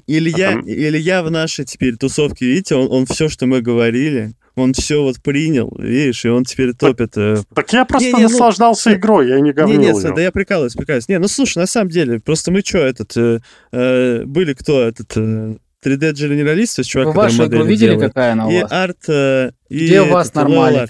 Илья, 0.06 0.50
а 0.50 0.60
Илья 0.66 1.22
в 1.22 1.30
нашей 1.30 1.64
теперь 1.64 1.96
тусовке, 1.96 2.46
видите, 2.46 2.74
он, 2.74 2.88
он 2.90 3.06
все, 3.06 3.28
что 3.28 3.46
мы 3.46 3.62
говорили, 3.62 4.34
он 4.54 4.74
все 4.74 5.02
вот 5.02 5.22
принял, 5.22 5.74
видишь, 5.78 6.24
и 6.24 6.28
он 6.28 6.44
теперь 6.44 6.74
топит. 6.74 7.12
Так, 7.12 7.38
э... 7.38 7.42
так 7.54 7.72
я 7.72 7.84
просто 7.84 8.08
не, 8.08 8.12
не, 8.12 8.22
ну, 8.24 8.28
наслаждался 8.28 8.90
ну, 8.90 8.96
игрой, 8.96 9.28
я 9.28 9.40
не 9.40 9.52
говнил 9.52 9.80
Не, 9.80 9.86
нет, 9.86 9.96
ее. 9.96 10.14
да 10.14 10.20
я 10.20 10.32
прикалываюсь, 10.32 10.74
прикалываюсь. 10.74 11.08
Не, 11.08 11.18
ну 11.18 11.28
слушай, 11.28 11.58
на 11.58 11.66
самом 11.66 11.90
деле, 11.90 12.20
просто 12.20 12.50
мы 12.50 12.60
что, 12.60 12.78
этот, 12.78 13.16
э, 13.16 13.40
э, 13.72 14.24
были 14.24 14.54
кто, 14.54 14.82
этот... 14.82 15.16
Э, 15.16 15.56
3D 15.84 16.12
генералист, 16.12 16.84
чувак, 16.84 17.06
Вы 17.06 17.12
вашу 17.14 17.46
игру 17.46 17.62
видели, 17.62 17.90
делает. 17.92 18.12
какая 18.12 18.32
она 18.32 18.48
у 18.48 18.50
вас? 18.50 18.72
И 18.72 18.74
арт, 18.74 18.98
э, 19.08 19.50
и 19.68 19.86
Где 19.86 20.02
у 20.02 20.06
вас 20.08 20.34
нормально? 20.34 20.88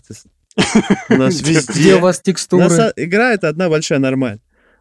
Нас 1.11 1.43
везде. 1.43 1.73
Где 1.73 1.95
у 1.97 2.01
вас 2.01 2.21
текстуры? 2.21 2.65
Игра 2.97 3.35
это 3.35 3.49
одна 3.49 3.69
большая 3.69 3.99
нормаль. 3.99 4.39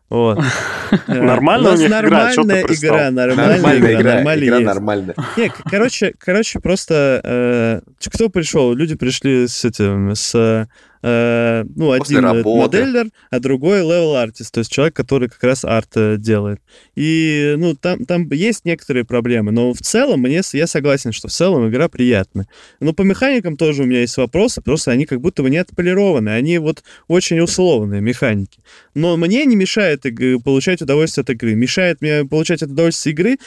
Вот. 0.10 0.40
Нормально 1.08 1.72
у 1.72 1.76
них 1.76 1.90
нормальная 1.90 2.64
игра, 2.64 3.12
нормальная 3.12 3.94
игра, 3.94 4.16
нормальная 4.16 4.48
игра 4.48 4.60
нормальная. 4.60 5.16
Не, 5.36 5.50
короче, 5.50 6.14
короче, 6.18 6.60
просто 6.60 7.22
э, 7.24 7.82
кто 8.10 8.30
пришел? 8.30 8.74
Люди 8.74 8.96
пришли 8.96 9.48
с 9.48 9.66
этим, 9.66 10.16
с 10.16 10.68
э, 11.02 11.64
ну, 11.76 11.92
один 11.92 12.26
модельер, 12.44 13.08
а 13.30 13.40
другой 13.40 13.82
level 13.82 14.22
артист, 14.22 14.54
то 14.54 14.60
есть 14.60 14.72
человек, 14.72 14.96
который 14.96 15.30
как 15.30 15.44
раз 15.44 15.66
арт 15.66 15.92
э, 15.96 16.18
делает. 16.18 16.62
И, 16.96 17.56
ну, 17.58 17.76
там, 17.76 18.06
там 18.06 18.30
есть 18.32 18.66
некоторые 18.66 19.06
проблемы, 19.06 19.52
но 19.52 19.74
в 19.74 19.80
целом 19.80 20.22
мне, 20.22 20.42
я 20.54 20.68
согласен, 20.68 21.12
что 21.12 21.28
в 21.28 21.32
целом 21.32 21.70
игра 21.70 21.88
приятная. 21.88 22.48
Но 22.80 22.94
по 22.94 23.02
механикам 23.02 23.58
тоже 23.58 23.84
у 23.84 23.86
меня 23.86 24.02
есть 24.02 24.18
вопросы, 24.18 24.62
просто 24.62 24.92
они 24.92 25.06
как 25.06 25.22
будто 25.22 25.44
бы 25.44 25.50
не 25.50 25.58
отполированы, 25.58 26.30
они 26.30 26.58
вот 26.58 26.84
очень 27.08 27.40
условные 27.40 28.02
механики. 28.02 28.60
Но 28.94 29.18
мне 29.18 29.46
не 29.46 29.56
мешает 29.56 30.04
получать 30.44 30.82
удовольствие 30.82 31.24
от 31.24 31.30
игры. 31.30 31.56
Мешает 31.56 32.02
мне 32.02 32.26
получать 32.26 32.64
удовольствие 32.64 33.14
игры 33.14 33.38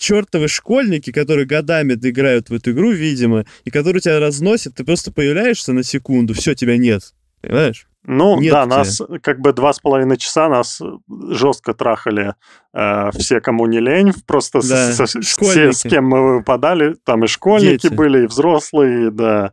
чертовы 0.00 0.48
школьники, 0.48 1.12
которые 1.12 1.46
годами 1.46 1.92
играют 1.92 2.50
в 2.50 2.54
эту 2.54 2.72
игру, 2.72 2.90
видимо, 2.90 3.44
и 3.64 3.70
которые 3.70 4.00
тебя 4.00 4.18
разносят, 4.18 4.74
ты 4.74 4.84
просто 4.84 5.12
появляешься 5.12 5.72
на 5.72 5.84
секунду, 5.84 6.34
все, 6.34 6.54
тебя 6.54 6.76
нет. 6.76 7.14
Понимаешь? 7.40 7.86
Ну 8.04 8.40
Нет 8.40 8.52
да, 8.52 8.64
нас 8.64 9.02
как 9.22 9.40
бы 9.40 9.52
два 9.52 9.74
с 9.74 9.78
половиной 9.78 10.16
часа 10.16 10.48
нас 10.48 10.80
жестко 11.28 11.74
трахали 11.74 12.34
э, 12.72 13.10
все, 13.12 13.42
кому 13.42 13.66
не 13.66 13.78
лень, 13.78 14.14
просто 14.26 14.60
да. 14.66 14.92
с, 14.92 15.06
с, 15.06 15.20
все, 15.20 15.70
с 15.72 15.82
кем 15.82 16.06
мы 16.06 16.36
выпадали, 16.36 16.96
там 17.04 17.24
и 17.24 17.26
школьники 17.26 17.82
Дети. 17.82 17.92
были, 17.92 18.24
и 18.24 18.26
взрослые, 18.26 19.10
да, 19.10 19.52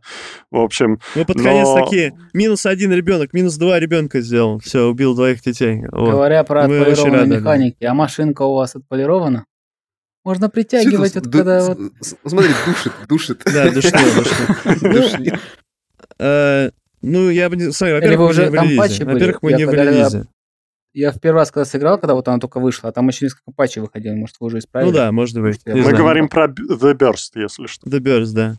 в 0.50 0.60
общем. 0.60 0.98
Мы 1.14 1.26
под 1.26 1.36
конец 1.42 1.68
но... 1.68 1.84
такие, 1.84 2.14
минус 2.32 2.64
один 2.64 2.90
ребенок, 2.92 3.34
минус 3.34 3.56
два 3.58 3.78
ребенка 3.78 4.22
сделал, 4.22 4.60
все, 4.60 4.86
убил 4.88 5.14
двоих 5.14 5.42
детей. 5.42 5.82
Говоря 5.92 6.42
про 6.42 6.64
отполированные 6.64 7.26
механики, 7.26 7.84
а 7.84 7.92
машинка 7.92 8.42
у 8.42 8.54
вас 8.54 8.74
отполирована? 8.74 9.44
Можно 10.28 10.50
притягивать, 10.50 11.14
вот 11.14 11.24
когда 11.32 11.68
вот... 11.68 11.78
Смотри, 12.26 12.50
душит, 12.66 12.92
душит. 13.08 13.42
Да, 13.46 13.70
душнет, 13.70 13.94
душнет. 14.82 15.40
Ну, 17.00 17.30
я 17.30 17.48
бы... 17.48 17.72
Смотри, 17.72 17.94
во-первых, 17.94 18.18
мы 18.18 18.26
уже 18.26 18.50
там 18.50 18.76
патчи 18.76 19.04
были. 19.04 19.14
Во-первых, 19.14 19.42
мы 19.42 19.52
не 19.54 19.64
в 19.64 19.72
релизе. 19.72 20.26
Я 20.92 21.12
в 21.12 21.20
первый 21.20 21.38
раз, 21.38 21.50
когда 21.50 21.64
сыграл, 21.64 21.96
когда 21.96 22.12
вот 22.12 22.28
она 22.28 22.38
только 22.40 22.60
вышла, 22.60 22.90
а 22.90 22.92
там 22.92 23.08
еще 23.08 23.24
несколько 23.24 23.52
патчей 23.52 23.80
выходило, 23.80 24.14
может, 24.16 24.36
вы 24.38 24.48
уже 24.48 24.58
исправили? 24.58 24.90
Ну 24.90 24.96
да, 24.96 25.12
может 25.12 25.40
быть. 25.40 25.62
Мы 25.64 25.80
знаю. 25.80 25.96
говорим 25.96 26.28
про 26.28 26.48
The 26.48 26.92
Burst, 26.92 27.30
если 27.36 27.66
что. 27.66 27.88
The 27.88 27.98
Burst, 27.98 28.34
да. 28.34 28.56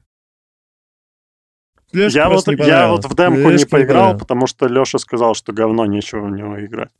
Лёшка 1.91 2.17
я 2.17 2.29
вот, 2.29 2.47
я 2.47 2.87
вот 2.89 3.05
в 3.05 3.15
демку 3.15 3.49
Лёшка 3.49 3.57
не 3.59 3.65
поиграл, 3.65 4.13
не 4.13 4.19
потому 4.19 4.47
что 4.47 4.65
Леша 4.65 4.97
сказал, 4.97 5.35
что 5.35 5.53
говно, 5.53 5.85
нечего 5.85 6.25
в 6.25 6.31
него 6.31 6.65
играть. 6.65 6.91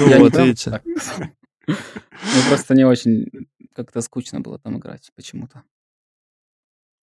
Ну 0.00 0.08
я 0.08 0.18
вот, 0.18 0.36
видите. 0.36 0.80
Ну, 1.68 2.48
просто 2.48 2.74
не 2.74 2.84
очень 2.84 3.30
как-то 3.84 4.00
скучно 4.00 4.40
было 4.40 4.58
там 4.58 4.78
играть 4.78 5.10
почему-то. 5.14 5.64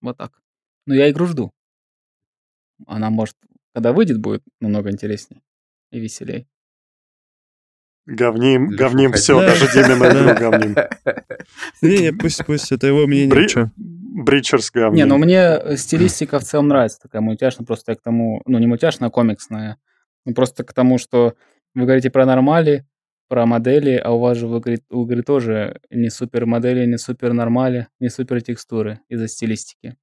Вот 0.00 0.18
так. 0.18 0.40
Но 0.86 0.94
я 0.94 1.10
игру 1.10 1.26
жду. 1.26 1.52
Она, 2.86 3.10
может, 3.10 3.36
когда 3.74 3.92
выйдет, 3.92 4.20
будет 4.20 4.42
намного 4.60 4.90
интереснее 4.90 5.42
и 5.90 5.98
веселей. 5.98 6.46
Говним, 8.06 8.68
говним 8.68 9.12
все, 9.14 9.40
даже 9.40 9.66
Диме 9.72 9.96
на 9.96 10.08
игру 10.12 10.38
говним. 10.38 10.76
Не, 11.82 11.98
не, 11.98 12.12
пусть, 12.12 12.44
пусть, 12.46 12.70
это 12.70 12.86
его 12.86 13.06
мнение. 13.06 13.30
Бри... 13.30 13.48
Бричерс 13.76 14.70
говним. 14.70 14.96
Не, 14.96 15.04
ну 15.04 15.18
мне 15.18 15.76
стилистика 15.76 16.38
в 16.38 16.44
целом 16.44 16.68
нравится, 16.68 17.00
такая 17.00 17.20
мультяшная, 17.20 17.66
просто 17.66 17.92
я 17.92 17.96
к 17.96 18.02
тому, 18.02 18.42
ну 18.46 18.58
не 18.58 18.66
мультяшная, 18.66 19.08
а 19.08 19.10
комиксная. 19.10 19.78
Ну 20.24 20.34
просто 20.34 20.62
к 20.62 20.72
тому, 20.72 20.98
что 20.98 21.34
вы 21.74 21.82
говорите 21.82 22.10
про 22.10 22.24
нормали, 22.24 22.86
про 23.28 23.46
модели, 23.46 24.00
а 24.02 24.12
у 24.12 24.20
вас 24.20 24.38
же 24.38 24.46
в 24.46 24.58
игре, 24.58 24.78
в 24.90 25.06
игре 25.06 25.22
тоже 25.22 25.80
не 25.90 26.10
супер 26.10 26.46
модели, 26.46 26.86
не 26.86 26.98
супер 26.98 27.32
нормали, 27.32 27.88
не 28.00 28.08
супер 28.08 28.42
текстуры 28.42 29.00
из-за 29.08 29.28
стилистики. 29.28 29.96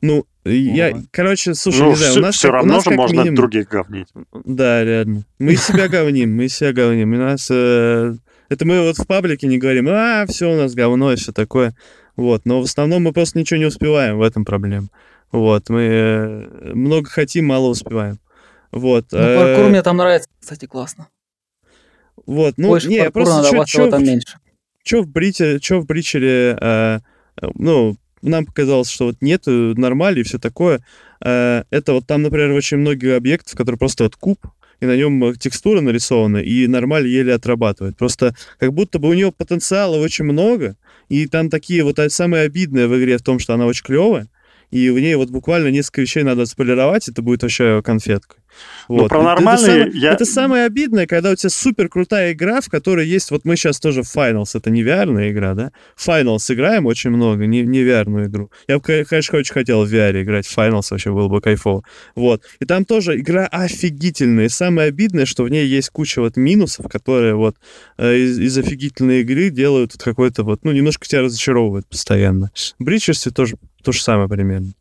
Ну, 0.00 0.24
я, 0.44 0.92
короче, 1.10 1.54
слушай, 1.54 1.80
ну, 1.80 1.90
не 1.90 1.96
знаю, 1.96 2.12
все, 2.12 2.20
у 2.20 2.22
нас 2.22 2.34
все 2.36 2.48
как, 2.48 2.54
равно 2.54 2.72
у 2.72 2.76
нас 2.76 2.84
же 2.84 2.90
можно 2.90 3.16
минимум... 3.16 3.34
других 3.36 3.68
говнить. 3.68 4.08
Да, 4.44 4.84
реально. 4.84 5.24
Мы 5.38 5.56
себя 5.56 5.88
говним, 5.88 6.34
мы 6.34 6.48
себя 6.48 6.72
говним. 6.72 7.12
У 7.12 7.16
нас... 7.16 7.48
Э... 7.50 8.14
Это 8.48 8.66
мы 8.66 8.82
вот 8.82 8.98
в 8.98 9.06
паблике 9.06 9.46
не 9.46 9.58
говорим, 9.58 9.88
а, 9.88 10.26
все 10.26 10.52
у 10.52 10.56
нас 10.56 10.74
говно 10.74 11.12
и 11.12 11.16
все 11.16 11.32
такое. 11.32 11.74
Вот, 12.16 12.42
но 12.44 12.60
в 12.60 12.64
основном 12.64 13.04
мы 13.04 13.12
просто 13.12 13.38
ничего 13.38 13.58
не 13.58 13.64
успеваем, 13.64 14.18
в 14.18 14.22
этом 14.22 14.44
проблема. 14.44 14.88
Вот, 15.30 15.70
мы 15.70 15.80
э, 15.80 16.74
много 16.74 17.08
хотим, 17.08 17.46
мало 17.46 17.68
успеваем. 17.68 18.18
Вот. 18.70 19.06
Ну, 19.10 19.18
паркур 19.18 19.70
мне 19.70 19.82
там 19.82 19.96
нравится, 19.96 20.28
кстати, 20.38 20.66
классно. 20.66 21.08
Вот, 22.26 22.54
ну, 22.56 22.68
Больше 22.68 22.88
не, 22.88 23.10
просто 23.10 23.48
чё, 23.50 23.64
чё, 23.64 23.90
там 23.90 24.04
меньше. 24.04 24.38
Чё 24.82 25.02
в, 25.02 25.08
Брите, 25.08 25.58
чё 25.60 25.80
в 25.80 25.86
Бричере, 25.86 26.56
э, 26.60 27.00
ну, 27.54 27.96
нам 28.22 28.46
показалось, 28.46 28.90
что 28.90 29.06
вот 29.06 29.16
нет 29.20 29.42
нормали 29.46 30.20
и 30.20 30.22
все 30.22 30.38
такое. 30.38 30.84
Э, 31.24 31.64
это 31.70 31.92
вот 31.92 32.06
там, 32.06 32.22
например, 32.22 32.50
очень 32.52 32.78
много 32.78 33.16
объектов, 33.16 33.56
которые 33.56 33.78
просто 33.78 34.04
вот 34.04 34.16
куб, 34.16 34.38
и 34.80 34.86
на 34.86 34.96
нем 34.96 35.34
текстура 35.36 35.80
нарисована, 35.80 36.38
и 36.38 36.66
нормаль 36.66 37.06
еле 37.06 37.34
отрабатывает. 37.34 37.96
Просто 37.96 38.34
как 38.58 38.72
будто 38.72 38.98
бы 38.98 39.08
у 39.08 39.14
него 39.14 39.30
потенциала 39.30 39.96
очень 39.96 40.24
много, 40.24 40.76
и 41.08 41.26
там 41.26 41.50
такие 41.50 41.84
вот 41.84 41.98
а, 41.98 42.10
самые 42.10 42.44
обидные 42.44 42.88
в 42.88 42.98
игре 42.98 43.18
в 43.18 43.22
том, 43.22 43.38
что 43.38 43.54
она 43.54 43.66
очень 43.66 43.84
клевая, 43.84 44.28
и 44.72 44.90
в 44.90 44.98
ней 44.98 45.14
вот 45.14 45.30
буквально 45.30 45.68
несколько 45.68 46.00
вещей 46.00 46.22
надо 46.24 46.46
сполировать, 46.46 47.08
это 47.08 47.22
будет 47.22 47.42
вообще 47.42 47.82
конфетка. 47.84 48.36
Ну, 48.88 48.96
вот. 48.96 49.02
Ну, 49.02 49.08
про 49.08 49.22
нормальные... 49.22 49.76
Это, 49.76 49.88
это, 49.88 49.96
я... 49.98 50.12
это 50.12 50.24
самое 50.24 50.64
обидное, 50.64 51.06
когда 51.06 51.30
у 51.30 51.34
тебя 51.34 51.50
супер 51.50 51.88
крутая 51.88 52.32
игра, 52.32 52.60
в 52.60 52.68
которой 52.68 53.06
есть... 53.06 53.30
Вот 53.30 53.44
мы 53.44 53.56
сейчас 53.56 53.80
тоже 53.80 54.02
в 54.02 54.16
Finals, 54.16 54.50
это 54.54 54.70
не 54.70 54.82
vr 54.82 55.30
игра, 55.30 55.54
да? 55.54 55.72
Finals 55.96 56.52
играем 56.52 56.86
очень 56.86 57.10
много, 57.10 57.46
не, 57.46 57.62
не 57.62 57.80
vr 57.80 58.26
игру. 58.26 58.50
Я 58.68 58.78
бы, 58.78 59.04
конечно, 59.08 59.38
очень 59.38 59.52
хотел 59.52 59.84
в 59.84 59.92
VR 59.92 60.22
играть. 60.22 60.46
В 60.46 60.56
Finals 60.56 60.88
вообще 60.90 61.12
было 61.12 61.28
бы 61.28 61.40
кайфово. 61.40 61.84
Вот. 62.14 62.42
И 62.60 62.64
там 62.64 62.84
тоже 62.84 63.18
игра 63.18 63.46
офигительная. 63.46 64.46
И 64.46 64.48
самое 64.48 64.88
обидное, 64.88 65.26
что 65.26 65.44
в 65.44 65.48
ней 65.48 65.66
есть 65.66 65.90
куча 65.90 66.20
вот 66.20 66.36
минусов, 66.36 66.88
которые 66.88 67.34
вот 67.34 67.56
э, 67.98 68.16
из, 68.16 68.38
из 68.38 68.58
офигительной 68.58 69.20
игры 69.22 69.50
делают 69.50 69.92
вот 69.94 70.02
какой-то 70.02 70.44
вот... 70.44 70.64
Ну, 70.64 70.72
немножко 70.72 71.06
тебя 71.06 71.22
разочаровывают 71.22 71.86
постоянно. 71.86 72.50
В 72.78 72.84
Бричерсе 72.84 73.30
тоже 73.30 73.56
то 73.82 73.92
же 73.92 74.02
самое 74.02 74.28
примерно. 74.28 74.72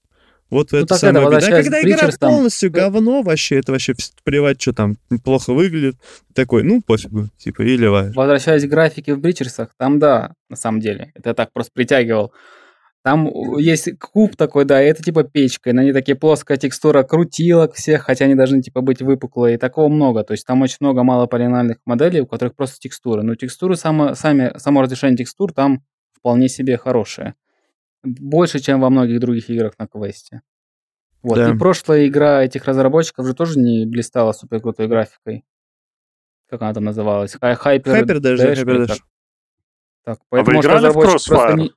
Вот 0.51 0.73
ну, 0.73 0.79
это 0.79 0.95
самое 0.95 1.25
это, 1.27 1.47
а 1.47 1.63
когда 1.63 1.81
игра 1.81 2.09
там... 2.19 2.33
полностью 2.33 2.71
говно 2.71 3.21
вообще, 3.21 3.59
это 3.59 3.71
вообще 3.71 3.95
плевать, 4.25 4.61
что 4.61 4.73
там 4.73 4.97
плохо 5.23 5.53
выглядит. 5.53 5.95
Такой, 6.35 6.63
ну, 6.63 6.81
пофигу, 6.81 7.29
типа, 7.37 7.61
и 7.61 7.77
ливаешь. 7.77 8.13
Возвращаясь 8.13 8.65
к 8.65 8.69
графике 8.69 9.15
в 9.15 9.19
Бричерсах, 9.19 9.69
там, 9.77 9.97
да, 9.97 10.33
на 10.49 10.57
самом 10.57 10.81
деле, 10.81 11.13
это 11.15 11.29
я 11.29 11.33
так 11.33 11.53
просто 11.53 11.71
притягивал. 11.73 12.33
Там 13.03 13.31
есть 13.57 13.97
куб 13.97 14.35
такой, 14.35 14.65
да, 14.65 14.83
и 14.83 14.87
это 14.87 15.01
типа 15.01 15.23
печка, 15.23 15.71
и 15.71 15.73
на 15.73 15.83
ней 15.83 15.93
такие 15.93 16.15
плоская 16.15 16.57
текстура 16.57 17.01
крутилок 17.01 17.73
всех, 17.73 18.03
хотя 18.03 18.25
они 18.25 18.35
должны 18.35 18.61
типа 18.61 18.81
быть 18.81 19.01
выпуклые, 19.01 19.55
и 19.55 19.57
такого 19.57 19.87
много. 19.87 20.23
То 20.23 20.33
есть 20.33 20.45
там 20.45 20.61
очень 20.61 20.77
много 20.81 21.01
малополинальных 21.01 21.77
моделей, 21.85 22.21
у 22.21 22.27
которых 22.27 22.55
просто 22.55 22.77
текстуры. 22.79 23.23
Но 23.23 23.33
текстуры, 23.35 23.75
само, 23.75 24.13
сами, 24.13 24.51
само 24.57 24.83
разрешение 24.83 25.17
текстур 25.17 25.51
там 25.51 25.83
вполне 26.13 26.47
себе 26.47 26.77
хорошее. 26.77 27.33
Больше, 28.03 28.59
чем 28.59 28.81
во 28.81 28.89
многих 28.89 29.19
других 29.19 29.49
играх 29.49 29.73
на 29.77 29.87
квесте. 29.87 30.41
Вот. 31.21 31.35
Да. 31.35 31.51
И 31.51 31.57
прошлая 31.57 32.07
игра 32.07 32.43
этих 32.43 32.65
разработчиков 32.65 33.25
же 33.27 33.33
тоже 33.33 33.59
не 33.59 33.85
блистала 33.85 34.31
супер 34.31 34.59
крутой 34.59 34.87
графикой. 34.87 35.45
Как 36.49 36.61
она 36.63 36.73
там 36.73 36.83
называлась? 36.83 37.35
Hyper, 37.35 37.83
Hyper 37.83 38.19
Dash. 38.19 38.37
Hyper 38.37 38.85
Dash. 38.85 38.99
Так, 40.03 40.19
поэтому, 40.29 40.57
а 40.57 40.61
вы 40.61 40.65
играли 40.65 40.89
в 40.89 40.97
Crossfire? 40.97 41.55
Не, 41.55 41.71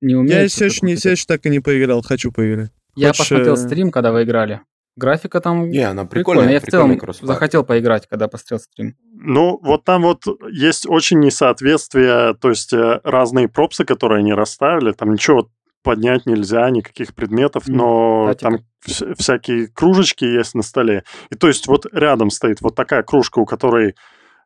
не 0.00 0.14
умеете, 0.14 0.42
я 0.42 0.48
все 0.48 0.64
еще, 0.66 0.86
не, 0.86 0.96
все 0.96 1.10
еще 1.10 1.26
так 1.26 1.44
и 1.44 1.50
не 1.50 1.60
поиграл, 1.60 2.00
хочу 2.02 2.32
поиграть. 2.32 2.72
Я 2.96 3.08
Хочешь... 3.08 3.28
посмотрел 3.28 3.56
стрим, 3.56 3.90
когда 3.90 4.12
вы 4.12 4.24
играли. 4.24 4.62
Графика 5.00 5.40
там 5.40 5.68
не, 5.70 5.78
она 5.80 6.04
прикольная. 6.04 6.44
прикольная. 6.44 6.52
Я 6.52 6.60
в 6.60 6.64
целом 6.64 6.92
Crossfire. 6.92 7.26
захотел 7.26 7.64
поиграть, 7.64 8.06
когда 8.06 8.28
посмотрел 8.28 8.60
стрим. 8.60 8.94
Ну, 9.12 9.58
вот 9.62 9.84
там 9.84 10.02
вот 10.02 10.24
есть 10.50 10.86
очень 10.88 11.18
несоответствие, 11.18 12.34
то 12.34 12.50
есть 12.50 12.72
э, 12.72 13.00
разные 13.02 13.48
пропсы, 13.48 13.84
которые 13.84 14.20
они 14.20 14.32
расставили, 14.34 14.92
там 14.92 15.12
ничего 15.12 15.48
поднять 15.82 16.26
нельзя, 16.26 16.68
никаких 16.70 17.14
предметов, 17.14 17.64
но 17.66 18.30
mm, 18.30 18.34
там 18.34 18.58
вс- 18.86 19.14
всякие 19.18 19.68
кружечки 19.68 20.24
есть 20.24 20.54
на 20.54 20.62
столе. 20.62 21.04
И 21.30 21.34
то 21.34 21.48
есть 21.48 21.66
вот 21.66 21.86
рядом 21.92 22.30
стоит 22.30 22.60
вот 22.60 22.74
такая 22.74 23.02
кружка, 23.02 23.38
у 23.38 23.46
которой 23.46 23.94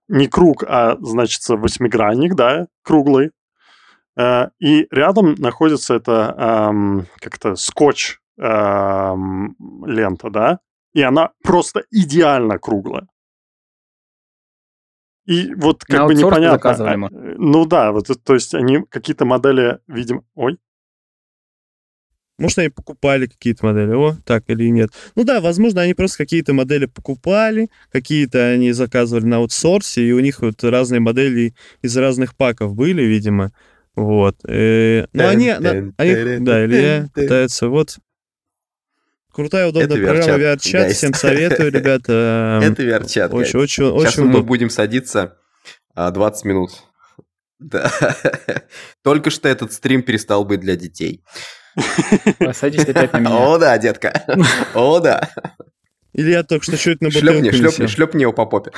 не 0.08 0.28
круг, 0.28 0.64
а, 0.66 0.96
значит, 1.00 1.40
восьмигранник, 1.48 2.34
да, 2.34 2.66
круглый. 2.82 3.30
Э, 4.16 4.48
и 4.60 4.86
рядом 4.90 5.34
находится 5.38 5.94
это 5.94 6.34
эм, 6.70 7.06
как-то 7.20 7.56
скотч 7.56 8.18
лента, 8.36 10.30
да, 10.30 10.60
и 10.92 11.02
она 11.02 11.30
просто 11.42 11.84
идеально 11.90 12.58
круглая. 12.58 13.06
И 15.26 15.54
вот 15.54 15.84
как 15.84 16.00
На 16.00 16.06
бы 16.06 16.14
непонятно. 16.14 16.70
А, 16.70 16.96
ну 17.38 17.64
да, 17.64 17.92
вот 17.92 18.08
то 18.24 18.34
есть 18.34 18.54
они 18.54 18.84
какие-то 18.90 19.24
модели, 19.24 19.78
видимо, 19.86 20.22
ой, 20.34 20.58
может, 22.36 22.58
они 22.58 22.68
покупали 22.68 23.26
какие-то 23.26 23.64
модели, 23.64 23.92
о, 23.92 24.16
так 24.24 24.44
или 24.48 24.68
нет. 24.68 24.90
Ну 25.14 25.22
да, 25.22 25.40
возможно, 25.40 25.82
они 25.82 25.94
просто 25.94 26.18
какие-то 26.18 26.52
модели 26.52 26.86
покупали, 26.86 27.68
какие-то 27.92 28.50
они 28.50 28.72
заказывали 28.72 29.24
на 29.24 29.36
аутсорсе, 29.36 30.02
и 30.02 30.12
у 30.12 30.18
них 30.18 30.40
вот 30.40 30.62
разные 30.64 31.00
модели 31.00 31.54
из 31.82 31.96
разных 31.96 32.36
паков 32.36 32.74
были, 32.74 33.02
видимо. 33.02 33.52
Вот. 33.94 34.36
Э, 34.48 35.06
но 35.12 35.28
они, 35.28 35.48
они, 35.50 35.92
да, 36.40 36.64
Илья 36.64 37.08
пытается, 37.14 37.68
вот. 37.68 37.98
Крутая, 39.34 39.66
удобная 39.66 39.96
это 39.96 40.06
программа 40.06 40.38
VR-чат. 40.38 40.92
Всем 40.92 41.12
советую, 41.12 41.72
ребята. 41.72 42.60
Это 42.62 42.82
VR-чат. 42.84 43.34
Очень, 43.34 43.58
очень, 43.58 44.00
Сейчас 44.00 44.18
мы 44.18 44.44
будем 44.44 44.70
садиться 44.70 45.38
20 45.96 46.44
а, 46.44 46.48
минут. 46.48 46.70
Да. 47.60 47.90
Только 49.02 49.30
что 49.30 49.48
этот 49.48 49.72
стрим 49.72 50.02
перестал 50.02 50.44
быть 50.44 50.60
для 50.60 50.76
детей. 50.76 51.24
Садись 52.52 52.84
опять 52.84 53.12
на 53.14 53.20
меня. 53.20 53.30
О, 53.54 53.58
да, 53.58 53.78
детка. 53.78 54.12
О, 54.74 55.00
да. 55.00 55.30
Или 56.12 56.32
я 56.32 56.42
только 56.42 56.64
что 56.64 56.76
чуть 56.76 57.00
на 57.00 57.08
бутылку 57.08 57.26
Шлепни, 57.26 57.50
шлепни, 57.52 57.86
шлепни 57.86 58.22
его 58.22 58.32
по 58.32 58.44
попе. 58.44 58.72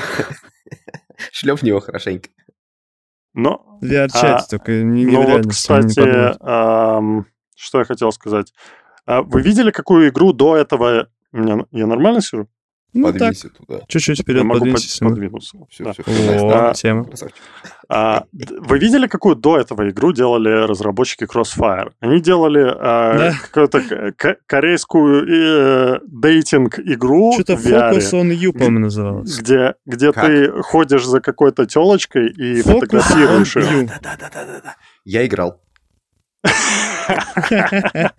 Шлепни 1.32 1.70
его 1.70 1.80
хорошенько. 1.80 2.28
Но... 3.34 3.78
VR-чате 3.82 4.26
а, 4.26 4.46
только 4.48 4.82
не 4.82 5.06
Ну 5.06 5.22
вот, 5.22 5.48
кстати, 5.48 5.94
что 7.56 7.78
я 7.78 7.84
хотел 7.84 8.12
сказать. 8.12 8.52
А 9.06 9.22
вы 9.22 9.40
видели, 9.40 9.70
какую 9.70 10.08
игру 10.08 10.32
до 10.32 10.56
этого... 10.56 11.08
Я 11.32 11.86
нормально 11.86 12.20
сижу? 12.20 12.48
Ну, 12.96 13.12
Подвинься 13.12 13.50
так, 13.50 13.58
туда. 13.58 13.80
Чуть-чуть 13.88 14.22
вперед 14.22 14.42
я 14.42 14.48
подвинься. 14.48 15.04
Могу 15.04 15.16
подвинуться. 15.16 15.58
Все, 15.68 15.84
да. 15.84 15.92
все, 15.92 16.02
все. 16.02 16.48
О, 16.48 16.72
тема. 16.72 17.06
А, 17.88 18.24
вы 18.32 18.78
видели, 18.78 19.06
какую 19.06 19.36
до 19.36 19.58
этого 19.58 19.90
игру 19.90 20.12
делали 20.12 20.48
разработчики 20.66 21.24
Crossfire? 21.24 21.92
Они 22.00 22.20
делали 22.22 22.64
а, 22.66 23.18
да. 23.18 23.34
какую-то 23.50 24.14
корейскую 24.46 25.26
э, 25.28 26.00
дейтинг-игру 26.06 27.34
Что-то 27.34 27.54
Focus 27.54 28.12
on 28.12 28.30
You, 28.30 28.52
по-моему, 28.52 28.78
называлось. 28.78 29.38
Где, 29.38 29.74
где 29.84 30.12
ты 30.12 30.62
ходишь 30.62 31.04
за 31.04 31.20
какой-то 31.20 31.66
телочкой 31.66 32.30
и 32.30 32.60
Focus 32.60 32.80
фотографируешь 32.80 33.56
ее. 33.56 33.90
Да-да-да. 34.02 34.76
Я 35.04 35.26
играл. 35.26 35.60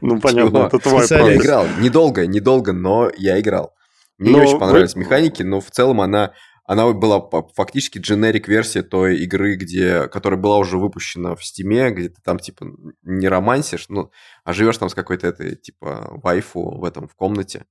Ну, 0.00 0.20
понятно, 0.20 0.66
это 0.66 0.78
твой 0.78 1.06
Я 1.08 1.36
играл. 1.36 1.66
Недолго, 1.78 2.26
недолго, 2.26 2.72
но 2.72 3.10
я 3.16 3.40
играл. 3.40 3.72
Мне 4.18 4.34
не 4.34 4.40
очень 4.40 4.58
понравились 4.58 4.96
механики, 4.96 5.42
но 5.42 5.60
в 5.60 5.70
целом 5.70 6.00
она 6.00 6.32
она 6.66 6.92
была 6.92 7.22
фактически 7.54 7.98
дженерик-версия 7.98 8.82
той 8.82 9.18
игры, 9.18 9.54
где, 9.54 10.08
которая 10.08 10.38
была 10.38 10.58
уже 10.58 10.78
выпущена 10.78 11.36
в 11.36 11.44
Стиме, 11.44 11.90
где 11.90 12.08
ты 12.08 12.20
там, 12.24 12.38
типа, 12.40 12.66
не 13.02 13.28
романсишь, 13.28 13.86
ну, 13.88 14.10
а 14.44 14.52
живешь 14.52 14.76
там 14.76 14.88
с 14.88 14.94
какой-то 14.94 15.28
этой, 15.28 15.54
типа, 15.54 16.18
вайфу 16.22 16.76
в 16.76 16.84
этом, 16.84 17.06
в 17.06 17.14
комнате. 17.14 17.66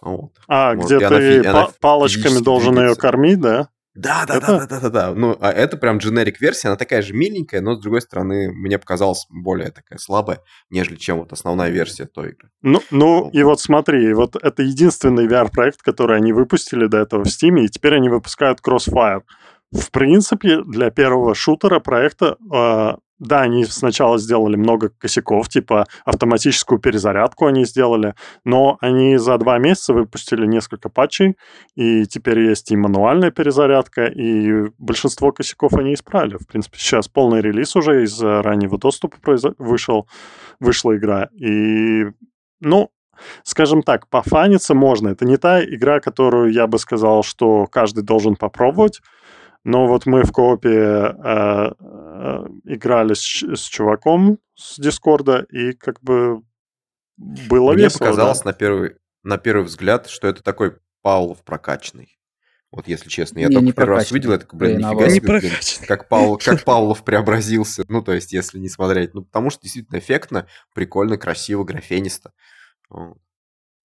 Вот. 0.00 0.32
А, 0.48 0.74
вот. 0.74 0.84
где 0.84 1.00
ты 1.00 1.44
она, 1.44 1.70
палочками 1.80 2.38
должен 2.38 2.74
двигается. 2.74 2.98
ее 2.98 3.00
кормить, 3.00 3.40
да? 3.40 3.68
Да, 3.94 4.24
да, 4.26 4.38
да, 4.38 4.46
да, 4.46 4.66
да, 4.66 4.80
да, 4.80 4.88
да. 4.88 5.14
Ну, 5.14 5.36
а 5.40 5.50
это 5.50 5.76
прям 5.76 5.98
дженерик 5.98 6.40
версия, 6.40 6.68
она 6.68 6.76
такая 6.76 7.02
же 7.02 7.12
миленькая, 7.12 7.60
но 7.60 7.74
с 7.74 7.80
другой 7.80 8.00
стороны, 8.00 8.52
мне 8.52 8.78
показалась 8.78 9.26
более 9.28 9.70
такая 9.70 9.98
слабая, 9.98 10.40
нежели 10.70 10.96
чем 10.96 11.18
вот 11.18 11.32
основная 11.32 11.70
версия 11.70 12.06
той 12.06 12.30
игры. 12.30 12.50
Ну, 12.62 12.80
ну 12.92 13.28
и 13.30 13.42
вот 13.42 13.60
смотри, 13.60 14.12
вот 14.14 14.36
это 14.36 14.62
единственный 14.62 15.26
VR-проект, 15.26 15.82
который 15.82 16.16
они 16.16 16.32
выпустили 16.32 16.86
до 16.86 16.98
этого 16.98 17.24
в 17.24 17.26
Steam, 17.26 17.60
и 17.60 17.68
теперь 17.68 17.96
они 17.96 18.08
выпускают 18.08 18.60
Crossfire. 18.60 19.22
В 19.72 19.90
принципе, 19.90 20.62
для 20.62 20.90
первого 20.90 21.34
шутера 21.34 21.80
проекта 21.80 22.36
э, 22.52 22.94
да, 23.20 23.42
они 23.42 23.64
сначала 23.66 24.18
сделали 24.18 24.56
много 24.56 24.88
косяков, 24.88 25.48
типа 25.48 25.86
автоматическую 26.04 26.80
перезарядку 26.80 27.46
они 27.46 27.64
сделали, 27.64 28.14
но 28.44 28.78
они 28.80 29.18
за 29.18 29.36
два 29.36 29.58
месяца 29.58 29.92
выпустили 29.92 30.46
несколько 30.46 30.88
патчей, 30.88 31.36
и 31.76 32.06
теперь 32.06 32.40
есть 32.40 32.72
и 32.72 32.76
мануальная 32.76 33.30
перезарядка, 33.30 34.06
и 34.06 34.70
большинство 34.78 35.32
косяков 35.32 35.74
они 35.74 35.94
исправили. 35.94 36.38
В 36.38 36.46
принципе, 36.46 36.78
сейчас 36.78 37.08
полный 37.08 37.42
релиз 37.42 37.76
уже 37.76 38.04
из 38.04 38.20
раннего 38.20 38.78
доступа 38.78 39.18
вышел, 39.58 40.08
вышла 40.58 40.96
игра. 40.96 41.28
И, 41.34 42.06
ну, 42.60 42.90
скажем 43.42 43.82
так, 43.82 44.08
пофаниться 44.08 44.74
можно. 44.74 45.08
Это 45.08 45.26
не 45.26 45.36
та 45.36 45.62
игра, 45.62 46.00
которую 46.00 46.52
я 46.52 46.66
бы 46.66 46.78
сказал, 46.78 47.22
что 47.22 47.66
каждый 47.66 48.02
должен 48.02 48.34
попробовать, 48.36 49.02
но 49.64 49.86
вот 49.86 50.06
мы 50.06 50.22
в 50.22 50.32
коопе 50.32 50.70
э, 50.70 51.14
э, 51.18 52.44
играли 52.64 53.14
с, 53.14 53.42
с 53.42 53.62
чуваком 53.64 54.38
с 54.54 54.78
Дискорда, 54.78 55.46
и 55.50 55.72
как 55.72 56.00
бы 56.02 56.42
было 57.16 57.72
Мне 57.72 57.84
весело. 57.84 58.04
Мне 58.04 58.10
показалось 58.10 58.40
да. 58.40 58.50
на, 58.50 58.52
первый, 58.54 58.96
на 59.22 59.38
первый 59.38 59.64
взгляд, 59.64 60.08
что 60.08 60.28
это 60.28 60.42
такой 60.42 60.76
Павлов 61.02 61.44
прокачанный. 61.44 62.16
Вот 62.70 62.86
если 62.86 63.08
честно, 63.08 63.40
я 63.40 63.48
не, 63.48 63.54
только 63.54 63.66
не 63.66 63.72
первый 63.72 63.96
раз 63.96 64.12
увидел, 64.12 64.32
это, 64.32 64.46
блин, 64.52 64.76
блин 64.76 64.88
нифига 64.88 65.10
себе, 65.10 65.40
блин, 65.40 65.52
как, 65.88 66.08
Павел, 66.08 66.36
как 66.44 66.64
Павлов 66.64 67.04
преобразился. 67.04 67.84
Ну, 67.88 68.00
то 68.00 68.12
есть, 68.12 68.32
если 68.32 68.58
не 68.58 68.68
смотреть. 68.68 69.12
Ну, 69.12 69.24
потому 69.24 69.50
что 69.50 69.62
действительно 69.62 69.98
эффектно, 69.98 70.46
прикольно, 70.72 71.18
красиво, 71.18 71.64
графенисто. 71.64 72.32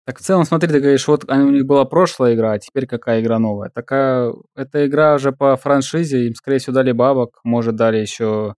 Так 0.06 0.20
в 0.20 0.22
целом, 0.22 0.44
смотри, 0.44 0.70
ты 0.70 0.80
говоришь, 0.80 1.08
вот 1.08 1.30
у 1.30 1.50
них 1.50 1.66
была 1.66 1.86
прошлая 1.86 2.36
игра, 2.36 2.54
а 2.54 2.60
теперь 2.60 2.88
какая 2.88 3.22
игра 3.22 3.40
новая. 3.40 3.70
Такая, 3.70 4.34
эта 4.56 4.86
игра 4.86 5.16
уже 5.16 5.32
по 5.32 5.56
франшизе, 5.56 6.28
им, 6.28 6.36
скорее 6.36 6.60
всего, 6.60 6.74
дали 6.74 6.92
бабок, 6.92 7.40
может, 7.44 7.76
дали 7.76 8.00
еще 8.00 8.56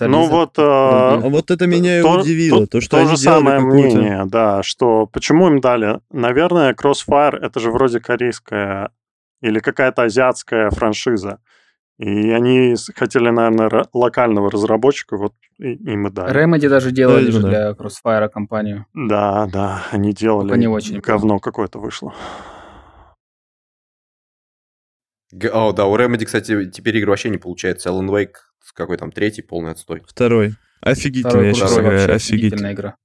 ну 0.00 0.26
вот, 0.26 0.58
а, 0.58 1.16
вот 1.16 1.50
это 1.50 1.66
меня 1.66 2.02
то, 2.02 2.20
удивило, 2.20 2.66
то, 2.66 2.72
то 2.72 2.80
что 2.82 2.98
то 2.98 3.06
же 3.06 3.16
самое 3.16 3.60
мнение, 3.60 4.24
да, 4.26 4.62
что 4.62 5.06
почему 5.06 5.48
им 5.48 5.60
дали? 5.60 6.00
Наверное, 6.10 6.74
Crossfire 6.74 7.36
это 7.36 7.60
же 7.60 7.70
вроде 7.70 8.00
корейская 8.00 8.90
или 9.40 9.58
какая-то 9.58 10.02
азиатская 10.02 10.70
франшиза. 10.70 11.38
И 11.98 12.30
они 12.30 12.74
хотели, 12.94 13.30
наверное, 13.30 13.86
локального 13.92 14.50
разработчика, 14.50 15.16
вот 15.16 15.32
им 15.58 16.06
и 16.06 16.10
дали. 16.10 16.34
Remedy 16.34 16.68
даже 16.68 16.90
делали 16.90 17.30
же 17.30 17.40
для 17.40 17.70
Crossfire 17.70 18.28
компанию. 18.28 18.86
Да, 18.92 19.46
да, 19.46 19.84
они 19.90 20.12
делали. 20.12 20.48
Только 20.48 20.60
не 20.60 20.68
очень. 20.68 21.00
Говно 21.00 21.38
какое-то 21.38 21.78
вышло. 21.78 22.14
О, 25.52 25.72
да, 25.72 25.86
у 25.86 25.96
Remedy, 25.96 26.24
кстати, 26.24 26.70
теперь 26.70 26.98
игры 26.98 27.10
вообще 27.10 27.30
не 27.30 27.38
получается. 27.38 27.90
Alan 27.90 28.08
Wake 28.08 28.34
какой 28.76 28.96
там 28.96 29.10
третий 29.10 29.42
полный 29.42 29.72
отстой. 29.72 30.02
Второй. 30.06 30.54
Офигительная, 30.80 31.54
Второй, 31.54 31.82
я 31.82 31.90
вообще 31.90 32.12
офигительная 32.12 32.74
игра. 32.74 32.96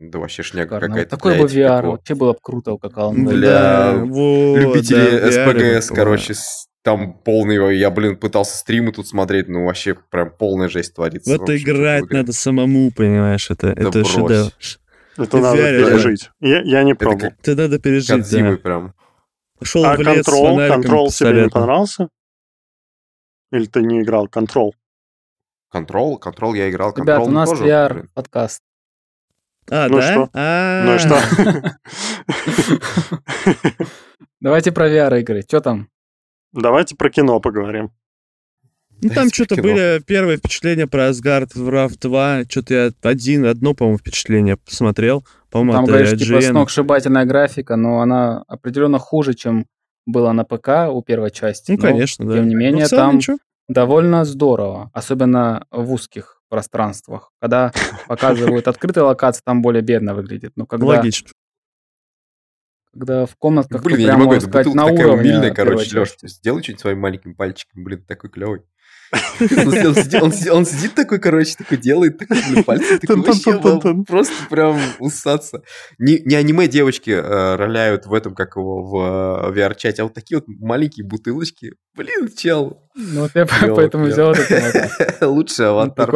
Да 0.00 0.18
вообще 0.18 0.42
шняга 0.42 0.80
какая-то. 0.80 1.10
Такой 1.10 1.38
бы 1.38 1.44
VR, 1.44 1.76
такого. 1.76 1.90
вообще 1.92 2.14
было 2.14 2.32
бы 2.32 2.38
круто, 2.40 2.76
как 2.78 2.92
Alan. 2.92 3.28
Для 3.28 3.96
вот, 3.96 4.56
любителей 4.56 5.20
да, 5.20 5.28
SPGS, 5.28 5.94
короче, 5.94 6.34
там 6.82 7.12
полный, 7.12 7.78
я, 7.78 7.90
блин, 7.90 8.16
пытался 8.16 8.56
стримы 8.56 8.92
тут 8.92 9.06
смотреть, 9.06 9.48
ну 9.48 9.66
вообще 9.66 9.94
прям 10.10 10.30
полная 10.30 10.70
жесть 10.70 10.94
творится. 10.94 11.30
В 11.30 11.42
это 11.42 11.54
играть 11.54 12.04
в 12.04 12.12
надо 12.12 12.32
самому, 12.32 12.90
понимаешь, 12.90 13.50
это, 13.50 13.74
да 13.74 13.88
это 13.88 14.04
шедевр. 14.06 14.50
Это 15.18 15.36
надо 15.36 15.58
пережить. 15.58 16.30
Я, 16.40 16.62
я 16.62 16.82
не 16.82 16.94
пробовал. 16.94 17.32
Это 17.38 17.54
надо 17.54 17.78
пережить, 17.78 18.30
да. 18.30 18.56
прям. 18.56 18.94
Пошел 19.58 19.84
а 19.84 19.96
в 19.96 20.00
лес 20.00 20.24
контрол, 20.24 20.56
контрол 20.56 21.10
тебе 21.10 21.42
не 21.42 21.48
понравился? 21.50 22.08
Или 23.52 23.66
ты 23.66 23.82
не 23.82 24.00
играл 24.00 24.28
контрол? 24.28 24.74
Контрол, 25.68 26.16
контрол 26.16 26.54
я 26.54 26.70
играл. 26.70 26.94
Ребят, 26.96 27.20
у 27.20 27.30
нас 27.30 27.50
тоже, 27.50 27.64
VR 27.64 28.08
подкаст. 28.14 28.62
А, 29.70 29.88
ну 29.88 29.98
да? 29.98 30.12
Что? 30.12 30.30
А. 30.34 30.82
Ну 30.84 30.94
и 30.94 30.98
что? 30.98 31.18
Давайте 34.40 34.72
про 34.72 34.88
VR 34.90 35.20
игры. 35.20 35.42
Что 35.42 35.60
там? 35.60 35.88
Давайте 36.52 36.96
про 36.96 37.10
кино 37.10 37.40
поговорим. 37.40 37.92
Ну, 39.02 39.08
там 39.10 39.30
что-то 39.32 39.56
были 39.56 40.02
первые 40.06 40.36
впечатления 40.36 40.86
про 40.86 41.08
Асгард 41.08 41.54
в 41.54 41.68
RAF 41.68 41.98
2. 41.98 42.42
Что-то 42.48 42.74
я 42.74 42.90
один, 43.02 43.46
одно, 43.46 43.74
по-моему, 43.74 43.98
впечатление 43.98 44.56
посмотрел. 44.56 45.24
По-моему, 45.50 45.72
там, 45.72 45.84
говоришь, 45.86 46.18
типа 46.18 46.40
сногсшибательная 46.40 47.24
графика, 47.24 47.76
но 47.76 48.00
она 48.00 48.44
определенно 48.46 48.98
хуже, 48.98 49.34
чем 49.34 49.66
была 50.06 50.32
на 50.32 50.44
ПК 50.44 50.90
у 50.90 51.02
первой 51.02 51.30
части. 51.30 51.72
Ну, 51.72 51.78
но, 51.78 51.82
конечно, 51.82 52.26
да. 52.26 52.34
Тем 52.34 52.48
не 52.48 52.54
менее, 52.54 52.86
там 52.88 53.16
ничего. 53.16 53.38
довольно 53.68 54.24
здорово. 54.24 54.90
Особенно 54.92 55.66
в 55.70 55.92
узких 55.92 56.39
пространствах. 56.50 57.32
Когда 57.40 57.72
показывают 58.08 58.68
открытые 58.68 59.04
локации, 59.04 59.40
там 59.42 59.62
более 59.62 59.82
бедно 59.82 60.14
выглядит. 60.14 60.52
Но 60.56 60.66
когда 60.66 60.86
Логично 60.86 61.30
когда 62.92 63.24
в 63.24 63.36
комнатках 63.36 63.84
Блин, 63.84 64.00
я 64.00 64.14
не 64.14 64.18
могу, 64.18 64.32
эта 64.32 64.46
бутылка 64.46 64.76
на 64.76 64.86
такая 64.88 65.06
уровне, 65.06 65.30
умильная, 65.30 65.54
короче, 65.54 65.96
Леш, 65.96 66.16
сделай 66.22 66.62
что-нибудь 66.62 66.80
своим 66.80 66.98
маленьким 66.98 67.34
пальчиком, 67.34 67.84
блин, 67.84 68.04
такой 68.04 68.30
клевый. 68.30 68.62
Он 70.52 70.64
сидит 70.64 70.94
такой, 70.94 71.18
короче, 71.18 71.54
такой 71.56 71.78
делает, 71.78 72.18
такой, 72.18 72.62
пальцы 72.64 72.98
такой, 72.98 73.16
вообще 73.16 74.04
просто 74.06 74.34
прям 74.48 74.78
усаться. 74.98 75.62
Не 75.98 76.34
аниме 76.34 76.68
девочки 76.68 77.10
э, 77.10 77.56
роляют 77.56 78.06
в 78.06 78.14
этом, 78.14 78.34
как 78.34 78.56
его, 78.56 78.82
в 78.84 79.52
VR-чате, 79.56 80.02
а 80.02 80.04
вот 80.04 80.14
такие 80.14 80.38
вот 80.38 80.44
маленькие 80.46 81.06
бутылочки. 81.06 81.72
Блин, 81.96 82.28
чел, 82.36 82.88
Ну, 82.94 83.22
вот 83.22 83.32
я 83.34 83.46
поэтому 83.46 84.04
взял 84.06 84.32
это. 84.32 85.18
Лучший 85.28 85.68
аватар. 85.68 86.10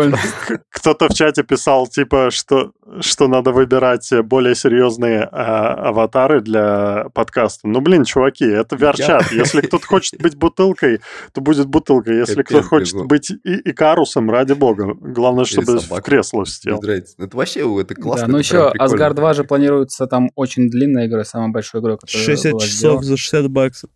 Кто-то 0.71 1.09
в 1.09 1.15
чате 1.15 1.43
писал, 1.43 1.89
типа, 1.89 2.31
что, 2.31 2.73
что 3.01 3.27
надо 3.27 3.51
выбирать 3.51 4.09
более 4.23 4.55
серьезные 4.55 5.29
а, 5.31 5.89
аватары 5.89 6.41
для 6.41 7.07
подкаста. 7.13 7.67
Ну, 7.67 7.81
блин, 7.81 8.05
чуваки, 8.05 8.45
это 8.45 8.77
VR-чат. 8.77 9.33
Если 9.33 9.63
кто-то 9.63 9.87
хочет 9.87 10.21
быть 10.23 10.37
бутылкой, 10.37 11.01
то 11.33 11.41
будет 11.41 11.67
бутылкой. 11.67 12.19
Если 12.19 12.43
кто-то 12.43 12.64
хочет 12.65 13.07
быть 13.07 13.31
и 13.31 13.70
Икарусом, 13.70 14.31
ради 14.31 14.53
бога. 14.53 14.95
Главное, 15.01 15.45
чтобы 15.45 15.78
в 15.78 16.01
кресло 16.01 16.45
сел. 16.47 16.81
Это 16.82 17.36
вообще 17.36 17.81
это 17.81 17.95
классно. 17.95 18.27
Да, 18.27 18.32
ну 18.32 18.39
еще 18.39 18.73
Asgard 18.78 19.15
2 19.15 19.35
же 19.35 19.45
планируется 19.45 20.07
там 20.07 20.31
очень 20.35 20.69
длинная 20.69 21.07
игра, 21.07 21.24
самая 21.24 21.51
большая 21.51 21.82
игра, 21.82 21.97
которая 21.97 22.24
60 22.24 22.61
часов 22.61 23.05
за 23.05 23.16
60 23.16 23.51
баксов. 23.51 23.91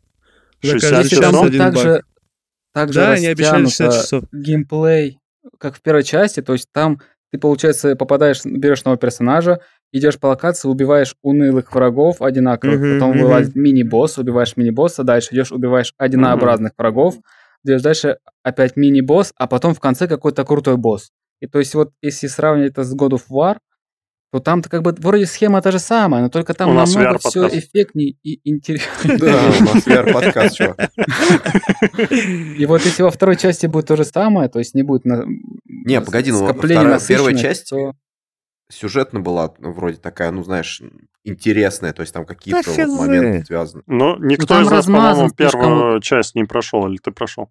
60 0.61 1.09
часов? 1.09 1.51
Также, 1.57 2.03
также 2.73 3.01
да, 3.01 3.12
они 3.12 3.27
обещали 3.27 3.65
60 3.65 3.93
часов. 3.93 4.24
геймплей, 4.32 5.19
как 5.59 5.77
в 5.77 5.82
первой 5.82 6.03
части, 6.03 6.40
то 6.43 6.53
есть 6.53 6.69
там 6.73 7.01
ты, 7.31 7.39
получается, 7.39 7.95
попадаешь, 7.95 8.45
берешь 8.45 8.85
нового 8.85 8.99
персонажа, 8.99 9.61
идешь 9.93 10.19
по 10.19 10.28
локации, 10.28 10.69
убиваешь 10.69 11.15
унылых 11.23 11.73
врагов 11.74 12.23
одинаковых, 12.23 12.81
uh-huh, 12.81 12.95
потом 12.95 13.12
uh-huh. 13.12 13.23
вылазит 13.23 13.55
мини-босс, 13.55 14.19
убиваешь 14.19 14.57
мини-босса, 14.57 15.05
дальше 15.05 15.35
идешь, 15.35 15.53
убиваешь 15.53 15.93
одинообразных 15.99 16.73
uh-huh. 16.73 16.78
врагов, 16.78 17.16
идешь 17.65 17.83
дальше 17.83 18.19
опять 18.43 18.77
мини-босс, 18.77 19.33
а 19.37 19.47
потом 19.47 19.75
в 19.75 19.81
конце 19.81 20.07
какой-то 20.09 20.45
крутой 20.45 20.77
босс. 20.77 21.11
И 21.41 21.47
то 21.47 21.59
есть 21.59 21.75
вот 21.75 21.93
если 22.03 22.27
сравнивать 22.27 22.73
это 22.73 22.85
с 22.85 22.95
God 22.95 23.11
of 23.11 23.23
War, 23.31 23.59
то 24.31 24.41
там-то 24.41 24.69
как 24.69 24.83
бы 24.83 24.95
вроде 24.99 25.25
схема 25.25 25.63
та 25.63 25.71
же 25.71 25.79
самая, 25.79 26.23
но 26.23 26.29
только 26.29 26.53
там 26.53 26.71
у 26.71 26.75
намного 26.75 27.19
все 27.19 27.49
эффектней 27.49 28.19
и 28.23 28.41
интереснее. 28.45 29.17
Да, 29.17 29.53
у 29.59 29.65
нас 29.75 29.87
VR-подкаст, 29.87 30.57
чувак. 30.57 30.91
И 32.59 32.67
вот 32.67 32.85
если 32.85 33.03
во 33.03 33.11
второй 33.11 33.37
части 33.37 33.67
будет 33.67 33.87
то 33.87 33.97
же 33.97 34.05
самое, 34.05 34.51
то 34.51 34.59
есть 34.59 34.75
не 34.75 34.83
будет 34.83 35.05
Не, 35.07 36.01
погоди, 36.03 36.31
ну 36.31 36.47
вторая, 36.47 37.01
первая 37.01 37.35
часть 37.35 37.73
сюжетно 38.70 39.20
была 39.20 39.55
вроде 39.59 39.97
такая, 39.97 40.31
ну, 40.31 40.43
знаешь, 40.43 40.82
интересная, 41.24 41.93
то 41.93 42.03
есть 42.03 42.12
там 42.12 42.24
какие-то 42.24 42.70
вот 42.70 43.01
моменты 43.01 43.47
связаны. 43.47 43.82
Но 43.86 44.16
ну, 44.16 44.27
никто 44.27 44.55
ну, 44.55 44.62
из 44.62 44.70
нас, 44.70 44.86
по-моему, 44.86 45.31
первую 45.31 46.01
часть 46.01 46.35
не 46.35 46.45
прошел, 46.45 46.86
или 46.89 46.99
ты 46.99 47.11
прошел? 47.11 47.51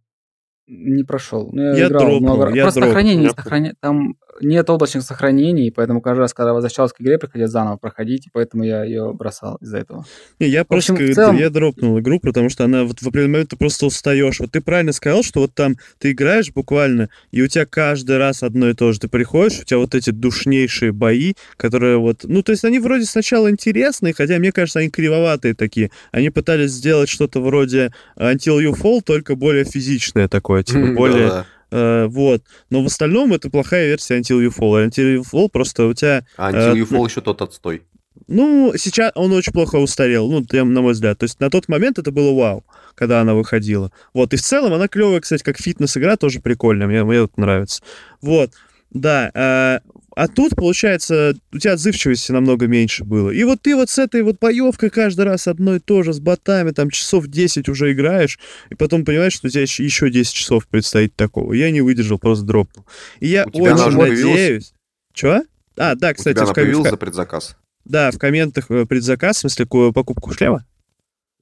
Не 0.67 1.03
прошел. 1.03 1.49
Ну, 1.53 1.61
я, 1.61 1.77
я 1.77 1.87
играл 1.87 2.01
дропнул, 2.01 2.19
много 2.19 2.53
я 2.53 2.63
Просто 2.63 2.81
дроп. 2.81 2.89
сохранение, 2.89 3.29
сохраня... 3.29 3.73
там 3.79 4.15
нет 4.41 4.69
облачных 4.69 5.03
сохранений, 5.03 5.71
поэтому 5.71 6.01
каждый 6.01 6.21
раз, 6.21 6.33
когда 6.33 6.53
возвращался 6.53 6.93
к 6.95 7.01
игре, 7.01 7.17
приходилось 7.17 7.51
заново 7.51 7.77
проходить, 7.77 8.27
и 8.27 8.29
поэтому 8.31 8.63
я 8.63 8.83
ее 8.83 9.13
бросал 9.13 9.57
из-за 9.61 9.77
этого. 9.77 10.05
Не, 10.39 10.47
я 10.47 10.63
в 10.63 10.67
просто 10.67 10.93
общем, 10.93 11.13
целом... 11.13 11.37
я 11.37 11.49
дропнул 11.49 11.99
игру, 11.99 12.19
потому 12.19 12.49
что 12.49 12.63
она 12.65 12.83
вот 12.83 12.99
в 12.99 13.07
определенный 13.07 13.33
момент 13.33 13.49
ты 13.49 13.57
просто 13.57 13.85
устаешь. 13.85 14.39
Вот 14.39 14.51
ты 14.51 14.61
правильно 14.61 14.91
сказал, 14.91 15.23
что 15.23 15.41
вот 15.41 15.53
там 15.53 15.77
ты 15.99 16.11
играешь 16.11 16.51
буквально, 16.51 17.09
и 17.31 17.41
у 17.41 17.47
тебя 17.47 17.65
каждый 17.65 18.17
раз 18.17 18.43
одно 18.43 18.69
и 18.69 18.73
то 18.73 18.91
же. 18.91 18.99
Ты 18.99 19.07
приходишь, 19.07 19.59
у 19.59 19.63
тебя 19.63 19.79
вот 19.79 19.95
эти 19.95 20.09
душнейшие 20.09 20.91
бои, 20.91 21.33
которые 21.57 21.97
вот... 21.97 22.23
Ну, 22.23 22.43
то 22.43 22.51
есть 22.51 22.65
они 22.65 22.79
вроде 22.79 23.05
сначала 23.05 23.49
интересные, 23.49 24.13
хотя 24.13 24.37
мне 24.37 24.51
кажется, 24.51 24.79
они 24.79 24.89
кривоватые 24.89 25.53
такие. 25.53 25.91
Они 26.11 26.29
пытались 26.29 26.71
сделать 26.71 27.09
что-то 27.09 27.41
вроде 27.41 27.91
Until 28.17 28.63
You 28.63 28.73
Fall, 28.73 29.01
только 29.03 29.35
более 29.35 29.65
физичное 29.65 30.27
такое, 30.27 30.63
типа 30.63 30.93
более... 30.93 31.45
Э, 31.71 32.07
вот. 32.07 32.43
Но 32.69 32.81
в 32.81 32.85
остальном 32.85 33.33
это 33.33 33.49
плохая 33.49 33.87
версия 33.87 34.19
Until 34.19 34.45
You 34.45 34.53
Fall. 34.55 34.87
Until 34.87 35.17
You 35.17 35.23
Fall 35.29 35.49
просто 35.49 35.87
у 35.87 35.93
тебя... 35.93 36.25
А 36.37 36.51
Until 36.51 36.75
You 36.75 36.87
Fall 36.87 37.09
еще 37.09 37.21
тот 37.21 37.41
отстой. 37.41 37.83
Ну, 38.27 38.73
сейчас 38.77 39.11
он 39.15 39.31
очень 39.31 39.53
плохо 39.53 39.77
устарел, 39.77 40.29
ну, 40.29 40.43
на 40.51 40.81
мой 40.81 40.93
взгляд. 40.93 41.17
То 41.17 41.23
есть 41.23 41.39
на 41.39 41.49
тот 41.49 41.69
момент 41.69 41.97
это 41.99 42.11
было 42.11 42.33
вау, 42.33 42.65
когда 42.95 43.21
она 43.21 43.35
выходила. 43.35 43.91
Вот, 44.13 44.33
и 44.33 44.37
в 44.37 44.41
целом 44.41 44.73
она 44.73 44.87
клевая, 44.87 45.21
кстати, 45.21 45.43
как 45.43 45.57
фитнес-игра, 45.57 46.17
тоже 46.17 46.41
прикольная, 46.41 46.87
мне, 46.87 47.03
мне 47.03 47.19
это 47.19 47.39
нравится. 47.39 47.81
Вот, 48.21 48.51
да, 48.91 49.31
э, 49.33 49.79
а 50.17 50.27
тут, 50.27 50.55
получается, 50.55 51.35
у 51.53 51.59
тебя 51.59 51.73
отзывчивости 51.73 52.31
намного 52.31 52.65
меньше 52.65 53.03
было. 53.03 53.29
И 53.29 53.43
вот 53.43 53.61
ты 53.61 53.75
вот 53.75 53.91
с 53.91 53.99
этой 53.99 54.23
вот 54.23 54.39
боевкой 54.39 54.89
каждый 54.89 55.25
раз 55.25 55.47
одно 55.47 55.75
и 55.75 55.79
то 55.79 56.01
же, 56.01 56.11
с 56.11 56.19
ботами, 56.19 56.71
там 56.71 56.89
часов 56.89 57.27
10 57.27 57.69
уже 57.69 57.91
играешь, 57.91 58.39
и 58.71 58.73
потом 58.73 59.05
понимаешь, 59.05 59.33
что 59.33 59.45
у 59.45 59.49
тебя 59.51 59.61
еще, 59.61 59.83
еще 59.85 60.09
10 60.09 60.33
часов 60.33 60.67
предстоит 60.67 61.15
такого. 61.15 61.53
Я 61.53 61.69
не 61.69 61.81
выдержал, 61.81 62.17
просто 62.17 62.45
дропнул. 62.45 62.83
И 63.19 63.27
я 63.27 63.45
очень 63.45 63.95
надеюсь... 63.95 64.73
Чего? 65.13 65.43
А, 65.77 65.93
да, 65.93 66.15
кстати... 66.15 66.33
У 66.33 66.39
тебя 66.39 66.45
она 66.45 66.53
появилась 66.55 66.89
за 66.89 66.97
предзаказ? 66.97 67.55
Да, 67.85 68.09
в 68.09 68.17
комментах 68.17 68.71
э, 68.71 68.87
предзаказ, 68.87 69.37
в 69.37 69.39
смысле, 69.41 69.67
покупку 69.67 70.33
шлема. 70.33 70.65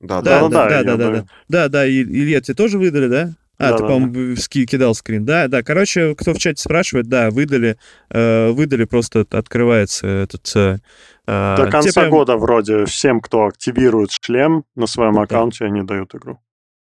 Да, 0.02 0.22
да, 0.22 0.50
да, 0.50 0.50
да, 0.50 0.84
да, 0.84 0.98
да, 0.98 1.12
да, 1.12 1.26
да, 1.48 1.70
да, 1.70 1.90
Илья, 1.90 2.42
тебе 2.42 2.56
тоже 2.56 2.78
выдали, 2.78 3.08
да? 3.08 3.36
А, 3.58 3.72
да, 3.72 3.78
ты, 3.78 3.84
да, 3.84 3.88
по-моему, 3.90 4.36
да. 4.36 4.66
кидал 4.66 4.96
скрин. 4.96 5.26
Да, 5.26 5.48
да. 5.48 5.64
Короче, 5.64 6.16
кто 6.16 6.34
в 6.34 6.38
чате 6.38 6.62
спрашивает, 6.62 7.08
да, 7.08 7.30
выдали, 7.30 7.78
э, 8.10 8.52
выдали, 8.52 8.86
просто 8.86 9.26
открывается 9.30 10.08
этот... 10.08 10.52
Э, 10.56 10.78
До 11.26 11.68
конца 11.72 12.02
прям... 12.02 12.12
года 12.12 12.38
вроде 12.38 12.86
всем, 12.86 13.22
кто 13.22 13.46
активирует 13.46 14.12
шлем 14.12 14.66
на 14.76 14.88
своем 14.88 15.14
да. 15.14 15.22
аккаунте, 15.22 15.66
они 15.66 15.84
дают 15.84 16.14
игру. 16.16 16.40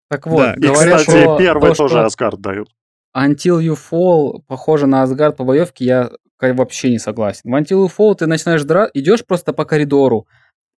Так 0.09 0.27
вот, 0.27 0.55
да. 0.57 0.69
И, 0.69 0.73
кстати, 0.73 1.03
что, 1.03 1.37
первый 1.37 1.71
то, 1.71 1.75
тоже 1.75 1.95
что... 1.95 2.05
Асгард 2.05 2.39
дают. 2.39 2.69
Until 3.15 3.59
You 3.59 3.77
Fall 3.77 4.41
похоже 4.47 4.87
на 4.87 5.03
Асгард 5.03 5.37
по 5.37 5.43
боевке, 5.43 5.85
я 5.85 6.11
вообще 6.39 6.89
не 6.89 6.99
согласен. 6.99 7.41
В 7.51 7.55
Until 7.55 7.85
You 7.85 7.91
Fall 7.95 8.15
ты 8.15 8.27
начинаешь 8.27 8.63
драться, 8.63 8.91
идешь 8.93 9.25
просто 9.25 9.53
по 9.53 9.65
коридору, 9.65 10.27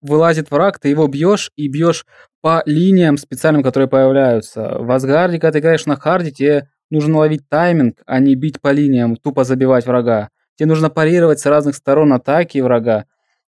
вылазит 0.03 0.51
враг, 0.51 0.79
ты 0.79 0.89
его 0.89 1.07
бьешь 1.07 1.53
и 1.57 1.69
бьешь 1.69 2.07
по 2.41 2.63
линиям 2.67 3.17
специальным, 3.17 3.63
которые 3.63 3.89
появляются. 3.89 4.77
В 4.79 4.91
Асгарде, 4.91 5.39
когда 5.39 5.53
ты 5.53 5.59
играешь 5.59 5.87
на 5.87 5.97
харде, 5.97 6.31
тебе 6.31 6.69
нужно 6.91 7.19
ловить 7.19 7.49
тайминг, 7.49 8.03
а 8.07 8.19
не 8.19 8.35
бить 8.35 8.61
по 8.61 8.73
линиям, 8.73 9.17
тупо 9.17 9.45
забивать 9.45 9.87
врага. 9.87 10.31
Тебе 10.57 10.69
нужно 10.69 10.91
парировать 10.91 11.41
с 11.41 11.47
разных 11.47 11.75
сторон 11.75 12.13
атаки 12.13 12.59
врага. 12.59 13.07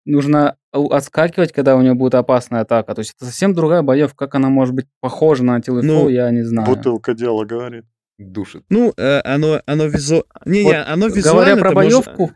Нужно 0.05 0.57
отскакивать, 0.73 1.53
когда 1.53 1.77
у 1.77 1.83
него 1.83 1.95
будет 1.95 2.15
опасная 2.15 2.61
атака. 2.61 2.95
То 2.95 3.01
есть 3.01 3.15
это 3.17 3.27
совсем 3.27 3.55
другая 3.55 3.83
боевка. 3.83 4.27
Как 4.27 4.37
она 4.37 4.49
может 4.49 4.75
быть 4.75 4.87
похожа 5.01 5.45
на 5.45 5.57
Антил 5.57 5.83
ну, 5.83 6.09
я 6.09 6.31
не 6.31 6.43
знаю. 6.43 6.69
Бутылка 6.69 7.15
дело 7.15 7.45
говорит. 7.45 7.85
Душит. 8.19 8.65
Ну, 8.71 8.93
э, 8.97 9.21
оно, 9.25 9.61
оно, 9.67 9.87
визу... 9.87 10.25
не, 10.45 10.63
вот, 10.63 10.73
не, 10.73 10.83
оно 10.83 11.09
визуально... 11.09 11.45
Говоря 11.45 11.57
про 11.57 11.73
боевку... 11.73 12.33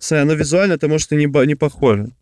Может... 0.00 0.12
Оно 0.12 0.34
визуально 0.34 0.74
это 0.74 0.86
может 0.86 1.10
и 1.12 1.16
не, 1.16 1.46
не 1.46 1.54
похоже. 1.54 2.12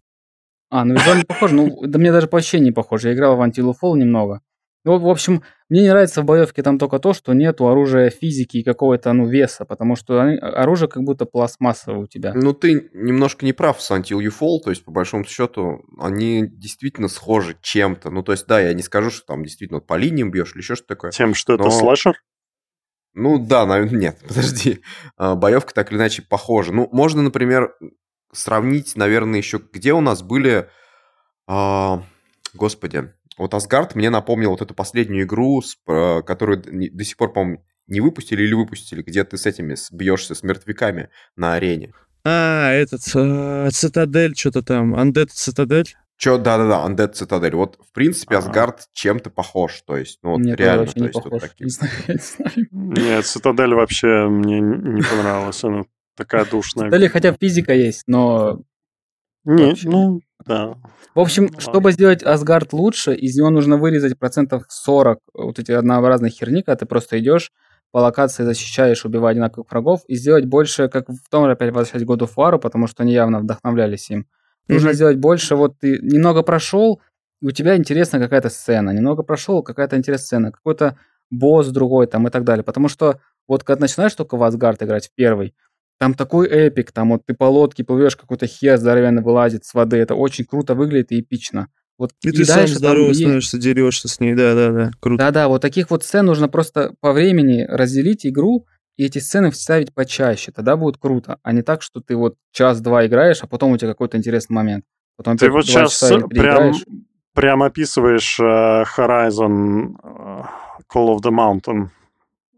А, 0.71 0.85
ну 0.85 0.95
визуально 0.95 1.25
похоже. 1.25 1.55
Ну, 1.55 1.81
да 1.87 1.99
мне 1.99 2.13
даже 2.13 2.29
вообще 2.31 2.61
не 2.61 2.73
похоже. 2.73 3.09
Я 3.09 3.15
играл 3.15 3.37
в 3.37 3.41
Until 3.41 3.73
Fall 3.81 3.97
немного. 3.97 4.41
Ну, 4.87 5.01
в 5.01 5.09
общем, 5.09 5.43
мне 5.69 5.83
не 5.83 5.89
нравится 5.89 6.23
в 6.23 6.25
боевке 6.25 6.63
там 6.63 6.79
только 6.79 7.01
то, 7.01 7.13
что 7.13 7.33
нету 7.33 7.67
оружия 7.67 8.09
физики 8.09 8.59
и 8.59 8.63
какого-то, 8.63 9.13
ну, 9.13 9.27
веса, 9.27 9.65
потому 9.65 9.97
что 9.97 10.21
они, 10.21 10.37
оружие 10.37 10.89
как 10.89 11.03
будто 11.03 11.27
пластмассовое 11.27 12.05
у 12.05 12.07
тебя. 12.07 12.33
Ну, 12.35 12.53
ты 12.53 12.89
немножко 12.95 13.45
не 13.45 13.53
прав 13.53 13.83
с 13.83 13.91
Until 13.91 14.21
You 14.21 14.31
Fall, 14.31 14.61
то 14.63 14.71
есть, 14.71 14.85
по 14.85 14.93
большому 14.93 15.25
счету, 15.25 15.85
они 15.99 16.47
действительно 16.47 17.09
схожи 17.09 17.57
чем-то. 17.61 18.11
Ну, 18.11 18.23
то 18.23 18.31
есть, 18.31 18.47
да, 18.47 18.61
я 18.61 18.73
не 18.75 18.83
скажу, 18.83 19.11
что 19.11 19.27
там 19.27 19.43
действительно 19.43 19.81
по 19.81 19.97
линиям 19.97 20.31
бьешь 20.31 20.53
или 20.53 20.63
еще 20.63 20.77
что-то 20.77 20.95
такое. 20.95 21.11
Тем, 21.11 21.35
что 21.35 21.57
но... 21.57 21.67
это 21.67 21.71
слэшер? 21.77 22.23
Ну, 23.15 23.45
да, 23.45 23.67
наверное, 23.67 23.99
нет, 23.99 24.19
подожди. 24.29 24.83
А, 25.17 25.35
боевка 25.35 25.75
так 25.75 25.91
или 25.91 25.99
иначе 25.99 26.23
похожа. 26.23 26.73
Ну, 26.73 26.89
можно, 26.93 27.23
например, 27.23 27.75
сравнить, 28.37 28.97
наверное, 28.97 29.39
еще 29.39 29.61
где 29.73 29.93
у 29.93 30.01
нас 30.01 30.23
были... 30.23 30.69
Э, 31.49 31.99
господи, 32.55 33.13
вот 33.39 33.55
Асгард 33.55 33.95
мне 33.95 34.11
напомнил 34.11 34.51
вот 34.51 34.63
эту 34.63 34.75
последнюю 34.75 35.25
игру, 35.25 35.63
э, 35.87 36.23
которую 36.23 36.63
до 36.63 37.05
сих 37.05 37.17
пор, 37.17 37.33
по-моему, 37.33 37.65
не 37.87 38.01
выпустили 38.01 38.43
или 38.43 38.55
выпустили, 38.55 39.03
где 39.03 39.25
ты 39.25 39.37
с 39.37 39.47
этими 39.47 39.77
бьешься 39.93 40.35
с 40.35 40.43
мертвяками 40.43 41.11
на 41.37 41.55
арене. 41.55 41.93
А, 42.25 42.73
этот, 42.73 43.03
э, 43.15 43.69
Цитадель, 43.71 44.35
что-то 44.37 44.63
там, 44.63 44.95
Undead 44.97 45.29
Цитадель? 45.31 45.95
Чё, 46.17 46.39
да-да-да, 46.39 46.85
Undead 46.87 47.13
Цитадель. 47.13 47.55
Вот, 47.55 47.79
в 47.79 47.93
принципе, 47.93 48.37
Асгард 48.37 48.89
чем-то 48.93 49.31
похож, 49.31 49.83
то 49.83 49.97
есть, 49.97 50.19
ну, 50.23 50.31
вот 50.31 50.41
Нет, 50.41 50.59
реально, 50.59 50.87
то 50.87 51.05
есть, 51.05 51.13
похож. 51.13 51.31
вот 51.31 51.41
таким. 51.43 51.69
Нет, 52.73 53.27
Цитадель 53.27 53.75
вообще 53.75 54.27
мне 54.29 54.61
не 54.61 55.03
понравилась, 55.03 55.63
она 55.63 55.85
такая 56.17 56.45
душная. 56.45 56.91
Или 56.91 57.09
хотя 57.09 57.33
физика 57.33 57.75
есть, 57.75 58.05
но... 58.07 58.63
Нет, 59.45 59.79
ну, 59.85 60.21
да. 60.45 60.75
В 61.15 61.21
общем, 61.21 61.49
ну, 61.53 61.61
чтобы 61.61 61.93
сделать 61.93 62.23
Асгард 62.23 62.73
лучше, 62.73 63.15
из 63.15 63.37
него 63.37 63.51
нужно 63.51 63.79
вырезать 63.79 64.19
процентов 64.19 64.65
40 64.69 65.21
вот 65.35 65.59
эти 65.59 65.73
однообразные 65.73 66.31
херни, 66.31 66.63
когда 66.63 66.77
ты 66.77 66.87
просто 66.87 67.19
идешь 67.21 67.53
по 67.93 67.99
локации 67.99 68.45
защищаешь, 68.45 69.05
убивая 69.05 69.33
одинаковых 69.33 69.71
врагов, 69.71 70.01
и 70.09 70.17
сделать 70.17 70.45
больше, 70.45 70.89
как 70.89 71.09
в 71.09 71.31
том 71.31 71.47
же 71.47 71.53
опять 71.53 71.73
возвращать 71.73 72.07
of 72.07 72.31
War, 72.37 72.59
потому 72.59 72.87
что 72.87 73.05
они 73.05 73.13
явно 73.13 73.39
вдохновлялись 73.39 74.11
им. 74.11 74.27
Нужно 74.69 74.89
mm-hmm. 74.89 74.95
сделать 74.95 75.17
больше, 75.19 75.55
вот 75.55 75.79
ты 75.79 75.99
немного 76.03 76.43
прошел, 76.43 77.01
и 77.41 77.47
у 77.47 77.51
тебя 77.53 77.77
интересна 77.77 78.19
какая-то 78.19 78.51
сцена, 78.51 78.91
немного 78.91 79.23
прошел, 79.23 79.63
какая-то 79.63 79.97
интересная 79.97 80.27
сцена, 80.27 80.53
какой-то 80.53 80.99
босс 81.31 81.69
другой 81.69 82.07
там 82.07 82.27
и 82.27 82.31
так 82.31 82.45
далее. 82.45 82.65
Потому 82.65 82.89
что 82.89 83.21
вот 83.49 83.65
когда 83.65 83.83
начинаешь 83.83 84.15
только 84.15 84.37
в 84.37 84.43
Асгард 84.43 84.83
играть 84.83 85.09
в 85.09 85.15
первый, 85.15 85.55
там 85.99 86.15
такой 86.15 86.49
эпик, 86.49 86.93
там 86.93 87.11
вот 87.11 87.23
ты 87.27 87.35
по 87.35 87.45
лодке 87.45 87.85
плывешь, 87.85 88.17
какой-то 88.17 88.47
хер 88.47 88.77
здоровенный 88.79 89.23
вылазит 89.23 89.65
с 89.65 89.75
воды. 89.75 89.97
Это 89.97 90.15
очень 90.15 90.45
круто 90.45 90.75
выглядит 90.75 91.13
и 91.13 91.21
эпично. 91.21 91.69
Вот 91.99 92.11
и, 92.23 92.29
и 92.29 92.33
ты 92.33 92.47
дальше 92.47 92.75
сам 92.75 92.79
здорово 92.79 93.13
становишься, 93.15 93.59
дерешься 93.59 94.09
с 94.09 94.21
ней, 94.21 94.35
да-да-да, 94.35 94.91
круто. 95.01 95.25
Да-да, 95.25 95.49
вот 95.49 95.63
таких 95.63 95.91
вот 95.91 96.05
сцен 96.05 96.27
нужно 96.27 96.49
просто 96.49 96.95
по 97.01 97.13
времени 97.13 97.65
разделить 97.67 98.27
игру 98.27 98.67
и 98.99 99.05
эти 99.07 99.19
сцены 99.19 99.51
вставить 99.51 99.95
почаще, 99.95 100.53
тогда 100.53 100.77
будет 100.77 100.99
круто, 100.99 101.39
а 101.43 101.53
не 101.53 101.63
так, 101.63 101.83
что 101.83 102.01
ты 102.01 102.17
вот 102.17 102.37
час-два 102.53 103.07
играешь, 103.07 103.39
а 103.43 103.47
потом 103.47 103.73
у 103.73 103.79
тебя 103.79 103.91
какой-то 103.91 104.19
интересный 104.19 104.55
момент. 104.55 104.85
Потом 105.17 105.39
ты 105.39 105.51
вот 105.51 105.65
сейчас 105.67 105.99
прям, 106.29 106.75
прям 107.35 107.63
описываешь 107.63 108.39
uh, 108.39 108.85
Horizon 108.97 109.95
uh, 110.03 110.45
Call 110.93 111.15
of 111.15 111.23
the 111.23 111.31
Mountain. 111.31 111.89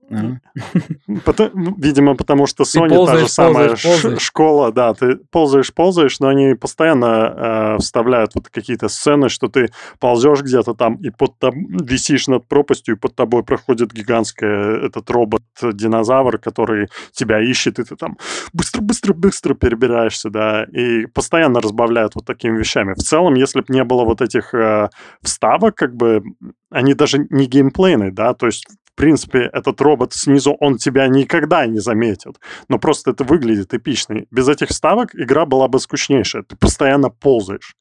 Потому, 1.25 1.75
видимо, 1.77 2.15
потому 2.15 2.47
что 2.47 2.65
Sony 2.65 2.89
ползаешь, 2.89 3.21
та 3.21 3.27
же 3.27 3.29
самая 3.29 3.69
ползаешь, 3.69 3.83
ползаешь. 3.83 4.23
школа, 4.23 4.73
да, 4.73 4.95
ты 4.95 5.17
ползаешь, 5.31 5.75
ползаешь, 5.75 6.21
но 6.21 6.29
они 6.29 6.55
постоянно 6.55 7.77
э, 7.77 7.79
вставляют 7.79 8.35
вот 8.35 8.49
какие-то 8.49 8.89
сцены, 8.89 9.29
что 9.29 9.49
ты 9.49 9.71
ползешь 10.01 10.41
где-то 10.41 10.75
там 10.75 10.97
и 10.97 11.11
под 11.11 11.39
там 11.39 11.53
висишь 11.77 12.29
над 12.29 12.47
пропастью, 12.49 12.97
и 12.97 12.99
под 12.99 13.15
тобой 13.15 13.43
проходит 13.43 13.93
гигантский 13.93 14.87
этот 14.87 15.11
робот-динозавр, 15.11 16.39
который 16.39 16.89
тебя 17.13 17.41
ищет, 17.41 17.79
и 17.79 17.85
ты 17.85 17.97
там 17.97 18.17
быстро-быстро-быстро 18.53 19.55
перебираешься, 19.55 20.31
да, 20.31 20.65
и 20.65 21.07
постоянно 21.07 21.61
разбавляют 21.61 22.15
вот 22.15 22.25
такими 22.25 22.59
вещами. 22.59 22.95
В 22.95 23.03
целом, 23.03 23.35
если 23.35 23.61
бы 23.61 23.67
не 23.69 23.85
было 23.85 24.05
вот 24.05 24.23
этих 24.23 24.55
э, 24.55 24.89
вставок, 25.23 25.75
как 25.75 25.95
бы, 25.95 26.23
они 26.71 26.95
даже 26.95 27.27
не 27.31 27.47
геймплейные, 27.47 28.11
да, 28.11 28.35
то 28.35 28.47
есть 28.47 28.67
принципе, 28.99 29.49
этот 29.53 29.81
робот 29.81 30.13
снизу, 30.13 30.55
он 30.61 30.77
тебя 30.77 31.07
никогда 31.09 31.67
не 31.67 31.79
заметит. 31.79 32.39
Но 32.69 32.79
просто 32.79 33.13
это 33.13 33.25
выглядит 33.25 33.73
эпично. 33.73 34.27
Без 34.31 34.49
этих 34.49 34.71
ставок 34.73 35.15
игра 35.15 35.47
была 35.47 35.69
бы 35.69 35.81
скучнейшая. 35.81 36.43
Ты 36.43 36.57
постоянно 36.57 37.09
ползаешь. 37.09 37.75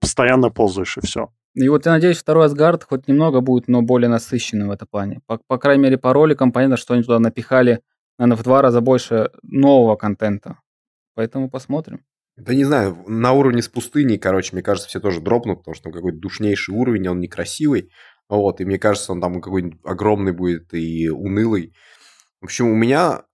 Постоянно 0.00 0.50
ползаешь, 0.50 0.96
и 0.96 1.06
все. 1.06 1.28
И 1.54 1.68
вот 1.68 1.86
я 1.86 1.92
надеюсь, 1.92 2.18
второй 2.18 2.46
Асгард 2.46 2.84
хоть 2.84 3.06
немного 3.06 3.40
будет, 3.40 3.68
но 3.68 3.82
более 3.82 4.08
насыщенным 4.08 4.68
в 4.68 4.70
этом 4.72 4.88
плане. 4.90 5.20
По, 5.26 5.38
по 5.46 5.58
крайней 5.58 5.82
мере, 5.82 5.98
по 5.98 6.12
роликам 6.12 6.50
понятно, 6.50 6.76
что 6.76 6.94
они 6.94 7.02
туда 7.02 7.18
напихали, 7.18 7.80
наверное, 8.18 8.40
в 8.40 8.42
два 8.42 8.62
раза 8.62 8.80
больше 8.80 9.30
нового 9.42 9.96
контента. 9.96 10.58
Поэтому 11.14 11.50
посмотрим. 11.50 12.00
Да 12.36 12.54
не 12.54 12.64
знаю, 12.64 12.96
на 13.06 13.32
уровне 13.32 13.60
с 13.60 13.68
пустыней, 13.68 14.16
короче, 14.16 14.50
мне 14.54 14.62
кажется, 14.62 14.88
все 14.88 15.00
тоже 15.00 15.20
дропнут, 15.20 15.58
потому 15.58 15.74
что 15.74 15.84
там 15.84 15.92
какой-то 15.92 16.18
душнейший 16.18 16.74
уровень, 16.74 17.06
он 17.08 17.20
некрасивый. 17.20 17.90
Вот, 18.36 18.62
и 18.62 18.64
мне 18.64 18.78
кажется, 18.78 19.12
он 19.12 19.20
там 19.20 19.42
какой-нибудь 19.42 19.78
огромный 19.84 20.32
будет 20.32 20.72
и 20.72 21.10
унылый. 21.10 21.74
В 22.40 22.44
общем, 22.44 22.66
у 22.66 22.74
меня 22.74 23.24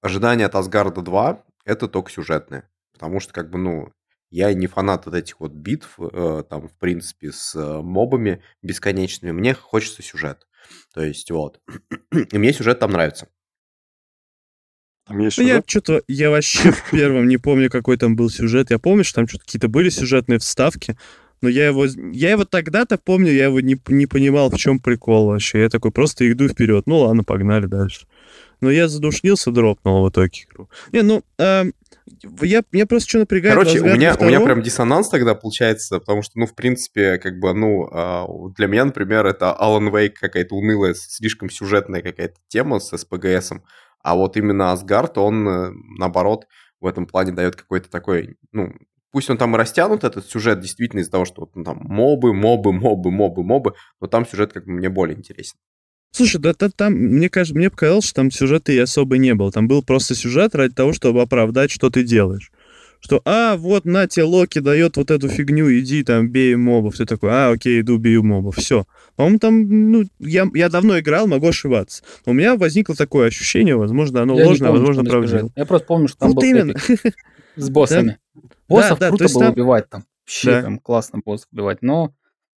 ожидание 0.00 0.46
от 0.46 0.54
Асгарда 0.54 1.02
2 1.02 1.44
это 1.66 1.88
только 1.88 2.10
сюжетное. 2.10 2.70
Потому 2.94 3.20
что, 3.20 3.34
как 3.34 3.50
бы, 3.50 3.58
ну, 3.58 3.92
я 4.30 4.54
не 4.54 4.66
фанат 4.66 5.06
от 5.06 5.14
этих 5.14 5.40
вот 5.40 5.52
битв, 5.52 5.98
э, 6.00 6.42
там, 6.48 6.68
в 6.68 6.78
принципе, 6.78 7.32
с 7.32 7.54
э, 7.54 7.82
мобами 7.82 8.42
бесконечными. 8.62 9.32
Мне 9.32 9.52
хочется 9.52 10.02
сюжет. 10.02 10.46
То 10.94 11.02
есть, 11.02 11.30
вот. 11.30 11.60
И 12.32 12.38
мне 12.38 12.54
сюжет 12.54 12.78
там 12.78 12.92
нравится. 12.92 13.28
Там 15.06 15.18
есть 15.18 15.36
сюжет? 15.36 15.54
Я 15.54 15.62
что-то, 15.66 16.02
я 16.08 16.30
вообще 16.30 16.70
в 16.72 16.90
первом 16.90 17.28
не 17.28 17.36
помню, 17.36 17.68
какой 17.68 17.98
там 17.98 18.16
был 18.16 18.30
сюжет. 18.30 18.70
Я 18.70 18.78
помню, 18.78 19.04
что 19.04 19.16
там 19.16 19.28
что-то 19.28 19.44
какие-то 19.44 19.68
были 19.68 19.90
сюжетные 19.90 20.38
вставки, 20.38 20.96
но 21.40 21.48
я 21.48 21.66
его, 21.66 21.86
я 21.86 22.30
его 22.30 22.44
тогда-то 22.44 22.98
помню, 22.98 23.32
я 23.32 23.44
его 23.44 23.60
не, 23.60 23.80
не 23.88 24.06
понимал, 24.06 24.50
в 24.50 24.56
чем 24.56 24.78
прикол 24.78 25.28
вообще. 25.28 25.62
Я 25.62 25.68
такой, 25.68 25.90
просто 25.90 26.30
иду 26.30 26.48
вперед. 26.48 26.84
Ну 26.86 26.98
ладно, 26.98 27.24
погнали 27.24 27.66
дальше. 27.66 28.06
Но 28.60 28.70
я 28.70 28.88
задушнился, 28.88 29.52
дропнул 29.52 30.04
в 30.04 30.10
итоге 30.10 30.46
игру. 30.50 30.68
Не, 30.92 31.02
ну, 31.02 31.22
э, 31.38 31.64
я, 32.42 32.62
меня 32.72 32.86
просто 32.86 33.08
что 33.08 33.18
напрягает... 33.20 33.54
Короче, 33.54 33.80
у 33.80 33.84
меня, 33.84 34.16
у 34.18 34.24
меня 34.24 34.40
прям 34.40 34.62
диссонанс 34.62 35.08
тогда 35.08 35.34
получается, 35.34 36.00
потому 36.00 36.22
что, 36.22 36.38
ну, 36.38 36.46
в 36.46 36.54
принципе, 36.54 37.18
как 37.18 37.38
бы, 37.38 37.54
ну, 37.54 37.88
э, 37.88 38.26
для 38.56 38.66
меня, 38.66 38.86
например, 38.86 39.26
это 39.26 39.56
Alan 39.60 39.92
Wake 39.92 40.14
какая-то 40.20 40.56
унылая, 40.56 40.94
слишком 40.94 41.50
сюжетная 41.50 42.02
какая-то 42.02 42.34
тема 42.48 42.80
с 42.80 42.96
СПГСом, 42.96 43.62
а 44.02 44.16
вот 44.16 44.36
именно 44.36 44.72
Асгард, 44.72 45.18
он, 45.18 45.48
э, 45.48 45.70
наоборот, 45.98 46.46
в 46.80 46.86
этом 46.86 47.06
плане 47.06 47.32
дает 47.32 47.56
какой-то 47.56 47.90
такой, 47.90 48.36
ну, 48.52 48.72
пусть 49.10 49.30
он 49.30 49.38
там 49.38 49.54
и 49.54 49.58
растянут, 49.58 50.04
этот 50.04 50.26
сюжет, 50.26 50.60
действительно 50.60 51.00
из-за 51.00 51.10
того, 51.10 51.24
что 51.24 51.42
вот, 51.42 51.56
ну, 51.56 51.64
там 51.64 51.78
мобы, 51.82 52.34
мобы, 52.34 52.72
мобы, 52.72 53.10
мобы, 53.10 53.42
мобы, 53.42 53.74
но 54.00 54.06
там 54.06 54.26
сюжет 54.26 54.52
как 54.52 54.64
бы 54.64 54.72
мне 54.72 54.88
более 54.88 55.16
интересен. 55.16 55.58
Слушай, 56.10 56.40
да, 56.40 56.54
да 56.58 56.70
там, 56.74 56.94
мне 56.94 57.28
кажется, 57.28 57.56
мне 57.56 57.70
показалось, 57.70 58.06
что 58.06 58.14
там 58.14 58.30
сюжета 58.30 58.72
и 58.72 58.78
особо 58.78 59.18
не 59.18 59.34
было. 59.34 59.52
Там 59.52 59.68
был 59.68 59.82
просто 59.82 60.14
сюжет 60.14 60.54
ради 60.54 60.74
того, 60.74 60.92
чтобы 60.92 61.20
оправдать, 61.20 61.70
что 61.70 61.90
ты 61.90 62.02
делаешь. 62.02 62.50
Что, 63.00 63.22
а, 63.24 63.56
вот, 63.56 63.84
на 63.84 64.08
тебе 64.08 64.24
Локи 64.24 64.58
дает 64.58 64.96
вот 64.96 65.12
эту 65.12 65.28
фигню, 65.28 65.70
иди 65.78 66.02
там, 66.02 66.28
бей 66.28 66.56
мобов. 66.56 66.96
Ты 66.96 67.06
такой, 67.06 67.30
а, 67.30 67.50
окей, 67.50 67.80
иду, 67.80 67.96
бью 67.98 68.24
мобов. 68.24 68.56
Все. 68.56 68.86
По-моему, 69.14 69.38
там, 69.38 69.92
ну, 69.92 70.04
я, 70.18 70.48
я 70.54 70.68
давно 70.68 70.98
играл, 70.98 71.28
могу 71.28 71.48
ошибаться. 71.48 72.02
Но 72.26 72.32
у 72.32 72.34
меня 72.34 72.56
возникло 72.56 72.96
такое 72.96 73.28
ощущение, 73.28 73.76
возможно, 73.76 74.22
оно 74.22 74.36
я 74.36 74.46
ложное, 74.46 74.70
помню, 74.70 74.80
возможно, 74.80 75.08
правдивое. 75.08 75.50
Я 75.54 75.66
просто 75.66 75.86
помню, 75.86 76.08
что 76.08 76.18
там 76.18 76.30
вот 76.30 76.36
был 76.36 76.42
именно. 76.42 76.74
с 77.56 77.70
боссами. 77.70 78.18
Боссов 78.68 78.98
да, 78.98 79.10
да, 79.10 79.16
круто 79.16 79.32
было 79.32 79.44
там... 79.44 79.52
убивать 79.52 79.90
там. 79.90 80.04
Вообще 80.24 80.50
да. 80.50 80.62
там 80.62 80.78
классно 80.78 81.20
босс 81.24 81.46
убивать, 81.50 81.78
но 81.80 82.12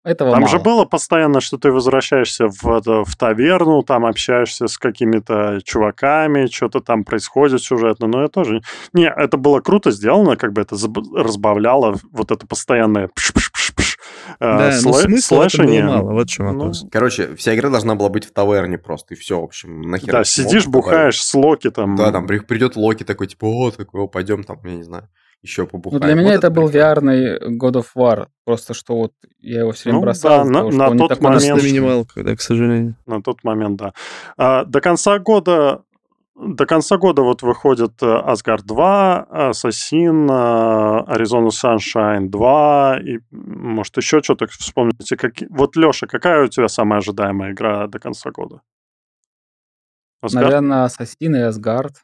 этого 0.04 0.30
Там 0.30 0.40
мало. 0.40 0.50
же 0.50 0.58
было 0.58 0.84
постоянно, 0.84 1.40
что 1.40 1.58
ты 1.58 1.70
возвращаешься 1.70 2.46
в, 2.48 2.62
в 3.04 3.16
таверну, 3.16 3.82
там 3.82 4.06
общаешься 4.06 4.66
с 4.66 4.78
какими-то 4.78 5.60
чуваками, 5.64 6.46
что-то 6.46 6.80
там 6.80 7.04
происходит 7.04 7.60
сюжетно, 7.60 8.06
но 8.06 8.22
я 8.22 8.28
тоже... 8.28 8.62
Не, 8.92 9.12
это 9.14 9.36
было 9.36 9.60
круто 9.60 9.90
сделано, 9.90 10.36
как 10.36 10.52
бы 10.52 10.62
это 10.62 10.76
разбавляло 11.14 11.96
вот 12.12 12.30
это 12.30 12.46
постоянное 12.46 13.08
пш 13.08 13.32
-пш 13.32 13.50
-пш 13.52 13.74
-пш, 13.74 13.96
э, 14.40 14.58
да, 14.58 14.70
слэ- 14.70 15.08
но 15.08 15.18
слэшение. 15.18 15.82
было 15.84 15.96
мало, 15.96 16.12
вот 16.12 16.30
что 16.30 16.44
ну, 16.44 16.72
Короче, 16.90 17.34
вся 17.34 17.54
игра 17.54 17.68
должна 17.68 17.94
была 17.94 18.08
быть 18.08 18.24
в 18.24 18.32
таверне 18.32 18.78
просто, 18.78 19.14
и 19.14 19.16
все, 19.16 19.40
в 19.40 19.44
общем, 19.44 19.82
нахер. 19.82 20.12
Да, 20.12 20.24
сидишь, 20.24 20.66
бухаешь 20.66 21.20
с 21.20 21.34
Локи 21.34 21.70
там. 21.70 21.96
Да, 21.96 22.12
там 22.12 22.26
придет 22.26 22.76
Локи 22.76 23.02
такой, 23.02 23.26
типа, 23.26 23.44
о, 23.44 23.70
такой, 23.72 24.00
о, 24.00 24.06
пойдем 24.06 24.44
там, 24.44 24.60
я 24.64 24.76
не 24.76 24.84
знаю 24.84 25.08
еще 25.42 25.66
побухаем. 25.66 26.00
Ну, 26.00 26.06
для 26.06 26.14
меня 26.14 26.32
вот 26.32 26.38
это, 26.38 26.46
это 26.48 26.50
был 26.50 26.68
VR 26.68 27.00
God 27.58 27.74
of 27.74 27.86
War. 27.96 28.26
Просто 28.44 28.74
что 28.74 28.96
вот 28.96 29.12
я 29.38 29.60
его 29.60 29.72
все 29.72 29.84
время 29.84 29.98
ну, 29.98 30.02
бросал. 30.02 30.44
Да, 30.44 30.44
на, 30.44 30.70
на 30.70 30.96
тот 30.96 31.20
момент... 31.20 31.62
минималка, 31.62 32.24
да, 32.24 32.34
к 32.36 32.40
сожалению. 32.40 32.96
На 33.06 33.22
тот 33.22 33.44
момент, 33.44 33.76
да. 33.78 33.92
А, 34.36 34.64
до 34.64 34.80
конца 34.80 35.18
года 35.18 35.82
до 36.40 36.66
конца 36.66 36.98
года 36.98 37.22
вот 37.22 37.42
выходит 37.42 38.00
Asgard 38.00 38.62
2, 38.64 39.26
Assassin, 39.50 40.28
Arizona 41.08 41.48
Sunshine 41.48 42.28
2, 42.28 43.00
и, 43.00 43.18
может, 43.30 43.96
еще 43.96 44.20
что-то 44.22 44.46
вспомните. 44.46 45.16
Как... 45.16 45.32
Вот, 45.50 45.76
Леша, 45.76 46.06
какая 46.06 46.44
у 46.44 46.48
тебя 46.48 46.68
самая 46.68 47.00
ожидаемая 47.00 47.52
игра 47.52 47.88
до 47.88 47.98
конца 47.98 48.30
года? 48.30 48.60
Asgard? 50.24 50.34
Наверное, 50.34 50.86
Assassin 50.86 51.36
и 51.36 51.48
Asgard. 51.48 51.94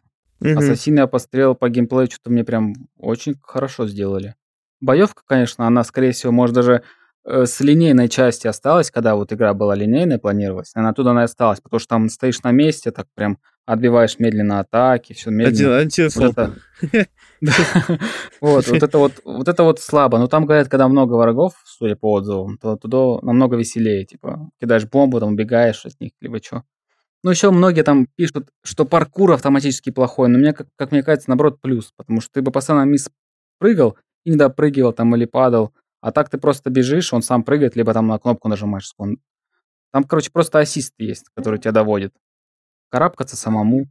Угу. 0.44 0.58
Ассасины 0.58 1.06
посмотрел 1.06 1.54
по 1.54 1.68
геймплею, 1.70 2.10
что-то 2.10 2.30
мне 2.30 2.44
прям 2.44 2.74
очень 2.98 3.34
хорошо 3.42 3.86
сделали. 3.86 4.34
Боевка, 4.80 5.22
конечно, 5.26 5.66
она, 5.66 5.82
скорее 5.84 6.12
всего, 6.12 6.32
может 6.32 6.54
даже 6.54 6.82
э, 7.24 7.46
с 7.46 7.60
линейной 7.60 8.08
части 8.10 8.46
осталась, 8.46 8.90
когда 8.90 9.14
вот 9.14 9.32
игра 9.32 9.54
была 9.54 9.74
линейной, 9.74 10.18
планировалась, 10.18 10.72
она 10.74 10.90
оттуда 10.90 11.12
она 11.12 11.22
и 11.22 11.24
осталась, 11.24 11.60
потому 11.60 11.80
что 11.80 11.88
там 11.88 12.08
стоишь 12.10 12.42
на 12.42 12.50
месте, 12.50 12.90
так 12.90 13.06
прям 13.14 13.38
отбиваешь 13.64 14.18
медленно 14.18 14.60
атаки, 14.60 15.14
все 15.14 15.30
медленно. 15.30 15.78
Антифоп. 15.78 16.38
Вот, 18.40 18.66
вот 18.68 18.82
это 18.82 18.98
вот, 18.98 19.12
вот 19.24 19.48
это 19.48 19.62
вот 19.64 19.80
слабо. 19.80 20.18
Но 20.18 20.28
там, 20.28 20.46
говорят, 20.46 20.68
когда 20.68 20.88
много 20.88 21.14
врагов, 21.14 21.54
судя 21.64 21.96
по 21.96 22.12
отзывам, 22.12 22.58
то 22.58 22.76
туда 22.76 23.18
намного 23.22 23.56
веселее. 23.56 24.04
Типа, 24.04 24.50
кидаешь 24.60 24.86
бомбу, 24.86 25.20
там 25.20 25.32
убегаешь 25.32 25.84
от 25.84 25.98
них, 26.00 26.12
либо 26.20 26.42
что. 26.42 26.62
Ну, 27.24 27.30
еще 27.30 27.50
многие 27.50 27.82
там 27.82 28.06
пишут, 28.16 28.50
что 28.62 28.84
паркур 28.84 29.32
автоматически 29.32 29.88
плохой, 29.88 30.28
но 30.28 30.38
мне, 30.38 30.52
как, 30.52 30.68
как 30.76 30.92
мне 30.92 31.02
кажется, 31.02 31.30
наоборот, 31.30 31.58
плюс, 31.62 31.90
потому 31.96 32.20
что 32.20 32.30
ты 32.34 32.42
бы 32.42 32.50
постоянно 32.50 32.84
мисс 32.84 33.08
прыгал 33.58 33.96
и 34.24 34.30
не 34.30 34.36
допрыгивал 34.36 34.92
там 34.92 35.16
или 35.16 35.24
падал, 35.24 35.72
а 36.02 36.12
так 36.12 36.28
ты 36.28 36.36
просто 36.36 36.68
бежишь, 36.68 37.14
он 37.14 37.22
сам 37.22 37.42
прыгает, 37.42 37.76
либо 37.76 37.94
там 37.94 38.08
на 38.08 38.18
кнопку 38.18 38.48
нажимаешь. 38.48 38.92
Он... 38.98 39.16
Там, 39.90 40.04
короче, 40.04 40.30
просто 40.30 40.58
ассист 40.58 40.92
есть, 40.98 41.30
который 41.34 41.58
тебя 41.58 41.72
доводит. 41.72 42.12
Карабкаться 42.90 43.36
самому. 43.36 43.86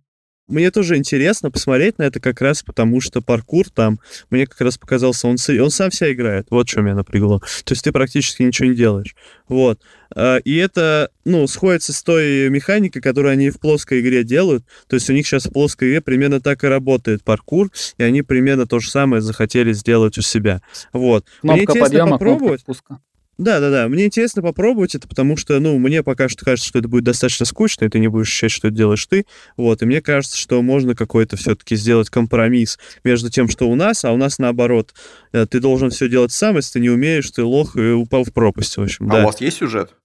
Мне 0.54 0.70
тоже 0.70 0.98
интересно 0.98 1.50
посмотреть 1.50 1.98
на 1.98 2.04
это 2.04 2.20
как 2.20 2.40
раз 2.40 2.62
потому, 2.62 3.02
что 3.02 3.22
паркур 3.22 3.70
там, 3.70 4.00
мне 4.30 4.46
как 4.46 4.62
раз 4.62 4.78
показался, 4.78 5.28
он, 5.28 5.38
он 5.60 5.70
сам 5.72 5.92
себя 5.92 6.14
играет. 6.14 6.46
Вот 6.52 6.70
что 6.70 6.82
меня 6.82 6.94
напрягло. 6.94 7.40
То 7.40 7.72
есть 7.74 7.84
ты 7.84 7.92
практически 7.92 8.44
ничего 8.44 8.70
не 8.70 8.76
делаешь. 8.76 9.16
Вот. 9.48 9.80
А, 10.16 10.38
и 10.38 10.56
это, 10.56 11.10
ну, 11.26 11.48
сходится 11.48 11.92
с 11.92 12.04
той 12.04 12.50
механикой, 12.50 13.02
которую 13.02 13.32
они 13.32 13.50
в 13.50 13.60
плоской 13.60 14.02
игре 14.02 14.24
делают. 14.24 14.64
То 14.88 14.96
есть 14.96 15.10
у 15.10 15.14
них 15.14 15.26
сейчас 15.26 15.48
в 15.48 15.52
плоской 15.52 15.90
игре 15.90 16.02
примерно 16.02 16.40
так 16.40 16.64
и 16.64 16.68
работает 16.68 17.24
паркур, 17.24 17.72
и 17.98 18.04
они 18.04 18.22
примерно 18.22 18.68
то 18.68 18.80
же 18.80 18.92
самое 18.92 19.24
захотели 19.24 19.74
сделать 19.74 20.20
у 20.20 20.22
себя. 20.22 20.62
Вот. 20.92 21.26
Кнопка 21.42 21.54
мне 21.54 21.64
интересно 21.64 21.86
подъема, 21.86 22.12
попробовать. 22.12 22.64
Кнопка 22.64 23.00
Да, 23.38 23.60
да, 23.60 23.72
да. 23.72 23.88
Мне 23.88 24.06
интересно 24.06 24.42
попробовать 24.42 24.94
это, 24.94 25.08
потому 25.08 25.38
что, 25.38 25.60
ну, 25.60 25.78
мне 25.80 26.04
пока 26.04 26.30
что 26.30 26.46
кажется, 26.46 26.70
что 26.70 26.80
это 26.80 26.88
будет 26.88 27.04
достаточно 27.04 27.46
скучно, 27.46 27.86
и 27.86 27.90
ты 27.90 28.00
не 28.00 28.08
будешь 28.08 28.28
ощущать, 28.28 28.52
что 28.52 28.68
это 28.68 28.78
делаешь 28.78 29.06
ты. 29.06 29.26
Вот. 29.58 29.82
И 29.82 29.86
мне 29.86 30.02
кажется, 30.02 30.38
что 30.38 30.62
можно 30.62 30.96
какой-то 30.96 31.36
все-таки 31.36 31.76
сделать 31.76 32.10
компромисс 32.10 32.78
между 33.04 33.32
тем, 33.32 33.50
что 33.50 33.70
у 33.70 33.76
нас, 33.76 34.06
а 34.06 34.12
у 34.12 34.18
нас 34.18 34.38
наоборот. 34.38 34.94
Э, 35.32 35.48
ты 35.48 35.60
должен 35.60 35.90
все 35.90 36.08
делать 36.08 36.32
сам, 36.32 36.58
если 36.58 36.74
ты 36.74 36.80
не 36.80 36.90
умеешь, 36.90 37.30
ты 37.32 37.44
лох 37.44 37.76
и 37.76 37.92
упал 37.92 38.24
в 38.24 38.32
пропасть, 38.32 38.78
в 38.78 38.82
общем. 38.82 39.10
А 39.10 39.16
да. 39.16 39.24
у 39.24 39.26
вас 39.26 39.42
есть 39.42 39.58
сюжет? 39.58 39.96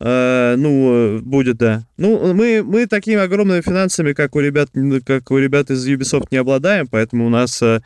Uh, 0.00 0.54
ну, 0.56 1.18
будет, 1.22 1.56
да. 1.56 1.84
Ну, 1.96 2.32
мы, 2.32 2.62
мы 2.62 2.86
такими 2.86 3.20
огромными 3.20 3.60
финансами, 3.62 4.12
как 4.12 4.36
у 4.36 4.40
ребят, 4.40 4.68
как 5.04 5.30
у 5.32 5.38
ребят 5.38 5.70
из 5.70 5.88
Ubisoft, 5.88 6.28
не 6.30 6.36
обладаем, 6.36 6.86
поэтому 6.86 7.26
у 7.26 7.30
нас 7.30 7.60
uh, 7.60 7.82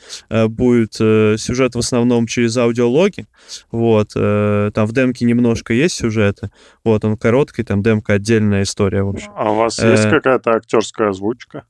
будет 0.48 1.01
uh, 1.01 1.39
сюжет 1.39 1.74
в 1.74 1.78
основном 1.78 2.26
через 2.26 2.56
аудиологи. 2.59 3.26
Вот. 3.70 4.12
Там 4.12 4.86
в 4.86 4.93
демке 4.93 5.24
немножко 5.24 5.72
есть 5.72 5.94
сюжета. 5.94 6.51
Вот, 6.84 7.02
он 7.05 7.16
короткий, 7.16 7.62
там 7.62 7.82
демка 7.82 8.14
отдельная 8.14 8.64
история, 8.64 9.02
в 9.02 9.09
общем. 9.09 9.30
А 9.34 9.51
у 9.51 9.56
вас 9.56 9.78
есть 9.78 10.10
какая-то 10.10 10.51
актерская 10.51 11.09
озвучка? 11.09 11.64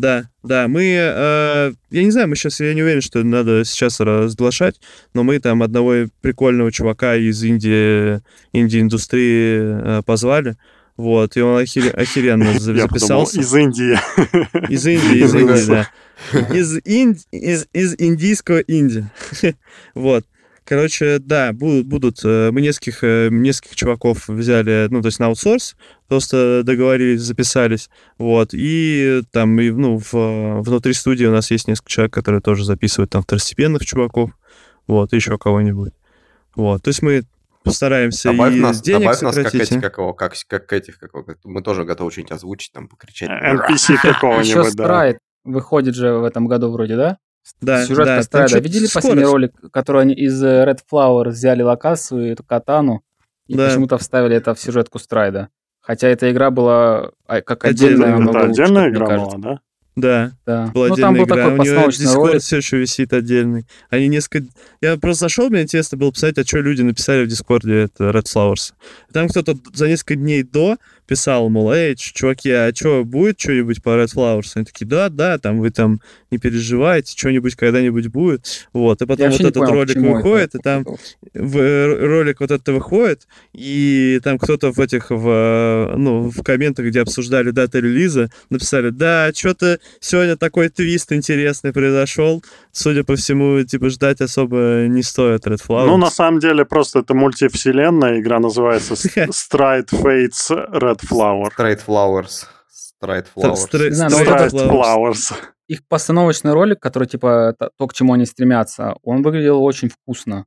Да, 0.00 0.30
да, 0.42 0.66
мы, 0.66 0.82
э, 0.82 1.72
я 1.90 2.02
не 2.02 2.10
знаю, 2.10 2.28
мы 2.28 2.36
сейчас, 2.36 2.58
я 2.60 2.72
не 2.72 2.82
уверен, 2.82 3.02
что 3.02 3.22
надо 3.22 3.66
сейчас 3.66 4.00
разглашать, 4.00 4.80
но 5.12 5.24
мы 5.24 5.38
там 5.40 5.62
одного 5.62 6.06
прикольного 6.22 6.72
чувака 6.72 7.16
из 7.16 7.42
Индии, 7.42 8.22
инди-индустрии 8.54 9.98
э, 9.98 10.02
позвали, 10.06 10.56
вот, 10.96 11.36
и 11.36 11.42
он 11.42 11.60
охер... 11.60 11.94
охеренно 11.98 12.52
записался. 12.58 13.40
из 13.40 13.54
Индии. 13.54 13.98
Из 14.72 14.86
Индии, 14.86 15.22
из 15.22 15.34
Индии, 15.34 15.66
да. 15.66 15.90
Из, 16.54 16.78
инди... 16.84 17.20
из, 17.30 17.66
из 17.74 17.94
индийского 17.98 18.60
Индии. 18.60 19.06
вот. 19.94 20.24
Короче, 20.70 21.18
да, 21.18 21.52
будут, 21.52 21.88
будут. 21.88 22.20
Э, 22.22 22.52
мы 22.52 22.60
нескольких, 22.60 23.02
э, 23.02 23.28
нескольких 23.28 23.74
чуваков 23.74 24.28
взяли, 24.28 24.86
ну, 24.88 25.02
то 25.02 25.06
есть 25.06 25.18
на 25.18 25.26
аутсорс, 25.26 25.74
просто 26.06 26.62
договорились, 26.62 27.22
записались, 27.22 27.90
вот, 28.18 28.50
и 28.52 29.22
там, 29.32 29.60
и, 29.60 29.70
ну, 29.72 29.98
в, 29.98 30.12
внутри 30.62 30.92
студии 30.92 31.24
у 31.24 31.32
нас 31.32 31.50
есть 31.50 31.66
несколько 31.66 31.90
человек, 31.90 32.14
которые 32.14 32.40
тоже 32.40 32.64
записывают 32.64 33.10
там 33.10 33.22
второстепенных 33.22 33.84
чуваков, 33.84 34.30
вот, 34.86 35.12
еще 35.12 35.38
кого-нибудь, 35.38 35.92
вот, 36.54 36.84
то 36.84 36.88
есть 36.90 37.02
мы 37.02 37.24
постараемся 37.64 38.30
добавь 38.30 38.54
и 38.54 38.60
нас, 38.60 38.80
денег 38.80 39.00
добавь 39.00 39.22
нас 39.22 39.34
как, 39.34 39.46
сократить. 39.46 39.72
эти, 39.72 39.80
как, 39.80 39.98
его, 39.98 40.14
как, 40.14 40.34
как 40.46 40.72
этих, 40.72 41.00
как, 41.00 41.10
мы 41.42 41.62
тоже 41.62 41.82
готовы 41.82 42.12
что-нибудь 42.12 42.30
озвучить, 42.30 42.72
там, 42.72 42.86
покричать. 42.86 43.28
NPC 43.28 43.96
какого-нибудь, 44.00 44.46
Еще 44.46 44.62
да. 44.62 44.70
Спрайт 44.70 45.18
выходит 45.42 45.96
же 45.96 46.12
в 46.12 46.22
этом 46.22 46.46
году 46.46 46.70
вроде, 46.70 46.94
да? 46.94 47.18
Да, 47.60 47.84
Сюжетка 47.84 48.16
да, 48.16 48.22
Страйда. 48.22 48.52
там 48.54 48.62
Видели 48.62 48.84
что-то 48.86 48.94
последний 48.94 49.24
скорость. 49.24 49.54
ролик, 49.60 49.72
который 49.72 50.02
они 50.02 50.14
из 50.14 50.42
э, 50.42 50.64
Red 50.64 50.78
Flower 50.90 51.28
взяли 51.28 51.62
локацию, 51.62 52.32
эту 52.32 52.44
катану, 52.44 53.02
и 53.46 53.54
Да. 53.56 53.66
почему-то 53.68 53.98
вставили 53.98 54.36
это 54.36 54.54
в 54.54 54.60
сюжетку 54.60 54.98
Страйда? 54.98 55.48
Хотя 55.80 56.08
эта 56.08 56.30
игра 56.30 56.50
была 56.50 57.10
а, 57.26 57.40
как 57.40 57.64
Отдельная, 57.64 58.14
отдельная, 58.14 58.30
Это 58.30 58.38
лучше, 58.38 58.50
отдельная 58.62 58.88
мне 58.88 58.96
игра 58.96 59.06
кажется. 59.06 59.38
была, 59.38 59.52
да? 59.54 59.60
Да, 60.00 60.32
Да. 60.46 60.66
была 60.74 60.88
ну, 60.88 60.96
там 60.96 61.14
был 61.14 61.24
игра. 61.24 61.50
такой 61.50 61.58
У 61.58 61.62
Discord 61.62 62.14
ролик. 62.14 62.42
все 62.42 62.56
еще 62.58 62.78
висит 62.78 63.12
отдельный. 63.12 63.66
Они 63.88 64.08
несколько... 64.08 64.48
Я 64.80 64.96
просто 64.96 65.26
зашел, 65.26 65.50
мне 65.50 65.62
интересно 65.62 65.98
было 65.98 66.10
посмотреть, 66.10 66.44
а 66.44 66.48
что 66.48 66.58
люди 66.58 66.82
написали 66.82 67.24
в 67.24 67.28
Дискорде 67.28 67.82
это 67.82 68.10
Red 68.10 68.24
Flowers. 68.24 68.72
Там 69.12 69.28
кто-то 69.28 69.56
за 69.72 69.88
несколько 69.88 70.16
дней 70.16 70.42
до 70.42 70.76
писал, 71.10 71.48
мол, 71.48 71.72
эй, 71.72 71.96
чуваки, 71.96 72.52
а 72.52 72.72
что, 72.72 73.04
будет 73.04 73.40
что-нибудь 73.40 73.82
по 73.82 73.88
Red 73.90 74.14
Flowers? 74.14 74.52
Они 74.54 74.64
такие, 74.64 74.86
да, 74.86 75.08
да, 75.08 75.38
там 75.38 75.58
вы 75.58 75.70
там 75.70 76.00
не 76.30 76.38
переживайте, 76.38 77.18
что-нибудь 77.18 77.56
когда-нибудь 77.56 78.06
будет. 78.06 78.68
Вот, 78.72 79.02
и 79.02 79.04
Я 79.04 79.08
потом 79.08 79.26
вот 79.26 79.32
вообще 79.32 79.42
не 79.42 79.48
этот 79.48 79.60
понял, 79.60 79.72
ролик 79.72 79.88
почему 79.88 80.06
это 80.06 80.16
выходит, 80.16 80.54
и 80.54 80.58
там 80.58 80.84
в, 81.34 81.58
э, 81.58 82.06
ролик 82.06 82.38
вот 82.38 82.52
это 82.52 82.72
выходит, 82.72 83.26
и 83.52 84.20
там 84.22 84.38
кто-то 84.38 84.70
в 84.70 84.78
этих, 84.78 85.10
в, 85.10 85.28
э, 85.28 85.96
ну, 85.96 86.30
в 86.30 86.44
комментах, 86.44 86.86
где 86.86 87.00
обсуждали 87.00 87.50
даты 87.50 87.80
релиза, 87.80 88.30
написали, 88.48 88.90
да, 88.90 89.32
что-то 89.34 89.80
сегодня 90.00 90.36
такой 90.36 90.68
твист 90.68 91.12
интересный 91.12 91.72
произошел, 91.72 92.42
судя 92.72 93.04
по 93.04 93.16
всему, 93.16 93.62
типа, 93.64 93.90
ждать 93.90 94.20
особо 94.20 94.86
не 94.88 95.02
стоит 95.02 95.46
Red 95.46 95.60
Flowers. 95.66 95.86
Ну, 95.86 95.96
на 95.96 96.10
самом 96.10 96.38
деле, 96.38 96.64
просто 96.64 97.00
это 97.00 97.14
мультивселенная. 97.14 98.20
Игра 98.20 98.38
называется 98.38 98.94
Stride 98.94 99.88
Fates 99.90 100.50
Red 100.50 101.00
Flower. 101.10 101.48
Straight 101.56 101.80
Flowers. 101.86 102.46
Stride 103.02 103.26
Flowers. 103.34 103.52
Их 105.68 105.86
постановочный 105.88 106.52
ролик, 106.52 106.80
который, 106.80 107.06
типа, 107.06 107.54
то, 107.58 107.86
к 107.86 107.94
чему 107.94 108.14
они 108.14 108.26
стремятся, 108.26 108.94
он 109.02 109.22
выглядел 109.22 109.62
очень 109.62 109.88
вкусно. 109.88 110.46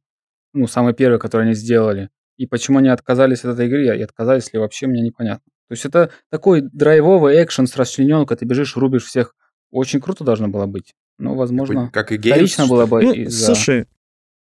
Ну, 0.53 0.67
самый 0.67 0.93
первый, 0.93 1.19
который 1.19 1.43
они 1.43 1.55
сделали. 1.55 2.09
И 2.37 2.45
почему 2.45 2.79
они 2.79 2.89
отказались 2.89 3.45
от 3.45 3.53
этой 3.53 3.67
игры, 3.67 3.85
и 3.85 4.01
отказались 4.01 4.51
ли 4.53 4.59
вообще, 4.59 4.87
мне 4.87 5.01
непонятно. 5.01 5.52
То 5.69 5.73
есть 5.73 5.85
это 5.85 6.11
такой 6.29 6.61
драйвовый 6.61 7.41
экшен 7.43 7.67
с 7.67 7.75
расчлененкой, 7.75 8.37
ты 8.37 8.45
бежишь, 8.45 8.75
рубишь 8.75 9.05
всех. 9.05 9.35
Очень 9.71 10.01
круто 10.01 10.23
должно 10.23 10.47
было 10.47 10.65
быть. 10.65 10.93
Ну, 11.17 11.35
возможно, 11.35 11.89
Как 11.91 12.11
и 12.11 12.15
Games. 12.17 12.31
вторично 12.31 12.67
было 12.67 12.85
бы 12.85 13.01
Ну, 13.01 13.13
из-за... 13.13 13.45
слушай, 13.55 13.85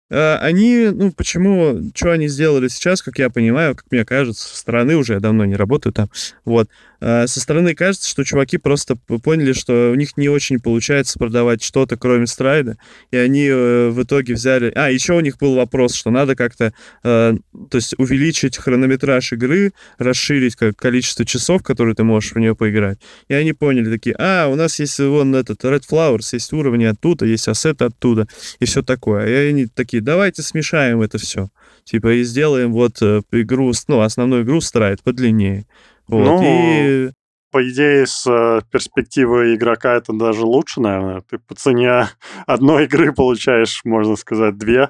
э, 0.10 0.36
они, 0.38 0.90
ну, 0.94 1.12
почему, 1.12 1.92
что 1.94 2.12
они 2.12 2.28
сделали 2.28 2.68
сейчас, 2.68 3.02
как 3.02 3.20
я 3.20 3.30
понимаю, 3.30 3.76
как 3.76 3.86
мне 3.92 4.06
кажется, 4.06 4.48
со 4.48 4.58
стороны 4.58 4.96
уже, 4.96 5.14
я 5.14 5.20
давно 5.20 5.46
не 5.46 5.56
работаю 5.56 5.94
там, 5.94 6.10
вот, 6.46 6.70
со 7.04 7.40
стороны 7.40 7.76
кажется, 7.76 8.10
что 8.10 8.24
чуваки 8.24 8.58
просто 8.58 8.96
поняли, 8.96 9.54
что 9.54 9.92
у 9.92 9.96
них 9.96 10.16
не 10.16 10.30
очень 10.30 10.60
получается 10.60 11.20
продавать 11.20 11.62
что-то, 11.64 11.98
кроме 11.98 12.28
страйда, 12.28 12.78
и 13.12 13.18
они 13.18 13.48
э, 13.48 13.90
в 13.90 14.04
итоге 14.04 14.34
взяли... 14.34 14.72
А, 14.76 14.90
еще 14.90 15.14
у 15.14 15.20
них 15.20 15.38
был 15.38 15.56
вопрос, 15.56 15.96
что 15.96 16.12
надо 16.12 16.36
как-то, 16.36 16.74
э, 17.04 17.36
то 17.70 17.76
есть 17.76 17.96
увеличить 17.98 18.58
хронометраж 18.58 19.34
игры, 19.34 19.74
расширить 19.98 20.56
количество 20.56 21.26
часов, 21.26 21.64
которые 21.64 21.96
ты 21.96 22.04
можешь 22.04 22.32
в 22.32 22.40
нее 22.40 22.56
поиграть. 22.56 23.00
И 23.28 23.34
они 23.34 23.54
поняли 23.54 23.92
такие, 23.92 24.16
а, 24.18 24.48
у 24.48 24.56
нас 24.56 24.80
есть 24.80 25.00
вон 25.00 25.36
этот 25.36 25.64
Red 25.64 25.84
Flowers, 25.90 26.30
есть 26.34 26.54
уровни 26.54 26.86
оттуда, 26.86 27.26
есть 27.26 27.48
ассеты 27.48 27.86
оттуда, 27.86 28.28
и 28.60 28.66
все 28.66 28.82
такое. 28.82 29.28
И 29.28 29.50
они 29.50 29.66
такие, 29.68 30.02
давайте 30.02 30.42
смешаем 30.42 31.02
это 31.02 31.18
все. 31.18 31.50
Типа, 31.84 32.14
и 32.14 32.24
сделаем 32.24 32.72
вот 32.72 33.02
э, 33.02 33.22
игру, 33.32 33.74
ну, 33.88 34.02
основную 34.02 34.44
игру 34.44 34.62
страйт 34.62 35.02
подлиннее. 35.04 35.66
Вот, 36.08 36.26
Ну, 36.26 36.42
и... 36.44 37.12
По 37.52 37.70
идее, 37.70 38.08
с 38.08 38.26
э, 38.26 38.62
перспективы 38.72 39.54
игрока 39.54 39.94
это 39.94 40.12
даже 40.12 40.44
лучше, 40.44 40.82
наверное. 40.82 41.22
Ты 41.22 41.38
по 41.38 41.54
цене 41.54 42.08
одной 42.48 42.86
игры 42.86 43.14
получаешь, 43.14 43.82
можно 43.86 44.16
сказать, 44.16 44.58
две. 44.58 44.90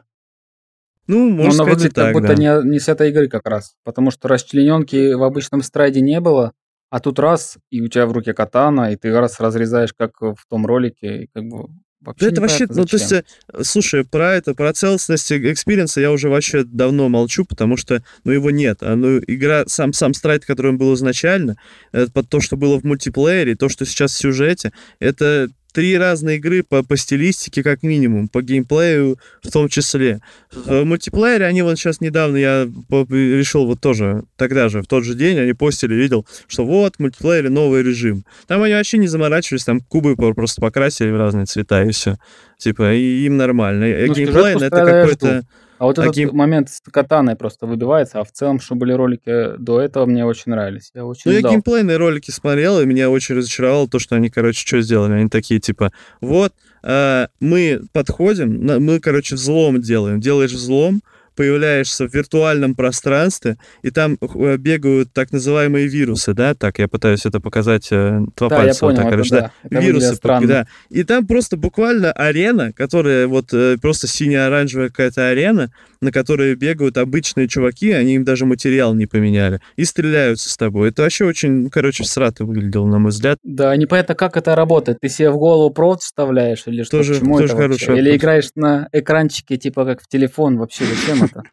Ну, 1.08 1.30
Но 1.30 1.44
можно 1.44 1.46
она 1.46 1.54
сказать, 1.54 1.68
и 1.68 1.72
выглядит 1.72 1.96
как 1.96 2.06
так, 2.06 2.14
будто 2.14 2.28
да. 2.28 2.36
не, 2.36 2.72
не 2.72 2.80
с 2.80 2.88
этой 2.88 3.10
игры 3.10 3.28
как 3.28 3.46
раз. 3.48 3.76
Потому 3.84 4.12
что 4.12 4.30
расчлененки 4.30 5.12
в 5.12 5.24
обычном 5.24 5.62
страйде 5.62 6.00
не 6.00 6.22
было, 6.22 6.54
а 6.90 7.00
тут 7.00 7.20
раз, 7.20 7.58
и 7.70 7.82
у 7.82 7.88
тебя 7.88 8.06
в 8.06 8.12
руке 8.14 8.34
катана, 8.34 8.94
и 8.94 8.96
ты 8.96 9.12
раз 9.12 9.40
разрезаешь, 9.40 9.94
как 9.94 10.22
в 10.22 10.46
том 10.48 10.66
ролике, 10.66 11.24
и 11.24 11.28
как 11.34 11.44
бы 11.44 11.68
вообще 12.04 12.26
Да 12.26 12.32
это 12.32 12.42
вообще, 12.42 12.64
непонятно 12.64 12.82
ну, 12.82 12.86
то 12.86 12.98
есть, 12.98 13.12
э, 13.12 13.24
слушай, 13.64 14.04
про 14.06 14.36
это, 14.36 14.54
про 14.54 14.74
целостность 14.74 15.32
experience 15.32 15.95
а 15.95 16.02
я 16.02 16.12
уже 16.12 16.30
вообще 16.30 16.64
давно 16.64 17.10
молчу, 17.10 17.46
потому 17.46 17.78
что, 17.78 18.04
ну, 18.24 18.32
его 18.32 18.52
нет. 18.52 18.80
А, 18.82 18.96
ну, 18.96 19.20
игра, 19.20 19.64
сам, 19.68 19.94
сам 19.94 20.14
Stride, 20.14 20.46
который 20.46 20.72
он 20.72 20.78
был 20.78 20.94
изначально, 20.96 21.58
это 21.92 22.12
под 22.12 22.30
то, 22.30 22.40
что 22.40 22.58
было 22.58 22.80
в 22.80 22.84
мультиплеере, 22.84 23.56
то, 23.56 23.70
что 23.70 23.86
сейчас 23.86 24.14
в 24.14 24.18
сюжете, 24.18 24.74
это 25.00 25.50
три 25.74 25.98
разные 25.98 26.38
игры 26.38 26.64
по, 26.64 26.84
по 26.84 26.96
стилистике, 26.96 27.64
как 27.64 27.84
минимум, 27.84 28.28
по 28.30 28.42
геймплею 28.42 29.18
в 29.42 29.52
том 29.52 29.68
числе. 29.68 30.22
В 30.54 30.86
мультиплеере 30.86 31.46
они 31.46 31.64
вот 31.64 31.78
сейчас 31.78 32.00
недавно, 32.00 32.38
я 32.38 32.64
решил 32.64 33.66
вот 33.66 33.82
тоже, 33.82 34.24
тогда 34.38 34.70
же, 34.70 34.82
в 34.82 34.88
тот 34.88 35.04
же 35.04 35.16
день, 35.16 35.40
они 35.40 35.54
постили, 35.54 35.96
видел, 35.96 36.26
что 36.48 36.66
вот, 36.66 36.96
в 36.96 37.00
мультиплеере 37.00 37.50
новый 37.50 37.84
режим. 37.84 38.24
Там 38.48 38.62
они 38.62 38.74
вообще 38.74 38.98
не 38.98 39.08
заморачивались, 39.08 39.66
там 39.66 39.82
кубы 39.82 40.16
просто 40.16 40.62
покрасили 40.62 41.10
в 41.10 41.18
разные 41.18 41.46
цвета, 41.46 41.84
и 41.84 41.92
все. 41.92 42.18
Типа, 42.58 42.94
и 42.94 43.26
им 43.26 43.36
нормально. 43.38 43.86
И 43.86 44.08
Ну, 44.08 44.14
геймплей, 44.14 44.56
это 44.56 44.70
какой-то... 44.70 45.38
жду. 45.40 45.48
А 45.84 45.86
вот 45.86 46.00
а 46.00 46.06
этот 46.06 46.32
момент 46.32 46.70
с 46.70 46.80
катаной 46.80 47.36
просто 47.36 47.66
выбивается, 47.66 48.22
а 48.22 48.24
в 48.24 48.32
целом, 48.32 48.62
что 48.62 48.74
были 48.74 48.94
ролики 48.94 49.58
до 49.58 49.82
этого, 49.82 50.06
мне 50.06 50.26
очень 50.26 50.54
нравились. 50.54 50.92
Я 50.94 51.04
очень 51.04 51.24
Ну, 51.26 51.32
я 51.34 51.40
ждал. 51.40 51.52
геймплейные 51.52 51.98
ролики 51.98 52.32
смотрел, 52.32 52.80
и 52.80 52.86
меня 52.86 53.10
очень 53.10 53.36
разочаровало 53.36 53.90
то, 53.90 54.00
что 54.00 54.16
они, 54.16 54.30
короче, 54.30 54.66
что 54.66 54.80
сделали? 54.80 55.12
Они 55.12 55.28
такие, 55.28 55.60
типа, 55.60 55.92
вот, 56.22 56.54
э, 56.84 57.28
мы 57.42 57.82
подходим, 57.92 58.66
мы, 58.82 59.02
короче, 59.02 59.36
взлом 59.36 59.82
делаем. 59.82 60.22
Делаешь 60.22 60.54
взлом, 60.54 61.02
появляешься 61.36 62.08
в 62.08 62.14
виртуальном 62.14 62.76
пространстве, 62.76 63.58
и 63.82 63.90
там 63.92 64.18
э, 64.22 64.58
бегают 64.58 65.14
так 65.14 65.32
называемые 65.32 65.88
вирусы, 65.88 66.34
да? 66.34 66.54
Так, 66.54 66.80
я 66.80 66.88
пытаюсь 66.88 67.26
это 67.26 67.40
показать 67.40 67.88
э, 67.92 68.20
два 68.38 68.50
Да, 68.50 68.56
пальца. 68.58 68.86
вот 68.86 68.96
понял, 68.96 68.98
так, 68.98 69.06
это 69.06 69.12
короче, 69.12 69.30
да. 69.36 69.52
да. 69.70 69.80
Вирусы, 69.80 70.20
да. 70.48 70.68
И 70.90 71.04
там 71.04 71.26
просто 71.28 71.58
буквально 71.58 72.12
арена, 72.12 72.72
которая 72.74 73.28
вот 73.28 73.54
э, 73.54 73.78
просто 73.82 74.08
сине-оранжевая 74.08 74.90
какая-то 74.90 75.30
арена, 75.30 75.72
на 76.02 76.12
которой 76.12 76.56
бегают 76.56 76.98
обычные 76.98 77.48
чуваки, 77.48 77.92
они 77.92 78.16
им 78.16 78.24
даже 78.26 78.46
материал 78.46 78.94
не 78.94 79.06
поменяли, 79.06 79.62
и 79.78 79.86
стреляются 79.86 80.50
с 80.50 80.58
тобой. 80.58 80.90
Это 80.90 81.04
вообще 81.04 81.26
очень, 81.26 81.70
короче, 81.70 82.04
всрато 82.04 82.46
выглядело, 82.46 82.88
на 82.88 83.00
мой 83.00 83.12
взгляд. 83.12 83.38
Да, 83.44 83.76
непонятно, 83.76 84.16
как 84.16 84.36
это 84.38 84.56
работает. 84.56 84.98
Ты 85.02 85.10
себе 85.10 85.32
в 85.32 85.38
голову 85.38 85.70
провод 85.74 86.02
вставляешь 86.02 86.64
или 86.66 86.84
что? 86.84 86.98
Тоже- 86.98 87.16
К 87.16 87.20
чему 87.20 87.40
тоже 87.40 87.54
это 87.54 87.68
вообще? 87.70 87.98
Или 87.98 88.16
играешь 88.16 88.50
на 88.56 88.88
экранчике, 88.92 89.58
типа 89.58 89.86
как 89.86 90.02
в 90.02 90.08
телефон 90.08 90.58
вообще? 90.58 90.84
Зачем 90.86 91.23
это? 91.24 91.44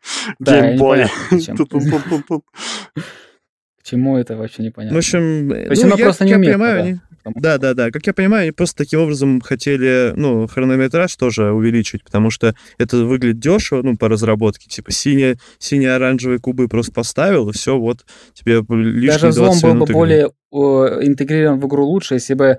Геймбой. 0.41 1.07
К 3.81 3.83
чему 3.83 4.19
это 4.19 4.37
вообще 4.37 4.63
непонятно? 4.63 4.95
В 4.95 4.99
общем, 4.99 5.49
То 5.49 5.71
есть 5.71 5.83
ну, 5.83 5.97
я, 5.97 6.05
просто 6.05 6.25
не 6.25 6.35
умеет, 6.35 6.55
понимаю, 6.55 6.83
они, 6.83 7.01
да, 7.25 7.59
да, 7.59 7.75
да. 7.75 7.91
Как 7.91 8.07
я 8.07 8.15
понимаю, 8.15 8.45
они 8.45 8.53
просто 8.53 8.79
таким 8.79 9.01
образом 9.01 9.41
хотели, 9.41 10.13
ну, 10.17 10.47
хронометраж 10.47 11.15
тоже 11.17 11.53
увеличить, 11.53 12.05
потому 12.05 12.31
что 12.31 12.55
это 12.79 12.99
выглядит 12.99 13.41
дешево, 13.41 13.83
ну, 13.83 13.97
по 13.97 14.09
разработке. 14.09 14.69
Типа 14.69 14.91
синие, 14.91 15.37
синие 15.59 15.95
оранжевые 15.95 16.39
кубы 16.39 16.69
просто 16.69 16.93
поставил, 16.93 17.51
и 17.51 17.53
все, 17.53 17.79
вот 17.79 18.05
тебе 18.33 18.63
лишние 18.69 19.13
Даже 19.13 19.29
взлом 19.29 19.59
был 19.61 19.87
бы 19.87 19.93
более 19.93 20.31
интегрирован 20.51 21.61
в 21.61 21.67
игру 21.67 21.87
лучше, 21.87 22.15
если 22.15 22.35
бы 22.35 22.59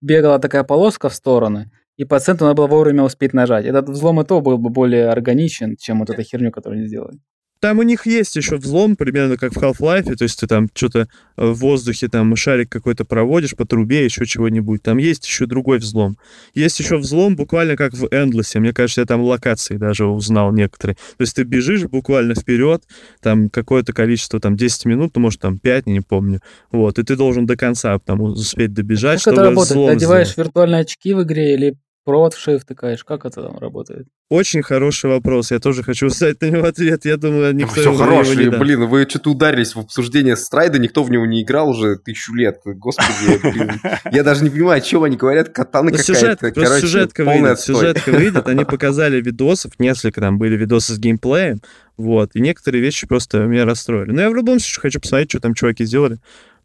бегала 0.00 0.38
такая 0.38 0.64
полоска 0.64 1.08
в 1.08 1.14
стороны, 1.14 1.70
и 2.00 2.06
по 2.06 2.18
центру 2.18 2.46
надо 2.46 2.56
было 2.56 2.66
вовремя 2.66 3.02
успеть 3.02 3.34
нажать. 3.34 3.66
Этот 3.66 3.90
взлом 3.90 4.22
и 4.22 4.24
то 4.24 4.40
был 4.40 4.56
бы 4.56 4.70
более 4.70 5.10
органичен, 5.10 5.76
чем 5.76 5.98
вот 5.98 6.08
эта 6.08 6.22
херню, 6.22 6.50
которую 6.50 6.78
они 6.78 6.88
сделали. 6.88 7.18
Там 7.60 7.78
у 7.78 7.82
них 7.82 8.06
есть 8.06 8.34
еще 8.36 8.56
взлом, 8.56 8.96
примерно 8.96 9.36
как 9.36 9.52
в 9.52 9.58
Half-Life, 9.58 10.16
то 10.16 10.24
есть 10.24 10.40
ты 10.40 10.46
там 10.46 10.70
что-то 10.72 11.00
э, 11.36 11.46
в 11.46 11.58
воздухе, 11.58 12.08
там 12.08 12.34
шарик 12.36 12.70
какой-то 12.70 13.04
проводишь 13.04 13.54
по 13.54 13.66
трубе, 13.66 14.02
еще 14.02 14.24
чего-нибудь. 14.24 14.82
Там 14.82 14.96
есть 14.96 15.26
еще 15.26 15.44
другой 15.44 15.76
взлом. 15.76 16.16
Есть 16.54 16.80
еще 16.80 16.96
взлом 16.96 17.36
буквально 17.36 17.76
как 17.76 17.92
в 17.92 18.06
Endless. 18.06 18.58
Мне 18.58 18.72
кажется, 18.72 19.02
я 19.02 19.06
там 19.06 19.20
локации 19.20 19.76
даже 19.76 20.06
узнал 20.06 20.54
некоторые. 20.54 20.94
То 20.94 21.20
есть 21.20 21.36
ты 21.36 21.42
бежишь 21.42 21.82
буквально 21.82 22.34
вперед, 22.34 22.82
там 23.20 23.50
какое-то 23.50 23.92
количество, 23.92 24.40
там 24.40 24.56
10 24.56 24.86
минут, 24.86 25.12
ну, 25.16 25.20
может, 25.20 25.42
там 25.42 25.58
5, 25.58 25.86
не 25.86 26.00
помню. 26.00 26.40
Вот, 26.72 26.98
и 26.98 27.02
ты 27.02 27.14
должен 27.14 27.44
до 27.44 27.58
конца 27.58 27.98
там 27.98 28.22
успеть 28.22 28.72
добежать, 28.72 29.22
как 29.22 29.34
чтобы 29.34 29.36
это 29.36 29.50
работает? 29.50 29.86
Ты 29.86 29.92
одеваешь 29.92 30.30
сделать. 30.30 30.46
виртуальные 30.48 30.80
очки 30.80 31.12
в 31.12 31.22
игре 31.24 31.52
или 31.52 31.76
провод 32.04 32.34
в 32.34 32.38
шею 32.38 32.58
втыкаешь? 32.58 33.04
Как 33.04 33.24
это 33.24 33.42
там 33.42 33.58
работает? 33.58 34.06
Очень 34.30 34.62
хороший 34.62 35.10
вопрос. 35.10 35.50
Я 35.50 35.58
тоже 35.58 35.82
хочу 35.82 36.06
узнать 36.06 36.40
на 36.40 36.46
него 36.46 36.64
ответ. 36.64 37.04
Я 37.04 37.16
думаю, 37.16 37.52
никто 37.52 37.80
Все 37.80 37.94
хороший. 37.94 38.36
Не 38.36 38.50
блин, 38.50 38.86
вы 38.86 39.06
что-то 39.08 39.30
ударились 39.30 39.74
в 39.74 39.80
обсуждение 39.80 40.36
страйда, 40.36 40.78
никто 40.78 41.02
в 41.02 41.10
него 41.10 41.26
не 41.26 41.42
играл 41.42 41.70
уже 41.70 41.96
тысячу 41.96 42.34
лет. 42.34 42.60
Господи, 42.64 43.40
блин. 43.42 43.72
Я 44.12 44.22
даже 44.22 44.44
не 44.44 44.50
понимаю, 44.50 44.78
о 44.78 44.80
чем 44.80 45.02
они 45.02 45.16
говорят. 45.16 45.48
Катана 45.48 45.90
какая-то. 45.90 46.14
Сюжетка, 46.14 46.52
Короче, 46.52 46.80
сюжетка 46.80 47.24
выйдет. 47.24 47.58
Сюжетка 47.58 48.10
выйдет. 48.10 48.46
Они 48.46 48.64
показали 48.70 49.20
видосов, 49.20 49.72
несколько 49.80 50.20
там 50.20 50.38
были 50.38 50.56
видосы 50.56 50.94
с 50.94 50.98
геймплеем. 50.98 51.60
Вот. 51.96 52.30
И 52.34 52.40
некоторые 52.40 52.82
вещи 52.82 53.08
просто 53.08 53.38
меня 53.38 53.64
расстроили. 53.64 54.12
Но 54.12 54.22
я 54.22 54.30
в 54.30 54.34
любом 54.34 54.60
случае 54.60 54.82
хочу 54.82 55.00
посмотреть, 55.00 55.30
что 55.30 55.40
там 55.40 55.54
чуваки 55.54 55.84
сделали. 55.84 56.18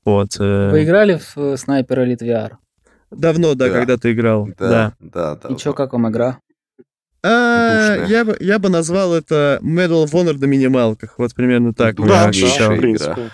Вот. 0.06 0.36
Э. 0.40 0.70
Вы 0.70 0.84
играли 0.84 1.20
в 1.36 1.58
Снайпер 1.58 2.02
Elite 2.02 2.22
VR? 2.22 2.52
Давно, 3.16 3.56
да, 3.56 3.68
да, 3.68 3.74
когда 3.74 3.98
ты 3.98 4.12
играл. 4.12 4.48
Да, 4.58 4.94
да. 5.00 5.36
да 5.36 5.50
И 5.50 5.58
что, 5.58 5.74
как 5.74 5.94
вам 5.94 6.10
игра? 6.10 6.40
А, 7.24 8.06
я, 8.08 8.24
бы, 8.24 8.38
я 8.40 8.60
бы 8.60 8.70
назвал 8.70 9.14
это 9.16 9.60
Medal 9.64 10.06
of 10.06 10.12
Honor 10.12 10.38
на 10.38 10.46
минималках. 10.46 11.18
Вот 11.18 11.34
примерно 11.34 11.74
так. 11.74 11.96
Да, 11.96 12.26
да, 12.26 12.70
в 12.70 12.78
принципе. 12.78 13.32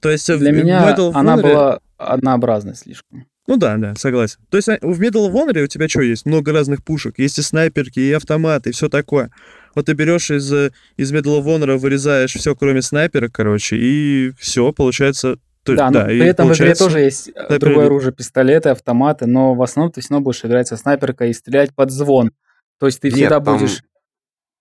То 0.00 0.10
есть 0.10 0.26
Для 0.38 0.52
меня 0.52 0.94
она 1.14 1.36
Honor... 1.36 1.42
была 1.42 1.80
однообразной 1.98 2.76
слишком. 2.76 3.26
Ну 3.46 3.56
да, 3.56 3.76
да, 3.76 3.94
согласен. 3.94 4.38
То 4.50 4.56
есть 4.58 4.68
а, 4.68 4.78
в 4.80 5.00
Medal 5.00 5.28
of 5.28 5.32
Honor 5.32 5.64
у 5.64 5.66
тебя 5.66 5.88
что 5.88 6.02
есть? 6.02 6.24
Много 6.24 6.52
разных 6.52 6.84
пушек. 6.84 7.18
Есть 7.18 7.38
и 7.38 7.42
снайперки, 7.42 7.98
и 7.98 8.12
автоматы, 8.12 8.70
и 8.70 8.72
все 8.72 8.88
такое. 8.88 9.30
Вот 9.74 9.86
ты 9.86 9.94
берешь 9.94 10.30
из, 10.30 10.52
из 10.96 11.12
Medal 11.12 11.42
of 11.42 11.44
Honor, 11.44 11.76
вырезаешь 11.76 12.34
все, 12.34 12.54
кроме 12.54 12.82
снайперок, 12.82 13.32
короче, 13.32 13.76
и 13.76 14.32
все, 14.38 14.72
получается 14.72 15.38
то, 15.72 15.76
да, 15.76 15.90
да, 15.90 16.00
но 16.00 16.06
при 16.06 16.26
этом 16.26 16.46
получается... 16.46 16.84
в 16.84 16.88
игре 16.88 16.94
тоже 16.94 17.04
есть 17.04 17.32
да, 17.34 17.58
другое 17.58 17.86
оружие, 17.86 18.12
пистолеты, 18.12 18.68
автоматы, 18.70 19.26
но 19.26 19.54
в 19.54 19.62
основном 19.62 19.92
ты 19.92 20.00
все 20.00 20.10
равно 20.10 20.24
будешь 20.24 20.44
играть 20.44 20.68
со 20.68 20.76
снайперкой 20.76 21.30
и 21.30 21.34
стрелять 21.34 21.74
под 21.74 21.90
звон. 21.90 22.32
То 22.78 22.86
есть 22.86 23.00
ты 23.00 23.08
Нет, 23.08 23.16
всегда 23.16 23.40
там, 23.40 23.58
будешь... 23.58 23.82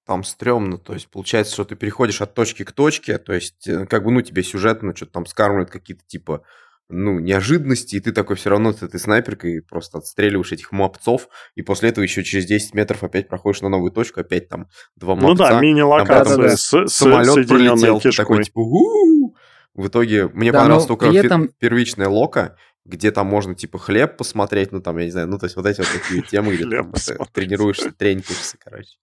Там 0.06 0.24
стрёмно, 0.24 0.78
то 0.78 0.94
есть 0.94 1.10
получается, 1.10 1.54
что 1.54 1.66
ты 1.66 1.76
переходишь 1.76 2.22
от 2.22 2.34
точки 2.34 2.64
к 2.64 2.72
точке, 2.72 3.18
то 3.18 3.34
есть 3.34 3.68
э, 3.68 3.86
как 3.88 4.06
бы, 4.06 4.12
ну, 4.12 4.22
тебе 4.22 4.42
сюжетно 4.42 4.96
что-то 4.96 5.12
там 5.12 5.26
скармливают 5.26 5.70
какие-то 5.70 6.04
типа 6.08 6.44
ну, 6.90 7.20
неожиданности, 7.20 7.96
и 7.96 8.00
ты 8.00 8.14
такой 8.14 8.38
все 8.38 8.50
равно 8.50 8.72
с 8.72 8.82
этой 8.82 9.00
снайперкой 9.00 9.62
просто 9.62 9.98
отстреливаешь 9.98 10.54
этих 10.54 10.72
мопцов, 10.72 11.28
и 11.56 11.62
после 11.62 11.90
этого 11.90 12.04
еще 12.04 12.24
через 12.24 12.46
10 12.46 12.74
метров 12.74 13.04
опять 13.04 13.28
проходишь 13.28 13.62
на 13.62 13.70
новую 13.70 13.92
точку, 13.92 14.22
опять 14.22 14.48
там 14.48 14.68
два 14.96 15.16
мопца. 15.16 15.28
Ну 15.28 15.36
да, 15.36 15.60
мини-локация 15.60 16.56
с, 16.56 16.88
самолет 16.88 17.48
пролетел, 17.48 18.00
кишкой. 18.00 18.26
такой 18.26 18.44
типа, 18.44 18.60
у 18.60 19.27
в 19.78 19.88
итоге 19.88 20.28
мне 20.30 20.52
да, 20.52 20.60
понравилась 20.60 20.88
только 20.88 21.06
этом... 21.06 21.50
первичная 21.60 22.10
лока, 22.10 22.58
где 22.84 23.12
там 23.12 23.28
можно 23.28 23.54
типа 23.54 23.78
хлеб 23.78 24.18
посмотреть, 24.18 24.72
ну 24.72 24.82
там, 24.82 24.98
я 24.98 25.06
не 25.06 25.12
знаю, 25.12 25.28
ну 25.28 25.38
то 25.38 25.46
есть 25.46 25.56
вот 25.56 25.66
эти 25.66 25.80
вот 25.80 25.88
такие 25.94 26.24
темы, 26.24 26.56
где 26.56 26.66
ты 26.66 27.18
тренируешься, 27.32 27.92
тренькаешься, 27.92 28.58
короче. 28.60 28.98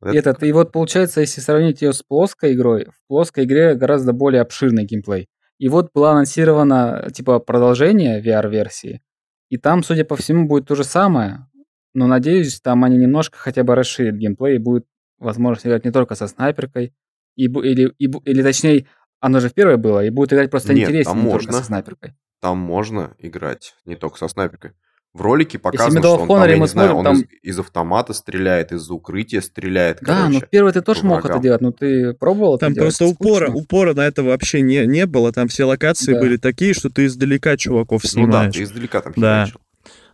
Вот 0.00 0.14
Этот, 0.14 0.44
и 0.44 0.52
вот 0.52 0.70
получается, 0.70 1.20
если 1.20 1.40
сравнить 1.40 1.82
ее 1.82 1.92
с 1.92 2.02
плоской 2.04 2.54
игрой, 2.54 2.86
в 2.86 3.08
плоской 3.08 3.44
игре 3.44 3.74
гораздо 3.74 4.12
более 4.12 4.42
обширный 4.42 4.84
геймплей. 4.84 5.28
И 5.58 5.68
вот 5.68 5.90
было 5.92 6.12
анонсировано 6.12 7.08
типа 7.12 7.40
продолжение 7.40 8.22
VR-версии, 8.22 9.02
и 9.48 9.56
там, 9.56 9.82
судя 9.82 10.04
по 10.04 10.14
всему, 10.14 10.46
будет 10.46 10.68
то 10.68 10.76
же 10.76 10.84
самое, 10.84 11.48
но 11.94 12.06
надеюсь, 12.06 12.60
там 12.60 12.84
они 12.84 12.96
немножко 12.96 13.36
хотя 13.38 13.64
бы 13.64 13.74
расширят 13.74 14.14
геймплей, 14.14 14.56
и 14.56 14.58
будет 14.58 14.84
возможность 15.18 15.66
играть 15.66 15.84
не 15.84 15.90
только 15.90 16.14
со 16.14 16.28
снайперкой, 16.28 16.94
и, 17.34 17.46
или, 17.46 17.92
и, 17.98 18.04
или 18.24 18.42
точнее, 18.42 18.86
оно 19.20 19.40
же 19.40 19.48
в 19.48 19.54
первое 19.54 19.76
было, 19.76 20.04
и 20.04 20.10
будет 20.10 20.32
играть 20.32 20.50
просто 20.50 20.72
Нет, 20.72 20.88
интереснее, 20.88 21.14
там 21.14 21.18
не 21.18 21.24
можно, 21.24 21.40
только 21.40 21.52
со 21.58 21.64
снайперкой. 21.64 22.14
Там 22.40 22.58
можно 22.58 23.14
играть 23.18 23.74
не 23.84 23.96
только 23.96 24.18
со 24.18 24.28
снайперкой. 24.28 24.72
В 25.14 25.22
ролике 25.22 25.58
показано, 25.58 26.00
что 26.00 26.16
он, 26.18 26.28
там, 26.28 26.48
я 26.48 26.58
не 26.58 26.66
знаю, 26.68 26.94
он 26.94 27.04
там... 27.04 27.16
из, 27.16 27.24
из 27.42 27.58
автомата 27.58 28.12
стреляет, 28.12 28.72
из 28.72 28.88
укрытия 28.90 29.40
стреляет. 29.40 29.98
Да, 30.02 30.18
короче, 30.18 30.40
но 30.40 30.46
первый 30.48 30.72
ты 30.72 30.82
тоже 30.82 31.04
мог 31.04 31.24
это 31.24 31.38
делать, 31.38 31.60
но 31.60 31.72
ты 31.72 32.12
пробовал 32.12 32.58
Там 32.58 32.72
это 32.72 32.82
просто 32.82 33.04
делать? 33.04 33.16
упора, 33.18 33.46
Скучно. 33.46 33.62
упора 33.62 33.94
на 33.94 34.06
это 34.06 34.22
вообще 34.22 34.60
не, 34.60 34.86
не 34.86 35.06
было. 35.06 35.32
Там 35.32 35.48
все 35.48 35.64
локации 35.64 36.12
да. 36.12 36.20
были 36.20 36.36
такие, 36.36 36.74
что 36.74 36.90
ты 36.90 37.06
издалека 37.06 37.56
чуваков 37.56 38.04
снимаешь. 38.04 38.46
Ну 38.46 38.52
да, 38.52 38.58
ты 38.58 38.62
издалека 38.62 39.00
там 39.00 39.12
да. 39.16 39.46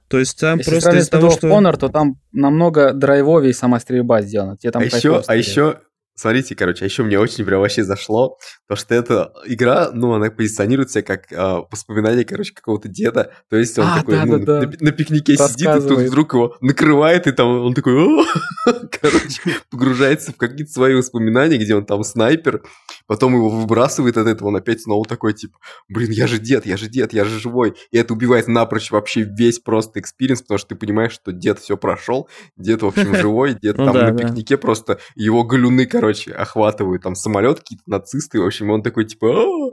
То 0.09 0.19
есть 0.19 0.39
там 0.39 0.59
Если 0.59 0.71
просто 0.71 0.97
из 0.97 1.09
того, 1.09 1.31
что... 1.31 1.49
Honor, 1.49 1.77
то 1.77 1.89
там 1.89 2.21
намного 2.33 2.93
драйвовее 2.93 3.53
сама 3.53 3.81
стрельба 3.81 4.23
сделана. 4.23 4.57
Тебе 4.57 4.71
там 4.71 4.83
а 4.83 4.85
еще, 4.85 5.23
а 5.27 5.37
еще 5.37 5.81
Смотрите, 6.17 6.55
короче, 6.55 6.85
а 6.85 6.87
еще 6.87 7.03
мне 7.03 7.19
очень 7.19 7.45
прям 7.45 7.61
вообще 7.61 7.83
зашло, 7.83 8.39
то 8.69 8.77
что 8.77 8.95
эта 8.95 9.33
игра, 9.47 9.91
ну, 9.93 10.13
она 10.13 10.31
позиционирует 10.31 10.91
себя 10.91 11.03
как 11.03 11.33
э, 11.33 11.63
воспоминание, 11.71 12.25
короче, 12.25 12.55
какого-то 12.55 12.89
деда. 12.89 13.33
То 13.51 13.57
есть 13.57 13.77
он 13.79 13.87
а, 13.87 13.99
такой, 13.99 14.15
да, 14.15 14.25
ну, 14.25 14.39
да, 14.39 14.61
на, 14.61 14.67
да. 14.67 14.77
на 14.81 14.93
пикнике 14.93 15.37
сидит, 15.37 15.69
и 15.69 15.89
тут 15.89 15.99
вдруг 15.99 16.35
его 16.35 16.57
накрывает, 16.61 17.27
и 17.27 17.33
там 17.33 17.49
он 17.49 17.75
такой, 17.75 17.95
короче, 18.65 19.41
погружается 19.71 20.31
в 20.31 20.37
какие-то 20.37 20.73
свои 20.73 20.95
воспоминания, 20.95 21.59
где 21.59 21.75
он 21.75 21.85
там 21.85 22.05
снайпер, 22.05 22.63
потом 23.09 23.35
его 23.35 23.49
выбрасывает 23.51 24.17
от 24.17 24.29
этого, 24.29 24.49
он 24.49 24.57
опять 24.57 24.83
снова 24.83 25.05
такой, 25.05 25.35
типа, 25.35 25.59
блин, 25.89 26.13
я 26.13 26.29
же 26.29 26.39
дед, 26.39 26.65
я 26.65 26.77
же 26.77 26.89
дед, 26.89 27.13
я 27.13 27.25
же 27.25 27.41
живой. 27.41 27.75
И 27.91 27.99
это 27.99 28.15
убивает 28.15 28.47
напрочь 28.47 28.93
вообще 28.93 29.23
весь 29.23 29.59
просто 29.59 29.99
experience, 29.99 30.43
потому 30.43 30.59
что 30.59 30.69
ты 30.69 30.75
понимаешь, 30.77 31.13
что 31.13 31.33
дед 31.33 31.59
все 31.59 31.77
прошел, 31.77 32.29
дед, 32.57 32.83
в 32.83 32.87
общем, 32.87 33.15
живой, 33.17 33.55
дед 33.61 33.79
ну 33.79 33.87
там 33.87 33.97
на 33.97 34.13
пикнике 34.13 34.57
просто, 34.57 35.01
его 35.17 35.43
галюны, 35.43 35.87
короче, 35.87 36.04
короче, 36.05 36.33
охватывают 36.33 37.03
там 37.03 37.15
самолет, 37.15 37.61
какие-то 37.61 37.85
нацисты, 37.87 38.39
в 38.39 38.45
общем, 38.45 38.71
он 38.71 38.83
такой, 38.83 39.07
типа, 39.07 39.73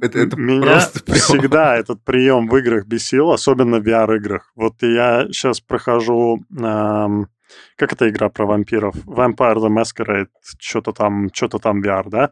это, 0.00 0.18
это 0.18 0.36
Меня 0.36 0.62
просто 0.62 1.00
прям... 1.04 1.18
всегда 1.18 1.76
этот 1.76 2.02
прием 2.02 2.48
в 2.48 2.56
играх 2.56 2.86
бесил, 2.86 3.30
особенно 3.30 3.78
в 3.78 3.86
VR-играх. 3.86 4.50
Вот 4.56 4.76
я 4.80 5.26
сейчас 5.26 5.60
прохожу... 5.60 6.38
Эм, 6.58 7.28
как 7.76 7.92
эта 7.92 8.08
игра 8.08 8.30
про 8.30 8.46
вампиров? 8.46 8.94
Vampire 9.04 9.56
the 9.56 9.68
Masquerade, 9.68 10.28
что-то 10.58 10.92
там, 10.92 11.28
что-то 11.34 11.58
там 11.58 11.82
VR, 11.82 12.08
да? 12.08 12.30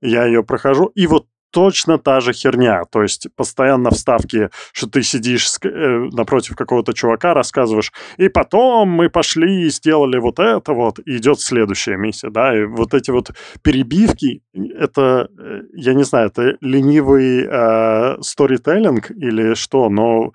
Я 0.00 0.26
ее 0.26 0.42
прохожу, 0.42 0.86
и 0.86 1.06
вот 1.06 1.26
точно 1.56 1.98
та 1.98 2.20
же 2.20 2.32
херня. 2.32 2.82
То 2.90 3.02
есть 3.02 3.28
постоянно 3.34 3.90
вставки, 3.90 4.50
что 4.72 4.86
ты 4.86 5.02
сидишь 5.02 5.58
э, 5.64 6.08
напротив 6.12 6.54
какого-то 6.54 6.92
чувака, 6.92 7.32
рассказываешь, 7.32 7.92
и 8.18 8.28
потом 8.28 8.90
мы 8.90 9.08
пошли 9.08 9.62
и 9.62 9.70
сделали 9.70 10.18
вот 10.18 10.38
это 10.38 10.74
вот, 10.74 10.98
и 10.98 11.16
идет 11.16 11.40
следующая 11.40 11.96
миссия, 11.96 12.28
да, 12.30 12.54
и 12.54 12.66
вот 12.66 12.92
эти 12.92 13.10
вот 13.10 13.30
перебивки, 13.62 14.42
это, 14.54 15.28
э, 15.38 15.62
я 15.72 15.94
не 15.94 16.04
знаю, 16.04 16.26
это 16.26 16.58
ленивый 16.60 17.46
э, 17.50 18.16
или 18.16 19.54
что, 19.54 19.88
но 19.88 20.32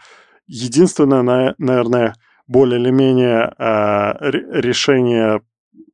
единственное, 0.48 1.53
наверное, 1.60 2.15
более 2.48 2.81
или 2.81 2.89
менее 2.89 3.53
э, 3.60 4.14
решение 4.61 5.41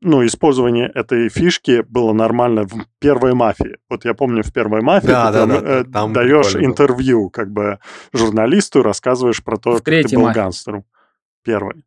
ну, 0.08 0.26
использование 0.26 0.90
этой 0.94 1.30
фишки 1.30 1.84
было 1.88 2.14
нормально 2.14 2.64
в 2.64 2.88
первой 3.00 3.34
мафии. 3.34 3.78
Вот 3.90 4.06
я 4.06 4.14
помню, 4.14 4.42
в 4.42 4.54
первой 4.54 4.82
мафии 4.82 5.08
да, 5.08 5.28
ты 5.28 5.34
да, 5.34 5.40
там, 5.40 5.50
да, 5.50 5.70
э, 5.70 5.84
там 5.84 6.14
даешь 6.14 6.56
интервью 6.56 7.30
как 7.30 7.52
бы 7.52 7.80
журналисту, 8.14 8.82
рассказываешь 8.82 9.44
про 9.44 9.58
то, 9.58 9.74
в 9.74 9.84
как 9.84 10.08
ты 10.08 10.16
был 10.16 10.24
мафии. 10.24 10.36
гангстером. 10.36 10.86
Первый. 11.44 11.84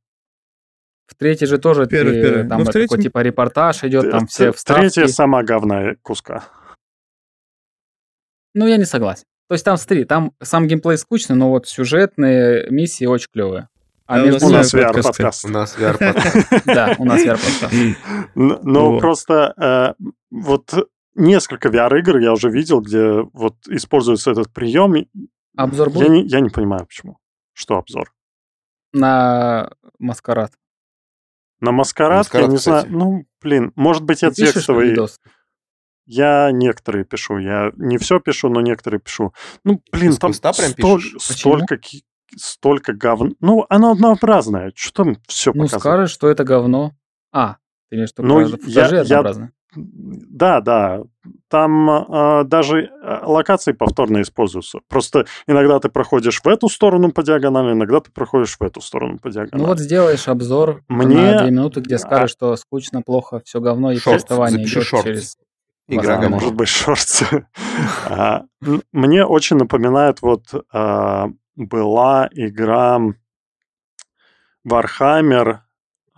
В 1.07 1.15
третьей 1.17 1.47
же 1.47 1.59
тоже 1.59 1.87
первый, 1.87 2.13
ты, 2.13 2.23
первый. 2.23 2.49
там 2.49 2.59
ну, 2.61 2.65
третьем... 2.67 2.89
такой 2.89 3.03
типа 3.03 3.23
репортаж 3.23 3.83
идет, 3.85 4.03
Т- 4.03 4.11
там 4.11 4.27
все 4.27 4.53
вставки. 4.53 4.81
Третья 4.81 5.07
сама 5.07 5.43
говна 5.43 5.95
куска. 6.03 6.45
Ну, 8.55 8.67
я 8.67 8.77
не 8.77 8.85
согласен. 8.85 9.25
То 9.49 9.55
есть 9.55 9.65
там, 9.65 9.79
смотри, 9.79 10.05
там 10.05 10.33
сам 10.43 10.69
геймплей 10.69 10.99
скучный, 10.99 11.37
но 11.37 11.49
вот 11.51 11.67
сюжетные 11.67 12.69
миссии 12.71 13.07
очень 13.07 13.29
клевые. 13.33 13.70
А, 14.11 14.25
у 14.25 14.51
нас 14.51 14.75
VR-подкаст. 14.75 15.45
У 15.45 15.49
нас 15.53 15.79
VR-подкаст. 15.79 16.65
Да, 16.67 16.97
у 16.99 17.05
нас 17.05 17.23
VR-подкаст. 17.23 17.73
Но 18.35 18.99
просто 18.99 19.55
э, 19.57 20.05
вот 20.33 20.75
несколько 21.15 21.69
VR-игр 21.69 22.19
я 22.19 22.33
уже 22.33 22.51
видел, 22.51 22.81
где 22.81 23.23
вот 23.33 23.55
используется 23.69 24.33
этот 24.33 24.53
прием. 24.53 24.95
Обзор 25.57 25.91
будет? 25.91 26.09
Я 26.09 26.13
не, 26.13 26.27
я 26.27 26.41
не 26.41 26.49
понимаю, 26.49 26.87
почему. 26.87 27.19
Что 27.53 27.77
обзор? 27.79 28.13
На 28.93 29.71
маскарад. 30.01 30.55
На 31.61 31.71
маскарад, 31.71 32.19
маскарад 32.19 32.47
я 32.47 32.51
не 32.51 32.57
кстати. 32.57 32.89
знаю. 32.89 32.99
Ну, 32.99 33.27
блин, 33.41 33.73
может 33.77 34.03
быть, 34.03 34.23
я 34.23 34.33
текстовый... 34.33 34.97
Я 36.07 36.51
некоторые 36.51 37.05
пишу. 37.05 37.39
Я 37.39 37.71
не 37.77 37.97
все 37.99 38.19
пишу, 38.19 38.49
но 38.49 38.61
некоторые 38.61 38.99
пишу. 38.99 39.33
Ну, 39.63 39.81
блин, 39.93 40.17
там 40.17 40.33
столь, 40.33 41.03
столько, 41.21 41.79
столько 42.37 42.93
говна. 42.93 43.31
Ну, 43.41 43.67
оно 43.69 43.93
однообразное. 43.93 44.73
Что 44.75 45.05
там 45.05 45.17
все 45.27 45.53
Ну, 45.55 45.67
скажешь, 45.69 46.11
что 46.11 46.29
это 46.29 46.45
говно. 46.45 46.93
А, 47.33 47.57
ты 47.89 47.97
имеешь 47.97 48.13
в 48.13 48.19
виду, 48.19 48.29
ну, 48.29 48.41
я, 48.67 48.87
однообразное? 48.87 49.53
Да, 49.77 50.61
да. 50.61 51.03
Там 51.49 51.91
э, 51.91 52.45
даже 52.45 52.91
а, 53.03 53.23
локации 53.27 53.73
повторно 53.73 54.21
используются. 54.21 54.81
Просто 54.89 55.27
иногда 55.47 55.79
ты 55.79 55.89
проходишь 55.89 56.41
в 56.43 56.49
эту 56.49 56.69
сторону 56.69 57.13
по 57.13 57.23
диагонали, 57.23 57.73
иногда 57.73 58.01
ты 58.01 58.11
проходишь 58.11 58.57
в 58.59 58.63
эту 58.63 58.81
сторону 58.81 59.19
по 59.19 59.31
диагонали. 59.31 59.63
Ну 59.63 59.69
вот 59.69 59.79
сделаешь 59.79 60.27
обзор 60.27 60.83
Мне... 60.89 61.17
на 61.17 61.39
две 61.39 61.51
минуты, 61.51 61.81
где 61.81 61.99
скажешь, 61.99 62.33
что 62.33 62.57
скучно, 62.57 63.03
плохо, 63.03 63.43
все 63.45 63.61
говно, 63.61 63.93
и 63.93 63.99
шорт, 63.99 64.23
тестование 64.23 64.65
идет 64.65 64.85
шорт. 64.85 65.05
через... 65.05 65.37
Игра 65.87 66.21
а, 66.21 66.29
может 66.29 66.55
быть, 66.55 66.69
shorts. 66.69 67.25
Мне 68.93 69.25
очень 69.25 69.57
напоминает 69.57 70.23
вот 70.23 70.45
была 71.57 72.29
игра 72.33 73.01
Warhammer 74.67 75.61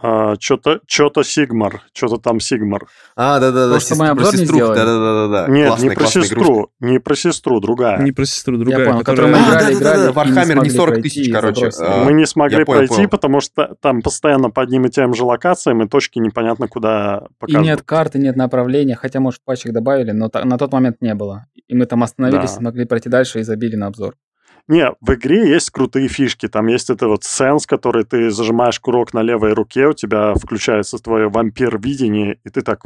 а, 0.04 0.34
что-то 0.40 0.80
что-то 0.84 1.22
Sigmar, 1.22 1.82
что-то 1.92 2.16
там 2.16 2.40
Sigmar. 2.40 2.88
А, 3.14 3.38
да-да-да, 3.38 3.78
сестр, 3.78 4.02
мы 4.02 4.16
про 4.16 4.24
сестру, 4.24 4.58
да-да-да. 4.58 5.46
Нет, 5.46 5.68
классная, 5.68 5.90
не 5.90 5.94
про 5.94 6.06
сестру, 6.06 6.42
игрушка. 6.42 6.72
не 6.80 6.98
про 6.98 7.14
сестру, 7.14 7.60
другая. 7.60 8.02
Не 8.02 8.10
про 8.10 8.24
сестру, 8.24 8.56
другая. 8.56 8.80
Я 8.80 8.90
понял, 8.90 9.04
которая... 9.04 9.32
мы 9.32 9.38
играли, 9.38 9.74
играли, 9.74 10.10
Warhammer 10.10 10.64
не 10.64 10.70
40 10.70 11.02
тысяч, 11.02 11.32
короче. 11.32 11.70
А, 11.78 12.02
мы 12.02 12.14
не 12.14 12.26
смогли 12.26 12.64
пройти, 12.64 12.96
понял. 12.96 13.08
потому 13.08 13.40
что 13.40 13.76
там 13.80 14.02
постоянно 14.02 14.50
по 14.50 14.62
одним 14.62 14.86
и 14.86 14.90
тем 14.90 15.14
же 15.14 15.22
локациям, 15.22 15.82
и 15.82 15.88
точки 15.88 16.18
непонятно 16.18 16.66
куда 16.66 17.28
показывают. 17.38 17.64
И 17.64 17.70
нет 17.70 17.82
карты, 17.82 18.18
нет 18.18 18.34
направления, 18.34 18.96
хотя, 18.96 19.20
может, 19.20 19.40
патчик 19.44 19.72
добавили, 19.72 20.10
но 20.10 20.28
на 20.32 20.58
тот 20.58 20.72
момент 20.72 20.96
не 21.00 21.14
было. 21.14 21.46
И 21.68 21.76
мы 21.76 21.86
там 21.86 22.02
остановились, 22.02 22.50
да. 22.50 22.56
смогли 22.56 22.86
пройти 22.86 23.08
дальше 23.08 23.38
и 23.38 23.44
забили 23.44 23.76
на 23.76 23.86
обзор. 23.86 24.16
Не, 24.68 24.92
в 25.00 25.14
игре 25.14 25.48
есть 25.48 25.70
крутые 25.70 26.08
фишки. 26.08 26.48
Там 26.48 26.68
есть 26.68 26.90
это 26.90 27.08
вот 27.08 27.24
сенс, 27.24 27.66
который 27.66 28.04
ты 28.04 28.30
зажимаешь 28.30 28.78
курок 28.78 29.12
на 29.12 29.22
левой 29.22 29.52
руке, 29.54 29.88
у 29.88 29.92
тебя 29.92 30.34
включается 30.34 30.98
твое 30.98 31.28
вампир-видение, 31.28 32.38
и 32.44 32.48
ты 32.48 32.62
так 32.62 32.80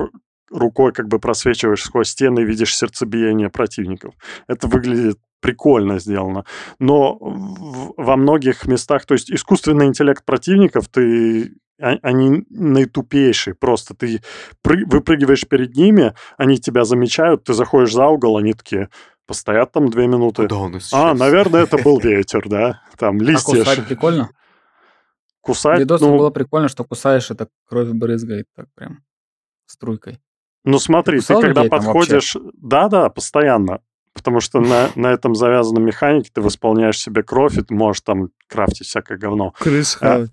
рукой 0.50 0.92
как 0.92 1.08
бы 1.08 1.18
просвечиваешь 1.18 1.82
сквозь 1.82 2.08
стены 2.08 2.40
и 2.40 2.44
видишь 2.44 2.74
сердцебиение 2.76 3.50
противников. 3.50 4.14
Это 4.48 4.68
выглядит 4.68 5.18
прикольно 5.40 5.98
сделано. 5.98 6.44
Но 6.78 7.18
во 7.20 8.16
многих 8.16 8.66
местах, 8.66 9.04
то 9.04 9.14
есть 9.14 9.30
искусственный 9.30 9.86
интеллект 9.86 10.24
противников, 10.24 10.88
ты 10.88 11.56
а, 11.80 11.96
они 12.02 12.44
наитупейшие. 12.50 13.54
Просто 13.54 13.94
ты 13.94 14.22
выпрыгиваешь 14.64 15.46
перед 15.46 15.76
ними, 15.76 16.14
они 16.38 16.58
тебя 16.58 16.84
замечают, 16.84 17.44
ты 17.44 17.52
заходишь 17.52 17.92
за 17.92 18.06
угол, 18.06 18.38
они 18.38 18.54
такие, 18.54 18.88
Постоят 19.26 19.72
там 19.72 19.88
две 19.88 20.06
минуты. 20.06 20.42
Куда 20.42 20.56
он 20.56 20.80
а, 20.92 21.14
наверное, 21.14 21.64
это 21.64 21.78
был 21.78 21.98
ветер, 22.00 22.48
да? 22.48 22.82
Там 22.96 23.20
листья. 23.20 23.62
А 23.62 23.64
кусать 23.64 23.86
прикольно? 23.86 24.30
Кусать? 25.40 25.80
Видос 25.80 26.00
ну... 26.00 26.16
было 26.16 26.30
прикольно, 26.30 26.68
что 26.68 26.84
кусаешь, 26.84 27.30
это 27.30 27.48
кровь 27.68 27.88
брызгает 27.88 28.46
так 28.54 28.66
прям 28.74 29.00
струйкой. 29.66 30.20
Ну 30.64 30.78
смотри, 30.78 31.20
ты, 31.20 31.26
ты 31.34 31.40
когда 31.40 31.64
подходишь... 31.64 32.36
Да-да, 32.54 33.08
постоянно. 33.08 33.80
Потому 34.12 34.40
что 34.40 34.60
на, 34.60 34.90
на 34.96 35.08
этом 35.08 35.34
завязана 35.34 35.78
механика, 35.78 36.30
ты 36.32 36.40
восполняешь 36.40 36.98
себе 36.98 37.22
кровь, 37.22 37.58
и 37.58 37.62
ты 37.62 37.74
можешь 37.74 38.02
там 38.02 38.30
крафтить 38.48 38.86
всякое 38.86 39.18
говно. 39.18 39.52
Крыс 39.58 39.96
а, 40.00 40.06
хавать. 40.06 40.30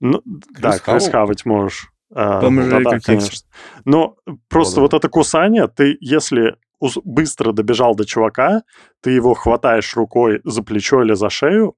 ну, 0.00 0.22
крыс 0.22 0.60
да, 0.60 0.78
крыс 0.78 1.08
хавать 1.08 1.44
можешь. 1.44 1.92
А, 2.14 2.48
ну, 2.48 2.70
да, 2.70 2.90
да, 2.90 3.00
конечно. 3.00 3.48
Но 3.84 4.16
просто 4.48 4.80
О, 4.80 4.82
вот 4.82 4.94
это 4.94 5.08
кусание, 5.08 5.66
ты, 5.66 5.96
если 6.00 6.56
быстро 7.04 7.52
добежал 7.52 7.94
до 7.94 8.04
чувака, 8.04 8.62
ты 9.00 9.10
его 9.10 9.34
хватаешь 9.34 9.94
рукой 9.96 10.40
за 10.44 10.62
плечо 10.62 11.02
или 11.02 11.14
за 11.14 11.30
шею, 11.30 11.76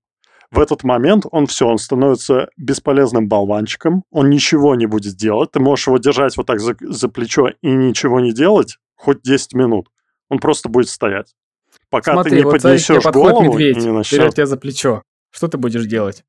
в 0.50 0.60
этот 0.60 0.84
момент 0.84 1.24
он 1.30 1.46
все, 1.46 1.66
он 1.66 1.78
становится 1.78 2.48
бесполезным 2.56 3.28
болванчиком, 3.28 4.04
он 4.10 4.30
ничего 4.30 4.74
не 4.76 4.86
будет 4.86 5.16
делать, 5.16 5.50
ты 5.50 5.60
можешь 5.60 5.88
его 5.88 5.98
держать 5.98 6.36
вот 6.36 6.46
так 6.46 6.60
за, 6.60 6.76
за 6.80 7.08
плечо 7.08 7.48
и 7.60 7.70
ничего 7.70 8.20
не 8.20 8.32
делать 8.32 8.78
хоть 8.94 9.22
10 9.22 9.54
минут, 9.54 9.88
он 10.28 10.38
просто 10.38 10.68
будет 10.68 10.88
стоять. 10.88 11.34
Пока 11.90 12.12
Смотри, 12.12 12.30
ты 12.30 12.36
не 12.36 12.44
вот 12.44 12.62
поднесешь 12.62 13.04
голову 13.04 13.52
медведь, 13.52 13.78
и 13.78 13.80
не 13.80 13.92
начнешь... 13.92 14.20
берет 14.20 14.34
тебя 14.34 14.46
за 14.46 14.56
плечо. 14.56 15.02
Что 15.30 15.48
ты 15.48 15.58
будешь 15.58 15.86
делать? 15.86 16.24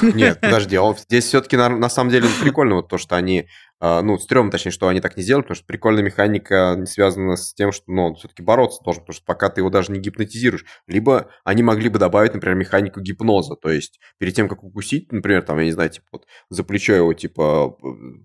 Нет, 0.00 0.40
подожди, 0.40 0.76
а 0.76 0.94
здесь 0.96 1.24
все-таки 1.24 1.56
на, 1.56 1.68
на 1.68 1.90
самом 1.90 2.10
деле 2.10 2.28
прикольно 2.40 2.76
вот 2.76 2.88
то, 2.88 2.96
что 2.96 3.16
они, 3.16 3.46
ну, 3.80 4.18
стрёмно, 4.18 4.50
точнее, 4.50 4.72
что 4.72 4.88
они 4.88 5.00
так 5.00 5.16
не 5.16 5.22
сделали, 5.22 5.42
потому 5.42 5.56
что 5.56 5.66
прикольная 5.66 6.02
механика 6.02 6.82
связана 6.86 7.36
с 7.36 7.52
тем, 7.54 7.72
что, 7.72 7.84
ну, 7.88 8.14
все-таки 8.14 8.42
бороться 8.42 8.80
должен, 8.84 9.02
потому 9.02 9.14
что 9.14 9.24
пока 9.24 9.50
ты 9.50 9.60
его 9.60 9.70
даже 9.70 9.92
не 9.92 10.00
гипнотизируешь. 10.00 10.64
Либо 10.86 11.30
они 11.44 11.62
могли 11.62 11.88
бы 11.88 11.98
добавить, 11.98 12.34
например, 12.34 12.56
механику 12.56 13.00
гипноза, 13.00 13.56
то 13.56 13.70
есть 13.70 14.00
перед 14.18 14.34
тем, 14.34 14.48
как 14.48 14.64
укусить, 14.64 15.12
например, 15.12 15.42
там, 15.42 15.58
я 15.58 15.64
не 15.66 15.72
знаю, 15.72 15.90
типа, 15.90 16.06
вот 16.12 16.26
за 16.48 16.64
плечо 16.64 16.94
его, 16.94 17.12
типа, 17.12 17.76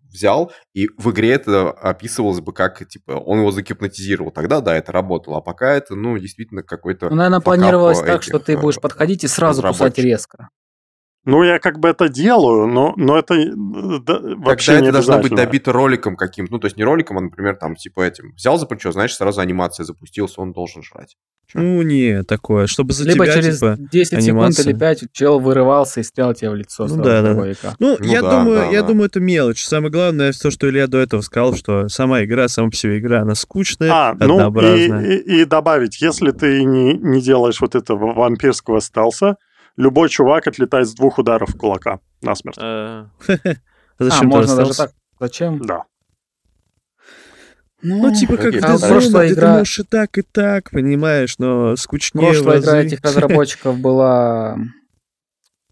взял, 0.09 0.51
и 0.73 0.87
в 0.97 1.11
игре 1.11 1.31
это 1.31 1.71
описывалось 1.71 2.39
бы 2.39 2.53
как, 2.53 2.87
типа, 2.87 3.11
он 3.11 3.39
его 3.39 3.51
загипнотизировал. 3.51 4.31
Тогда, 4.31 4.61
да, 4.61 4.77
это 4.77 4.91
работало, 4.91 5.37
а 5.37 5.41
пока 5.41 5.73
это, 5.73 5.95
ну, 5.95 6.17
действительно 6.17 6.63
какой-то... 6.63 7.09
Ну, 7.09 7.15
наверное, 7.15 7.41
планировалось 7.41 7.99
так, 7.99 8.23
что 8.23 8.39
ты 8.39 8.57
будешь 8.57 8.79
подходить 8.79 9.23
и 9.23 9.27
сразу 9.27 9.61
кусать 9.61 9.97
резко. 9.97 10.49
Ну, 11.23 11.43
я 11.43 11.59
как 11.59 11.79
бы 11.79 11.89
это 11.89 12.09
делаю, 12.09 12.65
но, 12.65 12.93
но 12.97 13.17
это 13.17 13.35
э, 13.35 13.51
да, 13.53 14.19
вообще 14.37 14.73
Тогда 14.73 14.87
это 14.87 14.91
должно 14.93 15.19
быть 15.19 15.35
добито 15.35 15.71
роликом 15.71 16.15
каким-то. 16.15 16.53
Ну, 16.53 16.59
то 16.59 16.65
есть 16.65 16.77
не 16.77 16.83
роликом, 16.83 17.19
а, 17.19 17.21
например, 17.21 17.55
там, 17.57 17.75
типа 17.75 18.01
этим. 18.01 18.33
Взял 18.35 18.57
за 18.57 18.65
плечо, 18.65 18.91
знаешь, 18.91 19.13
сразу 19.13 19.39
анимация 19.39 19.83
запустился, 19.83 20.41
он 20.41 20.51
должен 20.51 20.81
жрать. 20.81 21.17
Ну, 21.53 21.81
не, 21.81 22.23
такое, 22.23 22.65
чтобы 22.65 22.93
за 22.93 23.03
Либо 23.03 23.25
тебя, 23.25 23.35
через 23.35 23.59
типа, 23.59 23.75
10 23.77 24.13
анимация. 24.13 24.63
секунд 24.63 24.73
или 24.73 24.79
5 24.79 25.11
чел 25.11 25.39
вырывался 25.39 25.99
и 25.99 26.03
стрелял 26.03 26.33
тебе 26.33 26.49
в 26.51 26.55
лицо. 26.55 26.87
Ну, 26.87 27.03
да, 27.03 27.21
да. 27.21 27.33
Ну, 27.33 27.97
ну, 27.99 28.05
я, 28.05 28.21
да, 28.21 28.39
думаю, 28.39 28.59
да, 28.59 28.65
я 28.67 28.81
да. 28.81 28.87
думаю, 28.87 29.07
это 29.07 29.19
мелочь. 29.19 29.63
Самое 29.63 29.91
главное, 29.91 30.31
то, 30.31 30.49
что 30.49 30.69
Илья 30.69 30.87
до 30.87 30.97
этого 30.97 31.21
сказал, 31.21 31.53
что 31.55 31.87
сама 31.89 32.23
игра, 32.23 32.47
сама 32.47 32.69
по 32.69 32.75
себе 32.75 32.99
игра, 32.99 33.21
она 33.21 33.35
скучная, 33.35 33.91
а, 33.91 34.09
однообразная. 34.11 34.87
Ну, 34.87 35.01
и, 35.01 35.15
и, 35.17 35.41
и 35.41 35.45
добавить, 35.45 36.01
если 36.01 36.31
ты 36.31 36.63
не, 36.63 36.93
не 36.93 37.21
делаешь 37.21 37.59
вот 37.61 37.75
этого 37.75 38.13
вампирского 38.13 38.79
стелса, 38.79 39.35
любой 39.77 40.09
чувак 40.09 40.47
отлетает 40.47 40.87
с 40.87 40.93
двух 40.93 41.17
ударов 41.17 41.55
кулака 41.55 41.99
насмерть. 42.21 42.57
Э. 42.61 43.05
А, 43.99 44.23
можно 44.23 44.55
даже 44.55 44.73
так? 44.73 44.93
Зачем? 45.19 45.59
Да. 45.59 45.83
Ну, 47.83 48.07
ну 48.07 48.13
типа 48.15 48.37
как 48.37 48.55
а 48.63 48.77
прошлая 48.79 49.31
игра... 49.31 49.53
ты 49.53 49.57
можешь 49.59 49.79
и 49.79 49.83
так, 49.83 50.17
и 50.17 50.21
так, 50.23 50.71
понимаешь, 50.71 51.37
но 51.39 51.75
скучнее 51.75 52.31
Прошлая 52.31 52.59
игра 52.59 52.81
этих 52.81 53.01
разработчиков 53.03 53.77
была... 53.79 54.57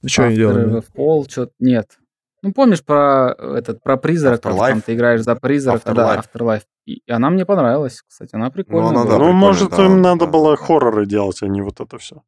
Ну, 0.01 0.09
что 0.09 0.25
они 0.25 0.35
делали? 0.35 0.83
Fall, 0.95 1.29
что 1.29 1.49
нет. 1.59 1.97
Ну, 2.41 2.53
помнишь 2.53 2.83
про 2.83 3.35
этот, 3.37 3.83
про 3.83 3.97
призрак, 3.97 4.41
там 4.41 4.81
ты 4.81 4.93
играешь 4.93 5.21
за 5.21 5.35
призрака, 5.35 5.93
да, 5.93 6.21
Afterlife. 6.21 6.63
И 6.85 7.01
она 7.09 7.29
мне 7.29 7.45
понравилась, 7.45 8.01
кстати, 8.07 8.33
она 8.33 8.49
прикольная. 8.49 8.91
Ну, 8.91 8.99
она, 9.01 9.09
да, 9.09 9.17
ну 9.17 9.31
может, 9.31 9.77
им 9.77 10.01
надо 10.01 10.25
было 10.25 10.55
хорроры 10.55 11.05
делать, 11.05 11.43
а 11.43 11.47
не 11.47 11.61
вот 11.61 11.79
это 11.81 11.97
все. 11.97 12.23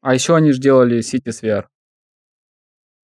А 0.00 0.14
еще 0.14 0.34
они 0.36 0.52
же 0.52 0.60
делали 0.60 0.98
Cities 1.00 1.42
VR. 1.42 1.66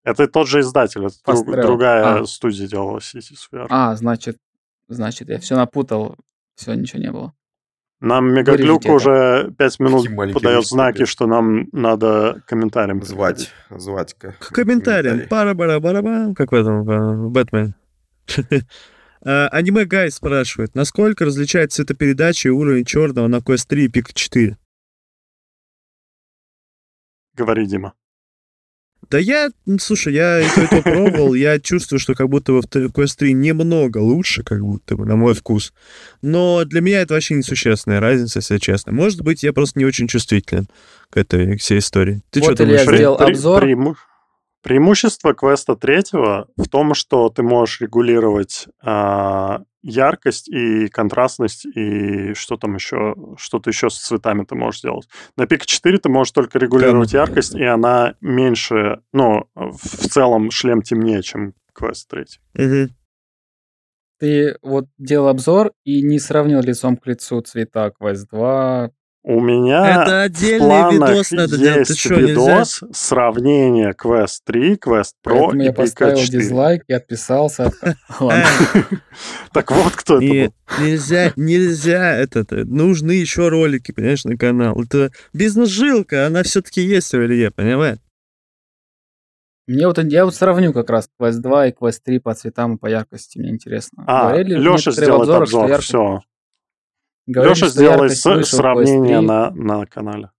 Это 0.05 0.29
тот 0.29 0.49
же 0.49 0.61
издатель, 0.61 1.05
это 1.05 1.17
друг, 1.25 1.51
другая 1.61 2.21
а. 2.21 2.27
студия 2.27 2.69
делала 2.69 2.99
Cities 2.99 3.49
VR. 3.51 3.67
А, 3.71 3.97
значит, 3.97 4.37
значит, 4.89 5.29
я 5.29 5.39
все 5.39 5.57
напутал, 5.57 6.17
все, 6.55 6.75
ничего 6.75 7.01
не 7.01 7.11
было. 7.11 7.35
Нам 8.01 8.35
Мегаглюк 8.35 8.85
уже 8.85 9.51
пять 9.57 9.81
минут 9.81 10.07
подает 10.35 10.67
знаки, 10.67 10.99
ребят. 10.99 11.09
что 11.09 11.27
нам 11.27 11.69
надо 11.73 12.43
комментарием 12.47 13.03
звать, 13.03 13.51
звать 13.71 14.13
к 14.15 14.37
комментариям. 14.53 15.23
Пара 15.31 15.55
бара 15.55 15.81
бара 15.81 16.35
как 16.35 16.53
в 16.53 16.55
этом 16.55 16.85
в 16.85 17.31
Бэтмен. 17.31 17.75
Аниме 19.25 19.87
Гай 19.87 20.11
спрашивает, 20.11 20.75
насколько 20.75 21.25
различается 21.25 21.77
цветопередача 21.77 22.51
и 22.51 22.53
уровень 22.53 22.85
черного 22.85 23.27
на 23.27 23.37
Quest 23.37 23.69
3 23.69 23.85
и 23.85 23.89
Pik 23.89 24.11
4? 24.13 24.59
Говори, 27.35 27.67
Дима. 27.67 27.95
Да 29.11 29.19
я, 29.19 29.51
слушай, 29.81 30.15
я 30.15 30.41
и 30.41 30.49
то, 30.55 30.63
и 30.63 30.67
то 30.67 30.83
пробовал, 30.83 31.35
я 31.35 31.61
чувствую, 31.61 31.99
что 31.99 32.15
как 32.15 32.29
будто 32.29 32.53
в 32.53 32.61
Quest 32.65 33.17
3 33.19 33.33
немного 33.35 33.99
лучше, 33.99 34.43
как 34.43 34.61
будто 34.61 34.97
бы, 34.97 35.05
на 35.05 35.17
мой 35.17 35.35
вкус. 35.35 35.73
Но 36.23 36.65
для 36.65 36.81
меня 36.81 37.03
это 37.03 37.15
вообще 37.15 37.35
несущественная 37.35 38.01
разница, 38.01 38.39
если 38.39 38.59
честно. 38.59 38.93
Может 38.93 39.23
быть, 39.23 39.43
я 39.43 39.53
просто 39.53 39.79
не 39.79 39.85
очень 39.85 40.09
чувствителен 40.09 40.69
к 41.11 41.17
этой 41.17 41.59
к 41.59 41.61
всей 41.61 41.79
истории. 41.79 42.23
Ты 42.31 42.41
вот 42.41 42.55
что 42.55 42.65
думаешь? 42.65 42.87
Я 42.87 42.97
сделал 42.97 43.21
обзор. 43.21 43.61
При, 43.61 43.77
Преимущество 44.63 45.35
квеста 45.35 45.77
третьего 45.77 46.49
в 46.57 46.69
том, 46.71 46.95
что 46.95 47.29
ты 47.29 47.43
можешь 47.43 47.83
регулировать 47.83 48.67
э, 48.83 49.59
яркость 49.85 50.49
и 50.49 50.89
контрастность, 50.89 51.67
и 51.67 52.33
что 52.35 52.57
там 52.57 52.75
еще, 52.75 53.15
что-то 53.37 53.71
еще 53.71 53.91
с 53.91 53.99
цветами 53.99 54.45
ты 54.45 54.55
можешь 54.55 54.81
сделать. 54.81 55.09
На 55.37 55.47
пик 55.47 55.67
4 55.67 55.99
ты 55.99 56.09
можешь 56.09 56.33
только 56.33 56.59
регулировать 56.59 57.13
да. 57.13 57.19
яркость, 57.19 57.55
и 57.55 57.65
она 57.65 58.15
меньше, 58.21 59.03
ну, 59.13 59.45
в 59.55 60.09
целом 60.09 60.51
шлем 60.51 60.83
темнее, 60.83 61.23
чем 61.23 61.55
квест 61.73 62.09
третий. 62.09 62.41
Угу. 62.55 62.93
Ты 64.21 64.57
вот 64.63 64.87
делал 64.97 65.29
обзор 65.29 65.73
и 65.85 66.03
не 66.03 66.19
сравнил 66.19 66.61
лицом 66.61 66.97
к 66.97 67.07
лицу 67.07 67.41
цвета 67.43 67.91
квест 67.91 68.29
2, 68.31 68.91
у 69.27 69.41
меня 69.41 70.03
Это 70.03 70.21
отдельный 70.23 70.91
в 70.91 70.93
видос 70.93 71.31
надо 71.31 71.57
делать. 71.57 71.89
Ты 71.89 71.95
что, 71.95 72.15
видос 72.15 72.83
нельзя? 72.83 72.95
сравнение 72.95 73.95
Quest 73.99 74.41
3, 74.45 74.75
Quest 74.75 75.13
Pro 75.25 75.41
Поэтому 75.41 75.63
и 75.63 75.65
я 75.65 75.73
поставил 75.73 76.19
дизлайк 76.19 76.83
и 76.87 76.93
отписался. 76.93 77.73
Так 79.53 79.71
вот 79.71 79.93
кто 79.93 80.19
это 80.19 80.27
был. 80.27 80.85
Нельзя, 80.85 81.33
нельзя 81.37 82.15
это. 82.17 82.45
Нужны 82.67 83.13
еще 83.13 83.49
ролики, 83.49 83.93
понимаешь, 83.93 84.25
на 84.25 84.37
канал. 84.37 84.79
Это 84.83 85.11
бизнес-жилка, 85.33 86.27
она 86.27 86.43
все-таки 86.43 86.83
есть 86.83 87.11
в 87.13 87.17
Илье, 87.17 87.51
понимаешь? 87.51 87.99
Мне 89.67 89.87
вот 89.87 89.99
я 90.05 90.27
вот 90.27 90.35
сравню 90.35 90.75
как 90.75 90.91
раз 90.91 91.09
Quest 91.19 91.39
2 91.39 91.69
и 91.69 91.73
Quest 91.73 92.01
3 92.05 92.19
по 92.19 92.35
цветам 92.35 92.75
и 92.75 92.79
по 92.79 92.89
яркости, 92.89 93.39
мне 93.39 93.49
интересно. 93.49 94.05
А, 94.07 94.37
Леша 94.37 94.91
сделает 94.91 95.31
обзор, 95.31 95.81
все. 95.81 96.21
Говорили, 97.27 97.55
Леша 97.55 97.69
сделай 97.69 98.11
с, 98.11 98.45
сравнение 98.45 99.21
на, 99.21 99.51
на 99.51 99.87
канале. 99.87 100.31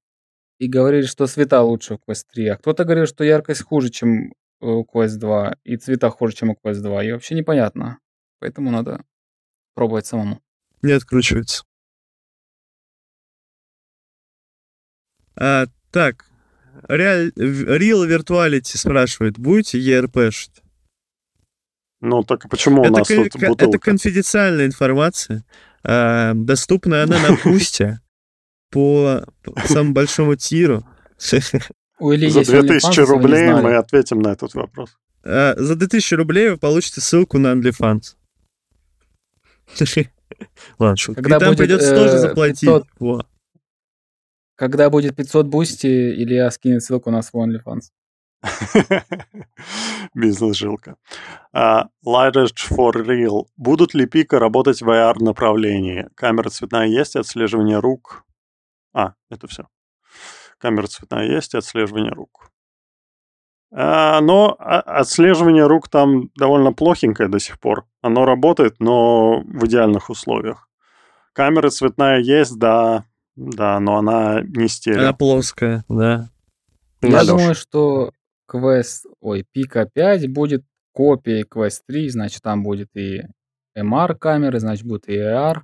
И 0.60 0.68
говорили, 0.68 1.06
что 1.06 1.28
цвета 1.28 1.62
лучше 1.62 1.96
у 1.96 1.98
Quest 1.98 2.26
3. 2.34 2.48
А 2.50 2.58
кто-то 2.58 2.86
говорил, 2.86 3.08
что 3.08 3.24
яркость 3.24 3.64
хуже, 3.64 3.90
чем 3.90 4.34
у 4.62 4.84
Quest 4.86 5.18
2, 5.18 5.58
и 5.64 5.78
цвета 5.78 6.10
хуже, 6.10 6.36
чем 6.36 6.52
у 6.52 6.54
Quest 6.54 6.82
2. 6.82 7.04
И 7.04 7.12
вообще 7.12 7.36
непонятно. 7.36 8.00
Поэтому 8.40 8.72
надо 8.72 9.04
пробовать 9.74 10.06
самому. 10.06 10.42
Не 10.82 10.92
откручивается. 10.92 11.64
А, 15.38 15.66
так, 15.92 16.26
Real, 16.88 17.32
Real 17.36 18.08
Virtuality 18.08 18.78
спрашивает, 18.78 19.38
будете 19.38 19.80
ERP-шить? 19.80 20.62
Ну, 22.02 22.24
так 22.24 22.48
почему 22.50 22.84
это 22.84 22.94
у 22.94 22.98
нас 22.98 23.08
тут 23.08 23.34
бутылка? 23.34 23.66
Это 23.66 23.80
конфиденциальная 23.80 24.68
информация. 24.68 25.44
Э, 25.88 26.34
доступна 26.34 27.04
она 27.04 27.20
на 27.20 27.38
Boosty 27.38 28.00
по 28.72 29.24
самому 29.66 29.94
большому 29.94 30.36
тиру. 30.36 30.84
У 32.00 32.14
Ильи 32.14 32.30
За 32.30 32.44
2000 32.44 33.00
рублей 33.02 33.54
мы 33.54 33.76
ответим 33.76 34.20
на 34.20 34.30
этот 34.30 34.54
вопрос. 34.56 34.98
Э, 35.24 35.54
за 35.58 35.76
2000 35.76 36.16
рублей 36.16 36.50
вы 36.50 36.58
получите 36.58 37.02
ссылку 37.02 37.38
на 37.38 37.54
OnlyFans. 37.54 38.16
Ладно, 40.80 40.98
шутка. 40.98 41.22
Когда 41.22 41.40
там 41.40 41.50
будет, 41.50 41.58
придется 41.60 41.94
э, 41.94 41.96
тоже 41.96 42.18
заплатить. 42.18 42.62
500... 42.62 42.88
Во. 43.00 43.26
Когда 44.56 44.90
будет 44.90 45.16
500 45.16 45.48
Boosty, 45.48 45.88
Илья 45.88 46.50
скинет 46.52 46.84
ссылку 46.84 47.12
на 47.12 47.22
свой 47.22 47.48
OnlyFans. 47.48 47.92
Бизнес-жилка. 50.14 50.96
Uh, 51.54 51.86
Lightedge 52.06 52.70
for 52.70 52.94
Real. 52.94 53.46
Будут 53.58 53.94
ли 53.94 54.06
пика 54.06 54.40
работать 54.40 54.82
в 54.82 54.90
AR 54.90 55.16
направлении? 55.20 56.08
Камера 56.16 56.50
цветная 56.50 56.88
есть, 56.88 57.16
отслеживание 57.16 57.80
рук. 57.80 58.24
А, 58.94 59.14
это 59.30 59.48
все. 59.48 59.68
Камера 60.58 60.88
цветная 60.88 61.26
есть, 61.26 61.56
отслеживание 61.56 62.12
рук. 62.12 62.52
Uh, 63.74 64.22
но 64.22 64.56
отслеживание 64.58 65.68
рук 65.68 65.90
там 65.90 66.30
довольно 66.36 66.72
плохенькое 66.72 67.28
до 67.28 67.40
сих 67.40 67.60
пор. 67.60 67.86
Оно 68.02 68.26
работает, 68.26 68.80
но 68.80 69.42
в 69.42 69.66
идеальных 69.66 70.10
условиях. 70.10 70.70
Камера 71.34 71.70
цветная 71.70 72.20
есть, 72.20 72.58
да, 72.58 73.04
да, 73.36 73.80
но 73.82 73.98
она 73.98 74.42
не 74.42 74.70
стерео. 74.70 75.02
Она 75.02 75.14
плоская, 75.14 75.84
да. 75.90 76.30
Я 77.02 77.26
думаю, 77.26 77.54
что 77.56 78.12
Quest, 78.52 79.06
ой, 79.20 79.46
Pico 79.56 79.88
5 79.92 80.32
будет 80.32 80.64
копией 80.92 81.44
Quest 81.44 81.82
3, 81.88 82.10
значит, 82.10 82.42
там 82.42 82.64
будет 82.64 82.90
и 82.96 83.24
MR 83.78 84.16
камеры, 84.16 84.60
значит, 84.60 84.86
будет 84.86 85.08
и 85.10 85.18
AR. 85.18 85.62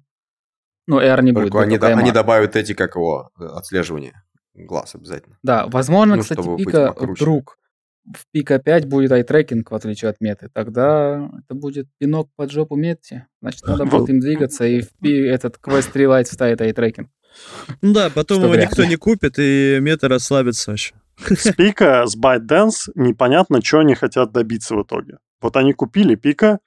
Ну, 0.87 0.99
AR 0.99 1.21
не 1.21 1.33
Только 1.33 1.51
будет. 1.51 1.63
Они, 1.63 1.77
до, 1.77 1.87
они 1.87 2.11
добавят 2.11 2.55
эти, 2.55 2.73
как 2.73 2.95
его, 2.95 3.31
э, 3.39 3.45
отслеживание 3.45 4.23
глаз 4.53 4.95
обязательно. 4.95 5.37
Да, 5.43 5.67
возможно, 5.67 6.15
ну, 6.15 6.21
кстати, 6.21 6.57
Pico 6.57 6.93
вдруг 6.97 7.57
в 8.05 8.25
Pico 8.31 8.59
5 8.59 8.85
будет 8.87 9.11
eye 9.11 9.26
tracking, 9.26 9.69
в 9.71 9.75
отличие 9.75 10.09
от 10.09 10.19
меты. 10.19 10.49
Тогда 10.51 11.29
это 11.37 11.53
будет 11.53 11.87
пинок 11.99 12.29
под 12.35 12.51
жопу 12.51 12.75
мете. 12.75 13.23
Значит, 13.41 13.63
надо 13.63 13.85
будет 13.85 14.09
им 14.09 14.19
двигаться, 14.19 14.65
и 14.65 14.81
в 14.81 14.89
Пи 15.01 15.21
этот 15.21 15.57
Quest 15.57 15.91
3 15.91 16.05
Lite 16.05 16.23
вставит 16.25 16.61
eye 16.61 16.73
tracking. 16.73 17.09
Ну 17.81 17.93
да, 17.93 18.09
потом 18.09 18.43
его 18.43 18.55
никто 18.55 18.83
не 18.83 18.97
купит, 18.97 19.35
и 19.37 19.77
мета 19.79 20.07
расслабится 20.07 20.71
вообще. 20.71 20.95
С 21.27 21.53
пика, 21.53 22.05
с 22.05 22.17
ByteDance 22.17 22.91
непонятно, 22.95 23.61
что 23.63 23.79
они 23.79 23.95
хотят 23.95 24.31
добиться 24.31 24.75
в 24.75 24.83
итоге. 24.83 25.17
Вот 25.41 25.57
они 25.57 25.73
купили 25.73 26.15
пика, 26.15 26.59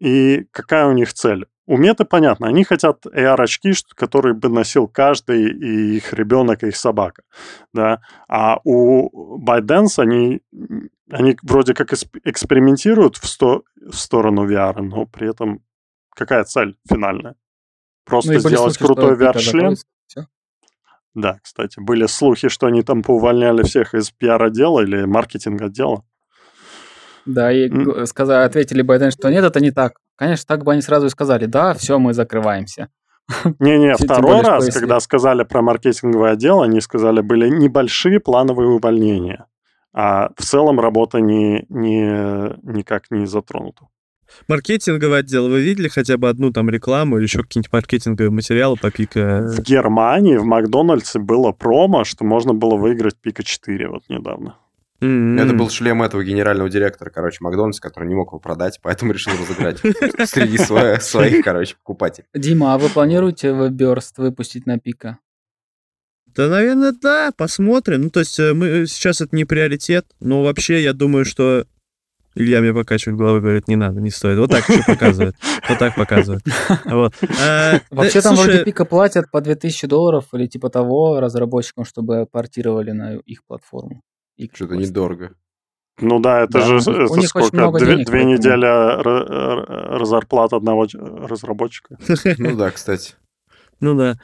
и 0.00 0.46
какая 0.50 0.86
у 0.86 0.92
них 0.92 1.12
цель? 1.12 1.46
У 1.66 1.78
Меты 1.78 2.04
понятно, 2.04 2.46
они 2.46 2.62
хотят 2.62 3.06
AR-очки, 3.06 3.72
которые 3.94 4.34
бы 4.34 4.50
носил 4.50 4.86
каждый, 4.86 5.50
и 5.50 5.96
их 5.96 6.12
ребенок, 6.12 6.62
и 6.62 6.68
их 6.68 6.76
собака. 6.76 7.22
Да? 7.72 8.00
А 8.28 8.58
у 8.64 9.38
ByteDance 9.42 9.98
они, 9.98 10.42
они 11.10 11.38
вроде 11.42 11.72
как 11.72 11.92
экспериментируют 11.92 13.16
в, 13.16 13.26
сто, 13.26 13.62
в 13.76 13.94
сторону 13.94 14.46
VR, 14.46 14.82
но 14.82 15.06
при 15.06 15.30
этом 15.30 15.62
какая 16.14 16.44
цель 16.44 16.76
финальная? 16.86 17.36
Просто 18.04 18.34
ну, 18.34 18.40
сделать 18.40 18.76
крутой 18.76 19.16
VR-шлем? 19.16 19.74
Да, 21.14 21.38
кстати, 21.42 21.78
были 21.80 22.06
слухи, 22.06 22.48
что 22.48 22.66
они 22.66 22.82
там 22.82 23.02
поувольняли 23.02 23.62
всех 23.62 23.94
из 23.94 24.10
пиар-отдела 24.10 24.80
или 24.80 25.04
маркетинг-отдела. 25.04 26.04
Да, 27.24 27.52
и 27.52 27.68
mm. 27.68 28.06
сказали, 28.06 28.44
ответили 28.44 28.82
Байден, 28.82 29.10
что 29.10 29.30
нет, 29.30 29.44
это 29.44 29.60
не 29.60 29.70
так. 29.70 29.94
Конечно, 30.16 30.44
так 30.46 30.64
бы 30.64 30.72
они 30.72 30.82
сразу 30.82 31.06
и 31.06 31.10
сказали, 31.10 31.46
да, 31.46 31.72
все, 31.74 31.98
мы 31.98 32.12
закрываемся. 32.12 32.88
Не-не, 33.58 33.94
второй 33.94 34.42
раз, 34.42 34.68
когда 34.74 35.00
сказали 35.00 35.44
про 35.44 35.62
маркетинговое 35.62 36.32
отдел, 36.32 36.62
они 36.62 36.80
сказали, 36.80 37.20
были 37.20 37.48
небольшие 37.48 38.20
плановые 38.20 38.68
увольнения, 38.68 39.46
а 39.94 40.28
в 40.36 40.42
целом 40.42 40.78
работа 40.80 41.20
не, 41.20 41.64
не, 41.68 42.54
никак 42.62 43.10
не 43.10 43.26
затронута. 43.26 43.86
Маркетинговый 44.48 45.20
отдел, 45.20 45.48
вы 45.48 45.62
видели 45.62 45.88
хотя 45.88 46.16
бы 46.16 46.28
одну 46.28 46.52
там 46.52 46.70
рекламу 46.70 47.16
или 47.16 47.24
еще 47.24 47.42
какие-нибудь 47.42 47.72
маркетинговые 47.72 48.30
материалы 48.30 48.76
по 48.76 48.90
Пика? 48.90 49.52
В 49.56 49.60
Германии, 49.60 50.36
в 50.36 50.44
Макдональдсе 50.44 51.18
было 51.18 51.52
промо, 51.52 52.04
что 52.04 52.24
можно 52.24 52.54
было 52.54 52.76
выиграть 52.76 53.16
Пика 53.16 53.42
4 53.42 53.88
вот 53.88 54.02
недавно. 54.08 54.56
Mm-hmm. 55.00 55.42
Это 55.42 55.54
был 55.54 55.68
шлем 55.70 56.02
этого 56.02 56.24
генерального 56.24 56.70
директора, 56.70 57.10
короче, 57.10 57.38
Макдональдс, 57.40 57.80
который 57.80 58.08
не 58.08 58.14
мог 58.14 58.28
его 58.28 58.38
продать, 58.38 58.78
поэтому 58.82 59.12
решил 59.12 59.32
разыграть 59.38 59.78
среди 60.30 60.56
своих, 60.58 61.44
короче, 61.44 61.76
покупателей. 61.76 62.26
Дима, 62.34 62.74
а 62.74 62.78
вы 62.78 62.88
планируете 62.88 63.52
веб-берст 63.52 64.18
выпустить 64.18 64.66
на 64.66 64.78
Пика? 64.78 65.18
Да, 66.34 66.48
наверное, 66.48 66.92
да, 66.92 67.32
посмотрим. 67.36 68.02
Ну, 68.02 68.10
то 68.10 68.20
есть 68.20 68.38
э, 68.40 68.54
мы 68.54 68.86
сейчас 68.86 69.20
это 69.20 69.36
не 69.36 69.44
приоритет, 69.44 70.06
но 70.20 70.42
вообще 70.42 70.82
я 70.82 70.92
думаю, 70.92 71.24
что 71.24 71.64
Илья 72.34 72.60
мне 72.60 72.72
покачивает 72.74 73.18
головой, 73.18 73.40
говорит, 73.40 73.68
не 73.68 73.76
надо, 73.76 74.00
не 74.00 74.10
стоит. 74.10 74.38
Вот 74.38 74.50
так 74.50 74.68
еще 74.68 74.82
показывает. 74.86 75.36
Вот 75.68 75.78
так 75.78 75.94
показывает. 75.94 76.42
Вот. 76.84 77.14
А, 77.40 77.80
Вообще 77.90 78.20
там 78.20 78.34
вроде 78.34 78.64
пика 78.64 78.84
платят 78.84 79.30
по 79.30 79.40
2000 79.40 79.86
долларов 79.86 80.26
или 80.32 80.46
типа 80.46 80.68
того 80.68 81.20
разработчикам, 81.20 81.84
чтобы 81.84 82.26
портировали 82.26 82.90
на 82.90 83.14
их 83.16 83.44
платформу. 83.46 84.02
Что-то 84.52 84.76
недорого. 84.76 85.34
Ну 86.00 86.18
да, 86.18 86.40
это 86.42 86.60
же 86.60 86.76
это 86.78 87.22
сколько? 87.22 87.78
Две, 87.78 88.04
две 88.04 88.24
недели 88.24 88.66
разарплат 89.96 90.52
одного 90.52 90.86
разработчика. 90.92 91.98
Ну 92.38 92.56
да, 92.56 92.70
кстати. 92.72 93.14
Ну 93.80 93.94
да. 93.94 94.16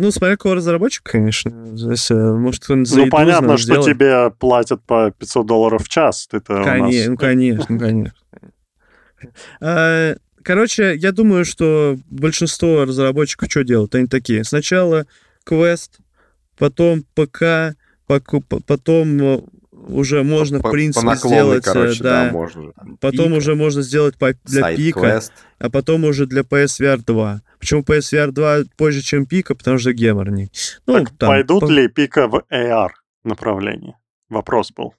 Ну, 0.00 0.12
смотря 0.12 0.36
какого 0.36 0.54
разработчика, 0.54 1.10
конечно. 1.10 1.76
Здесь, 1.76 2.08
э, 2.12 2.14
может, 2.14 2.62
кто-нибудь 2.62 2.94
Ну, 2.94 3.08
понятно, 3.10 3.56
что 3.56 3.82
сделать. 3.82 3.86
тебе 3.86 4.30
платят 4.30 4.80
по 4.84 5.10
500 5.10 5.44
долларов 5.44 5.82
в 5.82 5.88
час. 5.88 6.28
Ты-то 6.28 6.62
конечно, 6.62 7.00
нас... 7.00 7.08
ну, 7.08 7.16
конечно, 7.16 7.78
конечно. 7.78 8.14
А, 9.60 10.14
короче, 10.44 10.94
я 10.94 11.10
думаю, 11.10 11.44
что 11.44 11.98
большинство 12.08 12.84
разработчиков 12.84 13.50
что 13.50 13.64
делают? 13.64 13.92
Они 13.96 14.06
такие. 14.06 14.44
Сначала 14.44 15.04
квест, 15.42 15.98
потом 16.56 17.04
ПК, 17.16 17.74
потом 18.06 19.20
э, 19.20 19.40
уже 19.88 20.22
можно, 20.22 20.60
по, 20.60 20.68
в 20.68 20.72
принципе, 20.72 21.06
по 21.06 21.16
сделать... 21.16 21.66
Э, 21.66 21.72
короче, 21.72 22.02
да, 22.02 22.26
да, 22.26 22.32
можно. 22.32 22.72
Потом 23.00 23.28
Пик, 23.28 23.38
уже 23.38 23.54
можно 23.54 23.82
сделать 23.82 24.16
по, 24.16 24.34
для 24.44 24.74
пика, 24.74 25.22
а 25.58 25.70
потом 25.70 26.04
уже 26.04 26.26
для 26.26 26.42
PSVR 26.42 27.02
2. 27.04 27.42
Почему 27.58 27.82
PSVR 27.82 28.30
2 28.30 28.58
позже, 28.76 29.02
чем 29.02 29.26
пика? 29.26 29.54
Потому 29.54 29.78
что 29.78 29.92
геморный. 29.92 30.52
Ну, 30.86 30.94
так 30.94 31.10
там, 31.16 31.28
пойдут 31.28 31.60
по... 31.62 31.70
ли 31.70 31.88
пика 31.88 32.28
в 32.28 32.44
AR 32.50 32.90
направлении? 33.24 33.96
Вопрос 34.28 34.72
был. 34.72 34.94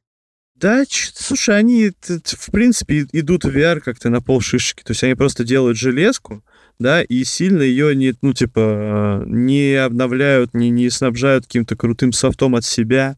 Да, 0.56 0.84
слушай, 0.90 1.58
они, 1.58 1.92
в 2.02 2.52
принципе, 2.52 3.08
идут 3.14 3.46
в 3.46 3.56
VR 3.56 3.80
как-то 3.80 4.10
на 4.10 4.22
пол 4.22 4.42
шишки. 4.42 4.84
То 4.84 4.92
есть 4.92 5.04
они 5.04 5.16
просто 5.16 5.46
делают 5.46 5.78
железку, 5.78 6.44
да, 6.80 7.02
и 7.02 7.24
сильно 7.24 7.62
ее 7.62 7.96
не, 7.96 8.14
ну, 8.22 8.34
типа, 8.34 9.24
не 9.26 9.76
обновляют, 9.76 10.54
не, 10.54 10.70
не 10.70 10.90
снабжают 10.90 11.46
каким-то 11.46 11.78
крутым 11.78 12.12
софтом 12.12 12.56
от 12.56 12.66
себя. 12.66 13.18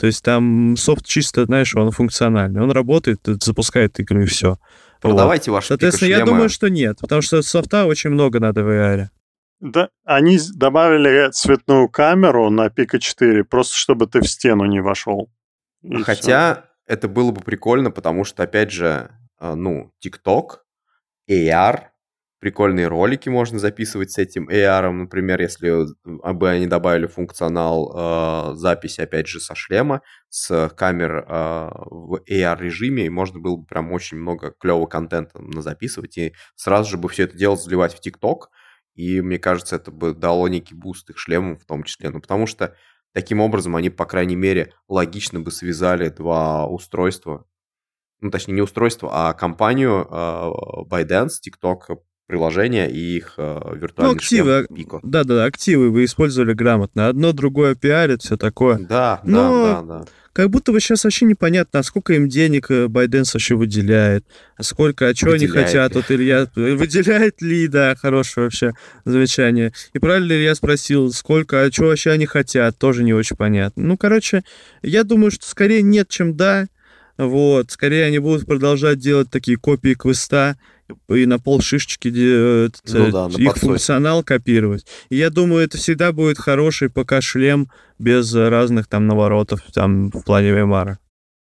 То 0.00 0.06
есть 0.06 0.24
там 0.24 0.78
софт 0.78 1.04
чисто, 1.04 1.44
знаешь, 1.44 1.76
он 1.76 1.90
функциональный. 1.90 2.62
Он 2.62 2.70
работает, 2.70 3.20
запускает 3.22 4.00
игры 4.00 4.22
и 4.22 4.26
все. 4.26 4.56
Продавайте 5.02 5.50
вот. 5.50 5.56
ваши 5.56 5.68
Соответственно, 5.68 6.08
я 6.08 6.24
думаю, 6.24 6.48
что 6.48 6.70
нет, 6.70 6.96
потому 7.02 7.20
что 7.20 7.42
софта 7.42 7.84
очень 7.84 8.08
много 8.08 8.40
надо 8.40 8.64
в 8.64 8.68
VR. 8.68 9.08
Да, 9.60 9.90
они 10.06 10.38
добавили 10.54 11.30
цветную 11.32 11.90
камеру 11.90 12.48
на 12.48 12.68
Pico 12.68 12.98
4, 12.98 13.44
просто 13.44 13.76
чтобы 13.76 14.06
ты 14.06 14.22
в 14.22 14.26
стену 14.26 14.64
не 14.64 14.80
вошел. 14.80 15.30
Хотя 16.02 16.54
все. 16.54 16.94
это 16.94 17.06
было 17.06 17.30
бы 17.30 17.42
прикольно, 17.42 17.90
потому 17.90 18.24
что, 18.24 18.42
опять 18.42 18.70
же, 18.70 19.10
а, 19.38 19.54
ну, 19.54 19.92
TikTok, 20.02 20.60
AR, 21.28 21.80
прикольные 22.40 22.88
ролики 22.88 23.28
можно 23.28 23.58
записывать 23.58 24.10
с 24.10 24.18
этим 24.18 24.48
AR, 24.48 24.90
например, 24.90 25.40
если 25.40 25.86
бы 26.04 26.50
они 26.50 26.66
добавили 26.66 27.06
функционал 27.06 27.92
э, 27.94 28.54
записи, 28.56 29.02
опять 29.02 29.28
же, 29.28 29.40
со 29.40 29.54
шлема, 29.54 30.00
с 30.30 30.70
камер 30.70 31.26
э, 31.28 31.68
в 31.90 32.22
AR-режиме, 32.28 33.06
и 33.06 33.10
можно 33.10 33.38
было 33.38 33.56
бы 33.56 33.66
прям 33.66 33.92
очень 33.92 34.16
много 34.16 34.54
клевого 34.58 34.86
контента 34.86 35.38
записывать, 35.60 36.16
и 36.16 36.34
сразу 36.56 36.90
же 36.90 36.96
бы 36.96 37.08
все 37.10 37.24
это 37.24 37.36
дело 37.36 37.56
заливать 37.56 37.94
в 37.94 38.04
TikTok, 38.04 38.46
и 38.94 39.20
мне 39.20 39.38
кажется, 39.38 39.76
это 39.76 39.90
бы 39.90 40.14
дало 40.14 40.48
некий 40.48 40.74
буст 40.74 41.10
их 41.10 41.18
шлемам 41.18 41.58
в 41.58 41.66
том 41.66 41.82
числе, 41.84 42.08
ну, 42.08 42.20
потому 42.20 42.46
что 42.46 42.74
таким 43.12 43.40
образом 43.40 43.76
они, 43.76 43.90
по 43.90 44.06
крайней 44.06 44.36
мере, 44.36 44.72
логично 44.88 45.40
бы 45.40 45.50
связали 45.50 46.08
два 46.08 46.66
устройства, 46.66 47.46
ну, 48.22 48.30
точнее, 48.30 48.54
не 48.54 48.62
устройство, 48.62 49.10
а 49.12 49.34
компанию 49.34 50.06
э, 50.10 50.50
ByteDance, 50.90 51.32
TikTok 51.46 51.98
приложения 52.30 52.88
и 52.88 53.16
их 53.16 53.34
э, 53.36 53.60
виртуальный 53.74 54.14
ну, 54.14 54.16
активы, 54.16 54.66
шлем 54.66 54.78
Pico. 54.78 55.00
Да-да, 55.02 55.44
активы 55.44 55.90
вы 55.90 56.04
использовали 56.04 56.52
грамотно. 56.52 57.08
Одно 57.08 57.32
другое 57.32 57.74
пиарит, 57.74 58.22
все 58.22 58.36
такое. 58.36 58.78
Да, 58.78 59.20
Но 59.24 59.64
да, 59.66 59.82
да, 59.82 59.98
да. 59.98 60.04
Как 60.32 60.48
будто 60.48 60.70
бы 60.70 60.78
сейчас 60.78 61.02
вообще 61.02 61.24
непонятно, 61.24 61.80
а 61.80 61.82
сколько 61.82 62.14
им 62.14 62.28
денег 62.28 62.70
ByteDance 62.70 63.34
вообще 63.34 63.56
выделяет, 63.56 64.24
а 64.56 64.62
сколько, 64.62 65.08
а 65.08 65.14
что 65.14 65.32
они 65.32 65.48
хотят. 65.48 65.96
Вот 65.96 66.04
Илья, 66.08 66.46
выделяет 66.54 67.42
ли, 67.42 67.66
да, 67.66 67.96
хорошее 67.96 68.44
вообще 68.44 68.72
замечание. 69.04 69.72
И 69.92 69.98
правильно 69.98 70.32
Илья 70.32 70.54
спросил, 70.54 71.12
сколько, 71.12 71.62
а 71.62 71.72
что 71.72 71.86
вообще 71.86 72.12
они 72.12 72.26
хотят, 72.26 72.78
тоже 72.78 73.02
не 73.02 73.12
очень 73.12 73.36
понятно. 73.36 73.82
Ну, 73.82 73.96
короче, 73.96 74.44
я 74.82 75.02
думаю, 75.02 75.32
что 75.32 75.46
скорее 75.46 75.82
нет, 75.82 76.08
чем 76.08 76.36
да. 76.36 76.68
Вот, 77.18 77.72
скорее 77.72 78.06
они 78.06 78.18
будут 78.18 78.46
продолжать 78.46 78.98
делать 78.98 79.30
такие 79.30 79.58
копии 79.58 79.94
квеста 79.94 80.56
и 81.08 81.26
на 81.26 81.38
пол 81.38 81.60
шишечки 81.60 82.08
э, 82.08 82.68
ну, 82.88 83.10
да, 83.10 83.28
их 83.36 83.56
функционал 83.56 84.22
копировать. 84.22 84.86
И 85.08 85.16
я 85.16 85.30
думаю, 85.30 85.64
это 85.64 85.78
всегда 85.78 86.12
будет 86.12 86.38
хороший 86.38 86.88
ПК-шлем 86.88 87.68
без 87.98 88.34
разных 88.34 88.88
там 88.88 89.06
наворотов 89.06 89.60
там 89.72 90.10
в 90.10 90.24
плане 90.24 90.50
VMR. 90.50 90.96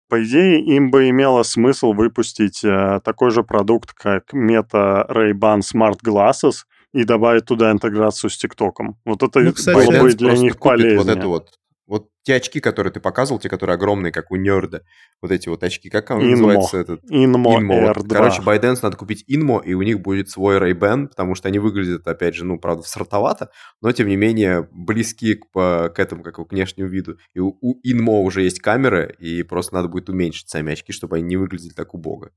По 0.09 0.23
идее, 0.23 0.63
им 0.63 0.89
бы 0.89 1.09
имело 1.09 1.43
смысл 1.43 1.93
выпустить 1.93 2.63
э, 2.63 2.99
такой 3.03 3.29
же 3.29 3.43
продукт, 3.43 3.93
как 3.93 4.33
Meta 4.33 5.07
Ray-Ban 5.07 5.59
Smart 5.59 5.99
Glasses, 6.03 6.63
и 6.93 7.03
добавить 7.03 7.45
туда 7.45 7.71
интеграцию 7.71 8.29
с 8.29 8.37
ТикТоком. 8.37 8.97
Вот 9.05 9.21
это 9.21 9.39
ну, 9.39 9.53
кстати, 9.53 9.75
было 9.75 10.01
бы 10.01 10.11
для 10.13 10.35
них 10.35 10.57
полезнее. 10.57 10.97
Вот 10.97 11.07
эту 11.07 11.29
вот 11.29 11.49
вот 11.89 12.09
те 12.21 12.35
очки, 12.35 12.59
которые 12.59 12.93
ты 12.93 12.99
показывал, 12.99 13.39
те, 13.39 13.49
которые 13.49 13.73
огромные, 13.73 14.11
как 14.11 14.29
у 14.29 14.35
нерда, 14.35 14.83
вот 15.21 15.31
эти 15.31 15.49
вот 15.49 15.63
очки, 15.63 15.89
как 15.89 16.11
он 16.11 16.29
называется 16.29 16.77
этот? 16.77 17.01
Инмо, 17.09 17.59
Inmo. 17.59 17.93
R2. 17.93 18.07
Короче, 18.07 18.41
Байденс 18.43 18.83
надо 18.83 18.95
купить 18.95 19.25
Инмо, 19.27 19.59
и 19.59 19.73
у 19.73 19.81
них 19.81 19.99
будет 19.99 20.29
свой 20.29 20.57
Ray-Ban, 20.59 21.07
потому 21.07 21.33
что 21.33 21.47
они 21.47 21.57
выглядят, 21.57 22.07
опять 22.07 22.35
же, 22.35 22.45
ну, 22.45 22.59
правда, 22.59 22.83
сортовато, 22.83 23.49
но, 23.81 23.91
тем 23.91 24.07
не 24.07 24.17
менее, 24.17 24.69
близки 24.71 25.33
к, 25.33 25.49
по, 25.51 25.91
к 25.93 25.99
этому, 25.99 26.21
как 26.21 26.35
к 26.35 26.51
внешнему 26.51 26.87
виду. 26.87 27.17
И 27.33 27.39
у, 27.39 27.57
у 27.59 27.81
Inmo 27.81 28.21
уже 28.21 28.43
есть 28.43 28.59
камеры, 28.59 29.15
и 29.17 29.41
просто 29.41 29.73
надо 29.73 29.87
будет 29.87 30.09
уменьшить 30.09 30.47
сами 30.47 30.73
очки, 30.73 30.93
чтобы 30.93 31.17
они 31.17 31.25
не 31.25 31.37
выглядели 31.37 31.73
так 31.73 31.95
убого. 31.95 32.29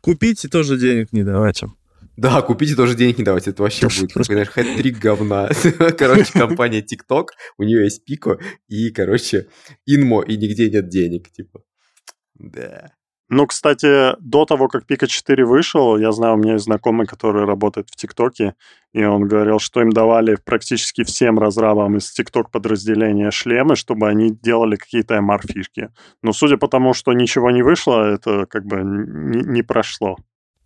Купите 0.00 0.48
тоже 0.48 0.76
денег 0.76 1.12
не 1.12 1.22
давать 1.22 1.62
им. 1.62 1.76
Да, 2.16 2.42
купите 2.42 2.74
тоже 2.74 2.96
денег 2.96 3.18
не 3.18 3.24
давайте, 3.24 3.50
это 3.50 3.62
вообще 3.62 3.86
будет, 3.86 4.12
знаешь, 4.12 4.48
хэт-трик 4.48 4.98
говна. 4.98 5.48
Короче, 5.98 6.32
компания 6.32 6.80
TikTok, 6.80 7.28
у 7.58 7.62
нее 7.62 7.84
есть 7.84 8.04
Пико, 8.04 8.38
и, 8.66 8.90
короче, 8.90 9.48
Инмо, 9.86 10.22
и 10.22 10.36
нигде 10.36 10.68
нет 10.68 10.88
денег, 10.88 11.30
типа. 11.30 11.62
Да. 12.34 12.90
Ну, 13.30 13.46
кстати, 13.46 14.16
до 14.20 14.46
того, 14.46 14.68
как 14.68 14.86
Пика 14.86 15.06
4 15.06 15.44
вышел, 15.44 15.98
я 15.98 16.12
знаю, 16.12 16.34
у 16.34 16.36
меня 16.38 16.54
есть 16.54 16.64
знакомый, 16.64 17.06
который 17.06 17.44
работает 17.44 17.90
в 17.90 17.94
ТикТоке, 17.94 18.54
и 18.94 19.04
он 19.04 19.28
говорил, 19.28 19.58
что 19.58 19.82
им 19.82 19.90
давали 19.90 20.36
практически 20.42 21.04
всем 21.04 21.38
разрабам 21.38 21.98
из 21.98 22.10
ТикТок 22.10 22.50
подразделения 22.50 23.30
шлемы, 23.30 23.76
чтобы 23.76 24.08
они 24.08 24.30
делали 24.30 24.76
какие-то 24.76 25.16
MR-фишки. 25.16 25.90
Но 26.22 26.32
судя 26.32 26.56
по 26.56 26.68
тому, 26.68 26.94
что 26.94 27.12
ничего 27.12 27.50
не 27.50 27.62
вышло, 27.62 28.02
это 28.02 28.46
как 28.46 28.64
бы 28.64 28.80
не, 28.82 29.42
не 29.42 29.62
прошло. 29.62 30.16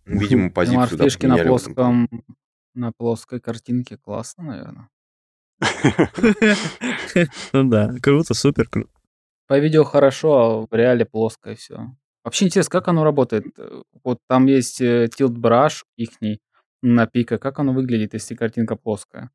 Видимо, 0.05 0.51
позицию 0.51 0.97
да, 0.97 1.03
фишки 1.05 1.25
на 1.25 1.37
плоском, 1.37 2.09
на 2.73 2.91
плоской 2.91 3.39
картинке 3.39 3.97
классно, 3.97 4.43
наверное. 4.43 4.89
Ну 7.53 7.69
да, 7.69 7.93
круто, 8.01 8.33
супер 8.33 8.67
круто. 8.67 8.89
По 9.47 9.59
видео 9.59 9.83
хорошо, 9.83 10.33
а 10.33 10.67
в 10.69 10.75
реале 10.75 11.05
плоское 11.05 11.55
все. 11.55 11.91
Вообще 12.23 12.45
интересно, 12.45 12.71
как 12.71 12.87
оно 12.87 13.03
работает? 13.03 13.45
Вот 14.03 14.19
там 14.27 14.45
есть 14.45 14.81
э, 14.81 15.07
tilt 15.07 15.35
brush 15.35 15.83
ихний 15.97 16.39
на 16.81 17.05
пика. 17.05 17.37
Как 17.37 17.59
оно 17.59 17.73
выглядит, 17.73 18.13
если 18.13 18.35
картинка 18.35 18.75
плоская? 18.75 19.29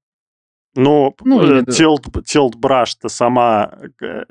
Ну, 0.74 1.14
ну 1.22 1.60
tilt, 1.62 2.06
tilt 2.24 2.54
brush, 2.60 2.92
то 3.00 3.08
сама, 3.08 3.78
э, 4.02 4.24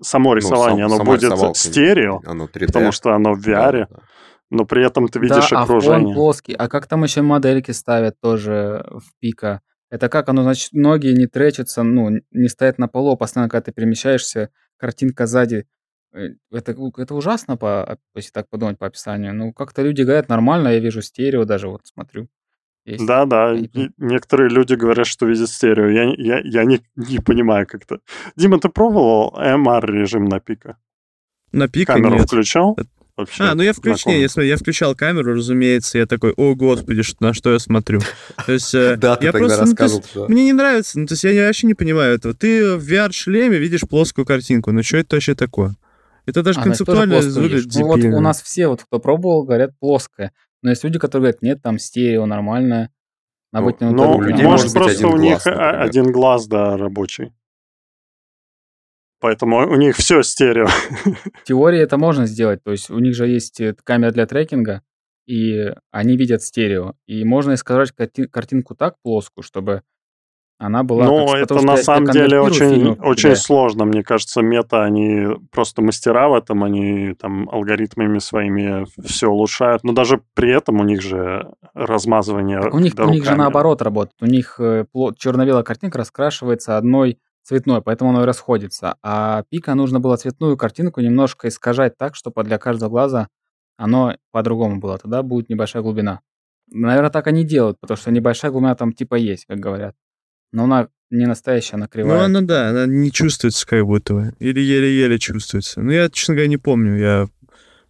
само 0.00 0.34
рисование, 0.34 0.86
ну, 0.86 0.96
сам, 0.96 1.00
оно 1.02 1.12
будет 1.12 1.56
стерео, 1.56 2.20
оно 2.24 2.46
3D. 2.46 2.66
потому 2.66 2.92
что 2.92 3.12
оно 3.12 3.34
в 3.34 3.46
VR. 3.46 3.72
Да, 3.72 3.86
да 3.90 4.02
но 4.50 4.64
при 4.64 4.84
этом 4.84 5.08
ты 5.08 5.18
видишь 5.18 5.50
да, 5.50 5.62
окружение. 5.62 5.98
А 5.98 6.02
фон 6.04 6.14
плоский. 6.14 6.54
А 6.54 6.68
как 6.68 6.86
там 6.86 7.04
еще 7.04 7.22
модельки 7.22 7.70
ставят 7.70 8.18
тоже 8.20 8.84
в 8.90 9.18
пика? 9.20 9.60
Это 9.90 10.08
как 10.08 10.28
оно, 10.28 10.42
значит, 10.42 10.72
ноги 10.72 11.08
не 11.08 11.26
тречатся, 11.26 11.82
ну, 11.82 12.10
не 12.30 12.48
стоят 12.48 12.78
на 12.78 12.88
полу, 12.88 13.12
а 13.12 13.16
постоянно, 13.16 13.48
когда 13.48 13.62
ты 13.62 13.72
перемещаешься, 13.72 14.50
картинка 14.76 15.26
сзади. 15.26 15.66
Э, 16.12 16.28
это, 16.50 16.76
это 16.98 17.14
ужасно, 17.14 17.56
по, 17.56 17.98
если 18.14 18.30
так 18.32 18.48
подумать 18.48 18.78
по 18.78 18.86
описанию. 18.86 19.34
Ну, 19.34 19.52
как-то 19.52 19.82
люди 19.82 20.02
говорят, 20.02 20.28
нормально, 20.28 20.68
я 20.68 20.78
вижу 20.78 21.00
стерео 21.00 21.44
даже, 21.44 21.68
вот 21.68 21.86
смотрю. 21.86 22.28
Есть. 22.84 23.06
Да, 23.06 23.26
да. 23.26 23.54
И, 23.54 23.68
некоторые 23.98 24.50
люди 24.50 24.74
говорят, 24.74 25.06
что 25.06 25.26
видят 25.26 25.50
стерео. 25.50 25.88
Я, 25.88 26.14
я, 26.16 26.40
я 26.42 26.64
не, 26.64 26.80
не 26.96 27.18
понимаю 27.18 27.66
как-то. 27.66 28.00
Дима, 28.36 28.58
ты 28.58 28.68
пробовал 28.70 29.34
MR 29.38 29.86
режим 29.86 30.24
на 30.24 30.40
пика? 30.40 30.78
На 31.52 31.68
пика 31.68 31.94
Камеру 31.94 32.16
нет. 32.16 32.26
включал? 32.26 32.78
Вообще. 33.18 33.44
А, 33.44 33.54
ну 33.54 33.62
я 33.62 33.72
включил, 33.72 34.12
если 34.12 34.44
я 34.44 34.56
включал 34.56 34.94
камеру, 34.94 35.34
разумеется, 35.34 35.98
я 35.98 36.06
такой, 36.06 36.32
о 36.32 36.54
господи, 36.54 37.02
на 37.20 37.34
что 37.34 37.52
я 37.52 37.58
смотрю. 37.58 38.00
То 38.46 38.52
есть 38.52 38.74
э, 38.74 38.96
да, 38.98 39.16
ты 39.16 39.26
я 39.26 39.32
тогда 39.32 39.46
просто, 39.46 39.64
рассказывал, 39.64 40.04
ну, 40.14 40.20
есть, 40.22 40.30
Мне 40.30 40.44
не 40.44 40.52
нравится, 40.52 40.98
ну 40.98 41.06
то 41.06 41.12
есть 41.12 41.24
я 41.24 41.46
вообще 41.46 41.66
не 41.66 41.74
понимаю 41.74 42.14
этого. 42.14 42.32
Ты 42.34 42.76
в 42.76 42.90
VR-шлеме 42.90 43.58
видишь 43.58 43.82
плоскую 43.82 44.24
картинку, 44.24 44.72
ну 44.72 44.82
что 44.82 44.96
это 44.96 45.16
вообще 45.16 45.34
такое? 45.34 45.74
Это 46.24 46.42
даже 46.42 46.60
а, 46.60 46.62
концептуально 46.62 47.20
выглядит 47.20 47.74
ну, 47.74 47.86
вот 47.86 48.04
у 48.04 48.20
нас 48.20 48.42
все, 48.42 48.68
вот 48.68 48.82
кто 48.82 48.98
пробовал, 48.98 49.44
говорят 49.44 49.78
плоское. 49.78 50.32
Но 50.62 50.70
есть 50.70 50.84
люди, 50.84 50.98
которые 50.98 51.32
говорят, 51.32 51.42
нет, 51.42 51.62
там 51.62 51.78
стерео 51.78 52.26
нормальное. 52.26 52.90
Ну, 53.52 53.72
ну, 53.80 54.16
у 54.16 54.20
людей 54.20 54.44
может, 54.44 54.66
может 54.66 54.74
просто 54.74 55.08
у 55.08 55.16
них 55.16 55.44
например. 55.44 55.80
один 55.80 56.12
глаз, 56.12 56.46
да, 56.46 56.76
рабочий. 56.76 57.32
Поэтому 59.20 59.68
у 59.68 59.74
них 59.76 59.96
все 59.96 60.22
стерео. 60.22 60.66
В 61.42 61.44
теории 61.44 61.80
это 61.80 61.98
можно 61.98 62.26
сделать. 62.26 62.62
То 62.62 62.70
есть 62.70 62.90
у 62.90 62.98
них 62.98 63.14
же 63.14 63.26
есть 63.26 63.60
э, 63.60 63.74
камера 63.84 64.12
для 64.12 64.26
трекинга, 64.26 64.82
и 65.26 65.72
они 65.90 66.16
видят 66.16 66.42
стерео. 66.42 66.94
И 67.06 67.24
можно 67.24 67.54
искажать 67.54 67.92
картинку 68.30 68.74
так 68.74 68.94
плоскую, 69.02 69.42
чтобы 69.42 69.82
она 70.58 70.82
была... 70.82 71.04
Ну, 71.04 71.34
это 71.34 71.54
на 71.64 71.76
самом 71.76 72.10
деле 72.10 72.40
очень, 72.40 72.90
очень 73.00 73.36
сложно. 73.36 73.84
Мне 73.84 74.02
кажется, 74.02 74.42
мета, 74.42 74.82
они 74.82 75.28
просто 75.52 75.82
мастера 75.82 76.28
в 76.28 76.34
этом, 76.34 76.64
они 76.64 77.14
там 77.14 77.48
алгоритмами 77.48 78.18
своими 78.18 78.84
все 79.06 79.28
улучшают. 79.28 79.84
Но 79.84 79.92
даже 79.92 80.20
при 80.34 80.56
этом 80.56 80.80
у 80.80 80.84
них 80.84 81.00
же 81.00 81.52
размазывание 81.74 82.60
так 82.60 82.74
у 82.74 82.80
них, 82.80 82.94
у 82.98 83.10
них 83.10 83.24
же 83.24 83.36
наоборот 83.36 83.82
работает. 83.82 84.16
У 84.20 84.26
них 84.26 84.58
э, 84.58 84.84
черно-белая 85.16 85.62
картинка 85.62 85.98
раскрашивается 85.98 86.76
одной 86.76 87.18
цветной, 87.48 87.80
поэтому 87.80 88.10
оно 88.10 88.22
и 88.22 88.26
расходится. 88.26 88.96
А 89.02 89.42
пика 89.48 89.74
нужно 89.74 90.00
было 90.00 90.16
цветную 90.16 90.56
картинку 90.58 91.00
немножко 91.00 91.48
искажать 91.48 91.96
так, 91.96 92.14
чтобы 92.14 92.44
для 92.44 92.58
каждого 92.58 92.90
глаза 92.90 93.28
оно 93.78 94.16
по-другому 94.32 94.80
было. 94.80 94.98
Тогда 94.98 95.22
будет 95.22 95.48
небольшая 95.48 95.82
глубина. 95.82 96.20
Наверное, 96.70 97.10
так 97.10 97.26
они 97.26 97.44
делают, 97.44 97.80
потому 97.80 97.96
что 97.96 98.10
небольшая 98.10 98.50
глубина 98.50 98.74
там 98.74 98.92
типа 98.92 99.14
есть, 99.14 99.46
как 99.46 99.60
говорят. 99.60 99.94
Но 100.52 100.64
она 100.64 100.88
не 101.10 101.24
настоящая, 101.24 101.76
она 101.76 101.86
кривая. 101.86 102.18
Ну, 102.18 102.24
она, 102.24 102.40
да, 102.42 102.68
она 102.68 102.86
не 102.86 103.10
чувствуется 103.10 103.66
как 103.66 103.82
будто 103.86 104.12
бы. 104.12 104.34
Или 104.40 104.60
еле-еле 104.60 105.18
чувствуется. 105.18 105.80
Ну, 105.80 105.90
я, 105.90 106.10
честно 106.10 106.34
говоря, 106.34 106.48
не 106.48 106.58
помню. 106.58 106.98
Я 106.98 107.28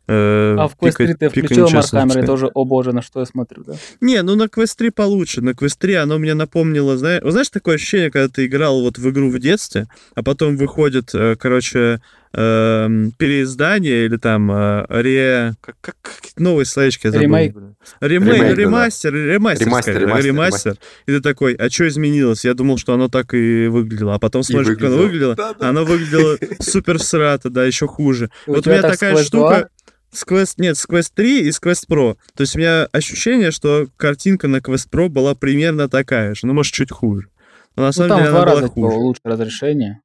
а 0.09 0.69
в 0.69 0.77
Quest 0.81 0.97
3 0.97 1.15
ты 1.15 1.29
включил 1.29 1.69
Мархаммер 1.71 2.19
и 2.19 2.27
тоже, 2.27 2.47
о 2.47 2.65
боже, 2.65 2.93
на 2.93 3.03
что 3.03 3.21
я 3.21 3.27
смотрю, 3.27 3.65
да? 3.65 3.75
Не, 4.01 4.23
ну 4.23 4.35
на 4.35 4.45
Quest 4.45 4.75
3 4.77 4.91
получше. 4.91 5.41
На 5.41 5.51
Quest 5.51 5.77
3 5.79 5.95
оно 5.95 6.19
мне 6.19 6.35
напомнило, 6.35 6.97
знаешь, 6.97 7.23
знаешь, 7.25 7.51
такое 7.51 7.77
ощущение, 7.77 8.11
когда 8.11 8.29
ты 8.29 8.47
играл 8.47 8.81
вот 8.81 8.99
в 8.99 9.11
игру 9.11 9.31
в 9.31 9.39
детстве, 9.39 9.87
а 10.15 10.23
потом 10.23 10.57
выходит, 10.57 11.11
э, 11.15 11.37
короче, 11.37 12.01
э, 12.33 12.89
переиздание 13.19 14.07
или 14.07 14.17
там 14.17 14.51
э, 14.51 14.87
ре... 14.89 15.55
Как, 15.61 15.77
как, 15.81 15.97
как 16.03 16.21
новые 16.37 16.67
словечки 16.67 17.07
я 17.07 17.13
забыл. 17.13 17.27
Ремейк. 17.27 17.57
Ремейк, 18.01 18.35
Ремейк 18.35 18.59
ремастер, 18.59 19.13
да. 19.13 19.19
ремастер, 19.19 19.67
ремастер, 19.67 19.93
скорее, 19.95 20.07
ремастер, 20.07 20.27
ремастер. 20.27 20.77
И 21.07 21.13
ты 21.13 21.21
такой, 21.21 21.55
а 21.55 21.71
что 21.71 21.89
изменилось? 21.89 22.45
Я 22.45 22.55
думал, 22.55 22.79
что 22.79 22.95
оно 22.95 23.09
так 23.09 23.35
и 23.35 23.67
выглядело. 23.69 24.15
А 24.15 24.19
потом 24.19 24.43
смотришь, 24.43 24.77
как 24.77 24.89
оно 24.89 24.99
выглядело. 24.99 25.35
Да, 25.35 25.55
да. 25.55 25.69
Оно 25.69 25.85
выглядело 25.85 26.39
супер 26.61 26.99
всрато, 26.99 27.51
да, 27.51 27.65
еще 27.65 27.87
хуже. 27.87 28.31
Вот 28.47 28.67
у 28.67 28.71
меня 28.71 28.83
такая 28.83 29.17
штука... 29.23 29.69
С 30.11 30.25
Quest, 30.27 30.55
нет, 30.57 30.77
с 30.77 30.87
Quest 30.87 31.13
3 31.15 31.43
и 31.43 31.53
с 31.53 31.61
Quest 31.61 31.87
Pro. 31.89 32.17
То 32.35 32.43
есть 32.43 32.57
у 32.57 32.59
меня 32.59 32.85
ощущение, 32.93 33.51
что 33.51 33.89
картинка 33.97 34.49
на 34.49 34.59
Quest 34.59 34.89
Pro 34.91 35.09
была 35.09 35.35
примерно 35.35 35.89
такая 35.89 36.35
же, 36.35 36.47
ну, 36.47 36.55
может, 36.55 36.73
чуть 36.73 36.91
хуже. 36.91 37.29
Но 37.77 37.83
на 37.83 37.89
ну, 37.89 37.93
самом 37.93 38.09
там 38.09 38.19
деле 38.19 38.31
она 38.31 38.45
была 38.45 38.69
хуже. 38.69 38.97
лучше 38.97 39.21
разрешение. 39.25 40.01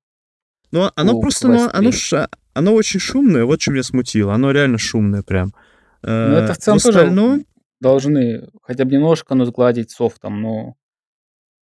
Ну, 0.72 0.90
оно 0.96 1.20
просто, 1.20 1.48
ну, 1.48 1.70
оно, 1.72 1.92
ша, 1.92 2.28
оно 2.54 2.74
очень 2.74 3.00
шумное, 3.00 3.46
вот 3.46 3.62
что 3.62 3.72
меня 3.72 3.84
смутило. 3.84 4.34
Оно 4.34 4.52
реально 4.52 4.78
шумное 4.78 5.24
прям. 5.24 5.54
Ну, 6.02 6.10
это 6.10 6.54
в 6.54 6.58
целом 6.58 6.80
в 6.80 6.86
остальном... 6.86 7.32
тоже 7.32 7.46
должны 7.80 8.50
хотя 8.62 8.86
бы 8.86 8.92
немножко, 8.92 9.36
ну, 9.36 9.46
сгладить 9.46 9.92
софтом, 9.92 10.42
но 10.42 10.76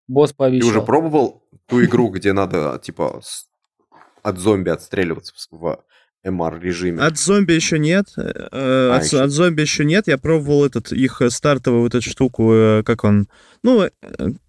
босс 0.07 0.33
пообещал. 0.33 0.69
Ты 0.69 0.77
уже 0.77 0.85
пробовал 0.85 1.43
ту 1.65 1.83
игру, 1.83 2.09
где 2.09 2.33
надо, 2.33 2.79
типа, 2.81 3.21
от 4.23 4.37
зомби 4.37 4.69
отстреливаться 4.69 5.33
в 5.51 5.83
MR-режиме? 6.25 7.01
От 7.01 7.17
зомби 7.17 7.53
еще 7.53 7.79
нет. 7.79 8.07
Э, 8.17 8.31
а, 8.51 8.97
от, 8.97 9.05
еще. 9.05 9.21
от 9.21 9.31
зомби 9.31 9.61
еще 9.61 9.85
нет. 9.85 10.07
Я 10.07 10.17
пробовал 10.17 10.65
этот, 10.65 10.91
их 10.91 11.21
стартовую 11.29 11.83
вот 11.83 11.95
эту 11.95 12.07
штуку, 12.09 12.53
э, 12.53 12.83
как 12.83 13.03
он... 13.03 13.27
Ну, 13.63 13.83
э, 13.83 13.89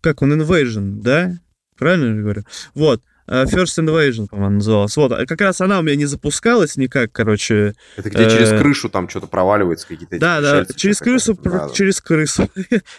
как 0.00 0.22
он, 0.22 0.40
Invasion, 0.40 1.00
да? 1.02 1.32
Правильно 1.76 2.16
я 2.16 2.22
говорю? 2.22 2.44
Вот. 2.74 3.02
Э, 3.26 3.44
First 3.44 3.78
Invasion, 3.78 4.28
по-моему, 4.28 4.56
называлась. 4.56 4.96
Вот, 4.96 5.12
а 5.12 5.26
как 5.26 5.40
раз 5.40 5.60
она 5.60 5.78
у 5.78 5.82
меня 5.82 5.96
не 5.96 6.06
запускалась 6.06 6.76
никак, 6.76 7.12
короче. 7.12 7.74
Это 7.96 8.10
где 8.10 8.28
через 8.28 8.52
э, 8.52 8.58
крышу 8.58 8.88
там 8.88 9.08
что-то 9.08 9.26
проваливается, 9.26 9.86
какие-то 9.86 10.18
Да, 10.18 10.40
да, 10.40 10.64
через 10.74 10.98
крысу, 10.98 11.34
да, 11.42 11.68
через 11.72 12.00
крысу, 12.00 12.48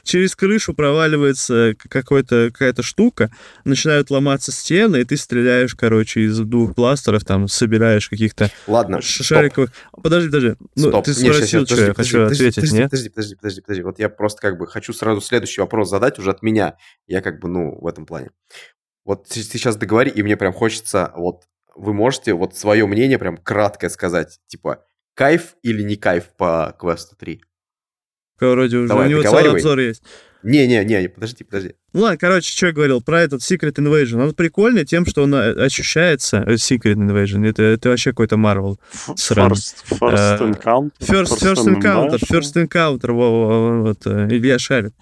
через 0.03 0.35
крышу 0.35 0.73
проваливается 0.73 1.73
какой-то, 1.89 2.49
какая-то 2.51 2.83
штука, 2.83 3.31
начинают 3.65 4.09
ломаться 4.09 4.51
стены, 4.51 5.01
и 5.01 5.03
ты 5.03 5.17
стреляешь, 5.17 5.75
короче, 5.75 6.21
из 6.21 6.39
двух 6.39 6.75
пластеров, 6.75 7.25
там, 7.25 7.47
собираешь 7.47 8.09
каких-то 8.09 8.49
Ладно, 8.67 9.01
шариковых... 9.01 9.71
Подожди, 10.01 10.29
подожди. 10.29 10.55
Ну, 10.75 10.89
стоп. 10.89 11.05
ты 11.05 11.13
спросил, 11.13 11.65
что 11.65 11.85
я 11.85 11.93
хочу 11.93 12.23
ответить, 12.23 12.71
нет? 12.71 12.89
Подожди, 12.89 13.09
подожди, 13.09 13.35
подожди, 13.35 13.61
подожди. 13.61 13.83
Вот 13.83 13.99
я 13.99 14.09
просто 14.09 14.41
как 14.41 14.57
бы 14.57 14.67
хочу 14.67 14.93
сразу 14.93 15.21
следующий 15.21 15.61
вопрос 15.61 15.89
задать 15.89 16.19
уже 16.19 16.31
от 16.31 16.41
меня. 16.41 16.77
Я 17.07 17.21
как 17.21 17.39
бы, 17.39 17.47
ну, 17.47 17.77
в 17.79 17.87
этом 17.87 18.05
плане. 18.05 18.29
Вот 19.05 19.27
ты 19.27 19.41
сейчас 19.43 19.75
договори, 19.75 20.11
и 20.11 20.23
мне 20.23 20.37
прям 20.37 20.53
хочется, 20.53 21.11
вот 21.15 21.43
вы 21.75 21.93
можете 21.93 22.33
вот 22.33 22.55
свое 22.55 22.85
мнение 22.85 23.19
прям 23.19 23.37
краткое 23.37 23.89
сказать, 23.89 24.39
типа, 24.47 24.85
кайф 25.15 25.55
или 25.61 25.83
не 25.83 25.95
кайф 25.95 26.29
по 26.37 26.75
квесту 26.79 27.15
3? 27.15 27.41
Вроде 28.39 28.77
уже 28.77 28.87
Давай, 28.87 29.07
у 29.07 29.09
него 29.09 29.23
целый 29.23 29.51
обзор 29.51 29.79
есть. 29.79 30.03
Не-не-не, 30.43 31.07
подожди, 31.07 31.45
подожди. 31.45 31.75
Ну 31.93 32.01
ладно, 32.01 32.17
короче, 32.17 32.51
что 32.51 32.67
я 32.67 32.73
говорил 32.73 33.01
про 33.01 33.21
этот 33.21 33.41
Secret 33.41 33.75
Invasion. 33.75 34.21
Он 34.21 34.33
прикольный 34.33 34.83
тем, 34.83 35.05
что 35.05 35.23
он 35.23 35.33
э, 35.33 35.53
ощущается... 35.53 36.43
Э, 36.45 36.55
Secret 36.55 36.95
Invasion, 36.95 37.47
это, 37.47 37.63
это 37.63 37.89
вообще 37.89 38.09
какой-то 38.09 38.35
Marvel. 38.35 38.77
First, 38.91 39.85
first 39.89 40.39
Encounter. 40.41 40.91
First, 40.99 41.41
first 41.41 41.65
Encounter, 41.65 42.19
First 42.29 42.55
Encounter, 42.55 43.11
вот, 43.13 44.05
Илья 44.05 44.59
шарит. 44.59 44.93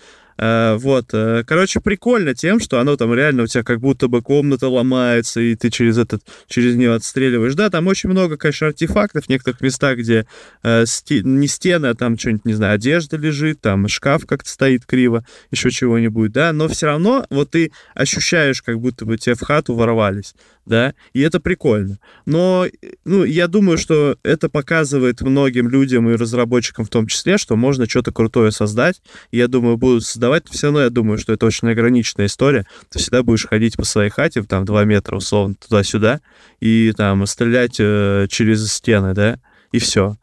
Э, 0.41 0.75
вот, 0.79 1.13
э, 1.13 1.43
короче, 1.45 1.79
прикольно 1.79 2.33
тем, 2.33 2.59
что 2.59 2.79
оно 2.79 2.95
там 2.95 3.13
реально 3.13 3.43
у 3.43 3.47
тебя 3.47 3.63
как 3.63 3.79
будто 3.79 4.07
бы 4.07 4.23
комната 4.23 4.67
ломается, 4.67 5.39
и 5.39 5.55
ты 5.55 5.69
через 5.69 5.99
этот, 5.99 6.23
через 6.47 6.75
нее 6.75 6.95
отстреливаешь. 6.95 7.53
Да, 7.53 7.69
там 7.69 7.85
очень 7.85 8.09
много, 8.09 8.37
конечно, 8.37 8.67
артефактов 8.67 9.25
в 9.25 9.29
некоторых 9.29 9.61
местах, 9.61 9.99
где 9.99 10.25
э, 10.63 10.85
не 11.09 11.47
стены, 11.47 11.85
а 11.87 11.93
там 11.93 12.17
что-нибудь, 12.17 12.45
не 12.45 12.53
знаю, 12.53 12.73
одежда 12.75 13.17
лежит, 13.17 13.61
там 13.61 13.87
шкаф 13.87 14.25
как-то 14.25 14.49
стоит 14.49 14.87
криво, 14.87 15.23
еще 15.51 15.69
чего-нибудь, 15.69 16.31
да, 16.31 16.53
но 16.53 16.67
все 16.67 16.87
равно 16.87 17.23
вот 17.29 17.51
ты 17.51 17.71
ощущаешь, 17.93 18.63
как 18.63 18.79
будто 18.79 19.05
бы 19.05 19.19
тебе 19.19 19.35
в 19.35 19.41
хату 19.41 19.75
ворвались 19.75 20.33
да, 20.65 20.93
и 21.13 21.21
это 21.21 21.39
прикольно. 21.39 21.99
Но, 22.25 22.65
ну, 23.03 23.23
я 23.23 23.47
думаю, 23.47 23.77
что 23.77 24.17
это 24.23 24.47
показывает 24.47 25.21
многим 25.21 25.69
людям 25.69 26.09
и 26.09 26.15
разработчикам 26.15 26.85
в 26.85 26.89
том 26.89 27.07
числе, 27.07 27.37
что 27.37 27.55
можно 27.55 27.89
что-то 27.89 28.11
крутое 28.11 28.51
создать, 28.51 29.01
я 29.31 29.47
думаю, 29.47 29.77
будут 29.77 30.05
создавать, 30.05 30.30
все 30.49 30.67
равно 30.67 30.81
я 30.81 30.89
думаю, 30.89 31.17
что 31.17 31.33
это 31.33 31.45
очень 31.45 31.69
ограниченная 31.69 32.27
история, 32.27 32.65
ты 32.89 32.99
всегда 32.99 33.23
будешь 33.23 33.47
ходить 33.47 33.77
по 33.77 33.83
своей 33.83 34.09
хате, 34.09 34.43
там, 34.43 34.65
два 34.65 34.83
метра, 34.85 35.15
условно, 35.15 35.55
туда-сюда, 35.55 36.21
и 36.59 36.93
там 36.95 37.25
стрелять 37.25 37.77
э, 37.79 38.27
через 38.29 38.71
стены, 38.71 39.13
да, 39.13 39.39
и 39.71 39.79
все. 39.79 40.17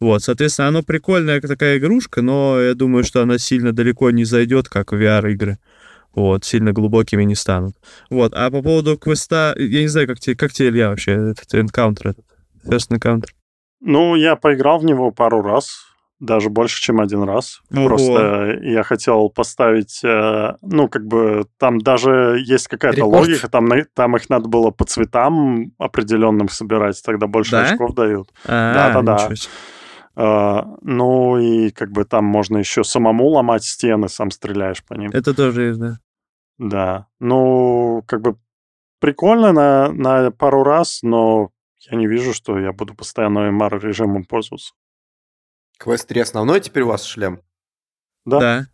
Вот, 0.00 0.22
соответственно, 0.22 0.68
оно 0.68 0.82
прикольная 0.82 1.40
такая 1.40 1.78
игрушка, 1.78 2.22
но 2.22 2.58
я 2.60 2.74
думаю, 2.74 3.04
что 3.04 3.22
она 3.22 3.38
сильно 3.38 3.72
далеко 3.72 4.10
не 4.10 4.24
зайдет, 4.24 4.68
как 4.68 4.92
VR-игры 4.92 5.58
вот, 6.14 6.44
сильно 6.44 6.72
глубокими 6.72 7.24
не 7.24 7.34
станут. 7.34 7.76
Вот, 8.10 8.32
а 8.34 8.50
по 8.50 8.62
поводу 8.62 8.98
квеста, 8.98 9.54
я 9.56 9.80
не 9.80 9.88
знаю, 9.88 10.06
как 10.08 10.20
тебе, 10.20 10.36
как 10.36 10.52
тебе 10.52 10.68
Илья 10.68 10.90
вообще, 10.90 11.12
этот 11.12 11.52
encounter, 11.54 12.10
этот 12.10 12.24
first 12.64 12.90
encounter? 12.90 13.28
Ну, 13.80 14.14
я 14.14 14.36
поиграл 14.36 14.78
в 14.78 14.84
него 14.84 15.10
пару 15.10 15.42
раз, 15.42 15.86
даже 16.20 16.50
больше, 16.50 16.80
чем 16.80 17.00
один 17.00 17.22
раз. 17.22 17.62
Ого. 17.74 17.88
Просто 17.88 18.58
я 18.62 18.82
хотел 18.82 19.30
поставить, 19.30 20.00
э, 20.04 20.54
ну, 20.60 20.88
как 20.88 21.06
бы, 21.06 21.46
там 21.58 21.78
даже 21.78 22.38
есть 22.44 22.68
какая-то 22.68 23.06
логика, 23.06 23.48
там, 23.48 23.68
там 23.94 24.16
их 24.16 24.28
надо 24.28 24.48
было 24.48 24.70
по 24.70 24.84
цветам 24.84 25.72
определенным 25.78 26.48
собирать, 26.48 27.02
тогда 27.02 27.26
больше 27.26 27.52
да? 27.52 27.62
очков 27.62 27.94
дают. 27.94 28.28
Да-да-да. 28.46 29.30
Uh, 30.16 30.76
ну 30.82 31.38
и 31.38 31.70
как 31.70 31.92
бы 31.92 32.04
там 32.04 32.24
можно 32.24 32.58
еще 32.58 32.82
самому 32.82 33.28
ломать 33.28 33.62
стены, 33.64 34.08
сам 34.08 34.32
стреляешь 34.32 34.84
по 34.84 34.94
ним. 34.94 35.10
Это 35.14 35.32
тоже 35.32 35.62
есть, 35.62 35.78
да. 35.78 36.00
Да. 36.58 37.06
Ну, 37.20 38.02
как 38.06 38.20
бы 38.20 38.36
прикольно 38.98 39.52
на, 39.52 39.92
на 39.92 40.30
пару 40.32 40.62
раз, 40.62 40.98
но 41.02 41.50
я 41.90 41.96
не 41.96 42.06
вижу, 42.06 42.34
что 42.34 42.58
я 42.58 42.72
буду 42.72 42.94
постоянно 42.94 43.48
MR 43.50 43.80
режимом 43.80 44.24
пользоваться. 44.24 44.74
Квест 45.80 46.06
3 46.06 46.20
основной 46.20 46.60
теперь 46.60 46.82
у 46.82 46.88
вас 46.88 47.04
шлем? 47.04 47.40
Да. 48.26 48.38
Да. 48.38 48.66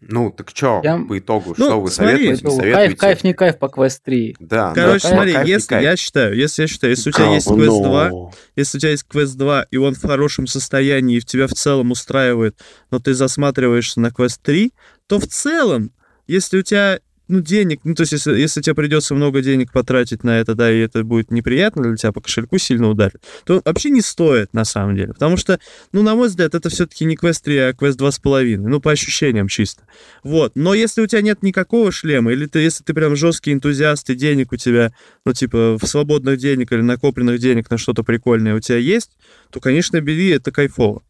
Ну, 0.00 0.30
так 0.30 0.50
что, 0.50 0.80
я... 0.82 0.98
по 0.98 1.18
итогу, 1.18 1.54
ну, 1.58 1.66
что 1.66 1.80
вы 1.80 1.90
смотри, 1.90 2.16
советуете, 2.16 2.44
не 2.44 2.50
советуете? 2.50 2.74
Кайф, 2.74 2.98
кайф, 2.98 3.24
не 3.24 3.34
кайф 3.34 3.58
по 3.58 3.66
Quest 3.66 4.00
3. 4.04 4.36
Да, 4.40 4.72
Короче, 4.74 5.08
да, 5.08 5.14
смотри, 5.14 5.32
кайф, 5.32 5.48
если, 5.48 5.68
кайф. 5.68 5.82
я 5.82 5.96
считаю, 5.96 6.36
если 6.36 6.62
я 6.62 6.68
считаю, 6.68 6.90
если 6.92 7.10
у 7.10 7.12
тебя 7.12 7.34
есть 7.34 7.46
Quest 7.46 7.82
2, 7.82 8.30
если 8.56 8.76
у 8.76 8.80
тебя 8.80 8.90
есть 8.90 9.06
Quest 9.10 9.36
2, 9.36 9.66
и 9.70 9.76
он 9.76 9.94
в 9.94 10.02
хорошем 10.02 10.46
состоянии, 10.46 11.18
и 11.18 11.20
тебя 11.20 11.46
в 11.46 11.52
целом 11.52 11.90
устраивает, 11.90 12.58
но 12.90 12.98
ты 12.98 13.12
засматриваешься 13.12 14.00
на 14.00 14.08
Quest 14.08 14.40
3, 14.42 14.72
то 15.06 15.18
в 15.18 15.26
целом, 15.26 15.92
если 16.26 16.58
у 16.58 16.62
тебя 16.62 17.00
ну, 17.30 17.40
денег, 17.40 17.80
ну, 17.84 17.94
то 17.94 18.02
есть, 18.02 18.12
если, 18.12 18.36
если 18.36 18.60
тебе 18.60 18.74
придется 18.74 19.14
много 19.14 19.40
денег 19.40 19.72
потратить 19.72 20.24
на 20.24 20.40
это, 20.40 20.56
да, 20.56 20.70
и 20.70 20.80
это 20.80 21.04
будет 21.04 21.30
неприятно 21.30 21.84
для 21.84 21.96
тебя, 21.96 22.10
по 22.10 22.20
кошельку 22.20 22.58
сильно 22.58 22.88
ударит, 22.88 23.22
то 23.44 23.62
вообще 23.64 23.90
не 23.90 24.00
стоит, 24.00 24.52
на 24.52 24.64
самом 24.64 24.96
деле. 24.96 25.12
Потому 25.12 25.36
что, 25.36 25.60
ну, 25.92 26.02
на 26.02 26.16
мой 26.16 26.26
взгляд, 26.26 26.56
это 26.56 26.68
все-таки 26.70 27.04
не 27.04 27.14
квест 27.14 27.44
3, 27.44 27.58
а 27.58 27.72
квест 27.72 28.00
2,5. 28.00 28.56
Ну, 28.56 28.80
по 28.80 28.90
ощущениям 28.90 29.46
чисто. 29.46 29.84
Вот. 30.24 30.52
Но 30.56 30.74
если 30.74 31.02
у 31.02 31.06
тебя 31.06 31.22
нет 31.22 31.44
никакого 31.44 31.92
шлема, 31.92 32.32
или 32.32 32.46
ты, 32.46 32.58
если 32.58 32.82
ты 32.82 32.94
прям 32.94 33.14
жесткий 33.14 33.52
энтузиаст, 33.52 34.10
и 34.10 34.16
денег 34.16 34.50
у 34.52 34.56
тебя, 34.56 34.92
ну, 35.24 35.32
типа, 35.32 35.78
в 35.78 35.86
свободных 35.86 36.36
денег 36.38 36.72
или 36.72 36.80
накопленных 36.80 37.38
денег 37.38 37.70
на 37.70 37.78
что-то 37.78 38.02
прикольное 38.02 38.56
у 38.56 38.60
тебя 38.60 38.78
есть, 38.78 39.12
то, 39.50 39.60
конечно, 39.60 40.00
бери, 40.00 40.30
это 40.30 40.50
кайфово. 40.50 41.02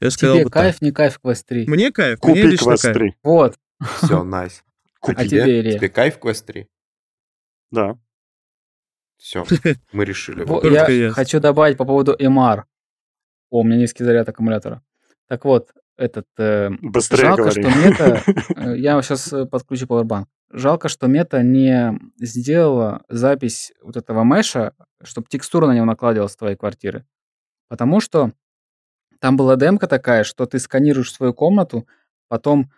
Я 0.00 0.10
сказал 0.10 0.36
Тебе 0.36 0.44
бы 0.46 0.50
кайф, 0.50 0.76
так. 0.76 0.82
не 0.82 0.92
кайф 0.92 1.18
квест 1.22 1.46
3. 1.46 1.66
Мне 1.66 1.92
кайф, 1.92 2.18
Купи 2.18 2.40
мне 2.40 2.50
лично 2.52 2.68
квест 2.68 2.84
3. 2.84 2.92
кайф. 2.94 3.14
Вот. 3.22 3.54
Все, 4.00 4.24
найс. 4.24 4.52
Nice. 4.52 4.71
А 5.02 5.14
тебе, 5.14 5.62
тебе, 5.62 5.72
тебе 5.72 5.88
кайф 5.88 6.18
Quest 6.18 6.46
3? 6.46 6.68
Да. 7.70 7.98
Все, 9.16 9.44
мы 9.92 10.04
решили. 10.04 10.44
Я 10.72 11.10
хочу 11.10 11.40
добавить 11.40 11.76
по 11.76 11.84
поводу 11.84 12.14
MR. 12.14 12.62
О, 13.50 13.60
у 13.60 13.64
меня 13.64 13.76
низкий 13.76 14.04
заряд 14.04 14.28
аккумулятора. 14.28 14.82
Так 15.28 15.44
вот, 15.44 15.72
этот... 15.96 16.26
Э, 16.38 16.70
Быстрее 16.80 17.26
жалко, 17.26 17.42
говори. 17.44 17.62
что 17.62 17.88
мета... 17.88 18.22
Э, 18.56 18.76
я 18.76 19.00
сейчас 19.02 19.32
э, 19.32 19.46
подключу 19.46 19.86
Powerbank. 19.86 20.24
Жалко, 20.50 20.88
что 20.88 21.06
мета 21.06 21.42
не 21.42 21.98
сделала 22.18 23.04
запись 23.08 23.72
вот 23.82 23.96
этого 23.96 24.24
меша, 24.24 24.74
чтобы 25.02 25.28
текстура 25.28 25.66
на 25.66 25.74
него 25.74 25.86
накладывалась 25.86 26.32
с 26.32 26.36
твоей 26.36 26.56
квартиры. 26.56 27.06
Потому 27.68 28.00
что 28.00 28.32
там 29.20 29.36
была 29.36 29.56
демка 29.56 29.86
такая, 29.86 30.24
что 30.24 30.46
ты 30.46 30.58
сканируешь 30.58 31.12
свою 31.12 31.32
комнату, 31.32 31.86
потом 32.28 32.70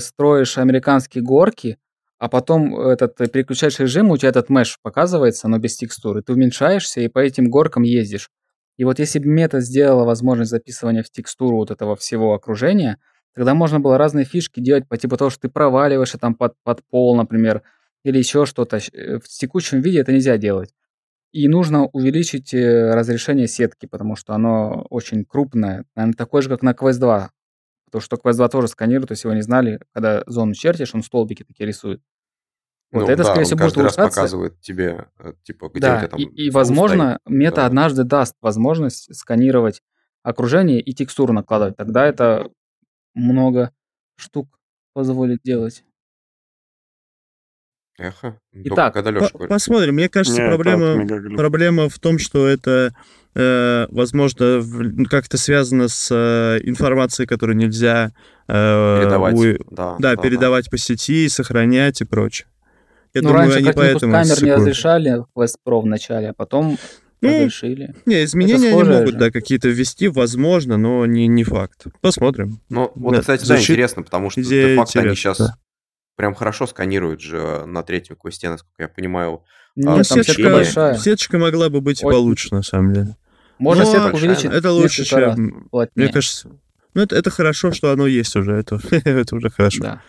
строишь 0.00 0.58
американские 0.58 1.22
горки, 1.22 1.78
а 2.20 2.28
потом 2.28 2.78
этот 2.78 3.18
э, 3.22 3.28
переключаешь 3.28 3.78
режим, 3.80 4.10
у 4.10 4.16
тебя 4.18 4.28
этот 4.28 4.50
меш 4.50 4.78
показывается, 4.82 5.48
но 5.48 5.58
без 5.58 5.76
текстуры. 5.76 6.22
Ты 6.22 6.34
уменьшаешься 6.34 7.00
и 7.00 7.08
по 7.08 7.18
этим 7.18 7.48
горкам 7.48 7.82
ездишь. 7.82 8.28
И 8.76 8.84
вот 8.84 8.98
если 8.98 9.18
бы 9.18 9.26
мета 9.26 9.60
сделала 9.60 10.04
возможность 10.04 10.50
записывания 10.50 11.02
в 11.02 11.10
текстуру 11.10 11.56
вот 11.56 11.70
этого 11.70 11.96
всего 11.96 12.34
окружения, 12.34 12.98
тогда 13.34 13.54
можно 13.54 13.80
было 13.80 13.96
разные 13.96 14.26
фишки 14.26 14.60
делать 14.60 14.86
по 14.86 14.98
типу 14.98 15.16
того, 15.16 15.30
что 15.30 15.40
ты 15.40 15.48
проваливаешься 15.48 16.18
там 16.18 16.34
под, 16.34 16.52
под 16.62 16.82
пол, 16.90 17.16
например, 17.16 17.62
или 18.04 18.18
еще 18.18 18.44
что-то. 18.44 18.76
Э, 18.92 19.18
в 19.18 19.26
текущем 19.26 19.80
виде 19.80 20.00
это 20.00 20.12
нельзя 20.12 20.36
делать. 20.36 20.74
И 21.32 21.48
нужно 21.48 21.86
увеличить 21.86 22.52
э, 22.52 22.94
разрешение 22.94 23.48
сетки, 23.48 23.86
потому 23.86 24.14
что 24.14 24.34
оно 24.34 24.86
очень 24.90 25.24
крупное. 25.24 25.86
Наверное, 25.94 26.18
такое 26.18 26.42
же, 26.42 26.50
как 26.50 26.60
на 26.60 26.72
Quest 26.72 26.98
2. 26.98 27.30
Потому 27.90 28.02
что 28.02 28.16
Quest 28.16 28.36
2 28.36 28.48
тоже 28.48 28.68
сканирует, 28.68 29.10
если 29.10 29.28
вы 29.28 29.34
не 29.34 29.42
знали, 29.42 29.80
когда 29.92 30.22
зону 30.26 30.54
чертишь, 30.54 30.94
он 30.94 31.02
столбики 31.02 31.42
такие 31.42 31.66
рисует. 31.66 32.00
Вот 32.92 33.02
ну, 33.02 33.08
это, 33.08 33.22
да, 33.22 33.30
скорее 33.30 33.44
всего, 33.44 33.58
будет 33.58 33.76
улучшаться. 33.76 34.00
раз 34.00 34.14
показывает 34.14 34.60
тебе, 34.60 35.06
э, 35.18 35.32
типа, 35.44 35.68
где 35.68 35.80
да, 35.80 35.94
у 35.94 35.98
тебя 35.98 36.08
там 36.08 36.20
и, 36.20 36.24
и 36.24 36.50
возможно, 36.50 37.18
стоит. 37.22 37.36
мета 37.38 37.56
да. 37.56 37.66
однажды 37.66 38.04
даст 38.04 38.34
возможность 38.40 39.14
сканировать 39.14 39.82
окружение 40.22 40.80
и 40.80 40.92
текстуру 40.92 41.32
накладывать. 41.32 41.76
Тогда 41.76 42.06
это 42.06 42.50
много 43.14 43.72
штук 44.16 44.58
позволит 44.92 45.40
делать. 45.42 45.84
Эхо. 48.00 48.38
Итак, 48.52 48.94
когда 48.94 49.12
по- 49.12 49.46
посмотрим. 49.46 49.94
Мне 49.94 50.08
кажется, 50.08 50.40
Нет, 50.40 50.50
проблема, 50.50 51.36
проблема 51.36 51.88
в 51.90 51.98
том, 51.98 52.18
что 52.18 52.46
это, 52.46 52.94
э, 53.34 53.86
возможно, 53.90 54.60
в, 54.60 55.06
как-то 55.06 55.36
связано 55.36 55.88
с 55.88 56.08
э, 56.10 56.60
информацией, 56.66 57.26
которую 57.26 57.56
нельзя 57.56 58.12
э, 58.48 59.00
передавать, 59.02 59.34
у, 59.34 59.42
да, 59.70 59.96
да, 59.98 60.16
да, 60.16 60.16
передавать 60.16 60.64
да. 60.64 60.70
по 60.70 60.78
сети, 60.78 61.28
сохранять 61.28 62.00
и 62.00 62.04
прочее. 62.04 62.48
Я 63.12 63.20
ну, 63.20 63.28
думаю, 63.28 63.44
раньше 63.44 63.58
они 63.58 63.72
поэтому 63.72 64.12
камер 64.14 64.44
не 64.44 64.54
разрешали 64.54 65.10
в 65.18 65.38
Quest 65.38 65.56
Pro 65.66 65.82
в 65.82 65.86
начале, 65.86 66.30
а 66.30 66.32
потом 66.32 66.78
ну, 67.20 67.28
разрешили. 67.28 67.94
Не, 68.06 68.24
изменения 68.24 68.70
они 68.70 68.82
могут, 68.82 69.12
же. 69.12 69.18
да, 69.18 69.30
какие-то 69.30 69.68
ввести, 69.68 70.08
возможно, 70.08 70.78
но 70.78 71.04
не, 71.04 71.26
не 71.26 71.44
факт. 71.44 71.84
Посмотрим. 72.00 72.60
Ну, 72.70 72.92
вот, 72.94 73.12
да, 73.12 73.20
кстати, 73.20 73.44
защит... 73.44 73.66
да, 73.66 73.72
интересно, 73.74 74.02
потому 74.04 74.30
что 74.30 74.42
де-факто 74.42 75.00
они 75.00 75.14
сейчас 75.14 75.38
да 75.38 75.54
прям 76.20 76.34
хорошо 76.34 76.66
сканируют 76.66 77.22
же 77.22 77.64
на 77.64 77.82
третьем 77.82 78.14
квесте, 78.14 78.50
насколько 78.50 78.82
я 78.82 78.88
понимаю. 78.88 79.42
Нет, 79.74 80.00
а, 80.00 80.04
сеточка, 80.04 80.50
большая. 80.50 80.98
сеточка 80.98 81.38
могла 81.38 81.70
бы 81.70 81.80
быть 81.80 82.04
Ой. 82.04 82.12
получше, 82.12 82.54
на 82.54 82.62
самом 82.62 82.92
деле. 82.92 83.16
Можно 83.58 83.84
Но 83.84 83.90
сетку 83.90 84.18
увеличить. 84.18 84.52
Это 84.52 84.70
лучше, 84.70 85.04
чем... 85.04 85.70
Мне 85.94 86.12
кажется... 86.12 86.50
Ну, 86.92 87.00
это, 87.00 87.16
это 87.16 87.30
хорошо, 87.30 87.72
что 87.72 87.90
оно 87.90 88.06
есть 88.06 88.36
уже. 88.36 88.52
Это, 88.52 88.78
это 88.90 89.34
уже 89.34 89.48
хорошо. 89.48 89.82
Да. 89.82 90.02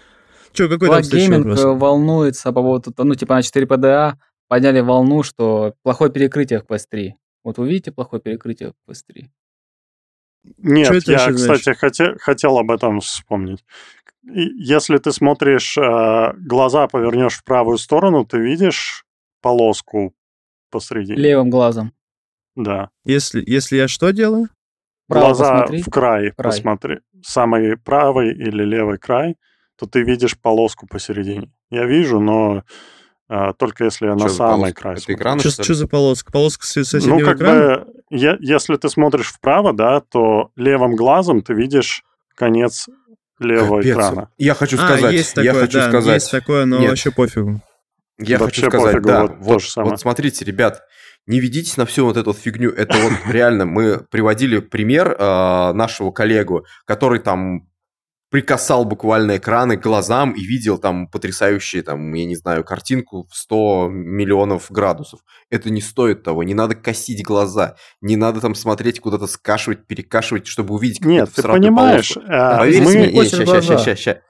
Че, 0.51 0.67
какой 0.67 0.89
Black 0.89 1.09
там 1.09 1.17
Gaming 1.17 1.43
вопрос? 1.43 1.63
волнуется 1.79 2.51
по 2.51 2.61
поводу, 2.61 2.93
ну, 2.97 3.15
типа 3.15 3.35
на 3.35 3.41
4 3.41 3.65
PDA 3.65 4.15
подняли 4.49 4.81
волну, 4.81 5.23
что 5.23 5.75
плохое 5.81 6.11
перекрытие 6.11 6.59
в 6.59 6.65
Quest 6.65 6.87
3. 6.89 7.15
Вот 7.45 7.57
вы 7.57 7.69
видите 7.69 7.93
плохое 7.93 8.21
перекрытие 8.21 8.73
в 8.73 8.91
Quest 8.91 9.03
3? 9.07 9.29
Нет, 10.57 11.07
я, 11.07 11.31
кстати, 11.31 11.73
хотел, 11.73 12.15
хотел 12.19 12.57
об 12.57 12.69
этом 12.69 12.99
вспомнить 12.99 13.63
если 14.23 14.97
ты 14.97 15.11
смотришь, 15.11 15.77
э, 15.77 16.33
глаза 16.37 16.87
повернешь 16.87 17.37
в 17.37 17.43
правую 17.43 17.77
сторону, 17.77 18.25
ты 18.25 18.37
видишь 18.37 19.05
полоску 19.41 20.13
посреди. 20.69 21.13
Левым 21.15 21.49
глазом. 21.49 21.93
Да. 22.55 22.89
Если, 23.05 23.43
если 23.45 23.77
я 23.77 23.87
что 23.87 24.11
делаю? 24.11 24.49
Право 25.07 25.27
глаза 25.27 25.51
посмотри. 25.61 25.81
в 25.81 25.85
край, 25.89 26.31
край 26.31 26.33
посмотри. 26.35 26.99
Самый 27.23 27.77
правый 27.77 28.31
или 28.31 28.63
левый 28.63 28.97
край, 28.97 29.35
то 29.77 29.85
ты 29.85 30.03
видишь 30.03 30.39
полоску 30.39 30.87
посередине. 30.87 31.51
Я 31.69 31.85
вижу, 31.85 32.19
но 32.19 32.63
а, 33.27 33.53
только 33.53 33.85
если 33.85 34.07
я 34.07 34.15
что 34.17 34.23
на 34.23 34.29
самый 34.29 34.59
полоска? 34.73 34.81
край. 34.81 34.95
Это 34.97 35.13
экран, 35.13 35.39
что, 35.39 35.49
что 35.63 35.73
за 35.73 35.87
полоска? 35.87 36.31
Полоска 36.31 36.65
с 36.65 36.71
соседнего 36.71 37.19
Ну, 37.19 37.25
как 37.25 37.37
экрана? 37.37 37.77
бы, 37.79 37.93
я, 38.09 38.37
если 38.39 38.75
ты 38.75 38.89
смотришь 38.89 39.31
вправо, 39.31 39.73
да, 39.73 40.01
то 40.01 40.51
левым 40.55 40.95
глазом 40.95 41.41
ты 41.41 41.53
видишь 41.53 42.03
конец 42.35 42.87
левого 43.41 43.77
Капец. 43.77 43.93
экрана. 43.93 44.29
Я 44.37 44.53
хочу 44.53 44.77
а, 44.77 44.79
сказать, 44.79 45.03
а, 45.03 45.11
есть 45.11 45.33
такое, 45.33 45.53
я 45.53 45.59
хочу 45.59 45.79
да, 45.79 45.89
сказать. 45.89 46.13
Есть 46.21 46.31
такое, 46.31 46.65
но 46.65 46.79
Нет. 46.79 46.89
вообще 46.89 47.11
пофигу. 47.11 47.61
Я 48.19 48.37
вообще 48.37 48.61
хочу 48.61 48.77
сказать, 48.77 48.93
пофигу, 48.93 49.07
да, 49.07 49.21
вот, 49.25 49.37
вот, 49.39 49.61
вот 49.75 49.99
смотрите, 49.99 50.45
ребят, 50.45 50.83
не 51.27 51.39
ведитесь 51.39 51.77
на 51.77 51.85
всю 51.85 52.05
вот 52.05 52.17
эту 52.17 52.33
фигню. 52.33 52.71
Это 52.71 52.97
вот 52.97 53.13
реально, 53.31 53.65
мы 53.65 54.05
приводили 54.09 54.59
пример 54.59 55.15
э, 55.17 55.73
нашего 55.73 56.11
коллегу, 56.11 56.65
который 56.85 57.19
там 57.19 57.67
прикасал 58.31 58.85
буквально 58.85 59.37
экраны 59.37 59.77
к 59.77 59.83
глазам 59.83 60.31
и 60.31 60.41
видел 60.41 60.77
там 60.77 61.07
потрясающие, 61.07 61.83
там, 61.83 62.13
я 62.13 62.25
не 62.25 62.37
знаю, 62.37 62.63
картинку 62.63 63.27
в 63.29 63.35
100 63.35 63.89
миллионов 63.91 64.71
градусов. 64.71 65.19
Это 65.49 65.69
не 65.69 65.81
стоит 65.81 66.23
того. 66.23 66.41
Не 66.43 66.53
надо 66.53 66.73
косить 66.73 67.23
глаза. 67.23 67.75
Не 67.99 68.15
надо 68.15 68.39
там 68.39 68.55
смотреть 68.55 69.01
куда-то, 69.01 69.27
скашивать, 69.27 69.85
перекашивать, 69.85 70.47
чтобы 70.47 70.73
увидеть 70.73 71.03
Нет, 71.03 71.29
ты 71.35 71.43
понимаешь, 71.43 72.17
а, 72.27 72.59
Поверьте 72.59 72.81
мы... 72.81 72.93
мне, 72.93 73.25
ща, 73.25 73.61
ща, 73.61 73.77
ща, 73.77 73.95
ща. 73.95 74.21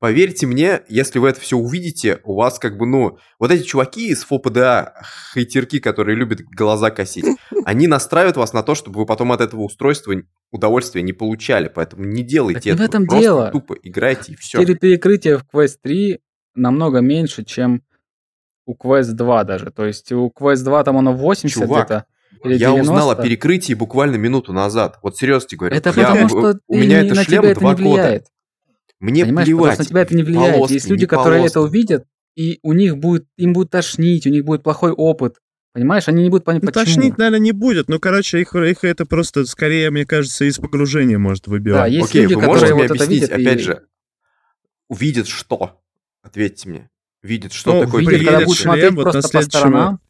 Поверьте 0.00 0.46
мне, 0.46 0.82
если 0.88 1.18
вы 1.18 1.30
это 1.30 1.40
все 1.40 1.56
увидите, 1.56 2.20
у 2.22 2.36
вас 2.36 2.60
как 2.60 2.78
бы, 2.78 2.86
ну, 2.86 3.18
вот 3.40 3.50
эти 3.50 3.64
чуваки 3.64 4.10
из 4.10 4.22
ФОПДА, 4.22 4.94
хейтерки, 5.34 5.80
которые 5.80 6.16
любят 6.16 6.40
глаза 6.42 6.90
косить, 6.90 7.24
они 7.64 7.88
настраивают 7.88 8.36
вас 8.36 8.52
на 8.52 8.62
то, 8.62 8.76
чтобы 8.76 9.00
вы 9.00 9.06
потом 9.06 9.32
от 9.32 9.40
этого 9.40 9.62
устройства 9.62 10.14
удовольствия 10.52 11.02
не 11.02 11.12
получали. 11.12 11.70
Поэтому 11.74 12.04
не 12.04 12.22
делайте 12.22 12.70
это. 12.70 12.82
в 12.82 12.84
этом 12.84 13.06
Просто 13.06 13.22
дело. 13.22 13.50
тупо 13.50 13.76
играйте 13.82 14.32
и 14.32 14.36
все. 14.36 14.64
Перекрытие 14.64 15.38
в 15.38 15.44
Quest 15.52 15.78
3 15.82 16.20
намного 16.54 17.00
меньше, 17.00 17.44
чем 17.44 17.82
у 18.66 18.74
Quest 18.76 19.12
2 19.12 19.44
даже. 19.44 19.72
То 19.72 19.84
есть 19.84 20.12
у 20.12 20.30
Quest 20.30 20.62
2 20.62 20.84
там 20.84 20.96
оно 20.96 21.12
80 21.12 21.54
Чувак, 21.54 21.86
где-то. 21.86 22.06
Я 22.44 22.72
узнал 22.72 23.10
о 23.10 23.16
перекрытии 23.16 23.74
буквально 23.74 24.14
минуту 24.14 24.52
назад. 24.52 25.00
Вот 25.02 25.16
серьезно 25.16 25.48
тебе 25.48 25.58
говорю. 25.58 25.76
Это 25.76 25.88
я, 25.88 26.06
потому 26.06 26.28
что 26.28 26.60
у 26.68 26.76
меня 26.76 27.00
это 27.00 27.16
шлем 27.24 27.52
два 27.54 27.74
года. 27.74 28.22
Мне 29.00 29.24
Понимаешь, 29.24 29.46
плевать. 29.46 29.70
Потому 29.70 29.74
что 29.74 29.82
на 29.82 29.88
тебя 29.88 30.02
это 30.02 30.16
не 30.16 30.22
влияет. 30.22 30.54
Полоски, 30.54 30.74
Есть 30.74 30.88
люди, 30.88 31.06
которые 31.06 31.38
полоски. 31.38 31.52
это 31.52 31.60
увидят, 31.60 32.04
и 32.34 32.58
у 32.62 32.72
них 32.72 32.98
будет, 32.98 33.26
им 33.36 33.52
будет 33.52 33.70
тошнить, 33.70 34.26
у 34.26 34.30
них 34.30 34.44
будет 34.44 34.62
плохой 34.62 34.92
опыт. 34.92 35.36
Понимаешь, 35.72 36.08
они 36.08 36.24
не 36.24 36.30
будут 36.30 36.44
понимать, 36.44 36.62
ну, 36.64 36.72
почему. 36.72 36.84
Тошнить, 36.84 37.18
наверное, 37.18 37.38
не 37.38 37.52
будет. 37.52 37.88
Но, 37.88 37.98
короче, 38.00 38.40
их, 38.40 38.54
их 38.54 38.84
это 38.84 39.06
просто 39.06 39.44
скорее, 39.44 39.90
мне 39.90 40.06
кажется, 40.06 40.44
из 40.44 40.58
погружения 40.58 41.18
может 41.18 41.46
выбивать. 41.46 41.82
Да, 41.82 41.86
есть 41.86 42.08
Окей, 42.08 42.22
люди, 42.22 42.34
вы 42.34 42.40
которые 42.40 42.74
вот 42.74 42.90
это 42.90 43.04
видят. 43.04 43.30
Опять 43.30 43.60
и... 43.60 43.62
же, 43.62 43.86
увидят 44.88 45.28
что? 45.28 45.80
Ответьте 46.22 46.68
мне. 46.68 46.90
Видят, 47.22 47.52
что 47.52 47.74
ну, 47.74 47.84
такое 47.84 48.04
видят, 48.04 48.26
когда 48.26 48.44
будут 48.44 48.58
смотреть 48.58 48.92
вот 48.92 49.12
просто 49.12 49.38
по 49.38 49.42
сторонам. 49.42 50.00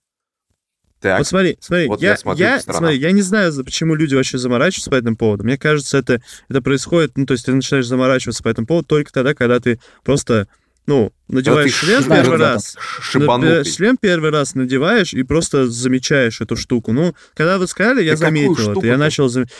Так. 1.01 1.19
Вот 1.19 1.27
смотри, 1.29 1.57
смотри, 1.61 1.87
вот 1.87 2.03
я, 2.03 2.16
я, 2.35 2.55
я, 2.55 2.61
смотри, 2.61 2.99
я 2.99 3.12
не 3.12 3.23
знаю, 3.23 3.53
почему 3.65 3.95
люди 3.95 4.16
вообще 4.16 4.37
заморачиваются 4.37 4.91
по 4.91 4.97
этому 4.97 5.16
поводу. 5.16 5.45
Мне 5.45 5.57
кажется, 5.57 5.97
это, 5.97 6.20
это 6.49 6.61
происходит, 6.61 7.16
ну, 7.16 7.25
то 7.25 7.33
есть 7.33 7.47
ты 7.47 7.55
начинаешь 7.55 7.87
заморачиваться 7.87 8.43
по 8.43 8.49
этому 8.49 8.66
поводу 8.66 8.89
только 8.89 9.12
тогда, 9.12 9.35
когда 9.35 9.61
ты 9.61 9.79
просто, 10.03 10.49
ну, 10.87 11.12
надеваешь 11.29 11.73
шлем 11.73 12.03
ш... 12.03 12.09
первый 12.09 12.39
раз. 12.39 12.77
Шибанутый. 13.01 13.65
Шлем 13.65 13.97
первый 13.97 14.31
раз 14.31 14.57
надеваешь 14.57 15.12
и 15.15 15.23
просто 15.23 15.69
замечаешь 15.69 16.41
эту 16.41 16.57
штуку. 16.57 16.93
Ну, 16.93 17.15
когда 17.35 17.59
вы 17.59 17.69
сказали, 17.69 18.03
я 18.03 18.12
да 18.12 18.16
заметил 18.16 18.73
это. 18.73 18.85
Я 18.85 18.99
начал 18.99 19.29
замечать. 19.29 19.55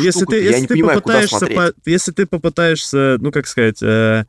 Если 0.00 0.24
ты, 0.24 0.42
если, 0.42 0.66
ты 0.66 0.74
понимаю, 0.74 1.00
попытаешься, 1.00 1.46
по, 1.46 1.72
если 1.84 2.10
ты 2.10 2.26
попытаешься, 2.26 3.16
ну, 3.20 3.30
как 3.30 3.46
сказать, 3.46 3.80
э, 3.80 4.24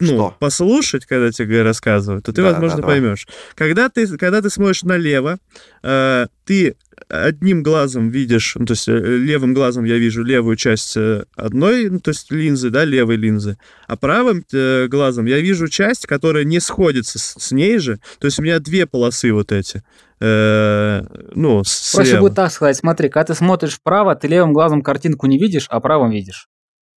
ну, 0.00 0.06
что? 0.06 0.36
послушать, 0.38 1.06
когда 1.06 1.30
тебе 1.30 1.62
рассказывают, 1.62 2.24
то 2.24 2.32
ты, 2.32 2.42
да, 2.42 2.52
возможно, 2.52 2.78
да, 2.78 2.86
поймешь. 2.86 3.28
Когда 3.54 3.88
ты, 3.88 4.06
когда 4.16 4.40
ты 4.40 4.50
смотришь 4.50 4.82
налево, 4.82 5.38
э, 5.82 6.26
ты 6.44 6.76
одним 7.08 7.62
глазом 7.62 8.10
видишь, 8.10 8.56
ну, 8.56 8.66
то 8.66 8.72
есть 8.72 8.88
э, 8.88 8.92
левым 8.92 9.54
глазом 9.54 9.84
я 9.84 9.98
вижу 9.98 10.22
левую 10.22 10.56
часть 10.56 10.96
э, 10.96 11.24
одной, 11.36 11.90
ну, 11.90 12.00
то 12.00 12.10
есть 12.10 12.30
линзы, 12.30 12.70
да, 12.70 12.84
левой 12.84 13.16
линзы, 13.16 13.58
а 13.86 13.96
правым 13.96 14.44
э, 14.52 14.86
глазом 14.88 15.26
я 15.26 15.38
вижу 15.40 15.68
часть, 15.68 16.06
которая 16.06 16.44
не 16.44 16.60
сходится 16.60 17.18
с, 17.18 17.34
с 17.38 17.52
ней 17.52 17.78
же, 17.78 18.00
то 18.18 18.26
есть 18.26 18.38
у 18.38 18.42
меня 18.42 18.58
две 18.58 18.86
полосы 18.86 19.32
вот 19.32 19.52
эти. 19.52 19.82
Э, 20.20 21.02
ну, 21.34 21.62
слева. 21.64 22.04
Проще 22.04 22.20
будет 22.20 22.34
так 22.34 22.52
сказать, 22.52 22.76
смотри, 22.76 23.08
когда 23.08 23.32
ты 23.32 23.34
смотришь 23.34 23.74
вправо, 23.74 24.14
ты 24.14 24.28
левым 24.28 24.52
глазом 24.52 24.82
картинку 24.82 25.26
не 25.26 25.38
видишь, 25.38 25.66
а 25.68 25.80
правым 25.80 26.10
видишь. 26.10 26.48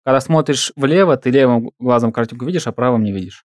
Когда 0.03 0.19
смотришь 0.19 0.71
влево, 0.75 1.17
ты 1.17 1.29
левым 1.29 1.71
глазом 1.79 2.11
картинку 2.11 2.45
видишь, 2.45 2.67
а 2.67 2.71
правым 2.71 3.03
не 3.03 3.11
видишь. 3.11 3.45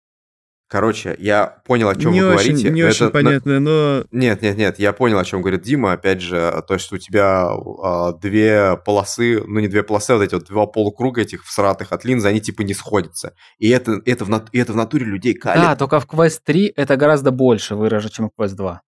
Короче, 0.68 1.16
я 1.18 1.62
понял, 1.64 1.88
о 1.88 1.96
чем 1.96 2.12
не 2.12 2.20
вы 2.20 2.34
очень, 2.34 2.50
говорите. 2.50 2.70
Не 2.70 2.84
очень 2.84 3.06
это, 3.06 3.12
понятно, 3.12 3.58
но... 3.58 4.04
Нет, 4.12 4.42
нет, 4.42 4.58
нет, 4.58 4.78
я 4.78 4.92
понял, 4.92 5.18
о 5.18 5.24
чем 5.24 5.40
говорит 5.40 5.62
Дима. 5.62 5.92
Опять 5.92 6.20
же, 6.20 6.62
то 6.68 6.74
есть 6.74 6.92
у 6.92 6.98
тебя 6.98 7.48
а, 7.82 8.12
две 8.12 8.76
полосы, 8.84 9.42
ну 9.46 9.60
не 9.60 9.68
две 9.68 9.82
полосы, 9.82 10.10
а 10.10 10.16
вот 10.16 10.24
эти 10.24 10.34
вот 10.34 10.44
два 10.44 10.66
полукруга 10.66 11.22
этих 11.22 11.46
всратых 11.46 11.92
от 11.92 12.04
линзы, 12.04 12.28
они 12.28 12.42
типа 12.42 12.62
не 12.62 12.74
сходятся. 12.74 13.32
И 13.58 13.70
это, 13.70 14.02
это, 14.04 14.26
в, 14.26 14.48
и 14.52 14.58
это 14.58 14.74
в 14.74 14.76
натуре 14.76 15.06
людей 15.06 15.32
калит. 15.32 15.62
Да, 15.62 15.74
только 15.74 16.00
в 16.00 16.06
Quest 16.06 16.40
3 16.44 16.74
это 16.76 16.96
гораздо 16.96 17.30
больше 17.30 17.74
выражено, 17.74 18.10
чем 18.10 18.28
в 18.28 18.38
Quest 18.38 18.54
2. 18.54 18.82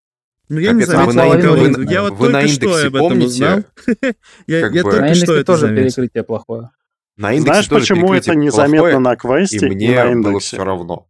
Ну, 0.51 0.59
я 0.59 0.73
Капец, 0.73 0.87
не 0.87 0.93
знаю, 0.93 1.07
вы 1.07 1.15
на, 1.15 1.27
индексе, 1.29 1.81
вы, 1.81 1.93
я 1.93 2.03
вот 2.03 2.13
вы 2.13 2.27
только 2.27 2.43
на 2.43 2.49
что 2.49 2.67
об 2.67 2.95
этом 2.95 3.09
помните, 3.09 3.27
узнал. 3.27 3.59
я, 4.47 4.59
я 4.59 4.83
только 4.83 5.01
на 5.01 5.15
что 5.15 5.35
это 5.35 5.45
тоже 5.45 5.61
заметил. 5.61 5.85
перекрытие 5.85 6.25
плохое. 6.25 6.71
На 7.21 7.35
индексе 7.35 7.63
Знаешь, 7.65 7.69
почему 7.69 8.15
это 8.15 8.35
незаметно 8.35 8.79
плохое, 8.79 8.99
на 8.99 9.17
квесте 9.17 9.67
и 9.67 9.71
мне 9.71 9.93
и 9.93 9.95
на 9.95 10.05
индексе? 10.07 10.31
было 10.31 10.41
все 10.41 10.65
равно. 10.65 11.07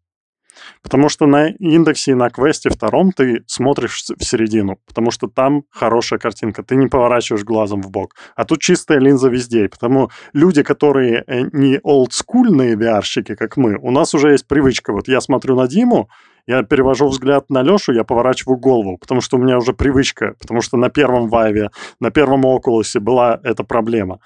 Потому 0.82 1.08
что 1.08 1.26
на 1.26 1.50
индексе 1.50 2.12
и 2.12 2.14
на 2.14 2.30
квесте 2.30 2.68
втором 2.68 3.12
ты 3.12 3.44
смотришь 3.46 4.02
в 4.18 4.24
середину, 4.24 4.80
потому 4.88 5.12
что 5.12 5.28
там 5.28 5.62
хорошая 5.70 6.18
картинка, 6.18 6.64
ты 6.64 6.74
не 6.74 6.88
поворачиваешь 6.88 7.44
глазом 7.44 7.82
в 7.82 7.90
бок. 7.92 8.16
А 8.34 8.44
тут 8.44 8.60
чистая 8.60 8.98
линза 8.98 9.28
везде. 9.28 9.68
потому 9.68 10.10
люди, 10.32 10.64
которые 10.64 11.22
э, 11.28 11.42
не 11.52 11.78
олдскульные 11.80 12.74
VR-щики, 12.74 13.36
как 13.36 13.56
мы, 13.56 13.76
у 13.76 13.92
нас 13.92 14.12
уже 14.12 14.32
есть 14.32 14.48
привычка. 14.48 14.92
Вот 14.92 15.06
я 15.06 15.20
смотрю 15.20 15.54
на 15.54 15.68
Диму, 15.68 16.08
я 16.44 16.64
перевожу 16.64 17.06
взгляд 17.06 17.50
на 17.50 17.62
Лешу, 17.62 17.92
я 17.92 18.02
поворачиваю 18.02 18.58
голову, 18.58 18.98
потому 18.98 19.20
что 19.20 19.36
у 19.36 19.40
меня 19.40 19.58
уже 19.58 19.74
привычка, 19.74 20.34
потому 20.40 20.60
что 20.60 20.76
на 20.76 20.88
первом 20.88 21.28
вайве, 21.28 21.70
на 22.00 22.10
первом 22.10 22.44
окулусе 22.46 22.98
была 22.98 23.38
эта 23.44 23.62
проблема. 23.62 24.18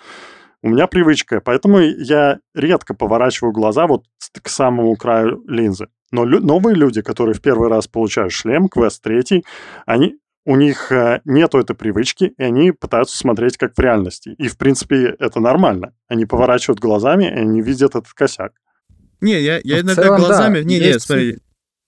У 0.65 0.69
меня 0.69 0.87
привычка, 0.87 1.43
поэтому 1.43 1.79
я 1.79 2.39
редко 2.55 2.95
поворачиваю 2.95 3.53
глаза 3.53 3.87
вот 3.87 4.07
к 4.33 4.49
самому 4.49 4.97
краю 4.97 5.45
линзы. 5.47 5.89
Но 6.11 6.25
лю- 6.25 6.41
новые 6.41 6.75
люди, 6.75 7.03
которые 7.03 7.35
в 7.35 7.43
первый 7.43 7.69
раз 7.69 7.87
получают 7.87 8.33
шлем, 8.33 8.71
квест 8.71 9.03
третий, 9.03 9.45
они, 9.85 10.17
у 10.47 10.57
них 10.57 10.91
э, 10.91 11.21
нету 11.27 11.59
этой 11.59 11.77
привычки, 11.77 12.33
и 12.39 12.43
они 12.43 12.73
пытаются 12.73 13.19
смотреть 13.19 13.59
как 13.59 13.75
в 13.77 13.79
реальности. 13.79 14.31
И, 14.39 14.49
в 14.49 14.57
принципе, 14.57 15.15
это 15.19 15.39
нормально. 15.39 15.93
Они 16.09 16.25
поворачивают 16.25 16.81
глазами, 16.81 17.25
и 17.25 17.41
они 17.41 17.61
видят 17.61 17.91
этот 17.91 18.15
косяк. 18.15 18.55
Не, 19.21 19.43
я, 19.43 19.61
я 19.65 19.81
иногда 19.81 20.03
целом, 20.03 20.19
глазами... 20.19 20.61
Да, 20.61 20.65
не, 20.65 20.77
есть... 20.77 20.95
не, 20.95 20.99
смотри, 20.99 21.39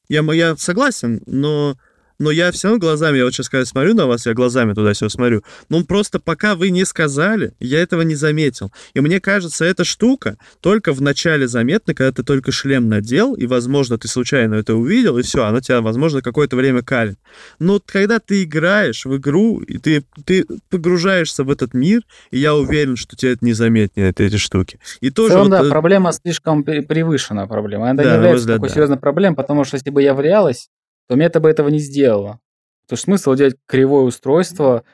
я, 0.08 0.20
я 0.34 0.54
согласен, 0.56 1.22
но 1.24 1.76
но 2.18 2.30
я 2.30 2.50
все 2.50 2.68
равно 2.68 2.80
глазами, 2.80 3.18
я 3.18 3.24
вот 3.24 3.32
сейчас, 3.32 3.48
когда 3.48 3.64
смотрю 3.64 3.94
на 3.94 4.06
вас, 4.06 4.26
я 4.26 4.34
глазами 4.34 4.74
туда-сюда 4.74 5.08
смотрю, 5.08 5.42
но 5.68 5.84
просто 5.84 6.18
пока 6.18 6.54
вы 6.54 6.70
не 6.70 6.84
сказали, 6.84 7.52
я 7.60 7.80
этого 7.80 8.02
не 8.02 8.14
заметил. 8.14 8.72
И 8.94 9.00
мне 9.00 9.20
кажется, 9.20 9.64
эта 9.64 9.84
штука 9.84 10.36
только 10.60 10.92
в 10.92 11.00
начале 11.00 11.46
заметна, 11.46 11.94
когда 11.94 12.12
ты 12.12 12.22
только 12.22 12.52
шлем 12.52 12.88
надел, 12.88 13.34
и, 13.34 13.46
возможно, 13.46 13.98
ты 13.98 14.08
случайно 14.08 14.54
это 14.54 14.74
увидел, 14.74 15.18
и 15.18 15.22
все, 15.22 15.44
она 15.44 15.60
тебя, 15.60 15.80
возможно, 15.80 16.22
какое-то 16.22 16.56
время 16.56 16.82
калит. 16.82 17.18
Но 17.58 17.80
когда 17.84 18.18
ты 18.18 18.42
играешь 18.42 19.04
в 19.04 19.16
игру, 19.16 19.60
и 19.60 19.78
ты, 19.78 20.04
ты 20.24 20.44
погружаешься 20.70 21.44
в 21.44 21.50
этот 21.50 21.74
мир, 21.74 22.02
и 22.30 22.38
я 22.38 22.54
уверен, 22.54 22.96
что 22.96 23.16
тебе 23.16 23.32
это 23.32 23.44
не 23.44 23.52
заметнее, 23.52 24.12
эти 24.16 24.36
штуки. 24.36 24.80
И 25.00 25.10
тоже 25.10 25.36
целом, 25.36 25.50
вот, 25.50 25.60
да, 25.60 25.66
э... 25.66 25.70
проблема 25.70 26.12
слишком 26.12 26.64
превышена 26.64 27.46
проблема. 27.46 27.90
Она 27.90 28.02
да, 28.02 28.10
не 28.10 28.14
является 28.16 28.46
такой 28.46 28.68
да. 28.68 28.74
серьезной 28.74 28.98
проблемой, 28.98 29.36
потому 29.36 29.64
что 29.64 29.76
если 29.76 29.90
бы 29.90 30.02
я 30.02 30.14
врялась, 30.14 30.68
то 31.08 31.16
мета 31.16 31.40
бы 31.40 31.48
этого 31.48 31.68
не 31.68 31.78
сделала. 31.78 32.40
То 32.88 32.94
есть 32.94 33.04
смысл 33.04 33.34
делать 33.34 33.56
кривое 33.66 34.04
устройство, 34.04 34.84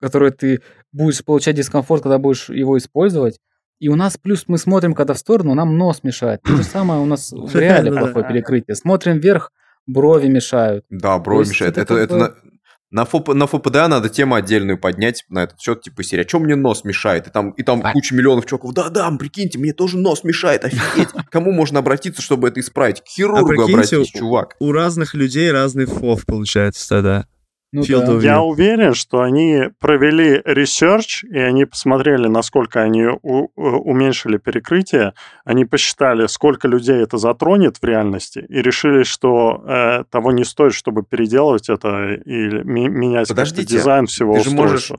которое 0.00 0.30
ты 0.30 0.62
будешь 0.92 1.24
получать 1.24 1.56
дискомфорт, 1.56 2.02
когда 2.02 2.18
будешь 2.18 2.48
его 2.48 2.78
использовать. 2.78 3.38
И 3.78 3.88
у 3.88 3.96
нас 3.96 4.16
плюс 4.16 4.44
мы 4.46 4.58
смотрим, 4.58 4.94
когда 4.94 5.14
в 5.14 5.18
сторону, 5.18 5.54
нам 5.54 5.76
нос 5.76 6.02
мешает. 6.02 6.42
То 6.42 6.56
же 6.56 6.62
самое 6.62 7.00
у 7.00 7.04
нас 7.04 7.32
в 7.32 7.54
реале 7.54 7.90
плохое 7.90 8.26
перекрытие. 8.26 8.76
Смотрим 8.76 9.18
вверх, 9.18 9.52
брови 9.86 10.28
мешают. 10.28 10.84
Да, 10.88 11.18
брови 11.18 11.48
мешают. 11.48 11.78
Это, 11.78 11.94
это, 11.94 12.16
это, 12.16 12.36
на, 12.92 13.06
ФОП, 13.06 13.28
на 13.34 13.46
ФПДА 13.46 13.88
надо 13.88 14.10
тему 14.10 14.34
отдельную 14.34 14.78
поднять 14.78 15.24
на 15.30 15.44
этот 15.44 15.60
счет, 15.60 15.80
типа 15.80 16.04
серия, 16.04 16.28
что 16.28 16.38
мне 16.38 16.54
нос 16.54 16.84
мешает? 16.84 17.26
И 17.26 17.30
там, 17.30 17.50
и 17.52 17.62
там 17.62 17.80
а. 17.82 17.92
куча 17.92 18.14
миллионов 18.14 18.44
чуваков, 18.46 18.74
да-да, 18.74 19.10
прикиньте, 19.18 19.58
мне 19.58 19.72
тоже 19.72 19.96
нос 19.96 20.24
мешает, 20.24 20.64
офигеть. 20.64 21.08
Кому 21.30 21.52
можно 21.52 21.78
обратиться, 21.78 22.20
чтобы 22.20 22.48
это 22.48 22.60
исправить? 22.60 23.00
К 23.00 23.06
хирургу 23.06 23.62
а 23.62 23.64
обратись, 23.64 24.08
чувак. 24.08 24.56
У 24.60 24.72
разных 24.72 25.14
людей 25.14 25.50
разный 25.50 25.86
FOV 25.86 26.26
получается 26.26 26.86
тогда. 26.88 27.26
Ну, 27.72 27.84
да. 27.86 28.18
Я 28.20 28.42
уверен, 28.42 28.92
что 28.92 29.22
они 29.22 29.70
провели 29.80 30.42
research, 30.44 31.24
и 31.24 31.38
они 31.38 31.64
посмотрели, 31.64 32.26
насколько 32.26 32.82
они 32.82 33.06
у, 33.06 33.48
уменьшили 33.56 34.36
перекрытие. 34.36 35.14
Они 35.46 35.64
посчитали, 35.64 36.26
сколько 36.26 36.68
людей 36.68 36.96
это 36.96 37.16
затронет 37.16 37.78
в 37.78 37.84
реальности, 37.84 38.44
и 38.46 38.60
решили, 38.60 39.04
что 39.04 39.64
э, 39.66 40.04
того 40.10 40.32
не 40.32 40.44
стоит, 40.44 40.74
чтобы 40.74 41.02
переделывать 41.02 41.70
это 41.70 42.12
и 42.12 42.62
ми- 42.62 42.90
менять 42.90 43.28
дизайн 43.66 44.04
всего 44.06 44.34
ты 44.34 44.44
же 44.44 44.50
можешь, 44.50 44.92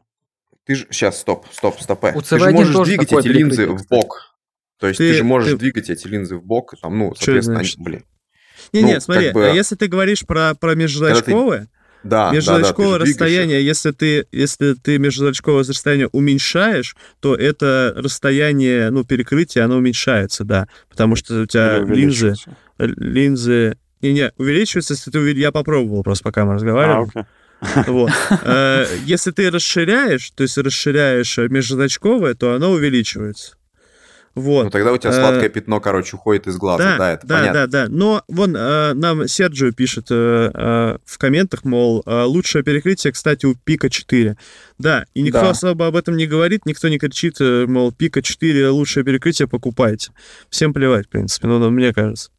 ты 0.65 0.75
же 0.75 0.87
Сейчас, 0.89 1.19
стоп, 1.19 1.45
стоп, 1.51 1.79
стоп. 1.79 2.03
У 2.15 2.21
ты 2.21 2.39
же 2.39 2.49
можешь 2.51 2.87
двигать 2.87 3.13
эти 3.13 3.27
линзы 3.27 3.67
в 3.67 3.87
бок. 3.87 4.35
То 4.79 4.87
есть 4.87 4.97
ты, 4.97 5.11
ты 5.11 5.17
же 5.17 5.23
можешь 5.23 5.51
ты... 5.51 5.57
двигать 5.57 5.89
эти 5.89 6.07
линзы 6.07 6.37
в 6.37 6.43
бок, 6.43 6.73
там, 6.81 6.97
ну, 6.97 7.13
соответственно, 7.15 7.59
они, 7.59 7.69
блин. 7.77 8.03
Не-не, 8.73 8.95
ну, 8.95 8.99
смотри, 8.99 9.25
как 9.25 9.33
бы... 9.35 9.45
а 9.45 9.53
если 9.53 9.75
ты 9.75 9.87
говоришь 9.87 10.25
про, 10.25 10.55
про 10.55 10.73
межзрачковые, 10.73 11.67
да, 12.03 12.31
межзрачковое 12.31 12.99
да, 12.99 12.99
да, 12.99 13.05
расстояние, 13.05 13.65
если 13.65 13.91
ты, 13.91 14.27
если 14.31 14.73
ты 14.73 14.97
межзрачковое 14.97 15.63
расстояние 15.63 16.07
уменьшаешь, 16.11 16.95
то 17.19 17.35
это 17.35 17.93
расстояние, 17.95 18.89
ну, 18.89 19.03
перекрытие, 19.03 19.63
оно 19.63 19.77
уменьшается, 19.77 20.43
да, 20.43 20.67
потому 20.89 21.15
что 21.15 21.41
у 21.41 21.45
тебя 21.45 21.80
линзы, 21.80 22.35
линзы... 22.77 23.77
Не-не, 24.01 24.34
увеличивается, 24.38 24.95
если 24.95 25.11
ты 25.11 25.19
увидишь... 25.19 25.41
Я 25.41 25.53
попробовал 25.53 26.03
просто, 26.03 26.25
пока 26.25 26.43
мы 26.43 26.55
разговаривали. 26.55 27.09
А, 27.15 27.19
okay. 27.19 27.25
Вот. 27.88 28.11
Э, 28.43 28.85
если 29.05 29.31
ты 29.31 29.49
расширяешь, 29.49 30.30
то 30.31 30.43
есть 30.43 30.57
расширяешь 30.57 31.38
межзрачковое, 31.38 32.34
то 32.34 32.53
оно 32.53 32.71
увеличивается. 32.71 33.55
Вот. 34.35 34.64
Ну 34.64 34.69
тогда 34.72 34.91
у 34.91 34.97
тебя 34.97 35.11
э, 35.11 35.14
сладкое 35.14 35.49
пятно, 35.49 35.80
короче, 35.80 36.15
уходит 36.15 36.47
из 36.47 36.57
глаза. 36.57 36.84
Да, 36.84 36.97
да, 36.97 37.11
это 37.14 37.27
да, 37.27 37.38
понятно. 37.38 37.68
Да, 37.68 37.68
да, 37.68 37.85
Но 37.89 38.23
вон 38.27 38.55
э, 38.55 38.93
нам 38.93 39.27
Серджио 39.27 39.72
пишет 39.72 40.07
э, 40.10 40.97
в 41.05 41.18
комментах, 41.19 41.64
мол, 41.64 42.03
лучшее 42.05 42.64
перекрытие, 42.64 43.14
кстати, 43.14 43.45
у 43.45 43.55
Пика 43.55 43.89
4. 43.89 44.35
Да, 44.80 45.05
и 45.14 45.22
никто 45.22 45.41
да. 45.41 45.49
особо 45.51 45.88
об 45.88 45.95
этом 45.95 46.18
не 46.18 46.26
говорит, 46.26 46.65
никто 46.65 46.89
не 46.89 46.97
кричит, 46.97 47.39
мол, 47.39 47.91
Пика 47.91 48.22
4 48.22 48.69
лучшее 48.69 49.03
перекрытие, 49.03 49.47
покупайте. 49.47 50.11
Всем 50.49 50.73
плевать, 50.73 51.05
в 51.05 51.10
принципе, 51.10 51.47
ну, 51.47 51.60
ну 51.60 51.69
мне 51.69 51.93
кажется. 51.93 52.31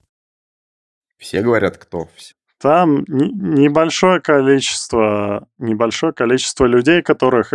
Все 1.19 1.43
говорят, 1.43 1.79
кто. 1.79 2.09
Там 2.61 3.05
небольшое 3.09 4.21
количество, 4.21 5.47
небольшое 5.59 6.12
количество 6.12 6.65
людей, 6.65 7.03
которых, 7.03 7.53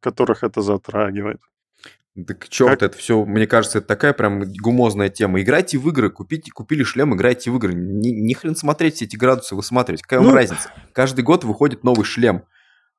которых 0.00 0.42
это 0.42 0.60
затрагивает. 0.62 1.40
Так 2.24 2.48
черт, 2.48 2.80
как? 2.80 2.82
это 2.82 2.98
все, 2.98 3.24
мне 3.24 3.46
кажется, 3.46 3.78
это 3.78 3.88
такая 3.88 4.14
прям 4.14 4.42
гумозная 4.62 5.10
тема. 5.10 5.40
Играйте 5.42 5.76
в 5.76 5.86
игры, 5.88 6.08
купите, 6.10 6.50
купили 6.50 6.82
шлем, 6.82 7.14
играйте 7.14 7.50
в 7.50 7.56
игры. 7.56 7.74
Ни, 7.74 8.08
ни 8.08 8.32
хрен 8.32 8.56
смотреть 8.56 8.96
все 8.96 9.04
эти 9.04 9.16
градусы, 9.16 9.54
высматривать. 9.54 10.02
Какая 10.02 10.20
ну... 10.20 10.28
вам 10.28 10.36
разница? 10.36 10.72
Каждый 10.92 11.22
год 11.22 11.44
выходит 11.44 11.84
новый 11.84 12.04
шлем 12.04 12.44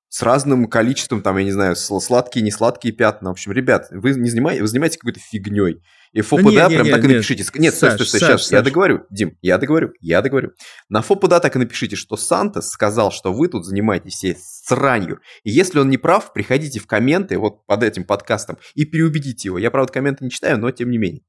с 0.10 0.22
разным 0.22 0.68
количеством, 0.68 1.22
там, 1.22 1.38
я 1.38 1.44
не 1.44 1.52
знаю, 1.52 1.76
сладкие, 1.76 2.44
не 2.44 2.52
сладкие 2.52 2.94
пятна. 2.94 3.30
В 3.30 3.34
общем, 3.34 3.52
ребят, 3.52 3.88
вы 3.92 4.12
не 4.12 4.30
занимаете, 4.30 4.62
вы 4.62 4.68
занимаетесь 4.68 4.98
какой-то 4.98 5.20
фигней. 5.20 5.82
И 6.14 6.22
ФОПДА 6.22 6.52
да 6.52 6.70
прям 6.70 6.86
не, 6.86 6.92
так 6.92 7.04
не, 7.04 7.10
и 7.10 7.16
напишите. 7.16 7.46
Нет, 7.56 7.76
стой, 7.76 7.92
стой, 7.92 8.08
стой, 8.08 8.20
сейчас, 8.22 8.44
Саш. 8.44 8.52
я 8.52 8.62
договорю. 8.62 9.06
Дим, 9.10 9.38
я 9.42 9.58
договорю, 9.58 9.92
я 10.00 10.22
договорю. 10.22 10.52
На 10.90 11.02
ФОПДА 11.02 11.42
так 11.42 11.56
и 11.56 11.60
напишите, 11.60 11.96
что 11.96 12.16
Сантос 12.16 12.70
сказал, 12.70 13.12
что 13.12 13.34
вы 13.34 13.50
тут 13.50 13.66
занимаетесь 13.66 14.14
всей 14.14 14.38
сранью. 14.40 15.20
И 15.44 15.52
если 15.52 15.80
он 15.80 15.90
не 15.90 15.98
прав, 15.98 16.32
приходите 16.34 16.80
в 16.80 16.88
комменты 16.88 17.38
вот 17.38 17.66
под 17.66 17.84
этим 17.84 18.06
подкастом 18.06 18.58
и 18.74 18.86
переубедите 18.86 19.50
его. 19.50 19.58
Я, 19.58 19.70
правда, 19.70 19.92
комменты 19.92 20.24
не 20.24 20.32
читаю, 20.32 20.58
но 20.58 20.72
тем 20.72 20.90
не 20.90 20.98
менее. 20.98 21.24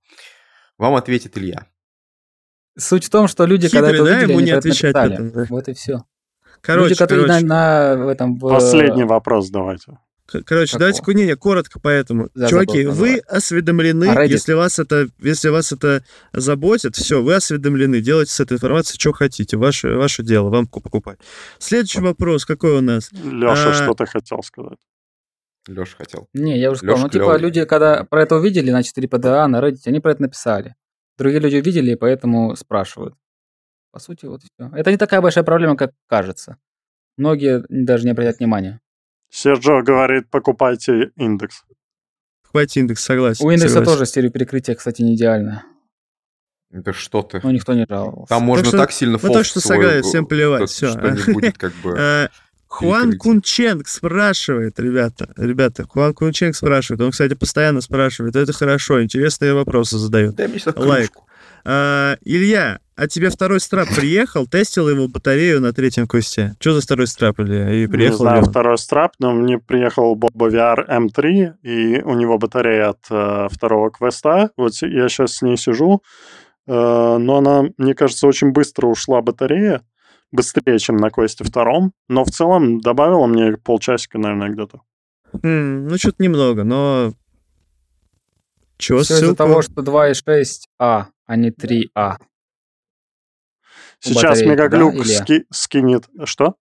Вам 0.78 0.94
ответит 0.94 1.36
Илья. 1.36 1.66
Суть 2.78 3.06
в 3.06 3.10
том, 3.10 3.26
что 3.26 3.44
люди, 3.44 3.66
Хитрый, 3.66 3.82
когда 3.82 3.94
это 3.96 4.04
да, 4.04 4.10
увидели, 4.12 4.30
ему 4.30 4.40
не 4.40 4.52
отвечать. 4.52 4.94
Вот 5.50 5.68
и 5.68 5.74
все. 5.74 6.04
Короче, 6.60 6.90
Люди, 6.90 6.98
которые 6.98 7.26
короче. 7.26 7.46
На, 7.46 7.96
на, 7.96 8.10
этом... 8.10 8.36
В... 8.36 8.48
Последний 8.48 9.04
вопрос 9.04 9.50
давайте. 9.50 9.98
Короче, 10.28 10.72
Какого? 10.76 10.92
давайте 10.92 11.26
не, 11.26 11.36
коротко 11.36 11.80
поэтому. 11.80 12.28
Да, 12.34 12.48
Чуваки, 12.48 12.84
забыл, 12.84 12.98
вы 12.98 13.18
осведомлены, 13.18 14.10
а 14.10 14.24
если 14.24 14.52
вас 14.52 14.78
это, 14.78 15.08
если 15.20 15.48
вас 15.48 15.72
это 15.72 16.04
заботит, 16.34 16.96
все, 16.96 17.22
вы 17.22 17.34
осведомлены, 17.34 18.02
делайте 18.02 18.32
с 18.32 18.40
этой 18.40 18.58
информацией, 18.58 18.98
что 19.00 19.12
хотите, 19.12 19.56
ваше, 19.56 19.94
ваше 19.94 20.22
дело, 20.22 20.50
вам 20.50 20.66
покупать. 20.66 21.18
Следующий 21.58 22.02
вопрос, 22.02 22.44
какой 22.44 22.72
у 22.72 22.82
нас? 22.82 23.10
Леша, 23.12 23.70
а... 23.70 23.74
что 23.74 23.94
ты 23.94 24.04
хотел 24.04 24.42
сказать? 24.42 24.78
Леша 25.66 25.96
хотел. 25.96 26.28
Не, 26.34 26.58
я 26.58 26.72
уже 26.72 26.80
сказал, 26.80 26.96
Леша 26.96 27.04
ну, 27.06 27.10
типа, 27.10 27.38
люди, 27.38 27.64
когда 27.64 28.04
про 28.04 28.22
это 28.22 28.36
увидели 28.36 28.70
на 28.70 28.82
4 28.82 29.08
PDA, 29.08 29.46
на 29.46 29.60
Reddit, 29.60 29.80
они 29.86 30.00
про 30.00 30.12
это 30.12 30.22
написали. 30.22 30.74
Другие 31.16 31.40
люди 31.40 31.56
увидели, 31.56 31.92
и 31.92 31.96
поэтому 31.96 32.54
спрашивают. 32.54 33.14
По 33.90 33.98
сути, 33.98 34.26
вот 34.26 34.42
и 34.44 34.46
все. 34.46 34.70
Это 34.74 34.90
не 34.90 34.96
такая 34.96 35.20
большая 35.20 35.44
проблема, 35.44 35.76
как 35.76 35.92
кажется. 36.06 36.58
Многие 37.16 37.64
даже 37.68 38.04
не 38.04 38.10
обратят 38.10 38.38
внимания. 38.38 38.80
Серджо 39.30 39.82
говорит, 39.82 40.30
покупайте 40.30 41.10
индекс. 41.16 41.64
Покупайте 42.42 42.80
индекс, 42.80 43.04
согласен. 43.04 43.44
У 43.44 43.50
индекса 43.50 43.74
согласен. 43.74 43.92
тоже 43.92 44.06
стереоперекрытие, 44.06 44.76
кстати, 44.76 45.02
не 45.02 45.14
идеально. 45.14 45.64
Да 46.70 46.92
что 46.92 47.22
ты. 47.22 47.40
Ну, 47.42 47.50
никто 47.50 47.74
не 47.74 47.86
жаловался. 47.88 48.28
Там 48.28 48.42
можно 48.42 48.64
так, 48.64 48.68
что, 48.68 48.78
так 48.78 48.92
сильно 48.92 49.18
Ну, 49.22 49.32
то, 49.32 49.42
что 49.42 49.60
согласен, 49.60 50.02
всем 50.02 50.26
плевать, 50.26 50.68
все. 50.68 50.90
Что 50.90 51.10
не 51.10 51.32
будет 51.32 51.58
как 51.58 51.72
бы... 51.82 51.90
Э, 51.98 52.28
Хуан 52.68 53.16
Кунченг 53.16 53.88
спрашивает, 53.88 54.78
ребята, 54.78 55.32
ребята, 55.38 55.84
Хуан 55.84 56.12
Кунченг 56.12 56.54
спрашивает, 56.54 57.00
он, 57.00 57.12
кстати, 57.12 57.32
постоянно 57.32 57.80
спрашивает, 57.80 58.36
это 58.36 58.52
хорошо, 58.52 59.02
интересные 59.02 59.54
вопросы 59.54 59.96
задает. 59.96 60.34
Дай 60.34 60.48
мне 60.48 60.60
Лайк. 60.76 61.12
А, 61.64 62.18
Илья, 62.20 62.80
а 62.98 63.06
тебе 63.06 63.30
второй 63.30 63.60
strap 63.60 63.88
приехал, 63.94 64.48
тестил 64.48 64.88
его 64.88 65.06
батарею 65.06 65.60
на 65.60 65.72
третьем 65.72 66.08
квесте. 66.08 66.56
Что 66.58 66.74
за 66.74 66.80
второй 66.80 67.06
strap, 67.06 67.38
Илья? 67.38 67.72
И 67.72 67.86
приехал 67.86 68.24
Не 68.24 68.30
знаю, 68.30 68.44
второй 68.44 68.76
strap, 68.76 69.12
но 69.20 69.32
мне 69.32 69.60
приехал 69.60 70.16
Bobo 70.16 70.50
VR 70.50 70.84
M3, 70.88 71.58
и 71.62 72.02
у 72.02 72.14
него 72.14 72.38
батарея 72.38 72.88
от 72.88 72.98
э, 73.08 73.46
второго 73.52 73.92
квеста. 73.92 74.50
Вот 74.56 74.72
я 74.82 75.08
сейчас 75.08 75.34
с 75.36 75.42
ней 75.42 75.56
сижу. 75.56 76.02
но 76.66 77.36
она, 77.36 77.66
мне 77.78 77.94
кажется, 77.94 78.26
очень 78.26 78.50
быстро 78.50 78.88
ушла 78.88 79.22
батарея, 79.22 79.82
быстрее, 80.32 80.80
чем 80.80 80.96
на 80.96 81.10
квесте 81.10 81.44
втором, 81.44 81.92
но 82.08 82.24
в 82.24 82.30
целом 82.30 82.80
добавила 82.80 83.26
мне 83.26 83.56
полчасика, 83.56 84.18
наверное, 84.18 84.50
где-то. 84.50 84.80
Mm, 85.34 85.88
ну, 85.88 85.96
что-то 85.96 86.20
немного, 86.20 86.64
но... 86.64 87.12
Чего 88.76 89.02
Все 89.02 89.14
из-за 89.14 89.36
того, 89.36 89.62
что 89.62 89.82
2.6А, 89.82 91.04
а 91.26 91.36
не 91.36 91.50
3А. 91.50 92.16
Сейчас 94.00 94.42
Мегаглюк 94.42 94.96
да, 94.96 95.04
ски- 95.04 95.44
скинет... 95.50 96.08
Что? 96.24 96.54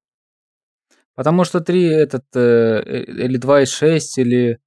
Потому 1.16 1.44
что 1.46 1.62
3 1.62 1.84
этот... 1.86 2.26
Э, 2.36 2.82
э 2.86 3.04
или 3.04 3.40
2.6, 3.40 4.00
или 4.18 4.60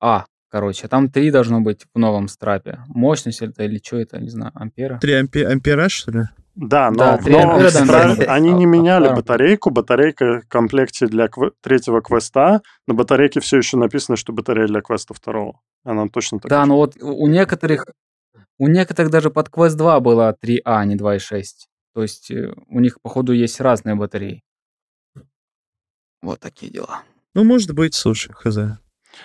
А, 0.00 0.26
короче. 0.48 0.88
Там 0.88 1.10
3 1.10 1.30
должно 1.30 1.60
быть 1.60 1.86
в 1.94 1.98
новом 1.98 2.28
страпе. 2.28 2.80
Мощность 2.88 3.42
это 3.42 3.64
или 3.64 3.80
что 3.84 3.98
это, 3.98 4.20
не 4.20 4.28
знаю, 4.28 4.52
ампера? 4.54 4.98
3 5.00 5.12
ампе- 5.14 5.46
ампера, 5.46 5.88
что 5.88 6.12
ли? 6.12 6.22
Да, 6.54 6.90
но 6.90 6.96
да, 6.96 7.16
в 7.16 7.26
новом 7.28 7.68
страпе 7.70 8.24
они 8.24 8.52
не 8.52 8.66
меняли 8.66 9.08
батарейку. 9.08 9.70
Батарейка 9.70 10.40
в 10.40 10.48
комплекте 10.48 11.06
для 11.06 11.28
кв... 11.28 11.52
третьего 11.62 12.02
квеста. 12.02 12.60
На 12.86 12.94
батарейке 12.94 13.40
все 13.40 13.58
еще 13.58 13.76
написано, 13.76 14.16
что 14.16 14.32
батарея 14.32 14.66
для 14.66 14.82
квеста 14.82 15.14
второго. 15.14 15.60
Она 15.84 16.08
точно 16.08 16.38
такая. 16.38 16.60
Да, 16.60 16.66
но 16.66 16.76
вот 16.76 16.96
у 17.00 17.26
некоторых... 17.28 17.86
У 18.58 18.68
некоторых 18.68 19.10
даже 19.10 19.30
под 19.30 19.48
квест 19.48 19.76
2 19.76 20.00
было 20.00 20.36
3А, 20.44 20.60
а 20.64 20.84
не 20.84 20.96
2.6. 20.96 21.42
То 21.94 22.02
есть 22.02 22.30
э, 22.30 22.52
у 22.68 22.80
них, 22.80 23.00
походу, 23.00 23.32
есть 23.32 23.60
разные 23.60 23.94
батареи. 23.94 24.42
Вот 26.22 26.40
такие 26.40 26.70
дела. 26.70 27.02
Ну, 27.34 27.44
может 27.44 27.72
быть, 27.72 27.94
слушай, 27.94 28.32
хз. 28.32 28.56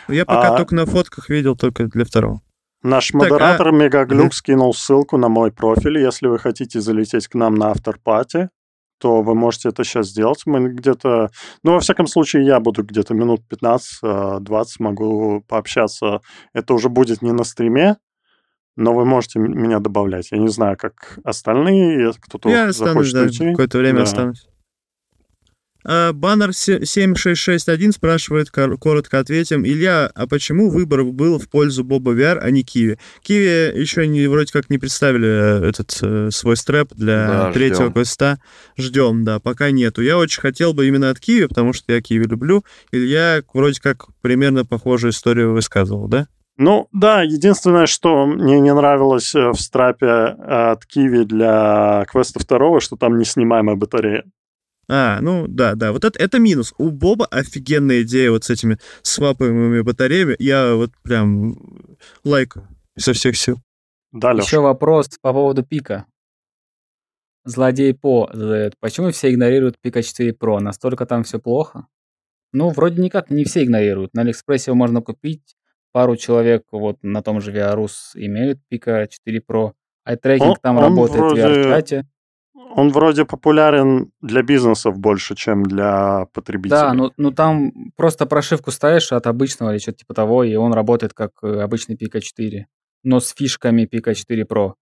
Я 0.08 0.26
пока 0.26 0.54
а... 0.54 0.58
только 0.58 0.76
на 0.76 0.86
фотках 0.86 1.30
видел, 1.30 1.56
только 1.56 1.88
для 1.88 2.06
второго. 2.06 2.42
Наш 2.82 3.08
так, 3.08 3.16
модератор 3.16 3.70
а... 3.70 3.72
Мегаглюк 3.72 4.34
скинул 4.34 4.74
ссылку 4.74 5.18
на 5.18 5.28
мой 5.28 5.52
профиль. 5.52 6.00
Если 6.00 6.28
вы 6.28 6.40
хотите 6.40 6.80
залететь 6.82 7.28
к 7.28 7.36
нам 7.36 7.56
на 7.56 7.72
авторпати, 7.72 8.50
то 9.00 9.22
вы 9.22 9.36
можете 9.36 9.70
это 9.70 9.84
сейчас 9.84 10.10
сделать. 10.10 10.44
Мы 10.46 10.70
где-то... 10.70 11.30
Ну, 11.64 11.74
во 11.74 11.80
всяком 11.80 12.08
случае, 12.08 12.46
я 12.46 12.60
буду 12.60 12.84
где-то 12.84 13.14
минут 13.14 13.42
15-20 13.52 14.00
а, 14.04 14.66
могу 14.80 15.44
пообщаться. 15.48 16.22
Это 16.54 16.74
уже 16.74 16.90
будет 16.90 17.22
не 17.22 17.32
на 17.32 17.44
стриме, 17.44 17.98
но 18.76 18.94
вы 18.94 19.06
можете 19.06 19.40
меня 19.40 19.80
добавлять. 19.80 20.32
Я 20.32 20.38
не 20.38 20.50
знаю, 20.50 20.78
как 20.78 21.20
остальные, 21.24 22.14
кто-то 22.20 22.50
Я 22.50 22.68
останусь, 22.70 23.14
да, 23.14 23.28
какое-то 23.28 23.78
время 23.78 24.00
да. 24.00 24.04
останусь. 24.04 24.48
А, 25.88 26.14
баннер 26.14 26.52
7661 26.54 27.92
спрашивает, 27.92 28.50
коротко 28.50 29.20
ответим. 29.20 29.66
Илья, 29.66 30.10
а 30.16 30.26
почему 30.26 30.72
выбор 30.72 31.04
был 31.04 31.38
в 31.38 31.48
пользу 31.48 31.84
Боба 31.84 32.14
VR, 32.14 32.40
а 32.40 32.50
не 32.50 32.64
Киви? 32.64 32.98
Киви 33.22 33.80
еще 33.80 34.08
не, 34.08 34.26
вроде 34.26 34.52
как 34.52 34.72
не 34.72 34.80
представили 34.80 35.28
э, 35.28 35.70
этот 35.70 35.98
э, 36.02 36.30
свой 36.32 36.58
стрэп 36.58 36.94
для 36.96 37.28
да, 37.28 37.52
третьего 37.52 37.86
ждем. 37.86 37.94
квеста. 37.94 38.40
Ждем, 38.78 39.24
да, 39.24 39.40
пока 39.40 39.70
нету. 39.70 40.02
Я 40.02 40.18
очень 40.18 40.42
хотел 40.42 40.74
бы 40.74 40.88
именно 40.88 41.12
от 41.12 41.20
Киви, 41.20 41.46
потому 41.46 41.72
что 41.72 41.94
я 41.94 42.02
Киви 42.02 42.26
люблю. 42.26 42.66
Илья 42.92 43.44
вроде 43.54 43.80
как 43.80 44.08
примерно 44.22 44.66
похожую 44.66 45.12
историю 45.12 45.54
высказывал, 45.54 46.08
да? 46.08 46.28
Ну, 46.58 46.88
да, 46.94 47.22
единственное, 47.22 47.86
что 47.86 48.26
мне 48.26 48.62
не 48.62 48.74
нравилось 48.74 49.36
э, 49.36 49.50
в 49.50 49.60
страпе 49.60 50.08
от 50.08 50.86
Киви 50.86 51.26
для 51.26 52.06
квеста 52.10 52.40
второго, 52.40 52.80
что 52.80 52.96
там 52.96 53.18
неснимаемая 53.18 53.76
батарея. 53.76 54.24
А, 54.88 55.20
ну 55.20 55.48
да, 55.48 55.76
да, 55.76 55.92
вот 55.92 56.06
это, 56.06 56.18
это 56.18 56.40
минус. 56.40 56.74
У 56.78 56.92
Боба 56.92 57.26
офигенная 57.26 58.04
идея 58.04 58.32
вот 58.32 58.44
с 58.44 58.50
этими 58.50 58.78
свапаемыми 59.02 59.82
батареями. 59.82 60.36
Я 60.40 60.76
вот 60.76 60.92
прям 61.02 61.58
лайкаю 62.24 62.68
со 62.98 63.14
всех 63.14 63.36
сил. 63.36 63.58
Да, 64.12 64.32
Еще 64.32 64.60
вопрос 64.60 65.10
по 65.22 65.34
поводу 65.34 65.64
Pico. 65.64 66.06
Злодей 67.44 67.94
По 67.94 68.30
задает, 68.34 68.74
почему 68.80 69.12
все 69.12 69.32
игнорируют 69.32 69.80
Pico 69.80 70.02
4 70.02 70.32
Pro? 70.32 70.60
Настолько 70.60 71.06
там 71.06 71.24
все 71.24 71.38
плохо? 71.38 71.86
Ну, 72.54 72.70
вроде 72.70 73.02
никак 73.02 73.30
не 73.30 73.44
все 73.44 73.64
игнорируют. 73.64 74.14
На 74.14 74.22
Алиэкспрессе 74.22 74.72
его 74.72 74.78
можно 74.78 75.02
купить. 75.02 75.56
Пару 75.96 76.18
человек 76.18 76.64
вот 76.74 76.98
на 77.04 77.22
том 77.22 77.40
же 77.40 77.54
VRUS 77.54 78.16
имеют 78.16 78.60
Pico 78.68 79.08
4 79.08 79.42
Pro. 79.50 79.72
Eye 80.04 80.19
tracking 80.19 80.60
там 80.60 80.76
он 80.76 80.84
работает 80.84 81.20
вроде... 81.22 81.42
в 81.42 81.46
VRChat 81.46 81.91
е. 81.91 82.06
Он 82.76 82.90
вроде 82.90 83.24
популярен 83.24 84.12
для 84.20 84.44
бизнесов 84.44 85.00
больше, 85.00 85.36
чем 85.36 85.64
для 85.64 86.26
потребителей. 86.34 86.82
Да, 86.82 86.94
ну, 86.94 87.14
ну 87.16 87.32
там 87.32 87.72
просто 87.96 88.26
прошивку 88.26 88.72
ставишь 88.72 89.14
от 89.14 89.26
обычного 89.26 89.72
или 89.72 89.78
что-то 89.78 90.00
типа 90.00 90.14
того, 90.14 90.44
и 90.44 90.54
он 90.56 90.74
работает 90.74 91.14
как 91.14 91.32
э, 91.42 91.62
обычный 91.62 91.96
Pico 91.96 92.20
4, 92.20 92.68
но 93.04 93.22
с 93.22 93.34
фишками 93.34 93.88
Pika 93.90 94.14
4 94.14 94.44
Pro. 94.44 94.68
Ну 94.68 94.76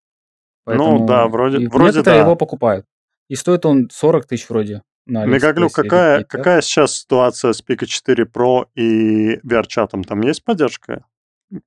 Поэтому 0.64 0.98
ну 0.98 1.06
да, 1.06 1.28
вроде, 1.28 1.70
вроде 1.70 2.02
да. 2.02 2.16
его 2.16 2.36
покупают. 2.36 2.88
И 3.30 3.36
стоит 3.36 3.68
он 3.68 3.88
40 3.92 4.26
тысяч 4.26 4.50
вроде. 4.50 4.82
Мегаглю, 5.06 5.70
какая, 5.70 6.24
какая 6.24 6.62
сейчас 6.62 7.00
ситуация 7.00 7.54
с 7.54 7.64
Pika 7.64 7.86
4 7.86 8.24
Pro 8.26 8.68
и 8.76 9.38
VR-чатом? 9.40 10.04
Там 10.04 10.22
есть 10.22 10.44
поддержка 10.44 11.06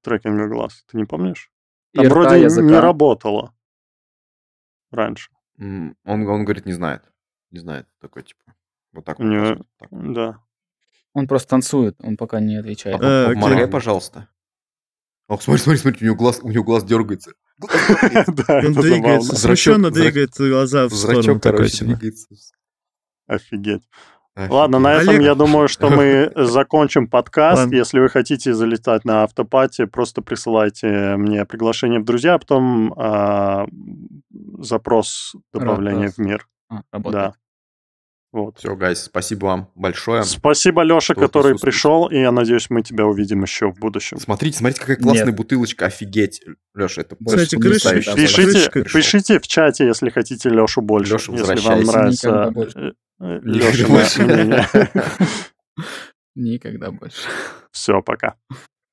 трекинга 0.02 0.48
глаз? 0.48 0.84
Ты 0.90 0.96
не 0.96 1.04
помнишь? 1.04 1.50
Там 1.94 2.08
вроде 2.08 2.42
языка. 2.42 2.66
не 2.66 2.78
работало 2.78 3.54
раньше. 4.90 5.30
Он, 5.58 5.96
он 6.04 6.44
говорит, 6.44 6.66
не 6.66 6.72
знает. 6.72 7.02
Не 7.50 7.60
знает 7.60 7.86
такой, 8.00 8.22
типа. 8.22 8.54
Вот 8.92 9.04
так 9.04 9.18
вот. 9.18 9.24
Не, 9.24 9.56
так. 9.78 9.88
Да. 9.90 10.40
Он 11.12 11.26
просто 11.26 11.48
танцует, 11.48 11.96
он 12.00 12.16
пока 12.16 12.40
не 12.40 12.56
отвечает. 12.56 12.98
А, 13.02 13.32
Поморгай, 13.32 13.68
пожалуйста. 13.68 14.28
Ох, 15.28 15.42
смотри, 15.42 15.62
смотри, 15.62 15.80
смотри, 15.80 16.02
у 16.02 16.04
него 16.10 16.16
глаз, 16.16 16.40
у 16.42 16.48
него 16.48 16.62
глаз 16.62 16.84
дергается. 16.84 17.32
Он 17.58 18.72
двигается, 18.74 19.34
смущенно 19.34 19.90
двигает 19.90 20.30
глаза 20.36 20.88
в 20.88 20.94
сторону. 20.94 21.40
короче, 21.40 21.84
двигается. 21.84 22.28
Офигеть. 23.26 23.82
Ладно, 24.36 24.78
на 24.78 24.94
этом 24.94 25.18
я 25.20 25.34
думаю, 25.34 25.66
что 25.66 25.88
мы 25.88 26.30
закончим 26.36 27.08
подкаст. 27.08 27.72
Если 27.72 27.98
вы 27.98 28.08
хотите 28.10 28.52
залетать 28.52 29.04
на 29.04 29.22
автопати, 29.22 29.86
просто 29.86 30.20
присылайте 30.20 31.16
мне 31.16 31.44
приглашение 31.46 32.00
в 32.00 32.04
друзья, 32.04 32.34
а 32.34 32.38
потом 32.38 32.92
а, 32.96 33.66
запрос 34.58 35.34
добавления 35.54 36.10
в 36.10 36.18
мир. 36.18 36.46
А, 36.68 36.82
да. 36.98 37.34
Вот. 38.32 38.58
Все, 38.58 38.76
гайс, 38.76 39.04
спасибо 39.04 39.46
вам 39.46 39.70
большое. 39.74 40.22
Спасибо, 40.24 40.82
Леша, 40.82 41.14
который 41.14 41.58
пришел, 41.58 42.06
и 42.08 42.18
я 42.18 42.30
надеюсь, 42.32 42.68
мы 42.68 42.82
тебя 42.82 43.06
увидим 43.06 43.42
еще 43.42 43.72
в 43.72 43.78
будущем. 43.78 44.18
Смотрите, 44.18 44.58
смотрите, 44.58 44.80
какая 44.80 44.96
классная 44.96 45.28
Нет. 45.28 45.36
бутылочка, 45.36 45.86
офигеть. 45.86 46.42
Леша, 46.74 47.00
это 47.00 47.16
Кстати, 47.24 47.56
крыша, 47.56 47.94
пишите, 48.14 48.70
пишите 48.82 49.40
в 49.40 49.46
чате, 49.46 49.86
если 49.86 50.10
хотите 50.10 50.50
Лешу 50.50 50.82
больше, 50.82 51.14
Леша, 51.14 51.32
если 51.32 51.66
вам 51.66 51.80
нравится 51.84 52.52
Леша, 53.18 53.86
Никогда 56.34 56.90
больше. 56.90 57.28
Все, 57.70 58.02
пока. 58.02 58.36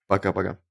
Пока-пока. 0.08 0.60